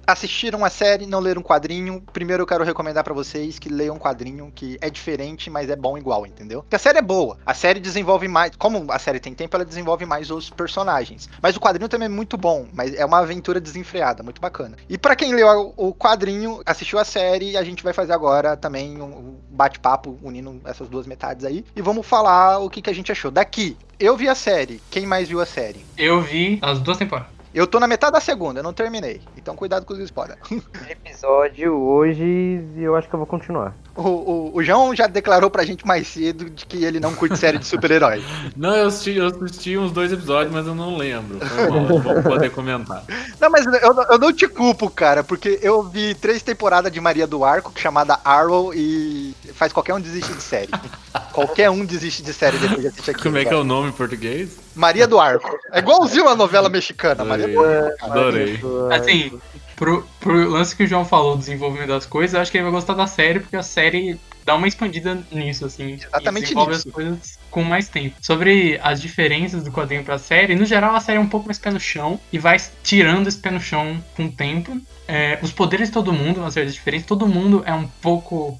assistiram 0.06 0.64
a 0.64 0.70
série 0.70 1.06
não 1.06 1.20
leram 1.20 1.42
um 1.42 1.44
quadrinho, 1.44 2.02
primeiro 2.14 2.44
eu 2.44 2.48
quero 2.48 2.64
recomendar 2.64 3.04
pra 3.04 3.14
vocês 3.14 3.60
que 3.60 3.70
leiam 3.70 3.96
um 3.96 4.00
quadrinho 4.00 4.52
que 4.54 4.78
é 4.82 4.90
diferente, 4.90 5.50
mas 5.50 5.70
é 5.70 5.76
bom 5.76 5.98
igual, 5.98 6.26
entendeu? 6.26 6.62
Porque 6.62 6.76
a 6.76 6.80
série 6.80 7.00
é 7.00 7.02
boa, 7.02 7.38
a 7.46 7.54
série 7.54 7.80
desenvolve 7.80 8.28
mais, 8.28 8.52
como 8.58 8.92
a 8.92 9.00
série 9.00 9.20
tem 9.20 9.34
tempo, 9.34 9.56
ela 9.56 9.66
desenvolve 9.66 10.06
mais 10.06 10.32
os 10.32 10.50
personagens. 10.50 11.30
Mas 11.42 11.56
o 11.56 11.60
quadrinho 11.60 11.90
também 11.90 12.08
é 12.08 12.10
muito 12.10 12.38
bom, 12.38 12.68
mas 12.74 12.94
é 12.94 13.06
uma 13.06 13.20
aventura 13.20 13.60
desenfreada, 13.60 14.24
muito 14.24 14.42
bacana. 14.42 14.78
E 14.90 14.98
pra 14.98 15.16
quem 15.16 15.34
leu 15.34 15.74
o 15.76 15.94
quadrinho, 15.94 16.62
assistiu 16.66 17.00
a 17.00 17.06
série, 17.06 17.58
a 17.58 17.64
gente 17.64 17.84
vai 17.84 17.94
fazer 17.94 18.14
agora 18.14 18.56
também 18.56 19.02
um 19.02 19.36
bate-papo 19.50 20.18
unindo 20.22 20.62
essas 20.66 20.90
duas 20.90 21.06
metades 21.06 21.46
aí 21.46 21.66
e 21.76 21.82
vamos 21.82 22.06
falar 22.06 22.60
o 22.60 22.70
que, 22.70 22.82
que 22.82 22.90
a 22.90 22.94
gente 22.94 23.12
achou. 23.12 23.32
Daqui, 23.32 23.78
eu 24.00 24.18
vi 24.18 24.28
a 24.28 24.36
série. 24.36 24.82
Quem 24.90 25.06
mais 25.06 25.30
viu 25.30 25.40
a 25.40 25.46
série? 25.46 25.86
Eu 25.98 26.22
vi 26.22 26.60
as 26.62 26.80
duas 26.80 26.98
temporadas. 26.98 27.35
Eu 27.56 27.66
tô 27.66 27.80
na 27.80 27.88
metade 27.88 28.12
da 28.12 28.20
segunda, 28.20 28.60
eu 28.60 28.64
não 28.64 28.74
terminei. 28.74 29.22
Então 29.38 29.56
cuidado 29.56 29.86
com 29.86 29.94
os 29.94 30.00
spoilers. 30.00 30.42
episódio 30.92 31.74
hoje 31.74 32.62
eu 32.76 32.98
acho 32.98 33.08
que 33.08 33.16
eu 33.16 33.20
vou 33.20 33.26
continuar. 33.26 33.74
O, 33.96 34.02
o, 34.02 34.52
o 34.56 34.64
João 34.64 34.94
já 34.94 35.08
declarou 35.08 35.50
pra 35.50 35.64
gente 35.64 35.88
mais 35.88 36.06
cedo 36.08 36.50
de 36.50 36.66
que 36.66 36.84
ele 36.84 37.00
não 37.00 37.16
curte 37.16 37.38
série 37.38 37.58
de 37.58 37.66
super-herói. 37.66 38.22
Não, 38.56 38.76
eu 38.76 38.88
assisti, 38.88 39.16
eu 39.16 39.28
assisti 39.28 39.78
uns 39.78 39.92
dois 39.92 40.12
episódios, 40.12 40.54
mas 40.54 40.66
eu 40.68 40.76
não 40.76 40.98
lembro. 40.98 41.40
Foi 41.46 41.70
mal, 41.70 41.82
não 41.82 42.00
vou 42.00 42.22
poder 42.24 42.50
comentar. 42.52 43.04
Não, 43.40 43.50
mas 43.50 43.66
eu, 43.66 43.94
não- 43.94 44.04
eu 44.04 44.18
não 44.18 44.34
te 44.34 44.48
culpo, 44.48 44.90
cara, 44.90 45.24
porque 45.24 45.60
eu 45.62 45.84
vi 45.84 46.14
três 46.16 46.42
temporadas 46.42 46.92
de 46.92 47.00
Maria 47.00 47.26
do 47.28 47.44
Arco, 47.44 47.72
chamada 47.76 48.20
Arrow, 48.24 48.74
e 48.74 49.34
faz 49.54 49.72
qualquer 49.74 49.94
um 49.94 50.00
desistir 50.02 50.34
de 50.34 50.44
série. 50.44 50.70
qualquer 51.34 51.70
um 51.70 51.86
desiste 51.86 52.22
de 52.24 52.34
série 52.34 52.58
depois 52.58 52.82
de 52.82 52.88
assistir 52.88 53.12
aquilo. 53.12 53.24
Como 53.24 53.38
é 53.38 53.46
que 53.46 53.54
é 53.54 53.58
o 53.58 53.64
nome 53.64 53.90
em 53.90 53.94
português? 53.94 54.58
Maria 54.76 55.08
do 55.08 55.20
Arco. 55.20 55.58
É 55.72 55.80
igualzinho 55.80 56.28
a 56.28 56.36
novela 56.36 56.70
mexicana, 56.70 57.24
Maria 57.24 57.48
do 57.48 57.64
Arco. 57.64 58.06
Adorei. 58.06 58.60
Assim, 58.92 59.40
pro, 59.76 60.08
pro 60.20 60.50
lance 60.50 60.76
que 60.76 60.84
o 60.84 60.88
João 60.88 61.06
falou, 61.06 61.36
do 61.36 61.40
desenvolvimento 61.40 61.90
das 61.90 62.06
coisas, 62.06 62.34
eu 62.34 62.42
acho 62.42 62.52
que 62.52 62.58
ele 62.58 62.64
vai 62.64 62.74
gostar 62.74 62.94
da 62.94 63.08
série, 63.08 63.40
porque 63.40 63.56
a 63.56 63.64
série 63.64 64.20
dá 64.46 64.56
uma 64.56 64.68
expandida 64.68 65.22
nisso, 65.32 65.66
assim. 65.66 65.94
Exatamente 65.94 66.44
desenvolve 66.44 66.74
nisso. 66.74 66.88
as 66.88 66.94
coisas 66.94 67.40
com 67.50 67.64
mais 67.64 67.90
tempo. 67.90 68.16
Sobre 68.22 68.80
as 68.82 69.02
diferenças 69.02 69.64
do 69.64 69.72
quadrinho 69.72 70.04
pra 70.04 70.18
série, 70.18 70.56
no 70.56 70.66
geral 70.66 70.96
a 70.96 71.00
série 71.00 71.18
é 71.18 71.22
um 71.22 71.28
pouco 71.28 71.48
mais 71.48 71.58
pé 71.58 71.72
no 71.72 71.80
chão 71.80 72.20
e 72.32 72.38
vai 72.38 72.58
tirando 72.84 73.28
esse 73.28 73.38
pé 73.38 73.52
no 73.52 73.60
chão 73.60 74.02
com 74.16 74.26
o 74.26 74.32
tempo. 74.32 74.80
É, 75.08 75.40
os 75.42 75.52
poderes 75.52 75.90
de 75.90 75.94
todo 75.94 76.14
mundo 76.14 76.42
vão 76.42 76.52
ser 76.52 76.66
diferentes, 76.68 77.08
todo 77.08 77.28
mundo 77.28 77.64
é 77.66 77.74
um 77.74 77.88
pouco. 78.02 78.60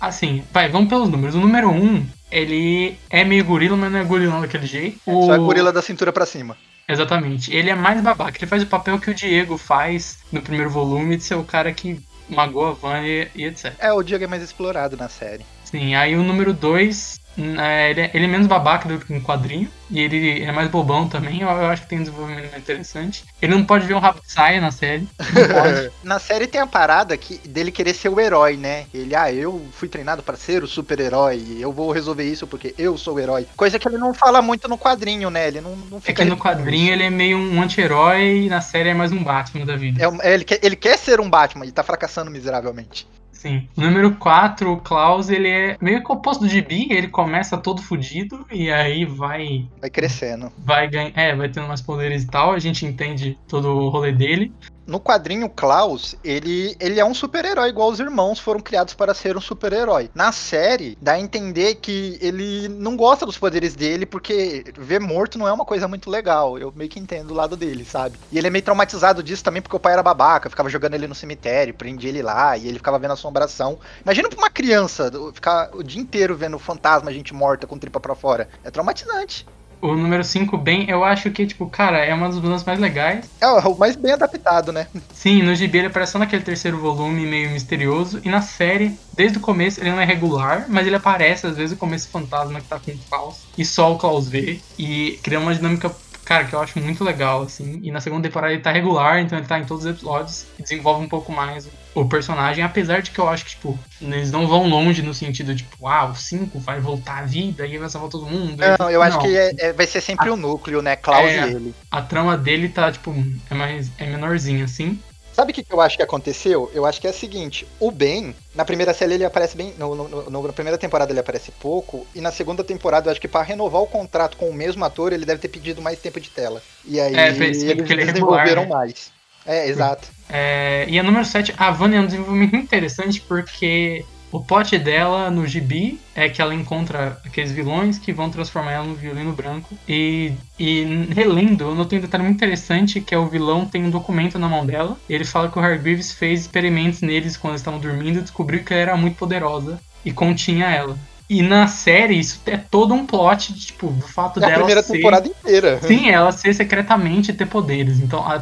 Assim, 0.00 0.44
vai, 0.52 0.68
vamos 0.68 0.88
pelos 0.88 1.08
números. 1.08 1.34
O 1.34 1.40
número 1.40 1.70
1, 1.70 1.74
um, 1.74 2.06
ele 2.30 2.96
é 3.10 3.24
meio 3.24 3.44
gorila, 3.44 3.76
mas 3.76 3.90
não 3.90 3.98
é 3.98 4.04
gorilão 4.04 4.40
daquele 4.40 4.66
jeito. 4.66 4.98
O... 5.04 5.26
Só 5.26 5.34
é 5.34 5.38
gorila 5.38 5.72
da 5.72 5.82
cintura 5.82 6.12
pra 6.12 6.24
cima. 6.24 6.56
Exatamente. 6.88 7.54
Ele 7.54 7.70
é 7.70 7.74
mais 7.74 8.00
babaca. 8.00 8.38
Ele 8.38 8.46
faz 8.46 8.62
o 8.62 8.66
papel 8.66 8.98
que 8.98 9.10
o 9.10 9.14
Diego 9.14 9.58
faz 9.58 10.18
no 10.32 10.40
primeiro 10.40 10.70
volume 10.70 11.16
de 11.16 11.22
ser 11.22 11.34
o 11.34 11.44
cara 11.44 11.72
que 11.72 12.00
magoa 12.28 12.70
a 12.70 12.72
Van 12.72 13.02
e, 13.02 13.28
e 13.34 13.44
etc. 13.44 13.74
É, 13.78 13.92
o 13.92 14.02
Diego 14.02 14.24
é 14.24 14.26
mais 14.26 14.42
explorado 14.42 14.96
na 14.96 15.08
série. 15.08 15.44
Sim, 15.64 15.94
aí 15.94 16.16
o 16.16 16.22
número 16.22 16.52
2, 16.52 17.20
ele, 17.42 18.00
é- 18.00 18.10
ele 18.14 18.24
é 18.24 18.28
menos 18.28 18.46
babaca 18.46 18.88
do 18.88 18.98
que 18.98 19.12
um 19.12 19.20
quadrinho. 19.20 19.70
E 19.90 20.00
ele 20.00 20.42
é 20.42 20.52
mais 20.52 20.68
bobão 20.70 21.08
também. 21.08 21.40
Eu, 21.40 21.48
eu 21.48 21.66
acho 21.66 21.82
que 21.82 21.88
tem 21.88 21.98
um 21.98 22.02
desenvolvimento 22.02 22.54
interessante. 22.58 23.24
Ele 23.40 23.54
não 23.54 23.64
pode 23.64 23.86
ver 23.86 23.94
um 23.94 23.98
rabo 23.98 24.20
de 24.20 24.30
saia 24.30 24.60
na 24.60 24.70
série. 24.70 25.08
Na 26.02 26.18
série 26.18 26.46
tem 26.46 26.60
a 26.60 26.66
parada 26.66 27.16
que, 27.16 27.38
dele 27.48 27.70
querer 27.72 27.94
ser 27.94 28.08
o 28.08 28.20
herói, 28.20 28.56
né? 28.56 28.84
Ele, 28.92 29.14
ah, 29.14 29.32
eu 29.32 29.66
fui 29.72 29.88
treinado 29.88 30.22
pra 30.22 30.36
ser 30.36 30.62
o 30.62 30.66
super-herói, 30.66 31.56
eu 31.58 31.72
vou 31.72 31.90
resolver 31.92 32.24
isso 32.24 32.46
porque 32.46 32.74
eu 32.76 32.98
sou 32.98 33.14
o 33.14 33.20
herói. 33.20 33.46
Coisa 33.56 33.78
que 33.78 33.88
ele 33.88 33.98
não 33.98 34.12
fala 34.12 34.42
muito 34.42 34.68
no 34.68 34.76
quadrinho, 34.78 35.30
né? 35.30 35.48
Ele 35.48 35.60
não, 35.60 35.74
não 35.76 35.98
É 35.98 36.00
fica. 36.00 36.22
que 36.22 36.28
no 36.28 36.36
quadrinho 36.36 36.92
ele 36.92 37.04
é 37.04 37.10
meio 37.10 37.38
um 37.38 37.62
anti-herói 37.62 38.44
e 38.44 38.48
na 38.48 38.60
série 38.60 38.90
é 38.90 38.94
mais 38.94 39.12
um 39.12 39.22
Batman 39.22 39.64
da 39.64 39.76
vida. 39.76 40.02
É 40.04 40.28
é, 40.28 40.34
ele, 40.34 40.44
quer, 40.44 40.58
ele 40.62 40.76
quer 40.76 40.98
ser 40.98 41.20
um 41.20 41.30
Batman 41.30 41.64
e 41.66 41.72
tá 41.72 41.82
fracassando 41.82 42.30
miseravelmente. 42.30 43.06
Sim. 43.38 43.68
O 43.76 43.80
número 43.80 44.16
4, 44.16 44.72
o 44.72 44.76
Klaus, 44.78 45.30
ele 45.30 45.48
é 45.48 45.76
meio 45.80 46.02
que 46.02 46.10
o 46.10 46.16
oposto 46.16 46.40
do 46.40 46.48
Gibi, 46.48 46.88
ele 46.90 47.06
começa 47.06 47.56
todo 47.56 47.80
fudido 47.80 48.44
e 48.50 48.68
aí 48.68 49.04
vai 49.04 49.64
Vai 49.80 49.88
crescendo. 49.88 50.50
vai 50.58 50.88
ganhar, 50.88 51.12
é, 51.14 51.36
vai 51.36 51.48
tendo 51.48 51.68
mais 51.68 51.80
poderes 51.80 52.24
e 52.24 52.26
tal, 52.26 52.52
a 52.52 52.58
gente 52.58 52.84
entende 52.84 53.38
todo 53.46 53.68
o 53.68 53.88
rolê 53.90 54.10
dele. 54.10 54.52
No 54.88 54.98
quadrinho, 54.98 55.50
Klaus, 55.50 56.16
ele, 56.24 56.74
ele 56.80 56.98
é 56.98 57.04
um 57.04 57.12
super-herói, 57.12 57.68
igual 57.68 57.90
os 57.90 58.00
irmãos 58.00 58.38
foram 58.38 58.58
criados 58.58 58.94
para 58.94 59.12
ser 59.12 59.36
um 59.36 59.40
super-herói. 59.40 60.08
Na 60.14 60.32
série, 60.32 60.96
dá 60.98 61.12
a 61.12 61.20
entender 61.20 61.74
que 61.74 62.18
ele 62.22 62.68
não 62.70 62.96
gosta 62.96 63.26
dos 63.26 63.36
poderes 63.36 63.74
dele, 63.74 64.06
porque 64.06 64.64
ver 64.78 64.98
morto 64.98 65.38
não 65.38 65.46
é 65.46 65.52
uma 65.52 65.66
coisa 65.66 65.86
muito 65.86 66.08
legal. 66.08 66.58
Eu 66.58 66.72
meio 66.74 66.88
que 66.88 66.98
entendo 66.98 67.32
o 67.32 67.34
lado 67.34 67.54
dele, 67.54 67.84
sabe? 67.84 68.18
E 68.32 68.38
ele 68.38 68.46
é 68.46 68.50
meio 68.50 68.64
traumatizado 68.64 69.22
disso 69.22 69.44
também, 69.44 69.60
porque 69.60 69.76
o 69.76 69.80
pai 69.80 69.92
era 69.92 70.02
babaca, 70.02 70.48
ficava 70.48 70.70
jogando 70.70 70.94
ele 70.94 71.06
no 71.06 71.14
cemitério, 71.14 71.74
prendia 71.74 72.08
ele 72.08 72.22
lá, 72.22 72.56
e 72.56 72.66
ele 72.66 72.78
ficava 72.78 72.98
vendo 72.98 73.12
assombração. 73.12 73.78
Imagina 74.02 74.30
pra 74.30 74.38
uma 74.38 74.48
criança 74.48 75.12
ficar 75.34 75.68
o 75.74 75.82
dia 75.82 76.00
inteiro 76.00 76.34
vendo 76.34 76.58
fantasma, 76.58 77.12
gente 77.12 77.34
morta 77.34 77.66
com 77.66 77.78
tripa 77.78 78.00
pra 78.00 78.14
fora. 78.14 78.48
É 78.64 78.70
traumatizante. 78.70 79.46
O 79.80 79.94
número 79.94 80.24
5 80.24 80.56
bem, 80.56 80.88
eu 80.88 81.04
acho 81.04 81.30
que, 81.30 81.46
tipo, 81.46 81.68
cara, 81.68 82.04
é 82.04 82.12
uma 82.12 82.28
das 82.28 82.38
vilãs 82.38 82.64
mais 82.64 82.78
legais. 82.78 83.24
É 83.40 83.46
o 83.46 83.76
mais 83.76 83.96
bem 83.96 84.12
adaptado, 84.12 84.72
né? 84.72 84.86
Sim, 85.12 85.42
no 85.42 85.54
gibi 85.54 85.78
ele 85.78 85.86
aparece 85.88 86.12
só 86.12 86.18
naquele 86.18 86.42
terceiro 86.42 86.78
volume 86.78 87.26
meio 87.26 87.50
misterioso. 87.50 88.20
E 88.24 88.28
na 88.28 88.42
série, 88.42 88.98
desde 89.14 89.38
o 89.38 89.40
começo, 89.40 89.80
ele 89.80 89.90
não 89.90 90.00
é 90.00 90.04
regular, 90.04 90.66
mas 90.68 90.86
ele 90.86 90.96
aparece, 90.96 91.46
às 91.46 91.56
vezes, 91.56 91.76
o 91.76 91.78
começo 91.78 92.08
fantasma 92.08 92.60
que 92.60 92.66
tá 92.66 92.78
com 92.78 92.90
o 92.90 92.98
Klaus. 93.08 93.46
E 93.56 93.64
só 93.64 93.92
o 93.92 93.98
Klaus 93.98 94.28
vê. 94.28 94.60
E 94.78 95.18
cria 95.22 95.40
uma 95.40 95.54
dinâmica, 95.54 95.90
cara, 96.24 96.44
que 96.44 96.54
eu 96.54 96.60
acho 96.60 96.78
muito 96.78 97.04
legal, 97.04 97.42
assim. 97.42 97.80
E 97.82 97.90
na 97.90 98.00
segunda 98.00 98.28
temporada 98.28 98.52
ele 98.52 98.62
tá 98.62 98.72
regular, 98.72 99.20
então 99.20 99.38
ele 99.38 99.46
tá 99.46 99.58
em 99.58 99.64
todos 99.64 99.84
os 99.84 99.90
episódios. 99.90 100.46
E 100.58 100.62
desenvolve 100.62 101.04
um 101.04 101.08
pouco 101.08 101.32
mais 101.32 101.66
o 101.66 101.70
personagem. 102.06 102.62
Apesar 102.64 103.02
de 103.02 103.10
que 103.10 103.18
eu 103.18 103.28
acho 103.28 103.44
que, 103.44 103.50
tipo, 103.50 103.78
eles 104.00 104.30
não 104.30 104.46
vão 104.46 104.68
longe 104.68 105.02
no 105.02 105.12
sentido, 105.14 105.54
tipo, 105.54 105.86
ah, 105.86 106.06
o 106.06 106.14
5 106.14 106.58
vai 106.60 106.80
voltar 106.80 107.18
à 107.18 107.22
vida 107.22 107.66
e 107.66 107.78
vai 107.78 107.88
salvar 107.88 108.10
todo 108.10 108.26
mundo. 108.26 108.62
Não, 108.78 108.90
eu 108.90 109.02
acho 109.02 109.18
que 109.20 109.36
é- 109.36 109.52
é- 109.58 109.72
vai 109.72 109.86
ser 109.86 110.00
sempre 110.00 110.30
o 110.30 110.36
núcleo, 110.36 110.82
né? 110.82 110.96
Klaus 110.96 111.30
É. 111.30 111.48
e 111.48 111.54
ele. 111.54 111.74
A 111.90 112.02
trama 112.02 112.36
dele 112.36 112.68
tá, 112.68 112.90
tipo, 112.92 113.14
é 113.50 113.54
mais. 113.54 113.90
é 113.98 114.06
menorzinha, 114.06 114.64
assim. 114.64 114.98
Sabe 115.32 115.52
o 115.52 115.54
que, 115.54 115.62
que 115.62 115.72
eu 115.72 115.80
acho 115.80 115.96
que 115.96 116.02
aconteceu? 116.02 116.68
Eu 116.74 116.84
acho 116.84 117.00
que 117.00 117.06
é 117.06 117.10
o 117.10 117.14
seguinte: 117.14 117.64
o 117.78 117.92
Ben, 117.92 118.34
na 118.56 118.64
primeira 118.64 118.92
série 118.92 119.14
ele 119.14 119.24
aparece 119.24 119.56
bem. 119.56 119.72
No, 119.78 119.94
no- 119.94 120.28
no- 120.28 120.42
na 120.48 120.52
primeira 120.52 120.76
temporada 120.76 121.12
ele 121.12 121.20
aparece 121.20 121.52
pouco, 121.52 122.04
e 122.12 122.20
na 122.20 122.32
segunda 122.32 122.64
temporada 122.64 123.06
eu 123.06 123.12
acho 123.12 123.20
que 123.20 123.28
pra 123.28 123.42
renovar 123.42 123.80
o 123.80 123.86
contrato 123.86 124.36
com 124.36 124.48
o 124.50 124.52
mesmo 124.54 124.84
ator 124.84 125.12
ele 125.12 125.24
deve 125.24 125.40
ter 125.40 125.46
pedido 125.46 125.80
mais 125.80 126.00
tempo 126.00 126.18
de 126.18 126.28
tela. 126.28 126.60
E 126.84 126.98
aí 127.00 127.14
É, 127.14 127.28
eles 127.28 127.62
ele 127.62 127.70
é 127.82 128.04
desenvolveram 128.04 128.62
regular, 128.62 128.68
mais. 128.68 129.12
É, 129.46 129.68
exato. 129.68 130.08
É, 130.28 130.86
e 130.88 130.98
a 130.98 131.02
número 131.02 131.24
7, 131.24 131.54
a 131.56 131.70
Vânia 131.70 131.98
é 131.98 132.00
um 132.00 132.06
desenvolvimento 132.06 132.56
interessante 132.56 133.20
porque 133.20 134.04
o 134.30 134.40
plot 134.40 134.76
dela 134.78 135.30
no 135.30 135.46
gibi 135.46 135.98
é 136.14 136.28
que 136.28 136.42
ela 136.42 136.54
encontra 136.54 137.18
aqueles 137.24 137.50
vilões 137.50 137.98
que 137.98 138.12
vão 138.12 138.28
transformar 138.28 138.72
ela 138.72 138.84
no 138.84 138.94
violino 138.94 139.32
branco. 139.32 139.76
E, 139.88 140.32
e 140.58 140.84
relendo, 141.14 141.64
eu 141.64 141.74
notei 141.74 141.98
um 141.98 142.02
detalhe 142.02 142.24
muito 142.24 142.36
interessante 142.36 143.00
que 143.00 143.14
é 143.14 143.18
o 143.18 143.26
vilão 143.26 143.64
tem 143.64 143.84
um 143.84 143.90
documento 143.90 144.38
na 144.38 144.48
mão 144.48 144.66
dela. 144.66 144.98
E 145.08 145.14
ele 145.14 145.24
fala 145.24 145.50
que 145.50 145.58
o 145.58 145.62
Hargreaves 145.62 146.12
fez 146.12 146.42
experimentos 146.42 147.00
neles 147.00 147.36
quando 147.36 147.52
eles 147.52 147.62
estavam 147.62 147.80
dormindo 147.80 148.18
e 148.18 148.22
descobriu 148.22 148.62
que 148.62 148.72
ela 148.72 148.82
era 148.82 148.96
muito 148.96 149.16
poderosa 149.16 149.80
e 150.04 150.12
continha 150.12 150.66
ela. 150.66 150.98
E 151.28 151.42
na 151.42 151.66
série, 151.66 152.18
isso 152.18 152.40
é 152.46 152.56
todo 152.56 152.94
um 152.94 153.04
plot, 153.04 153.52
de, 153.52 153.66
tipo, 153.66 153.88
o 153.88 154.00
fato 154.00 154.40
É 154.40 154.44
a 154.44 154.46
dela 154.46 154.58
primeira 154.60 154.82
ser... 154.82 154.94
temporada 154.94 155.28
inteira. 155.28 155.78
Sim, 155.82 156.08
ela 156.08 156.32
ser 156.32 156.54
secretamente 156.54 157.30
e 157.30 157.34
ter 157.34 157.46
poderes. 157.46 158.00
Então, 158.00 158.26
a 158.26 158.40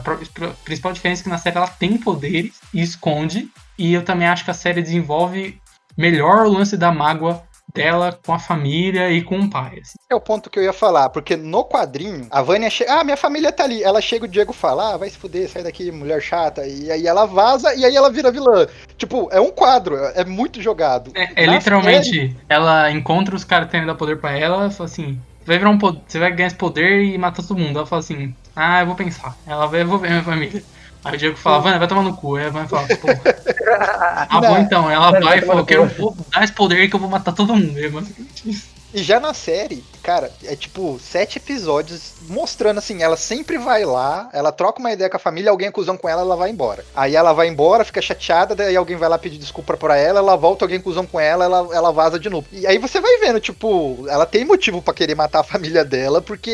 principal 0.64 0.93
diferença 0.93 1.22
é 1.22 1.24
que 1.24 1.28
na 1.28 1.39
série 1.39 1.57
ela 1.57 1.66
tem 1.66 1.97
poderes 1.97 2.55
e 2.72 2.80
esconde. 2.80 3.49
E 3.76 3.93
eu 3.93 4.05
também 4.05 4.28
acho 4.28 4.45
que 4.45 4.51
a 4.53 4.55
série 4.55 4.82
desenvolve 4.82 5.61
melhor 5.97 6.47
o 6.47 6.51
lance 6.51 6.76
da 6.76 6.93
mágoa 6.93 7.43
dela 7.77 8.18
com 8.24 8.33
a 8.33 8.39
família 8.39 9.11
e 9.11 9.22
com 9.22 9.39
o 9.39 9.51
pai. 9.51 9.81
assim. 9.81 9.95
É 10.11 10.14
o 10.14 10.20
ponto 10.20 10.51
que 10.51 10.59
eu 10.59 10.62
ia 10.62 10.72
falar, 10.72 11.11
porque 11.11 11.37
no 11.37 11.64
quadrinho, 11.64 12.27
a 12.31 12.43
Vânia 12.43 12.70
chega. 12.70 12.95
Ah, 13.01 13.05
minha 13.05 13.16
família 13.16 13.53
tá 13.53 13.64
ali. 13.64 13.83
Ela 13.83 14.01
chega, 14.01 14.24
o 14.24 14.29
Diego 14.29 14.53
fala: 14.53 14.95
Ah, 14.95 14.97
vai 14.97 15.11
se 15.11 15.16
fuder, 15.18 15.49
sai 15.49 15.62
daqui, 15.62 15.91
mulher 15.91 16.20
chata. 16.20 16.66
E 16.66 16.91
aí 16.91 17.07
ela 17.07 17.27
vaza 17.27 17.74
e 17.74 17.85
aí 17.85 17.95
ela 17.95 18.11
vira 18.11 18.31
vilã. 18.31 18.66
Tipo, 18.97 19.29
é 19.31 19.41
um 19.41 19.51
quadro, 19.51 19.97
é 19.97 20.24
muito 20.24 20.61
jogado. 20.62 21.12
É, 21.14 21.45
é 21.45 21.47
literalmente, 21.47 22.07
série- 22.11 22.37
ela 22.49 22.91
encontra 22.91 23.35
os 23.35 23.45
caras 23.45 23.70
querendo 23.70 23.89
dar 23.89 23.95
poder 23.95 24.18
pra 24.18 24.37
ela, 24.37 24.57
ela 24.62 24.70
fala 24.70 24.89
assim. 24.89 25.18
Você 25.47 25.51
vai, 25.53 25.59
virar 25.59 25.70
um, 25.70 25.79
você 25.79 26.18
vai 26.18 26.33
ganhar 26.33 26.49
esse 26.49 26.57
poder 26.57 27.05
e 27.05 27.16
matar 27.16 27.41
todo 27.47 27.57
mundo. 27.57 27.79
Ela 27.79 27.87
fala 27.87 28.01
assim, 28.01 28.35
ah, 28.57 28.81
eu 28.81 28.87
vou 28.87 28.97
pensar. 28.97 29.37
Ela 29.47 29.66
vai, 29.66 29.85
ver 29.85 30.01
minha 30.01 30.22
família. 30.24 30.61
Aí 31.07 31.15
o 31.15 31.19
Diego 31.19 31.37
fala, 31.37 31.61
Vânia, 31.61 31.79
vai 31.79 31.87
tomar 31.87 32.03
no 32.03 32.17
cu. 32.17 32.35
Aí 32.35 32.47
a 32.47 32.51
Vânia 32.51 32.69
fala, 32.69 32.89
pô, 32.89 33.09
ah, 34.29 34.41
bom 34.41 34.59
então. 34.59 34.91
Ela 34.91 35.13
Vai 35.13 35.41
vai 35.41 35.57
e 35.57 35.59
eu 35.59 35.65
quero 35.65 36.17
dar 36.33 36.43
esse 36.43 36.53
poder 36.53 36.89
que 36.89 36.97
eu 36.97 37.01
vou 37.01 37.09
matar 37.09 37.33
todo 37.33 37.55
mundo. 37.55 37.75
Basicamente 37.75 38.51
isso. 38.51 38.76
E 38.97 39.03
já 39.03 39.20
na 39.20 39.34
série, 39.34 39.84
cara, 40.03 40.32
é 40.42 40.57
tipo 40.57 40.99
sete 40.99 41.36
episódios 41.36 42.14
mostrando 42.30 42.78
assim, 42.78 43.03
ela 43.03 43.14
sempre 43.14 43.59
vai 43.59 43.84
lá, 43.84 44.30
ela 44.32 44.51
troca 44.51 44.80
uma 44.80 44.90
ideia 44.90 45.11
com 45.11 45.18
a 45.18 45.20
família, 45.20 45.51
alguém 45.51 45.68
é 45.68 45.70
cuzão 45.70 45.99
com 45.99 46.09
ela, 46.09 46.22
ela 46.22 46.34
vai 46.34 46.49
embora. 46.49 46.82
Aí 46.97 47.14
ela 47.14 47.34
vai 47.34 47.47
embora, 47.47 47.84
fica 47.84 48.01
chateada, 48.01 48.55
daí 48.55 48.74
alguém 48.74 48.97
vai 48.97 49.07
lá 49.11 49.18
pedir 49.18 49.36
desculpa 49.36 49.76
pra 49.76 49.99
ela, 49.99 50.20
ela 50.20 50.34
volta, 50.34 50.64
alguém 50.64 50.80
cuzão 50.80 51.05
com 51.05 51.20
ela, 51.20 51.44
ela, 51.44 51.68
ela 51.76 51.92
vaza 51.92 52.18
de 52.18 52.30
novo. 52.30 52.47
E 52.51 52.66
aí 52.66 52.78
você 52.78 52.99
vai 52.99 53.18
vendo, 53.18 53.38
tipo, 53.38 54.07
ela 54.09 54.24
tem 54.24 54.47
motivo 54.47 54.80
pra 54.80 54.94
querer 54.94 55.14
matar 55.14 55.40
a 55.40 55.44
família 55.44 55.84
dela, 55.84 56.22
porque 56.22 56.51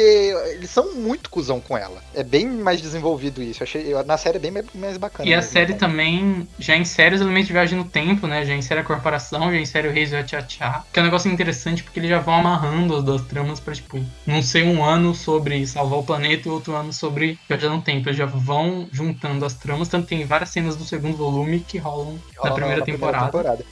eles 0.54 0.68
são 0.68 0.94
muito 0.94 1.30
cuzão 1.30 1.60
com 1.60 1.78
ela. 1.78 2.02
É 2.12 2.24
bem 2.24 2.48
mais 2.48 2.80
desenvolvido 2.80 3.40
isso. 3.40 3.62
Eu 3.62 3.64
achei, 3.64 3.94
na 4.04 4.18
série 4.18 4.38
é 4.38 4.40
bem 4.40 4.50
mais- 4.74 4.96
bacana. 4.96 5.28
E 5.28 5.32
a 5.32 5.36
mesmo, 5.36 5.52
série 5.52 5.74
também 5.74 6.48
já 6.58 6.76
insere 6.76 7.14
os 7.14 7.20
elementos 7.20 7.46
de 7.46 7.52
viagem 7.52 7.78
no 7.78 7.84
tempo, 7.84 8.26
né? 8.26 8.44
Já 8.44 8.54
insere 8.54 8.80
a 8.80 8.84
corporação, 8.84 9.52
já 9.52 9.58
insere 9.60 9.86
o 9.86 9.92
Reis 9.92 10.10
e 10.12 10.16
o 10.16 10.24
Tchá 10.24 10.84
Que 10.92 10.98
é 10.98 11.02
um 11.02 11.04
negócio 11.04 11.30
interessante 11.30 11.84
porque 11.84 12.00
eles 12.00 12.10
já 12.10 12.18
vão 12.18 12.31
amarrando 12.32 12.96
as 12.96 13.04
duas 13.04 13.22
tramas 13.22 13.60
pra, 13.60 13.74
tipo, 13.74 14.00
não 14.26 14.42
ser 14.42 14.64
um 14.64 14.84
ano 14.84 15.14
sobre 15.14 15.66
salvar 15.66 15.98
o 15.98 16.02
planeta 16.02 16.48
e 16.48 16.50
outro 16.50 16.74
ano 16.74 16.92
sobre 16.92 17.38
viajar 17.48 17.70
no 17.70 17.82
tempo. 17.82 18.08
Eles 18.08 18.18
já 18.18 18.26
vão 18.26 18.88
juntando 18.92 19.44
as 19.44 19.54
tramas, 19.54 19.88
tanto 19.88 20.06
tem 20.08 20.24
várias 20.24 20.50
cenas 20.50 20.76
do 20.76 20.84
segundo 20.84 21.16
volume 21.16 21.60
que 21.60 21.78
rolam 21.78 22.18
na 22.42 22.50
primeira 22.54 22.80
temporada. 22.84 23.24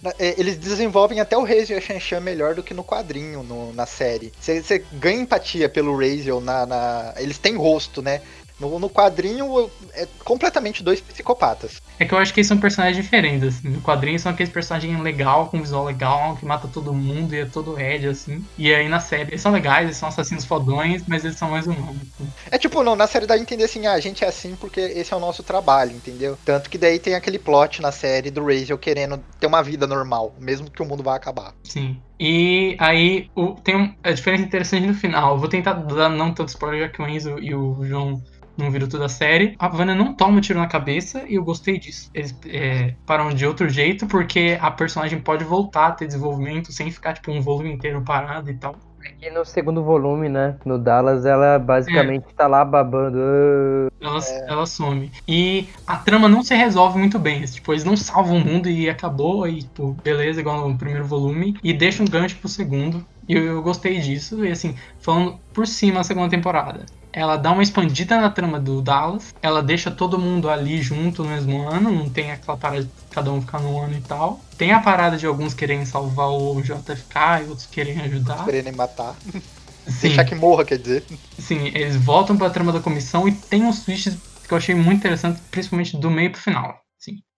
Na- 0.03 0.15
é, 0.19 0.35
Eles 0.41 0.57
desenvolvem 0.57 1.21
até 1.21 1.37
o 1.37 1.43
Razer 1.45 1.71
e 1.71 1.75
a 1.75 1.81
Shanshan 1.81 2.21
melhor 2.21 2.55
do 2.55 2.63
que 2.63 2.73
no 2.75 2.85
quadrinho, 2.85 3.43
no- 3.43 3.73
na 3.73 3.87
série. 3.87 4.33
Você 4.41 4.85
ganha 4.93 5.21
empatia 5.21 5.69
pelo 5.69 5.97
Razer 5.97 6.41
na, 6.41 6.67
na- 6.67 7.15
Eles 7.17 7.39
têm 7.39 7.57
rosto, 7.57 8.01
né? 8.03 8.21
No, 8.61 8.79
no 8.79 8.91
quadrinho 8.91 9.71
é 9.95 10.07
completamente 10.25 10.83
dois 10.83 11.01
psicopatas. 11.01 11.81
É 11.99 12.05
que 12.05 12.13
eu 12.13 12.19
acho 12.19 12.33
que 12.33 12.41
eles 12.41 12.49
são 12.49 12.59
personagens 12.59 13.03
diferentes, 13.03 13.43
assim. 13.43 13.69
No 13.69 13.81
quadrinho 13.81 14.19
são 14.19 14.33
aqueles 14.33 14.53
personagens 14.53 15.01
legal, 15.01 15.49
com 15.49 15.61
visual 15.61 15.85
legal, 15.85 16.37
que 16.37 16.45
mata 16.45 16.69
todo 16.69 16.93
mundo 16.93 17.35
e 17.35 17.41
é 17.41 17.47
todo 17.47 17.75
red, 17.75 18.07
assim. 18.07 18.45
E 18.59 18.73
aí 18.73 18.89
na 18.89 19.01
série 19.01 19.31
eles 19.31 19.41
são 19.41 19.53
legais, 19.53 19.85
eles 19.85 19.97
são 19.97 20.09
assassinos 20.09 20.45
fodões, 20.45 21.03
mas 21.07 21.25
eles 21.25 21.37
são 21.37 21.51
mais 21.51 21.67
humanos. 21.67 21.97
assim. 22.15 22.31
É 22.51 22.59
tipo, 22.59 22.83
não, 22.83 22.95
na 22.95 23.07
série 23.07 23.27
dá 23.27 23.35
a 23.35 23.39
entender 23.39 23.65
assim, 23.65 23.87
ah, 23.87 23.93
a 23.93 24.01
gente 24.01 24.25
é 24.25 24.29
assim 24.29 24.55
porque 24.57 24.81
esse 24.81 25.13
é 25.13 25.17
o 25.17 25.21
nosso 25.21 25.43
trabalho, 25.43 25.93
entendeu? 25.93 26.39
Tanto 26.45 26.69
que 26.69 26.79
daí 26.79 26.99
tem 26.99 27.15
aquele 27.15 27.39
plot 27.39 27.81
na 27.81 27.93
série 27.93 28.31
do 28.31 28.45
Razer 28.45 28.77
querendo 28.79 29.23
ter 29.39 29.47
uma 29.47 29.63
vida 29.63 29.87
normal, 29.87 30.35
mesmo 30.39 30.71
que 30.71 30.83
o 30.83 30.87
mundo 30.87 31.03
vá 31.03 31.15
acabar. 31.15 31.55
Sim. 31.65 32.01
E 32.23 32.77
aí 32.79 33.31
o, 33.35 33.55
tem 33.55 33.75
um, 33.75 33.95
a 34.05 34.13
diferença 34.13 34.43
interessante 34.43 34.87
no 34.87 34.93
final. 34.93 35.33
Eu 35.33 35.39
vou 35.39 35.49
tentar 35.49 35.73
dar 35.73 36.11
não 36.11 36.35
tanto 36.35 36.51
spoiler, 36.51 36.81
já 36.83 36.89
que 36.91 37.01
o 37.01 37.09
Enzo 37.09 37.39
e 37.39 37.55
o 37.55 37.83
João 37.83 38.23
não 38.59 38.71
viram 38.71 38.87
toda 38.87 39.07
a 39.07 39.09
série. 39.09 39.57
A 39.59 39.69
Vanna 39.69 39.95
não 39.95 40.15
toma 40.15 40.37
um 40.37 40.41
tiro 40.41 40.59
na 40.59 40.67
cabeça 40.67 41.25
e 41.27 41.37
eu 41.37 41.43
gostei 41.43 41.79
disso. 41.79 42.11
Eles 42.13 42.39
é, 42.47 42.95
param 43.07 43.31
de 43.31 43.47
outro 43.47 43.71
jeito, 43.71 44.07
porque 44.07 44.59
a 44.61 44.71
personagem 44.71 45.19
pode 45.19 45.45
voltar 45.45 45.87
a 45.87 45.93
ter 45.93 46.07
desenvolvimento 46.07 46.71
sem 46.71 46.91
ficar, 46.91 47.15
tipo, 47.15 47.33
um 47.33 47.41
volume 47.41 47.73
inteiro 47.73 48.05
parado 48.05 48.51
e 48.51 48.59
tal. 48.59 48.77
E 49.21 49.31
no 49.31 49.45
segundo 49.45 49.83
volume, 49.83 50.29
né? 50.29 50.59
No 50.65 50.79
Dallas, 50.79 51.25
ela 51.25 51.59
basicamente 51.59 52.27
tá 52.35 52.47
lá 52.47 52.65
babando. 52.65 53.19
"Ah". 53.19 53.89
Ela, 54.01 54.21
ela 54.49 54.67
some. 54.67 55.11
E 55.29 55.69
a 55.87 55.99
trama 55.99 56.29
não 56.29 56.43
se 56.43 56.55
resolve 56.55 56.99
muito 56.99 57.19
bem. 57.19 57.45
Tipo, 57.45 57.73
eles 57.73 57.85
não 57.85 57.97
salvam 57.97 58.37
o 58.39 58.45
mundo 58.45 58.69
e 58.69 58.89
acabou, 58.89 59.47
e, 59.47 59.63
tipo, 59.63 59.95
beleza, 60.03 60.41
igual 60.41 60.69
no 60.69 60.79
primeiro 60.79 61.05
volume. 61.07 61.55
E 61.63 61.73
deixa 61.73 62.03
um 62.03 62.07
gancho 62.07 62.39
pro 62.39 62.49
segundo. 62.49 63.07
E 63.29 63.35
eu, 63.35 63.45
eu 63.45 63.63
gostei 63.63 63.99
disso. 64.01 64.45
E 64.45 64.51
assim, 64.51 64.75
falando 64.99 65.39
por 65.53 65.67
cima 65.67 66.01
a 66.01 66.05
segunda 66.05 66.29
temporada. 66.31 66.87
Ela 67.13 67.37
dá 67.37 67.53
uma 67.53 67.63
expandida 67.63 68.21
na 68.21 68.31
trama 68.31 68.61
do 68.61 68.81
Dallas. 68.81 69.35
Ela 69.43 69.63
deixa 69.63 69.91
todo 69.91 70.19
mundo 70.19 70.49
ali 70.49 70.81
junto 70.81 71.25
no 71.25 71.31
mesmo 71.31 71.69
ano. 71.69 71.91
Não 71.91 72.09
tem 72.09 72.31
aquela 72.31 72.57
parada 72.57 72.85
de 72.85 72.91
cada 73.11 73.33
um 73.33 73.41
ficar 73.41 73.61
no 73.61 73.81
ano 73.81 73.97
e 73.97 74.01
tal. 74.01 74.41
Tem 74.57 74.73
a 74.73 74.81
parada 74.81 75.17
de 75.17 75.27
alguns 75.27 75.55
quererem 75.55 75.85
salvar 75.85 76.29
o 76.29 76.61
JFK 76.63 77.45
e 77.45 77.49
outros 77.49 77.67
querem 77.67 78.01
ajudar. 78.01 78.45
Querendo 78.45 78.77
matar. 78.77 79.15
Sim. 79.87 80.09
Deixar 80.09 80.25
que 80.25 80.35
morra, 80.35 80.65
quer 80.65 80.79
dizer. 80.79 81.05
Sim, 81.39 81.67
eles 81.69 81.97
voltam 81.97 82.37
pra 82.37 82.51
trama 82.51 82.73
da 82.73 82.81
comissão 82.81 83.27
e 83.27 83.33
tem 83.33 83.65
uns 83.65 83.85
twists 83.85 84.17
que 84.47 84.53
eu 84.53 84.59
achei 84.59 84.75
muito 84.75 84.99
interessantes, 84.99 85.43
principalmente 85.51 85.97
do 85.97 86.11
meio 86.11 86.31
pro 86.31 86.41
final. 86.41 86.81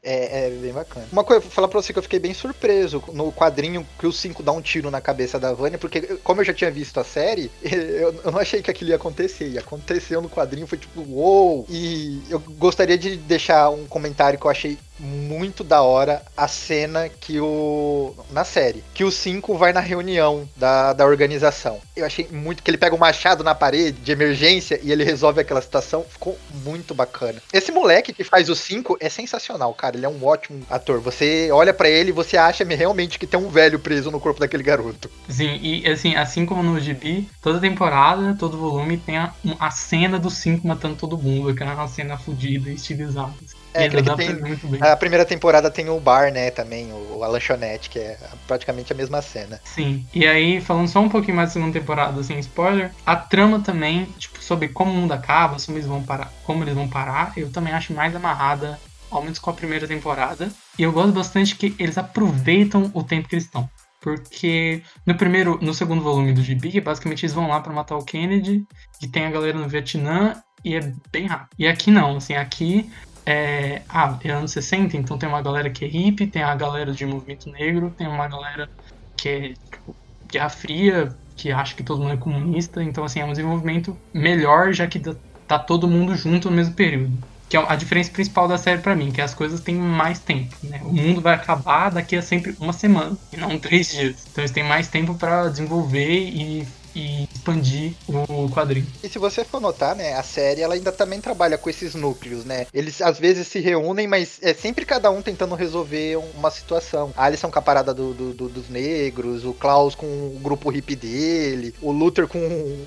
É, 0.02 0.46
é 0.46 0.50
bem 0.50 0.72
bacana. 0.72 1.06
Uma 1.12 1.22
coisa, 1.22 1.40
vou 1.40 1.50
falar 1.50 1.68
pra 1.68 1.80
você 1.80 1.92
que 1.92 1.98
eu 1.98 2.02
fiquei 2.02 2.18
bem 2.18 2.34
surpreso 2.34 3.02
no 3.12 3.30
quadrinho 3.32 3.86
que 3.98 4.06
o 4.06 4.12
5 4.12 4.42
dá 4.42 4.50
um 4.50 4.60
tiro 4.60 4.90
na 4.90 5.00
cabeça 5.00 5.38
da 5.38 5.52
Vânia, 5.52 5.78
porque 5.78 6.00
como 6.24 6.40
eu 6.40 6.44
já 6.44 6.52
tinha 6.52 6.70
visto 6.72 6.98
a 6.98 7.04
série, 7.04 7.50
eu, 7.62 8.12
eu 8.24 8.32
não 8.32 8.40
achei 8.40 8.60
que 8.60 8.70
aquilo 8.70 8.90
ia 8.90 8.96
acontecer. 8.96 9.48
E 9.48 9.58
aconteceu 9.58 10.20
no 10.20 10.28
quadrinho, 10.28 10.66
foi 10.66 10.78
tipo, 10.78 11.02
uou! 11.02 11.64
E 11.68 12.20
eu 12.28 12.40
gostaria 12.40 12.98
de 12.98 13.16
deixar 13.16 13.70
um 13.70 13.86
comentário 13.86 14.38
que 14.38 14.44
eu 14.44 14.50
achei 14.50 14.76
muito 14.98 15.64
da 15.64 15.82
hora 15.82 16.22
a 16.36 16.46
cena 16.48 17.08
que 17.08 17.40
o. 17.40 18.14
na 18.30 18.44
série. 18.44 18.84
Que 18.94 19.04
o 19.04 19.10
5 19.10 19.56
vai 19.56 19.72
na 19.72 19.80
reunião 19.80 20.48
da, 20.56 20.92
da 20.92 21.04
organização. 21.04 21.80
Eu 21.96 22.06
achei 22.06 22.28
muito. 22.30 22.62
que 22.62 22.70
ele 22.70 22.78
pega 22.78 22.94
um 22.94 22.98
machado 22.98 23.42
na 23.42 23.54
parede 23.54 23.98
de 24.00 24.12
emergência 24.12 24.78
e 24.82 24.92
ele 24.92 25.04
resolve 25.04 25.40
aquela 25.40 25.60
situação. 25.60 26.04
Ficou 26.08 26.38
muito 26.64 26.94
bacana. 26.94 27.42
Esse 27.52 27.72
moleque 27.72 28.12
que 28.12 28.24
faz 28.24 28.48
o 28.48 28.54
5 28.54 28.96
é 29.00 29.08
sensacional, 29.08 29.74
cara. 29.74 29.96
Ele 29.96 30.06
é 30.06 30.08
um 30.08 30.24
ótimo 30.24 30.64
ator. 30.70 31.00
Você 31.00 31.50
olha 31.52 31.74
pra 31.74 31.88
ele 31.88 32.10
e 32.10 32.12
você 32.12 32.36
acha 32.36 32.64
realmente 32.64 33.18
que 33.18 33.26
tem 33.26 33.38
um 33.38 33.48
velho 33.48 33.78
preso 33.78 34.10
no 34.10 34.20
corpo 34.20 34.40
daquele 34.40 34.62
garoto. 34.62 35.10
Sim, 35.28 35.58
e 35.60 35.86
assim, 35.88 36.14
assim 36.14 36.46
como 36.46 36.62
no 36.62 36.78
GB, 36.78 37.26
toda 37.40 37.60
temporada, 37.60 38.36
todo 38.38 38.56
volume 38.56 38.96
tem 38.96 39.18
a, 39.18 39.32
a 39.58 39.70
cena 39.70 40.18
do 40.18 40.30
5 40.30 40.66
matando 40.66 40.96
todo 40.96 41.18
mundo, 41.18 41.54
que 41.54 41.62
é 41.62 41.66
cena 41.88 42.16
fodida 42.16 42.70
estilizada. 42.70 43.32
Assim. 43.74 43.84
É, 43.84 43.86
aquele 43.86 44.02
que 44.02 44.16
tem-. 44.16 44.82
A 44.82 44.96
primeira 44.96 45.24
temporada 45.24 45.70
tem 45.70 45.88
o 45.88 46.00
bar, 46.00 46.32
né, 46.32 46.50
também, 46.50 46.92
o, 46.92 47.22
a 47.22 47.28
lanchonete, 47.28 47.90
que 47.90 47.98
é 47.98 48.18
praticamente 48.46 48.92
a 48.92 48.96
mesma 48.96 49.22
cena. 49.22 49.60
Sim. 49.64 50.06
E 50.14 50.26
aí, 50.26 50.60
falando 50.60 50.88
só 50.88 51.00
um 51.00 51.08
pouquinho 51.08 51.36
mais 51.36 51.50
da 51.50 51.54
segunda 51.54 51.78
temporada, 51.78 52.22
sem 52.22 52.38
spoiler, 52.38 52.90
a 53.04 53.16
trama 53.16 53.60
também, 53.60 54.06
tipo, 54.18 54.42
sobre 54.42 54.68
como 54.68 54.90
o 54.90 54.94
mundo 54.94 55.12
acaba, 55.12 55.58
sobre 55.58 55.80
eles 55.80 55.88
vão 55.88 56.02
parar, 56.02 56.32
como 56.44 56.64
eles 56.64 56.74
vão 56.74 56.88
parar, 56.88 57.32
eu 57.36 57.50
também 57.50 57.72
acho 57.72 57.92
mais 57.92 58.14
amarrada, 58.14 58.78
ao 59.10 59.22
menos 59.22 59.38
com 59.38 59.50
a 59.50 59.54
primeira 59.54 59.86
temporada. 59.86 60.50
E 60.78 60.82
eu 60.82 60.92
gosto 60.92 61.12
bastante 61.12 61.54
que 61.54 61.74
eles 61.78 61.98
aproveitam 61.98 62.90
o 62.94 63.02
tempo 63.02 63.28
que 63.28 63.34
eles 63.34 63.44
estão. 63.44 63.68
Porque 64.00 64.82
no 65.06 65.14
primeiro, 65.14 65.58
no 65.62 65.72
segundo 65.72 66.02
volume 66.02 66.32
do 66.32 66.42
GB, 66.42 66.80
basicamente 66.80 67.24
eles 67.24 67.34
vão 67.34 67.48
lá 67.48 67.60
pra 67.60 67.72
matar 67.72 67.96
o 67.96 68.04
Kennedy, 68.04 68.66
e 69.00 69.06
tem 69.06 69.26
a 69.26 69.30
galera 69.30 69.56
no 69.56 69.68
Vietnã, 69.68 70.42
e 70.64 70.74
é 70.74 70.92
bem 71.10 71.26
rápido. 71.26 71.50
E 71.58 71.66
aqui 71.68 71.90
não, 71.90 72.16
assim, 72.16 72.34
aqui 72.34 72.90
é, 73.26 73.84
ah, 73.88 74.18
é 74.24 74.30
anos 74.30 74.52
60, 74.52 74.96
então 74.96 75.18
tem 75.18 75.28
uma 75.28 75.42
galera 75.42 75.70
que 75.70 75.84
é 75.84 75.88
hippie, 75.88 76.26
tem 76.26 76.42
a 76.42 76.54
galera 76.54 76.92
de 76.92 77.06
movimento 77.06 77.50
negro, 77.50 77.90
tem 77.96 78.06
uma 78.08 78.28
galera 78.28 78.68
que 79.16 79.28
é 79.28 79.54
tipo, 79.54 79.96
Guerra 80.30 80.48
Fria, 80.50 81.18
que 81.36 81.50
acha 81.52 81.74
que 81.74 81.82
todo 81.84 82.00
mundo 82.02 82.14
é 82.14 82.16
comunista, 82.16 82.82
então 82.82 83.04
assim, 83.04 83.20
é 83.20 83.24
um 83.24 83.30
desenvolvimento 83.32 84.00
melhor, 84.14 84.72
já 84.72 84.86
que 84.86 85.00
tá- 85.46 85.58
todo 85.58 85.88
mundo 85.88 86.14
junto 86.16 86.50
no 86.50 86.56
mesmo 86.56 86.74
período. 86.74 87.18
Que 87.48 87.56
é 87.56 87.60
a 87.68 87.76
diferença 87.76 88.10
principal 88.10 88.48
da 88.48 88.56
série 88.56 88.80
pra 88.80 88.96
mim, 88.96 89.12
que 89.12 89.20
as 89.20 89.34
coisas 89.34 89.60
têm 89.60 89.74
mais 89.76 90.20
tempo, 90.20 90.56
né? 90.62 90.80
O 90.82 90.92
mundo 90.92 91.20
vai 91.20 91.34
acabar 91.34 91.90
daqui 91.90 92.16
a 92.16 92.22
sempre 92.22 92.56
uma 92.58 92.72
semana, 92.72 93.18
e 93.30 93.36
não 93.36 93.58
três 93.58 93.88
dias. 93.88 94.26
Então 94.30 94.42
eles 94.42 94.50
têm 94.52 94.64
mais 94.64 94.88
tempo 94.88 95.14
pra 95.18 95.48
desenvolver 95.48 96.08
e, 96.30 96.66
e 96.94 97.28
expandir 97.34 97.94
o 98.08 98.48
quadrinho. 98.50 98.86
E 99.02 99.08
se 99.08 99.18
você 99.18 99.44
for 99.44 99.60
notar, 99.60 99.94
né, 99.96 100.14
a 100.14 100.22
série 100.22 100.60
ela 100.60 100.74
ainda 100.74 100.92
também 100.92 101.20
trabalha 101.20 101.56
com 101.58 101.68
esses 101.70 101.94
núcleos, 101.94 102.44
né? 102.44 102.66
Eles 102.72 103.00
às 103.00 103.18
vezes 103.18 103.46
se 103.48 103.60
reúnem, 103.60 104.06
mas 104.06 104.38
é 104.42 104.54
sempre 104.54 104.84
cada 104.84 105.10
um 105.10 105.22
tentando 105.22 105.54
resolver 105.54 106.16
um- 106.16 106.30
uma 106.38 106.50
situação. 106.50 107.12
A 107.16 107.24
Alison 107.24 107.50
com 107.50 107.58
a 107.58 107.62
parada 107.62 107.92
do, 107.94 108.12
do- 108.12 108.32
do- 108.32 108.48
dos 108.48 108.68
negros, 108.68 109.44
o 109.44 109.52
Klaus 109.52 109.94
com 109.94 110.06
o 110.06 110.38
grupo 110.42 110.70
hippie 110.70 110.96
dele, 110.96 111.74
o 111.80 111.90
Luther 111.92 112.26
com 112.26 112.38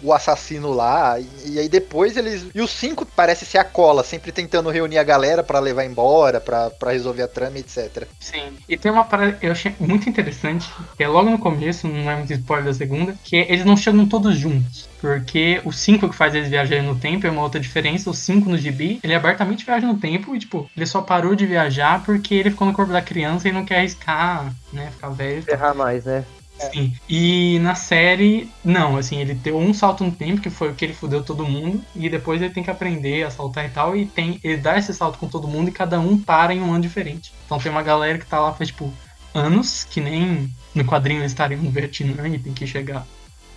o 0.04 0.14
assassino 0.14 0.72
lá, 0.74 1.20
e, 1.20 1.28
e 1.54 1.60
aí 1.60 1.70
depois 1.70 2.16
eles. 2.18 2.46
E 2.54 2.62
os 2.62 2.72
cinco 2.72 3.06
parece 3.06 3.46
ser 3.46 3.58
a 3.58 3.64
cola, 3.64 4.04
sempre 4.04 4.32
tentando 4.32 4.70
reunir 4.70 4.98
a 4.98 5.04
galera 5.04 5.44
pra 5.44 5.60
levar 5.60 5.86
embora, 5.86 6.40
pra 6.40 6.70
pra 6.70 6.92
resolver 6.92 7.24
a 7.24 7.28
trama, 7.28 7.58
etc. 7.60 8.08
Sim. 8.20 8.44
E 8.68 8.78
tem 8.78 8.92
uma 8.92 9.04
parada 9.04 9.34
que 9.34 9.46
eu 9.46 9.52
achei 9.52 9.74
muito 9.80 10.08
interessante, 10.10 10.68
que 10.98 11.04
é 11.04 11.08
logo 11.08 11.30
no 11.30 11.40
começo, 11.40 11.88
não 11.88 12.10
é 12.10 12.16
muito 12.16 12.34
spoiler 12.34 12.66
da 12.66 12.74
segunda, 12.74 13.16
que 13.24 13.36
é, 13.38 13.52
eles 13.52 13.66
não 13.66 13.78
chegam 13.78 13.95
todos 14.04 14.36
juntos. 14.36 14.90
Porque 15.00 15.62
o 15.64 15.72
5 15.72 16.10
que 16.10 16.16
faz 16.16 16.34
eles 16.34 16.50
viajarem 16.50 16.84
no 16.84 16.96
tempo 16.96 17.28
é 17.28 17.30
uma 17.30 17.44
outra 17.44 17.60
diferença. 17.60 18.10
O 18.10 18.14
5 18.14 18.50
no 18.50 18.58
GB, 18.58 19.00
ele 19.04 19.14
abertamente 19.14 19.64
viaja 19.64 19.86
no 19.86 19.98
tempo 19.98 20.36
e, 20.36 20.40
tipo, 20.40 20.68
ele 20.76 20.86
só 20.86 21.02
parou 21.02 21.36
de 21.36 21.46
viajar 21.46 22.04
porque 22.04 22.34
ele 22.34 22.50
ficou 22.50 22.68
no 22.68 22.74
corpo 22.74 22.92
da 22.92 23.02
criança 23.02 23.48
e 23.48 23.52
não 23.52 23.64
quer 23.64 23.78
arriscar, 23.78 24.52
né? 24.74 24.90
Ficar 24.92 25.10
velho. 25.10 25.40
e 25.40 25.44
tal. 25.44 25.56
Errar 25.56 25.76
mais, 25.76 26.06
né? 26.06 26.26
Sim. 26.58 26.94
E 27.08 27.60
na 27.60 27.76
série, 27.76 28.50
não, 28.64 28.98
assim, 28.98 29.20
ele 29.20 29.34
deu 29.34 29.58
um 29.58 29.74
salto 29.74 30.04
no 30.04 30.12
tempo, 30.12 30.42
que 30.42 30.50
foi 30.50 30.70
o 30.70 30.74
que 30.74 30.86
ele 30.86 30.94
fudeu 30.94 31.22
todo 31.22 31.46
mundo, 31.46 31.84
e 31.94 32.10
depois 32.10 32.42
ele 32.42 32.54
tem 32.54 32.64
que 32.64 32.72
aprender 32.72 33.24
a 33.24 33.30
saltar 33.30 33.66
e 33.66 33.70
tal, 33.70 33.96
e 33.96 34.06
tem, 34.06 34.40
ele 34.44 34.58
dá 34.58 34.78
esse 34.78 34.94
salto 34.94 35.20
com 35.20 35.28
todo 35.28 35.48
mundo 35.48 35.68
e 35.68 35.74
cada 35.74 36.00
um 36.00 36.18
para 36.18 36.54
em 36.54 36.62
um 36.62 36.72
ano 36.72 36.82
diferente. 36.82 37.34
Então 37.46 37.60
tem 37.60 37.72
uma 37.72 37.84
galera 37.84 38.18
que 38.18 38.26
tá 38.26 38.40
lá 38.40 38.54
faz, 38.54 38.70
tipo, 38.70 38.92
anos, 39.34 39.84
que 39.84 40.00
nem 40.00 40.50
no 40.74 40.86
quadrinho 40.86 41.20
eles 41.20 41.32
estariam 41.32 41.62
no 41.62 41.70
Vietnã 41.70 42.28
e 42.28 42.40
tem 42.40 42.54
que 42.54 42.66
chegar 42.66 43.06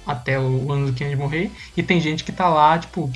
até 0.06 0.38
o 0.38 0.72
ano 0.72 0.86
do 0.86 0.92
Kennedy 0.92 1.16
morrer, 1.16 1.50
e 1.76 1.82
tem 1.82 2.00
gente 2.00 2.24
que 2.24 2.32
tá 2.32 2.48
lá, 2.48 2.78
tipo, 2.78 3.10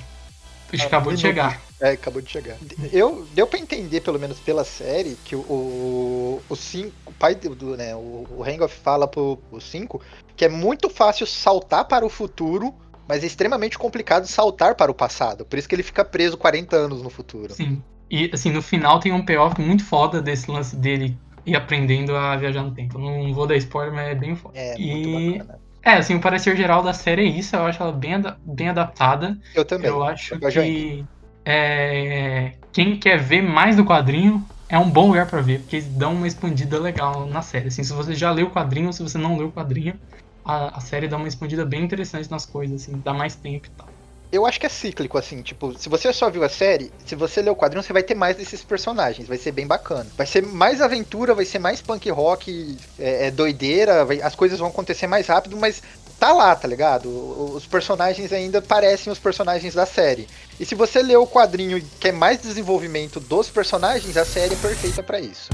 Ah, 0.72 0.84
acabou 0.84 1.12
de 1.12 1.20
chegar. 1.20 1.60
É, 1.80 1.90
acabou 1.90 2.22
de 2.22 2.30
chegar. 2.30 2.56
Eu, 2.92 3.26
deu 3.34 3.46
pra 3.46 3.58
entender, 3.58 4.00
pelo 4.00 4.18
menos 4.18 4.38
pela 4.40 4.64
série, 4.64 5.16
que 5.24 5.34
o, 5.34 5.40
o, 5.40 6.42
o 6.48 6.56
cinco, 6.56 6.92
o 7.06 7.12
pai 7.12 7.34
do, 7.34 7.76
né, 7.76 7.94
o, 7.94 8.26
o 8.38 8.44
Hangoff 8.46 8.74
fala 8.82 9.06
pro 9.08 9.38
5 9.60 10.00
que 10.36 10.44
é 10.44 10.48
muito 10.48 10.88
fácil 10.88 11.26
saltar 11.26 11.84
para 11.84 12.06
o 12.06 12.08
futuro, 12.08 12.74
mas 13.06 13.22
é 13.22 13.26
extremamente 13.26 13.78
complicado 13.78 14.26
saltar 14.26 14.74
para 14.74 14.90
o 14.90 14.94
passado. 14.94 15.44
Por 15.44 15.58
isso 15.58 15.68
que 15.68 15.74
ele 15.74 15.82
fica 15.82 16.04
preso 16.04 16.36
40 16.36 16.76
anos 16.76 17.02
no 17.02 17.10
futuro. 17.10 17.52
Sim. 17.52 17.82
E 18.10 18.30
assim, 18.32 18.50
no 18.50 18.62
final 18.62 19.00
tem 19.00 19.12
um 19.12 19.24
payoff 19.24 19.60
muito 19.60 19.84
foda 19.84 20.20
desse 20.22 20.50
lance 20.50 20.76
dele 20.76 21.16
ir 21.44 21.56
aprendendo 21.56 22.14
a 22.14 22.36
viajar 22.36 22.62
no 22.62 22.74
tempo. 22.74 22.98
Não 22.98 23.32
vou 23.32 23.46
dar 23.46 23.56
spoiler, 23.56 23.92
mas 23.92 24.08
é 24.08 24.14
bem 24.14 24.34
foda. 24.36 24.58
É, 24.58 24.74
E- 24.78 24.86
muito 24.86 25.38
bacana. 25.38 25.61
É, 25.84 25.94
assim, 25.94 26.14
o 26.14 26.20
parecer 26.20 26.56
geral 26.56 26.82
da 26.82 26.92
série 26.92 27.22
é 27.22 27.24
isso. 27.26 27.56
Eu 27.56 27.66
acho 27.66 27.82
ela 27.82 27.92
bem, 27.92 28.12
bem 28.44 28.68
adaptada. 28.68 29.36
Eu 29.54 29.64
também. 29.64 29.90
Eu 29.90 30.02
acho 30.02 30.38
Eu 30.40 30.48
que 30.48 31.06
é, 31.44 32.58
quem 32.72 32.98
quer 32.98 33.18
ver 33.18 33.42
mais 33.42 33.76
do 33.76 33.84
quadrinho 33.84 34.48
é 34.68 34.78
um 34.78 34.90
bom 34.90 35.08
lugar 35.08 35.26
pra 35.26 35.42
ver, 35.42 35.60
porque 35.60 35.76
eles 35.76 35.88
dão 35.88 36.14
uma 36.14 36.26
expandida 36.26 36.78
legal 36.78 37.26
na 37.26 37.42
série. 37.42 37.68
Assim, 37.68 37.84
se 37.84 37.92
você 37.92 38.14
já 38.14 38.30
leu 38.30 38.46
o 38.46 38.50
quadrinho 38.52 38.86
ou 38.86 38.92
se 38.92 39.02
você 39.02 39.18
não 39.18 39.36
leu 39.36 39.48
o 39.48 39.52
quadrinho, 39.52 40.00
a, 40.44 40.78
a 40.78 40.80
série 40.80 41.08
dá 41.08 41.16
uma 41.16 41.28
expandida 41.28 41.64
bem 41.66 41.82
interessante 41.84 42.30
nas 42.30 42.46
coisas, 42.46 42.82
assim, 42.82 43.00
dá 43.02 43.12
mais 43.12 43.36
tempo 43.36 43.66
e 43.68 43.70
tal. 43.76 43.91
Eu 44.32 44.46
acho 44.46 44.58
que 44.58 44.64
é 44.64 44.68
cíclico, 44.70 45.18
assim, 45.18 45.42
tipo, 45.42 45.78
se 45.78 45.90
você 45.90 46.10
só 46.10 46.30
viu 46.30 46.42
a 46.42 46.48
série, 46.48 46.90
se 47.04 47.14
você 47.14 47.42
ler 47.42 47.50
o 47.50 47.54
quadrinho, 47.56 47.82
você 47.82 47.92
vai 47.92 48.02
ter 48.02 48.14
mais 48.14 48.34
desses 48.34 48.62
personagens, 48.64 49.28
vai 49.28 49.36
ser 49.36 49.52
bem 49.52 49.66
bacana. 49.66 50.06
Vai 50.16 50.26
ser 50.26 50.42
mais 50.42 50.80
aventura, 50.80 51.34
vai 51.34 51.44
ser 51.44 51.58
mais 51.58 51.82
punk 51.82 52.08
rock, 52.08 52.74
é, 52.98 53.26
é 53.26 53.30
doideira, 53.30 54.06
vai- 54.06 54.22
as 54.22 54.34
coisas 54.34 54.58
vão 54.58 54.68
acontecer 54.68 55.06
mais 55.06 55.26
rápido, 55.26 55.54
mas 55.58 55.82
tá 56.18 56.32
lá, 56.32 56.56
tá 56.56 56.66
ligado? 56.66 57.08
Os 57.54 57.66
personagens 57.66 58.32
ainda 58.32 58.62
parecem 58.62 59.12
os 59.12 59.18
personagens 59.18 59.74
da 59.74 59.84
série. 59.84 60.26
E 60.58 60.64
se 60.64 60.74
você 60.74 61.02
lê 61.02 61.14
o 61.14 61.26
quadrinho 61.26 61.76
e 61.76 61.82
quer 62.00 62.12
mais 62.14 62.40
desenvolvimento 62.40 63.20
dos 63.20 63.50
personagens, 63.50 64.16
a 64.16 64.24
série 64.24 64.54
é 64.54 64.56
perfeita 64.56 65.02
pra 65.02 65.20
isso. 65.20 65.50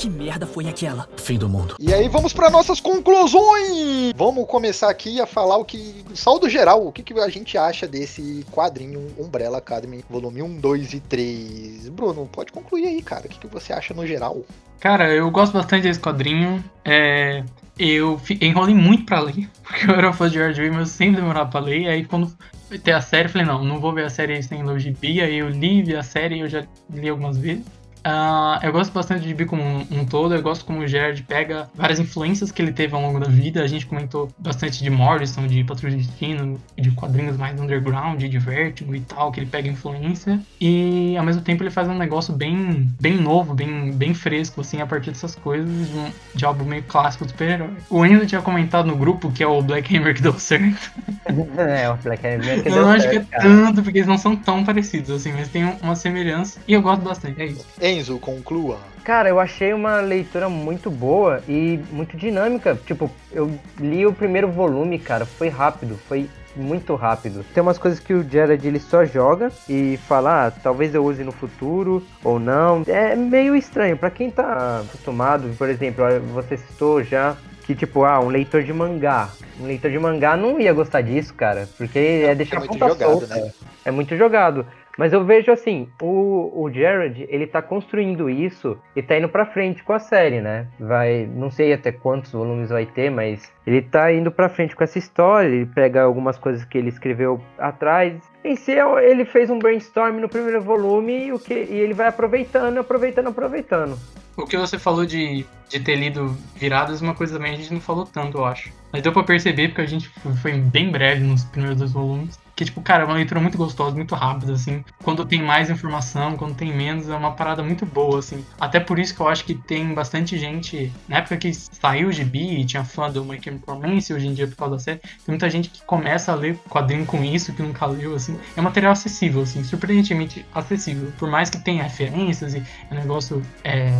Que 0.00 0.08
merda 0.08 0.46
foi 0.46 0.66
aquela? 0.66 1.06
Fim 1.18 1.36
do 1.36 1.46
mundo. 1.46 1.76
E 1.78 1.92
aí 1.92 2.08
vamos 2.08 2.32
para 2.32 2.48
nossas 2.48 2.80
conclusões. 2.80 4.14
Vamos 4.16 4.46
começar 4.46 4.88
aqui 4.88 5.20
a 5.20 5.26
falar 5.26 5.58
o 5.58 5.64
que 5.66 6.02
saldo 6.14 6.48
geral, 6.48 6.86
o 6.86 6.90
que, 6.90 7.02
que 7.02 7.12
a 7.20 7.28
gente 7.28 7.58
acha 7.58 7.86
desse 7.86 8.42
quadrinho 8.50 9.08
Umbrella 9.18 9.58
Academy, 9.58 10.02
volume 10.08 10.40
1, 10.40 10.58
2 10.58 10.94
e 10.94 11.00
3. 11.00 11.88
Bruno, 11.90 12.26
pode 12.32 12.50
concluir 12.50 12.86
aí, 12.86 13.02
cara. 13.02 13.26
O 13.26 13.28
que, 13.28 13.40
que 13.40 13.46
você 13.46 13.74
acha 13.74 13.92
no 13.92 14.06
geral? 14.06 14.42
Cara, 14.78 15.12
eu 15.12 15.30
gosto 15.30 15.52
bastante 15.52 15.82
desse 15.82 16.00
quadrinho. 16.00 16.64
É, 16.82 17.44
eu 17.78 18.18
enrolei 18.40 18.74
muito 18.74 19.04
pra 19.04 19.20
ler, 19.20 19.50
porque 19.62 19.84
eu 19.84 19.96
era 19.96 20.14
fã 20.14 20.30
de 20.30 20.36
George 20.36 20.70
mas 20.70 20.78
eu 20.78 20.86
sempre 20.86 21.16
demorava 21.16 21.50
pra 21.50 21.60
ler. 21.60 21.88
Aí 21.88 22.06
quando 22.06 22.34
foi 22.70 22.78
ter 22.78 22.92
a 22.92 23.02
série, 23.02 23.28
eu 23.28 23.32
falei, 23.32 23.46
não, 23.46 23.62
não 23.62 23.78
vou 23.78 23.92
ver 23.92 24.06
a 24.06 24.08
série 24.08 24.42
sem 24.42 24.62
ler 24.62 24.72
o 24.72 24.78
gibi. 24.78 25.20
Aí 25.20 25.36
eu 25.36 25.50
li, 25.50 25.82
vi 25.82 25.94
a 25.94 26.02
série 26.02 26.36
e 26.36 26.40
eu 26.40 26.48
já 26.48 26.64
li 26.88 27.06
algumas 27.06 27.36
vezes. 27.36 27.66
Ah, 28.04 28.58
eu 28.62 28.72
gosto 28.72 28.92
bastante 28.92 29.22
de 29.22 29.28
gibi 29.28 29.44
como 29.44 29.62
um, 29.62 29.86
um 29.90 30.04
todo, 30.04 30.34
eu 30.34 30.42
gosto 30.42 30.64
como 30.64 30.80
o 30.80 30.86
Gerard 30.86 31.22
pega 31.22 31.68
várias 31.74 31.98
influências 31.98 32.50
que 32.50 32.60
ele 32.62 32.72
teve 32.72 32.94
ao 32.94 33.00
longo 33.00 33.20
da 33.20 33.28
vida. 33.28 33.62
A 33.62 33.66
gente 33.66 33.86
comentou 33.86 34.30
bastante 34.38 34.82
de 34.82 34.90
Morrison, 34.90 35.46
de 35.46 35.62
Patrulha 35.64 35.96
de 35.96 36.04
Destino, 36.04 36.60
de 36.76 36.90
quadrinhos 36.92 37.36
mais 37.36 37.58
underground, 37.60 38.20
de 38.22 38.38
Vertigo 38.38 38.94
e 38.94 39.00
tal, 39.00 39.30
que 39.30 39.40
ele 39.40 39.46
pega 39.46 39.68
influência. 39.68 40.40
E 40.60 41.16
ao 41.16 41.24
mesmo 41.24 41.42
tempo 41.42 41.62
ele 41.62 41.70
faz 41.70 41.88
um 41.88 41.94
negócio 41.94 42.34
bem, 42.34 42.88
bem 43.00 43.16
novo, 43.16 43.54
bem, 43.54 43.92
bem 43.92 44.14
fresco, 44.14 44.60
assim, 44.60 44.80
a 44.80 44.86
partir 44.86 45.10
dessas 45.10 45.36
coisas, 45.36 45.68
de, 45.68 45.98
um, 45.98 46.10
de 46.34 46.44
algo 46.44 46.64
meio 46.64 46.82
clássico 46.84 47.24
do 47.24 47.30
super-herói. 47.30 47.70
O 47.88 48.04
Enzo 48.04 48.26
tinha 48.26 48.40
comentado 48.40 48.86
no 48.86 48.96
grupo 48.96 49.30
que 49.30 49.42
é 49.42 49.46
o 49.46 49.60
Black 49.62 49.96
Hammer 49.96 50.14
que 50.14 50.22
deu 50.22 50.38
certo. 50.38 50.90
é, 51.58 51.90
o 51.90 51.96
Black 51.96 52.26
Hammer 52.26 52.62
que 52.62 52.68
Eu 52.68 52.72
deu 52.72 52.82
não 52.82 52.90
acho 52.90 53.08
que 53.08 53.16
é 53.16 53.20
certo, 53.20 53.28
cara. 53.28 53.42
tanto, 53.42 53.82
porque 53.82 53.98
eles 53.98 54.08
não 54.08 54.18
são 54.18 54.34
tão 54.34 54.64
parecidos, 54.64 55.10
assim, 55.10 55.32
mas 55.32 55.48
tem 55.48 55.64
uma 55.82 55.94
semelhança. 55.94 56.60
E 56.66 56.72
eu 56.72 56.82
gosto 56.82 57.02
bastante, 57.02 57.40
é 57.40 57.46
isso. 57.46 57.66
Enzo, 57.90 58.18
conclua. 58.18 58.78
Cara, 59.04 59.28
eu 59.28 59.40
achei 59.40 59.72
uma 59.72 60.00
leitura 60.00 60.48
muito 60.48 60.90
boa 60.90 61.42
e 61.48 61.80
muito 61.90 62.16
dinâmica. 62.16 62.78
Tipo, 62.86 63.10
eu 63.32 63.50
li 63.78 64.06
o 64.06 64.12
primeiro 64.12 64.48
volume, 64.50 64.98
cara, 64.98 65.24
foi 65.24 65.48
rápido, 65.48 65.98
foi 66.06 66.28
muito 66.54 66.94
rápido. 66.94 67.44
Tem 67.54 67.62
umas 67.62 67.78
coisas 67.78 67.98
que 67.98 68.12
o 68.12 68.28
Jared 68.28 68.66
ele 68.66 68.78
só 68.78 69.04
joga 69.04 69.50
e 69.68 69.98
fala, 70.06 70.46
ah, 70.46 70.50
talvez 70.50 70.94
eu 70.94 71.04
use 71.04 71.24
no 71.24 71.32
futuro 71.32 72.04
ou 72.22 72.38
não. 72.38 72.82
É 72.86 73.16
meio 73.16 73.56
estranho 73.56 73.96
pra 73.96 74.10
quem 74.10 74.30
tá 74.30 74.82
acostumado, 74.84 75.48
por 75.56 75.68
exemplo, 75.68 76.04
você 76.32 76.56
citou 76.56 77.02
já 77.02 77.36
que 77.64 77.74
tipo, 77.74 78.04
ah, 78.04 78.20
um 78.20 78.28
leitor 78.28 78.62
de 78.64 78.72
mangá. 78.72 79.30
Um 79.60 79.66
leitor 79.66 79.90
de 79.90 79.98
mangá 79.98 80.36
não 80.36 80.58
ia 80.58 80.72
gostar 80.72 81.02
disso, 81.02 81.32
cara, 81.34 81.68
porque 81.78 81.98
é 82.26 82.34
deixar 82.34 82.56
é 82.56 82.58
muito 82.58 82.72
ponta 82.72 82.88
jogado, 82.88 83.10
solta. 83.10 83.26
né? 83.26 83.50
É 83.84 83.90
muito 83.90 84.16
jogado. 84.16 84.66
Mas 84.98 85.12
eu 85.12 85.24
vejo 85.24 85.50
assim, 85.50 85.88
o, 86.00 86.62
o 86.62 86.70
Jared, 86.72 87.26
ele 87.28 87.46
tá 87.46 87.62
construindo 87.62 88.28
isso 88.28 88.76
e 88.94 89.02
tá 89.02 89.16
indo 89.16 89.28
pra 89.28 89.46
frente 89.46 89.82
com 89.82 89.92
a 89.92 89.98
série, 89.98 90.40
né? 90.40 90.66
Vai, 90.78 91.26
não 91.26 91.50
sei 91.50 91.72
até 91.72 91.92
quantos 91.92 92.32
volumes 92.32 92.70
vai 92.70 92.86
ter, 92.86 93.10
mas 93.10 93.50
ele 93.66 93.82
tá 93.82 94.12
indo 94.12 94.30
pra 94.30 94.48
frente 94.48 94.74
com 94.74 94.84
essa 94.84 94.98
história, 94.98 95.48
ele 95.48 95.66
pega 95.66 96.02
algumas 96.02 96.36
coisas 96.36 96.64
que 96.64 96.76
ele 96.76 96.88
escreveu 96.88 97.40
atrás. 97.58 98.20
Em 98.44 98.56
si, 98.56 98.72
ele 99.02 99.24
fez 99.24 99.50
um 99.50 99.58
brainstorm 99.58 100.18
no 100.18 100.28
primeiro 100.28 100.60
volume 100.60 101.26
e, 101.26 101.32
o 101.32 101.38
que, 101.38 101.54
e 101.54 101.78
ele 101.78 101.94
vai 101.94 102.08
aproveitando, 102.08 102.78
aproveitando, 102.78 103.28
aproveitando. 103.28 103.98
O 104.36 104.46
que 104.46 104.56
você 104.56 104.78
falou 104.78 105.04
de, 105.04 105.44
de 105.68 105.80
ter 105.80 105.96
lido 105.96 106.36
viradas, 106.56 107.00
uma 107.00 107.14
coisa 107.14 107.36
também 107.36 107.52
a 107.52 107.56
gente 107.56 107.72
não 107.72 107.80
falou 107.80 108.06
tanto, 108.06 108.38
eu 108.38 108.44
acho. 108.44 108.72
Mas 108.92 109.02
deu 109.02 109.12
pra 109.12 109.22
perceber, 109.22 109.68
porque 109.68 109.82
a 109.82 109.86
gente 109.86 110.08
foi 110.42 110.52
bem 110.52 110.90
breve 110.90 111.22
nos 111.22 111.44
primeiros 111.44 111.78
dois 111.78 111.92
volumes, 111.92 112.38
Que, 112.60 112.66
tipo, 112.66 112.82
cara, 112.82 113.04
é 113.04 113.06
uma 113.06 113.14
leitura 113.14 113.40
muito 113.40 113.56
gostosa, 113.56 113.96
muito 113.96 114.14
rápida, 114.14 114.52
assim. 114.52 114.84
Quando 115.02 115.24
tem 115.24 115.42
mais 115.42 115.70
informação, 115.70 116.36
quando 116.36 116.54
tem 116.54 116.70
menos, 116.70 117.08
é 117.08 117.16
uma 117.16 117.32
parada 117.32 117.62
muito 117.62 117.86
boa, 117.86 118.18
assim. 118.18 118.44
Até 118.60 118.78
por 118.78 118.98
isso 118.98 119.14
que 119.14 119.20
eu 119.22 119.28
acho 119.28 119.46
que 119.46 119.54
tem 119.54 119.94
bastante 119.94 120.36
gente. 120.36 120.92
Na 121.08 121.16
época 121.16 121.38
que 121.38 121.54
saiu 121.54 122.08
o 122.08 122.12
gibi 122.12 122.60
e 122.60 122.64
tinha 122.66 122.84
fã 122.84 123.10
do 123.10 123.24
My 123.24 123.40
Chemical 123.42 123.76
Romance, 123.76 124.12
hoje 124.12 124.26
em 124.26 124.34
dia 124.34 124.46
por 124.46 124.56
causa 124.56 124.74
da 124.74 124.78
série, 124.78 124.98
tem 124.98 125.10
muita 125.28 125.48
gente 125.48 125.70
que 125.70 125.82
começa 125.86 126.32
a 126.32 126.34
ler 126.34 126.58
quadrinho 126.68 127.06
com 127.06 127.24
isso, 127.24 127.50
que 127.54 127.62
nunca 127.62 127.86
leu, 127.86 128.14
assim. 128.14 128.38
É 128.54 128.60
um 128.60 128.64
material 128.64 128.92
acessível, 128.92 129.40
assim, 129.40 129.64
surpreendentemente 129.64 130.44
acessível. 130.54 131.10
Por 131.18 131.30
mais 131.30 131.48
que 131.48 131.58
tenha 131.58 131.82
referências 131.82 132.52
e 132.52 132.58
é 132.58 132.94
um 132.94 132.98
negócio 132.98 133.42
é, 133.64 133.90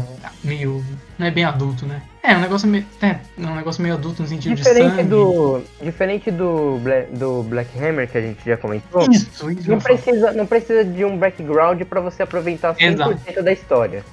meio. 0.44 0.84
Não 1.18 1.26
é 1.26 1.30
bem 1.30 1.44
adulto, 1.44 1.86
né? 1.86 2.02
É, 2.22 2.36
um 2.36 2.40
negócio 2.40 2.68
meio. 2.68 2.84
É, 3.00 3.16
um 3.38 3.54
negócio 3.54 3.82
meio 3.82 3.94
adulto 3.94 4.20
no 4.22 4.28
sentido 4.28 4.54
Diferente 4.54 4.90
de 4.90 4.96
sangue. 4.96 5.08
do, 5.08 5.62
diferente 5.82 6.30
do, 6.30 6.78
Bla- 6.82 7.06
do 7.12 7.42
Black 7.44 7.70
Hammer 7.82 8.08
que 8.10 8.18
a 8.18 8.20
gente 8.20 8.44
já 8.44 8.56
comentou, 8.58 9.10
Isso, 9.10 9.50
isso. 9.50 9.70
não 9.70 9.78
precisa, 9.78 10.32
não 10.32 10.46
precisa 10.46 10.84
de 10.84 11.04
um 11.04 11.16
background 11.16 11.80
pra 11.84 12.00
você 12.00 12.22
aproveitar 12.22 12.74
100% 12.74 13.42
da 13.42 13.52
história. 13.52 14.04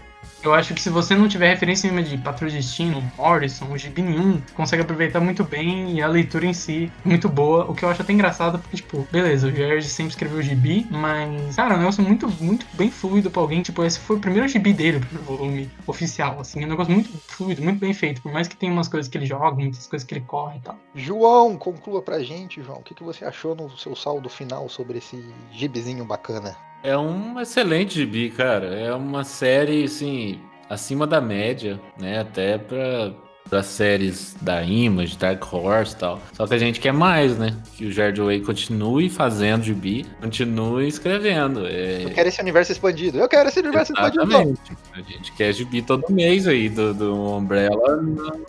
Eu 0.43 0.53
acho 0.53 0.73
que 0.73 0.81
se 0.81 0.89
você 0.89 1.15
não 1.15 1.27
tiver 1.27 1.49
referência 1.49 1.91
nenhuma 1.91 2.07
de 2.07 2.17
Patrulha 2.17 2.51
de 2.51 2.57
Destino, 2.57 3.01
Morrison, 3.17 3.75
gibi 3.77 4.01
nenhum, 4.01 4.41
consegue 4.53 4.83
aproveitar 4.83 5.19
muito 5.19 5.43
bem 5.43 5.93
e 5.93 6.01
a 6.01 6.07
leitura 6.07 6.45
em 6.45 6.53
si 6.53 6.91
é 7.05 7.09
muito 7.09 7.27
boa. 7.27 7.65
O 7.65 7.73
que 7.73 7.83
eu 7.83 7.89
acho 7.89 8.01
até 8.01 8.13
engraçado, 8.13 8.59
porque, 8.59 8.77
tipo, 8.77 9.07
beleza, 9.11 9.47
o 9.47 9.51
Jared 9.51 9.83
sempre 9.87 10.11
escreveu 10.11 10.41
gibi, 10.41 10.87
mas, 10.91 11.55
cara, 11.55 11.73
é 11.73 11.75
um 11.77 11.79
negócio 11.79 12.03
muito, 12.03 12.29
muito 12.41 12.65
bem 12.73 12.91
fluido 12.91 13.31
pra 13.31 13.41
alguém. 13.41 13.61
Tipo, 13.61 13.83
esse 13.83 13.99
foi 13.99 14.17
o 14.17 14.19
primeiro 14.19 14.47
gibi 14.47 14.73
dele, 14.73 14.97
o 14.97 15.01
primeiro 15.01 15.25
volume 15.25 15.71
oficial, 15.87 16.39
assim. 16.39 16.61
É 16.61 16.65
um 16.65 16.69
negócio 16.69 16.93
muito 16.93 17.09
fluido, 17.27 17.61
muito 17.61 17.79
bem 17.79 17.93
feito. 17.93 18.21
Por 18.21 18.31
mais 18.31 18.47
que 18.47 18.55
tenha 18.55 18.71
umas 18.71 18.87
coisas 18.87 19.09
que 19.09 19.17
ele 19.17 19.25
joga, 19.25 19.55
muitas 19.55 19.87
coisas 19.87 20.07
que 20.07 20.13
ele 20.13 20.25
corre 20.25 20.57
e 20.57 20.61
tal. 20.61 20.77
João, 20.93 21.57
conclua 21.57 22.01
pra 22.01 22.21
gente, 22.21 22.61
João. 22.61 22.79
O 22.79 22.83
que, 22.83 22.93
que 22.93 23.03
você 23.03 23.25
achou 23.25 23.55
no 23.55 23.75
seu 23.77 23.95
saldo 23.95 24.29
final 24.29 24.69
sobre 24.69 24.99
esse 24.99 25.23
gibizinho 25.51 26.05
bacana? 26.05 26.55
É 26.87 26.97
um 26.97 27.37
excelente 27.37 27.95
gibi, 27.95 28.29
cara. 28.29 28.67
É 28.67 28.93
uma 28.93 29.25
série, 29.25 29.83
assim, 29.83 30.39
acima 30.69 31.05
da 31.05 31.19
média, 31.19 31.77
né? 31.99 32.19
Até 32.21 32.57
pra, 32.57 33.13
pra 33.49 33.63
séries 33.63 34.35
da 34.41 34.61
Image, 34.63 35.17
Dark 35.17 35.41
Horse 35.53 35.93
e 35.93 35.97
tal. 35.97 36.21
Só 36.33 36.45
que 36.47 36.53
a 36.53 36.57
gente 36.57 36.79
quer 36.79 36.93
mais, 36.93 37.37
né? 37.37 37.53
Que 37.75 37.85
o 37.85 37.91
Jared 37.91 38.19
Way 38.19 38.41
continue 38.41 39.09
fazendo 39.09 39.63
gibi, 39.63 40.05
continue 40.21 40.87
escrevendo. 40.87 41.65
É... 41.65 42.03
Eu 42.03 42.11
quero 42.11 42.29
esse 42.29 42.41
universo 42.41 42.71
expandido. 42.71 43.17
Eu 43.17 43.27
quero 43.27 43.49
esse 43.49 43.59
universo 43.59 43.93
expandido. 43.93 44.23
Exatamente. 44.23 44.77
A 44.93 45.01
gente 45.01 45.31
quer 45.33 45.53
gibi 45.53 45.81
todo 45.81 46.03
mês 46.09 46.47
aí 46.47 46.69
do, 46.69 46.93
do 46.93 47.35
Umbrella. 47.35 48.01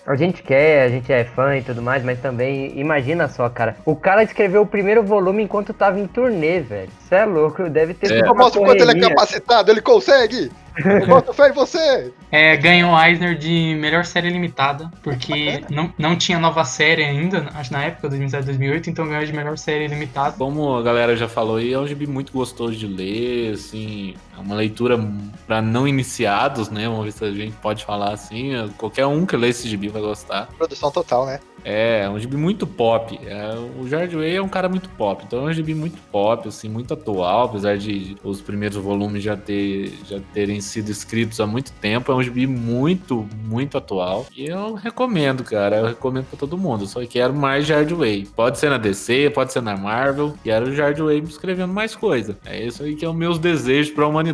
A 0.07 0.16
gente 0.16 0.43
quer, 0.43 0.85
a 0.85 0.89
gente 0.89 1.12
é 1.12 1.25
fã 1.25 1.57
e 1.57 1.62
tudo 1.62 1.83
mais, 1.83 2.05
mas 2.05 2.20
também, 2.20 2.79
imagina 2.79 3.29
só, 3.29 3.49
cara. 3.49 3.77
O 3.85 3.95
cara 3.95 4.23
escreveu 4.23 4.62
o 4.62 4.66
primeiro 4.66 5.03
volume 5.03 5.43
enquanto 5.43 5.73
tava 5.73 5.99
em 5.99 6.07
turnê, 6.07 6.61
velho. 6.61 6.91
Você 7.01 7.15
é 7.15 7.25
louco, 7.25 7.69
deve 7.69 7.95
ter 7.95 8.12
É. 8.12 8.29
Eu 8.29 8.35
mostro 8.35 8.62
o 8.62 8.65
quanto 8.65 8.83
ele 8.83 8.93
é 8.93 9.09
capacitado, 9.09 9.70
ele 9.70 9.81
consegue! 9.81 10.51
Eu 11.03 11.07
boto 11.07 11.33
fé 11.33 11.51
em 11.51 11.53
você! 11.53 12.13
É, 12.31 12.57
ganhou 12.57 12.93
o 12.93 13.03
Eisner 13.03 13.37
de 13.37 13.77
melhor 13.81 14.05
série 14.05 14.31
limitada, 14.31 14.91
porque 15.03 15.63
não, 15.71 15.93
não 15.99 16.17
tinha 16.17 16.39
nova 16.39 16.65
série 16.65 17.05
ainda, 17.05 17.49
acho 17.55 17.73
na 17.73 17.85
época, 17.85 18.09
2007, 18.09 18.45
2008, 18.47 18.91
então 18.91 19.09
ganhou 19.09 19.25
de 19.25 19.33
melhor 19.33 19.57
série 19.59 19.87
limitada. 19.89 20.37
Como 20.37 20.77
a 20.77 20.83
galera 20.83 21.17
já 21.17 21.29
falou 21.29 21.57
aí, 21.57 21.73
é 21.73 21.79
um 21.79 21.87
gibi 21.87 22.07
muito 22.07 22.33
gostoso 22.33 22.77
de 22.77 22.87
ler, 22.87 23.55
assim, 23.55 24.15
é 24.28 24.28
uma 24.40 24.55
leitura 24.55 24.98
para 25.47 25.60
não 25.62 25.86
iniciados, 25.86 26.69
né? 26.70 26.89
Vamos 26.89 27.05
ver 27.05 27.12
se 27.12 27.24
a 27.24 27.32
gente 27.32 27.56
pode 27.56 27.85
falar 27.85 28.12
assim. 28.12 28.52
Qualquer 28.77 29.06
um 29.06 29.24
que 29.27 29.36
lê 29.36 29.48
esse 29.48 29.69
gibi 29.69 29.89
vai 29.89 30.02
gostar. 30.02 30.48
Produção 30.56 30.90
total, 30.90 31.27
né? 31.27 31.40
É, 31.65 32.02
é 32.05 32.09
um 32.09 32.19
gibi 32.19 32.36
muito 32.36 32.66
pop. 32.66 33.19
É, 33.27 33.55
o 33.78 33.86
George 33.89 34.16
Way 34.16 34.36
é 34.36 34.43
um 34.43 34.48
cara 34.48 34.69
muito 34.69 34.89
pop, 34.90 35.24
então 35.27 35.47
é 35.47 35.51
um 35.51 35.52
gibi 35.52 35.74
muito 35.74 35.98
pop, 36.10 36.48
assim, 36.48 36.69
muito 36.69 36.94
atual, 36.94 37.47
apesar 37.47 37.77
de 37.77 38.16
os 38.23 38.40
primeiros 38.40 38.77
volumes 38.77 39.23
já, 39.23 39.36
ter, 39.36 39.93
já 40.09 40.20
terem 40.32 40.60
sido 40.60 40.90
escritos 40.90 41.40
há 41.40 41.47
muito 41.47 41.73
tempo. 41.73 42.10
É 42.10 42.15
um 42.15 42.23
gibi 42.23 42.47
muito, 42.47 43.28
muito 43.44 43.77
atual. 43.77 44.27
E 44.36 44.47
eu 44.47 44.74
recomendo, 44.74 45.44
cara. 45.44 45.77
Eu 45.77 45.86
recomendo 45.86 46.27
pra 46.27 46.39
todo 46.39 46.56
mundo. 46.56 46.86
Só 46.86 47.05
quero 47.06 47.35
mais 47.35 47.66
George 47.66 47.94
Way. 47.94 48.28
Pode 48.35 48.59
ser 48.59 48.70
na 48.70 48.78
DC, 48.78 49.31
pode 49.31 49.52
ser 49.52 49.62
na 49.62 49.77
Marvel. 49.77 50.35
Quero 50.43 50.66
o 50.66 50.74
George 50.74 51.02
Way 51.02 51.19
escrevendo 51.20 51.73
mais 51.73 51.94
coisa. 51.94 52.36
É 52.44 52.65
isso 52.65 52.82
aí 52.82 52.94
que 52.94 53.05
é 53.05 53.09
os 53.09 53.16
meus 53.16 53.39
desejos 53.39 53.93
pra 53.93 54.06
humanidade. 54.06 54.28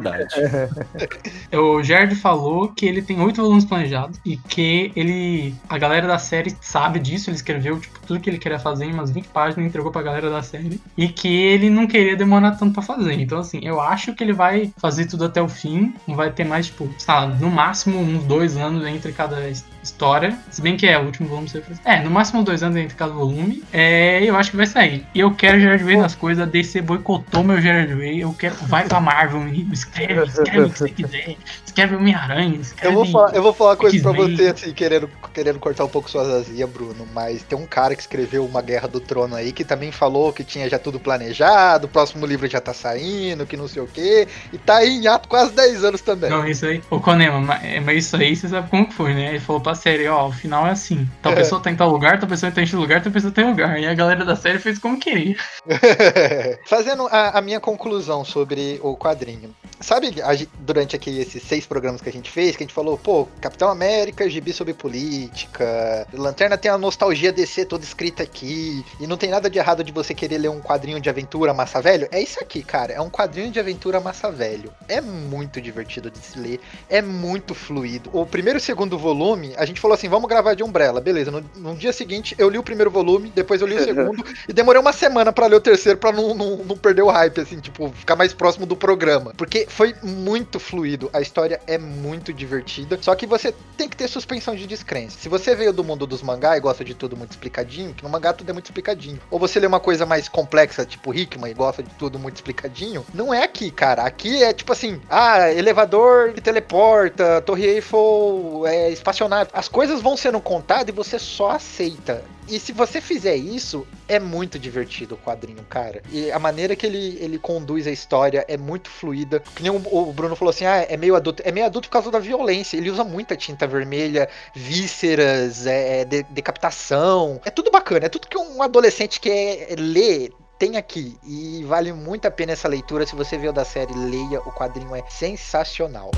O 1.52 1.82
Jared 1.82 2.14
falou 2.16 2.68
que 2.68 2.86
ele 2.86 3.02
tem 3.02 3.20
oito 3.20 3.42
volumes 3.42 3.64
planejados 3.64 4.20
e 4.24 4.36
que 4.36 4.92
ele. 4.94 5.54
A 5.68 5.78
galera 5.78 6.06
da 6.06 6.18
série 6.18 6.54
sabe 6.60 6.98
disso, 6.98 7.30
ele 7.30 7.36
escreveu 7.36 7.78
tipo, 7.78 7.98
tudo 8.06 8.20
que 8.20 8.30
ele 8.30 8.38
queria 8.38 8.58
fazer 8.58 8.84
em 8.84 8.92
umas 8.92 9.10
20 9.10 9.28
páginas 9.28 9.66
entregou 9.66 9.90
pra 9.90 10.02
galera 10.02 10.30
da 10.30 10.42
série. 10.42 10.80
E 10.96 11.08
que 11.08 11.28
ele 11.28 11.70
não 11.70 11.86
queria 11.86 12.16
demorar 12.16 12.52
tanto 12.52 12.74
pra 12.74 12.82
fazer. 12.82 13.14
Então, 13.14 13.38
assim, 13.38 13.60
eu 13.62 13.80
acho 13.80 14.14
que 14.14 14.22
ele 14.22 14.32
vai 14.32 14.72
fazer 14.78 15.06
tudo 15.06 15.24
até 15.24 15.40
o 15.40 15.48
fim. 15.48 15.94
Não 16.06 16.16
vai 16.16 16.30
ter 16.30 16.44
mais, 16.44 16.66
tipo, 16.66 16.88
sei 16.98 17.14
lá, 17.14 17.26
no 17.26 17.50
máximo 17.50 17.98
uns 17.98 18.24
dois 18.24 18.56
anos 18.56 18.86
entre 18.86 19.12
cada 19.12 19.36
história. 19.84 20.36
Se 20.50 20.60
bem 20.62 20.76
que 20.76 20.86
é 20.86 20.98
o 20.98 21.04
último 21.04 21.28
volume. 21.28 21.48
você 21.48 21.60
fez- 21.60 21.80
É, 21.84 22.00
no 22.02 22.10
máximo 22.10 22.42
dois 22.42 22.62
anos 22.62 22.76
entre 22.76 22.96
cada 22.96 23.12
volume. 23.12 23.62
É, 23.72 24.22
eu 24.24 24.36
acho 24.36 24.50
que 24.50 24.56
vai 24.56 24.66
sair. 24.66 25.06
E 25.14 25.20
eu 25.20 25.34
quero 25.34 25.60
Gerard 25.60 25.84
Way 25.84 25.96
nas 25.98 26.14
coisas. 26.14 26.42
A 26.42 26.46
DC 26.46 26.80
boicotou 26.82 27.42
meu 27.44 27.60
Gerard 27.60 27.92
Way. 27.94 28.20
Eu 28.20 28.32
quero. 28.32 28.54
Vai 28.62 28.86
pra 28.86 29.00
Marvel, 29.00 29.40
menino. 29.40 29.72
Escreve, 29.72 30.24
escreve 30.24 30.60
o 30.66 30.70
que 30.70 30.78
você 30.78 30.88
quiser. 30.88 31.36
Escreve 31.66 31.96
Homem-Aranha. 31.96 32.54
Eu 32.56 32.60
Escreve. 32.60 32.94
vou, 32.94 33.06
falar, 33.06 33.34
eu 33.34 33.42
vou 33.42 33.52
falar 33.52 33.70
uma 33.70 33.76
coisa 33.76 34.00
pra 34.00 34.12
você, 34.12 34.48
assim, 34.48 34.72
querendo, 34.72 35.10
querendo 35.32 35.58
cortar 35.58 35.84
um 35.84 35.88
pouco 35.88 36.08
suas 36.10 36.28
asinhas, 36.28 36.70
Bruno, 36.70 37.06
mas 37.12 37.42
tem 37.42 37.58
um 37.58 37.66
cara 37.66 37.94
que 37.96 38.00
escreveu 38.02 38.44
uma 38.44 38.62
Guerra 38.62 38.86
do 38.88 39.00
Trono 39.00 39.34
aí 39.34 39.50
que 39.52 39.64
também 39.64 39.90
falou 39.90 40.32
que 40.32 40.44
tinha 40.44 40.68
já 40.68 40.78
tudo 40.78 41.00
planejado, 41.00 41.86
o 41.86 41.88
próximo 41.90 42.24
livro 42.26 42.48
já 42.48 42.60
tá 42.60 42.72
saindo, 42.72 43.44
que 43.46 43.56
não 43.56 43.66
sei 43.66 43.82
o 43.82 43.86
quê, 43.86 44.26
e 44.52 44.58
tá 44.58 44.76
aí 44.76 44.98
em 44.98 45.06
ato 45.08 45.28
quase 45.28 45.52
10 45.52 45.82
anos 45.84 46.00
também. 46.00 46.30
Não, 46.30 46.46
isso 46.46 46.64
aí. 46.66 46.80
Ô, 46.90 47.00
Conema, 47.00 47.40
mas, 47.40 47.84
mas 47.84 48.04
isso 48.06 48.16
aí 48.16 48.36
você 48.36 48.48
sabe 48.48 48.70
como 48.70 48.86
que 48.86 48.94
foi, 48.94 49.12
né? 49.14 49.30
Ele 49.30 49.40
falou 49.40 49.60
pra 49.60 49.73
série, 49.74 50.06
ó, 50.08 50.28
o 50.28 50.32
final 50.32 50.66
é 50.66 50.70
assim. 50.70 51.08
Tal 51.22 51.32
É. 51.32 51.36
pessoa 51.36 51.60
tá 51.60 51.70
em 51.70 51.76
tal 51.76 51.90
lugar, 51.90 52.18
tal 52.18 52.28
pessoa 52.28 52.50
tá 52.50 52.62
em 52.62 52.66
tal 52.66 52.80
lugar, 52.80 53.02
tal 53.02 53.12
pessoa 53.12 53.32
tá 53.32 53.42
em 53.42 53.46
lugar. 53.46 53.78
E 53.78 53.86
a 53.86 53.94
galera 53.94 54.24
da 54.24 54.36
série 54.36 54.58
fez 54.58 54.78
como 54.78 54.98
queria. 54.98 55.36
Fazendo 56.66 57.06
a, 57.08 57.38
a 57.38 57.40
minha 57.40 57.60
conclusão 57.60 58.24
sobre 58.24 58.80
o 58.82 58.96
quadrinho. 58.96 59.54
Sabe, 59.80 60.14
a 60.22 60.34
durante 60.60 60.96
aqui 60.96 61.18
esses 61.18 61.42
seis 61.42 61.66
programas 61.66 62.00
que 62.00 62.08
a 62.08 62.12
gente 62.12 62.30
fez, 62.30 62.56
que 62.56 62.62
a 62.62 62.66
gente 62.66 62.74
falou, 62.74 62.96
pô, 62.96 63.28
Capitão 63.40 63.68
América, 63.68 64.28
gibi 64.30 64.52
sobre 64.52 64.72
política, 64.72 66.06
Lanterna 66.12 66.56
tem 66.56 66.70
a 66.70 66.78
nostalgia 66.78 67.32
DC 67.32 67.66
toda 67.66 67.84
escrita 67.84 68.22
aqui, 68.22 68.84
e 69.00 69.06
não 69.06 69.16
tem 69.16 69.30
nada 69.30 69.50
de 69.50 69.58
errado 69.58 69.84
de 69.84 69.92
você 69.92 70.14
querer 70.14 70.38
ler 70.38 70.48
um 70.48 70.60
quadrinho 70.60 71.00
de 71.00 71.10
aventura 71.10 71.52
massa 71.52 71.80
velho. 71.80 72.08
É 72.10 72.20
isso 72.20 72.40
aqui, 72.40 72.62
cara, 72.62 72.92
é 72.92 73.00
um 73.00 73.10
quadrinho 73.10 73.50
de 73.50 73.60
aventura 73.60 74.00
massa 74.00 74.30
velho. 74.30 74.72
É 74.88 75.00
muito 75.00 75.60
divertido 75.60 76.10
de 76.10 76.18
se 76.18 76.38
ler, 76.38 76.60
é 76.88 77.02
muito 77.02 77.54
fluido. 77.54 78.10
O 78.12 78.24
primeiro 78.24 78.58
e 78.58 78.60
o 78.60 78.62
segundo 78.62 78.96
volume, 78.96 79.52
a 79.56 79.63
gente 79.66 79.80
falou 79.80 79.94
assim, 79.94 80.08
vamos 80.08 80.28
gravar 80.28 80.54
de 80.54 80.62
Umbrella, 80.62 81.00
beleza. 81.00 81.30
No, 81.30 81.44
no 81.56 81.74
dia 81.76 81.92
seguinte, 81.92 82.34
eu 82.38 82.48
li 82.48 82.58
o 82.58 82.62
primeiro 82.62 82.90
volume, 82.90 83.32
depois 83.34 83.60
eu 83.60 83.66
li 83.66 83.76
o 83.76 83.84
segundo, 83.84 84.24
e 84.48 84.52
demorei 84.52 84.80
uma 84.80 84.92
semana 84.92 85.32
pra 85.32 85.46
ler 85.46 85.56
o 85.56 85.60
terceiro 85.60 85.98
pra 85.98 86.12
não, 86.12 86.34
não, 86.34 86.56
não 86.58 86.76
perder 86.76 87.02
o 87.02 87.10
hype, 87.10 87.40
assim, 87.40 87.58
tipo, 87.60 87.90
ficar 87.90 88.16
mais 88.16 88.32
próximo 88.32 88.66
do 88.66 88.76
programa. 88.76 89.32
Porque 89.36 89.66
foi 89.68 89.94
muito 90.02 90.58
fluido, 90.58 91.10
a 91.12 91.20
história 91.20 91.60
é 91.66 91.78
muito 91.78 92.32
divertida, 92.32 92.98
só 93.00 93.14
que 93.14 93.26
você 93.26 93.54
tem 93.76 93.88
que 93.88 93.96
ter 93.96 94.08
suspensão 94.08 94.54
de 94.54 94.66
descrença. 94.66 95.18
Se 95.18 95.28
você 95.28 95.54
veio 95.54 95.72
do 95.72 95.84
mundo 95.84 96.06
dos 96.06 96.22
mangá 96.22 96.56
e 96.56 96.60
gosta 96.60 96.84
de 96.84 96.94
tudo 96.94 97.16
muito 97.16 97.30
explicadinho, 97.30 97.94
que 97.94 98.02
no 98.02 98.10
mangá 98.10 98.32
tudo 98.32 98.50
é 98.50 98.52
muito 98.52 98.66
explicadinho, 98.66 99.20
ou 99.30 99.38
você 99.38 99.60
lê 99.60 99.66
uma 99.66 99.80
coisa 99.80 100.06
mais 100.06 100.28
complexa, 100.28 100.84
tipo 100.84 101.14
Hickman, 101.14 101.50
e 101.50 101.54
gosta 101.54 101.82
de 101.82 101.90
tudo 101.90 102.18
muito 102.18 102.36
explicadinho, 102.36 103.04
não 103.12 103.32
é 103.32 103.44
aqui, 103.44 103.70
cara. 103.70 104.02
Aqui 104.02 104.42
é 104.42 104.52
tipo 104.52 104.72
assim, 104.72 105.00
ah, 105.08 105.52
elevador 105.52 106.32
que 106.32 106.40
teleporta, 106.40 107.40
Torre 107.42 107.64
Eiffel 107.66 108.64
é 108.66 108.90
espacionário. 108.90 109.50
As 109.54 109.68
coisas 109.68 110.02
vão 110.02 110.16
sendo 110.16 110.40
contadas 110.40 110.88
e 110.88 110.90
você 110.92 111.16
só 111.16 111.50
aceita. 111.50 112.24
E 112.48 112.58
se 112.58 112.72
você 112.72 113.00
fizer 113.00 113.36
isso, 113.36 113.86
é 114.08 114.18
muito 114.18 114.58
divertido 114.58 115.14
o 115.14 115.18
quadrinho, 115.18 115.62
cara. 115.70 116.02
E 116.10 116.32
a 116.32 116.40
maneira 116.40 116.74
que 116.74 116.84
ele, 116.84 117.16
ele 117.20 117.38
conduz 117.38 117.86
a 117.86 117.92
história 117.92 118.44
é 118.48 118.56
muito 118.56 118.90
fluida. 118.90 119.38
Que 119.54 119.62
nem 119.62 119.70
o, 119.70 119.76
o 119.76 120.12
Bruno 120.12 120.34
falou 120.34 120.50
assim: 120.50 120.64
ah, 120.64 120.84
é 120.88 120.96
meio 120.96 121.14
adulto. 121.14 121.40
É 121.46 121.52
meio 121.52 121.66
adulto 121.66 121.88
por 121.88 121.92
causa 121.92 122.10
da 122.10 122.18
violência. 122.18 122.76
Ele 122.76 122.90
usa 122.90 123.04
muita 123.04 123.36
tinta 123.36 123.64
vermelha, 123.64 124.28
vísceras, 124.56 125.68
é, 125.68 126.00
é, 126.00 126.04
de- 126.04 126.24
decapitação. 126.24 127.40
É 127.44 127.50
tudo 127.50 127.70
bacana. 127.70 128.06
É 128.06 128.08
tudo 128.08 128.26
que 128.26 128.36
um 128.36 128.60
adolescente 128.60 129.20
quer 129.20 129.76
ler. 129.78 130.32
Tem 130.58 130.76
aqui 130.76 131.16
e 131.24 131.62
vale 131.62 131.92
muito 131.92 132.26
a 132.26 132.30
pena 132.30 132.52
essa 132.52 132.66
leitura. 132.66 133.06
Se 133.06 133.14
você 133.14 133.38
viu 133.38 133.52
da 133.52 133.64
série, 133.64 133.94
leia. 133.94 134.40
O 134.40 134.50
quadrinho 134.50 134.96
é 134.96 135.04
sensacional. 135.08 136.10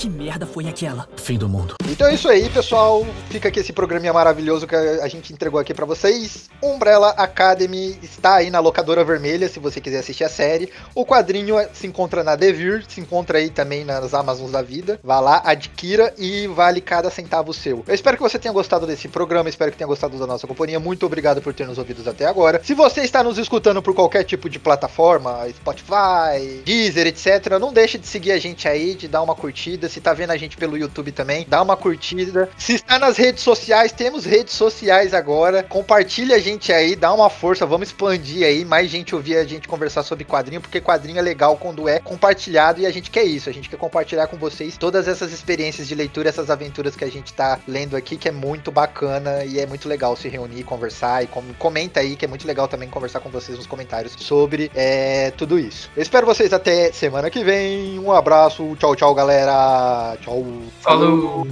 Que 0.00 0.08
merda 0.08 0.46
foi 0.46 0.66
aquela? 0.66 1.06
Fim 1.14 1.36
do 1.36 1.46
mundo. 1.46 1.74
Então 1.86 2.08
é 2.08 2.14
isso 2.14 2.26
aí, 2.26 2.48
pessoal. 2.48 3.06
Fica 3.28 3.48
aqui 3.48 3.60
esse 3.60 3.70
programinha 3.70 4.14
maravilhoso 4.14 4.66
que 4.66 4.74
a 4.74 5.06
gente 5.08 5.30
entregou 5.30 5.60
aqui 5.60 5.74
pra 5.74 5.84
vocês. 5.84 6.48
Umbrella 6.62 7.10
Academy 7.10 7.98
está 8.02 8.36
aí 8.36 8.48
na 8.48 8.60
locadora 8.60 9.04
vermelha, 9.04 9.46
se 9.46 9.60
você 9.60 9.78
quiser 9.78 9.98
assistir 9.98 10.24
a 10.24 10.30
série. 10.30 10.72
O 10.94 11.04
quadrinho 11.04 11.56
se 11.74 11.86
encontra 11.86 12.24
na 12.24 12.34
Devir, 12.34 12.82
se 12.88 12.98
encontra 12.98 13.36
aí 13.36 13.50
também 13.50 13.84
nas 13.84 14.14
Amazons 14.14 14.52
da 14.52 14.62
vida. 14.62 14.98
Vá 15.04 15.20
lá, 15.20 15.42
adquira 15.44 16.14
e 16.16 16.46
vale 16.46 16.80
cada 16.80 17.10
centavo 17.10 17.52
seu. 17.52 17.84
Eu 17.86 17.94
espero 17.94 18.16
que 18.16 18.22
você 18.22 18.38
tenha 18.38 18.54
gostado 18.54 18.86
desse 18.86 19.06
programa, 19.06 19.50
espero 19.50 19.70
que 19.70 19.76
tenha 19.76 19.88
gostado 19.88 20.18
da 20.18 20.26
nossa 20.26 20.46
companhia. 20.46 20.80
Muito 20.80 21.04
obrigado 21.04 21.42
por 21.42 21.52
ter 21.52 21.66
nos 21.66 21.76
ouvido 21.76 22.08
até 22.08 22.24
agora. 22.24 22.58
Se 22.64 22.72
você 22.72 23.02
está 23.02 23.22
nos 23.22 23.36
escutando 23.36 23.82
por 23.82 23.94
qualquer 23.94 24.24
tipo 24.24 24.48
de 24.48 24.58
plataforma, 24.58 25.46
Spotify, 25.50 26.62
Deezer, 26.64 27.06
etc., 27.06 27.58
não 27.60 27.70
deixe 27.70 27.98
de 27.98 28.06
seguir 28.06 28.32
a 28.32 28.38
gente 28.38 28.66
aí, 28.66 28.94
de 28.94 29.06
dar 29.06 29.20
uma 29.20 29.34
curtida. 29.34 29.89
Se 29.90 30.00
tá 30.00 30.14
vendo 30.14 30.30
a 30.30 30.36
gente 30.36 30.56
pelo 30.56 30.78
YouTube 30.78 31.12
também, 31.12 31.46
dá 31.48 31.60
uma 31.60 31.76
curtida. 31.76 32.48
Se 32.56 32.74
está 32.74 32.98
nas 32.98 33.16
redes 33.16 33.42
sociais, 33.42 33.92
temos 33.92 34.24
redes 34.24 34.54
sociais 34.54 35.12
agora. 35.12 35.62
Compartilha 35.62 36.36
a 36.36 36.38
gente 36.38 36.72
aí, 36.72 36.96
dá 36.96 37.12
uma 37.12 37.28
força, 37.28 37.66
vamos 37.66 37.88
expandir 37.88 38.46
aí, 38.46 38.64
mais 38.64 38.90
gente 38.90 39.14
ouvir 39.14 39.36
a 39.36 39.44
gente 39.44 39.68
conversar 39.68 40.02
sobre 40.02 40.24
quadrinho, 40.24 40.60
porque 40.60 40.80
quadrinho 40.80 41.18
é 41.18 41.22
legal 41.22 41.56
quando 41.56 41.88
é 41.88 41.98
compartilhado 41.98 42.80
e 42.80 42.86
a 42.86 42.90
gente 42.90 43.10
quer 43.10 43.24
isso. 43.24 43.48
A 43.48 43.52
gente 43.52 43.68
quer 43.68 43.76
compartilhar 43.76 44.26
com 44.26 44.36
vocês 44.36 44.76
todas 44.76 45.08
essas 45.08 45.32
experiências 45.32 45.88
de 45.88 45.94
leitura, 45.94 46.28
essas 46.28 46.50
aventuras 46.50 46.94
que 46.94 47.04
a 47.04 47.10
gente 47.10 47.32
tá 47.32 47.58
lendo 47.66 47.96
aqui, 47.96 48.16
que 48.16 48.28
é 48.28 48.32
muito 48.32 48.70
bacana 48.70 49.44
e 49.44 49.58
é 49.58 49.66
muito 49.66 49.88
legal 49.88 50.16
se 50.16 50.28
reunir, 50.28 50.64
conversar 50.64 51.24
e 51.24 51.26
com... 51.26 51.42
comenta 51.58 52.00
aí, 52.00 52.16
que 52.16 52.24
é 52.24 52.28
muito 52.28 52.46
legal 52.46 52.68
também 52.68 52.88
conversar 52.88 53.20
com 53.20 53.30
vocês 53.30 53.56
nos 53.56 53.66
comentários 53.66 54.14
sobre 54.18 54.70
é, 54.74 55.30
tudo 55.32 55.58
isso. 55.58 55.90
Eu 55.96 56.02
espero 56.02 56.26
vocês 56.26 56.52
até 56.52 56.92
semana 56.92 57.30
que 57.30 57.42
vem. 57.42 57.98
Um 57.98 58.12
abraço, 58.12 58.76
tchau, 58.76 58.94
tchau, 58.94 59.14
galera. 59.14 59.79
Tchau. 60.20 60.46
Falou! 60.80 61.46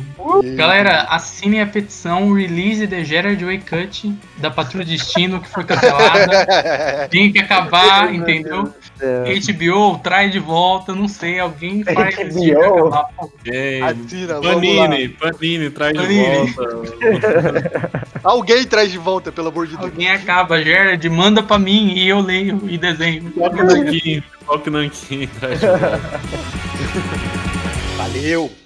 Galera, 0.57 1.03
assinem 1.11 1.61
a 1.61 1.67
petição 1.67 2.33
Release 2.33 2.87
the 2.87 3.05
Gerard 3.05 3.43
Way 3.45 3.59
Cut 3.59 4.15
da 4.39 4.51
Patrulha 4.51 4.85
Destino, 4.85 5.41
que 5.41 5.49
foi 5.49 5.65
cancelada. 5.65 7.09
Tem 7.11 7.33
que 7.33 7.39
acabar, 7.39 8.13
entendeu? 8.13 8.73
HBO, 8.99 9.99
traz 9.99 10.33
de 10.33 10.39
volta, 10.39 10.95
não 10.95 11.07
sei, 11.09 11.39
alguém 11.39 11.85
faz 11.85 12.17
HBO? 12.17 12.93
Assina, 13.85 14.41
vamos 14.41 14.55
Panini, 14.55 15.09
Panini, 15.09 15.71
traz 15.71 15.97
Panini. 15.97 16.47
de 16.47 16.53
volta. 16.53 18.09
Alguém 18.25 18.65
traz 18.65 18.91
de 18.91 18.99
volta, 18.99 19.31
pelo 19.31 19.49
amor 19.49 19.67
de 19.67 19.77
Deus. 19.77 19.91
Alguém 19.91 20.11
acaba, 20.11 20.61
Gerard, 20.63 21.09
manda 21.09 21.43
pra 21.43 21.59
mim 21.59 21.93
e 21.95 22.09
eu 22.09 22.21
leio 22.21 22.61
e 22.69 22.77
desenho. 22.77 23.31
Foque 23.33 23.63
nanquim, 23.63 24.23
foque 24.45 24.71
nanquim, 24.71 25.29
traz 25.39 25.61
de 25.61 25.67
volta. 25.67 26.21
Valeu! 28.09 28.59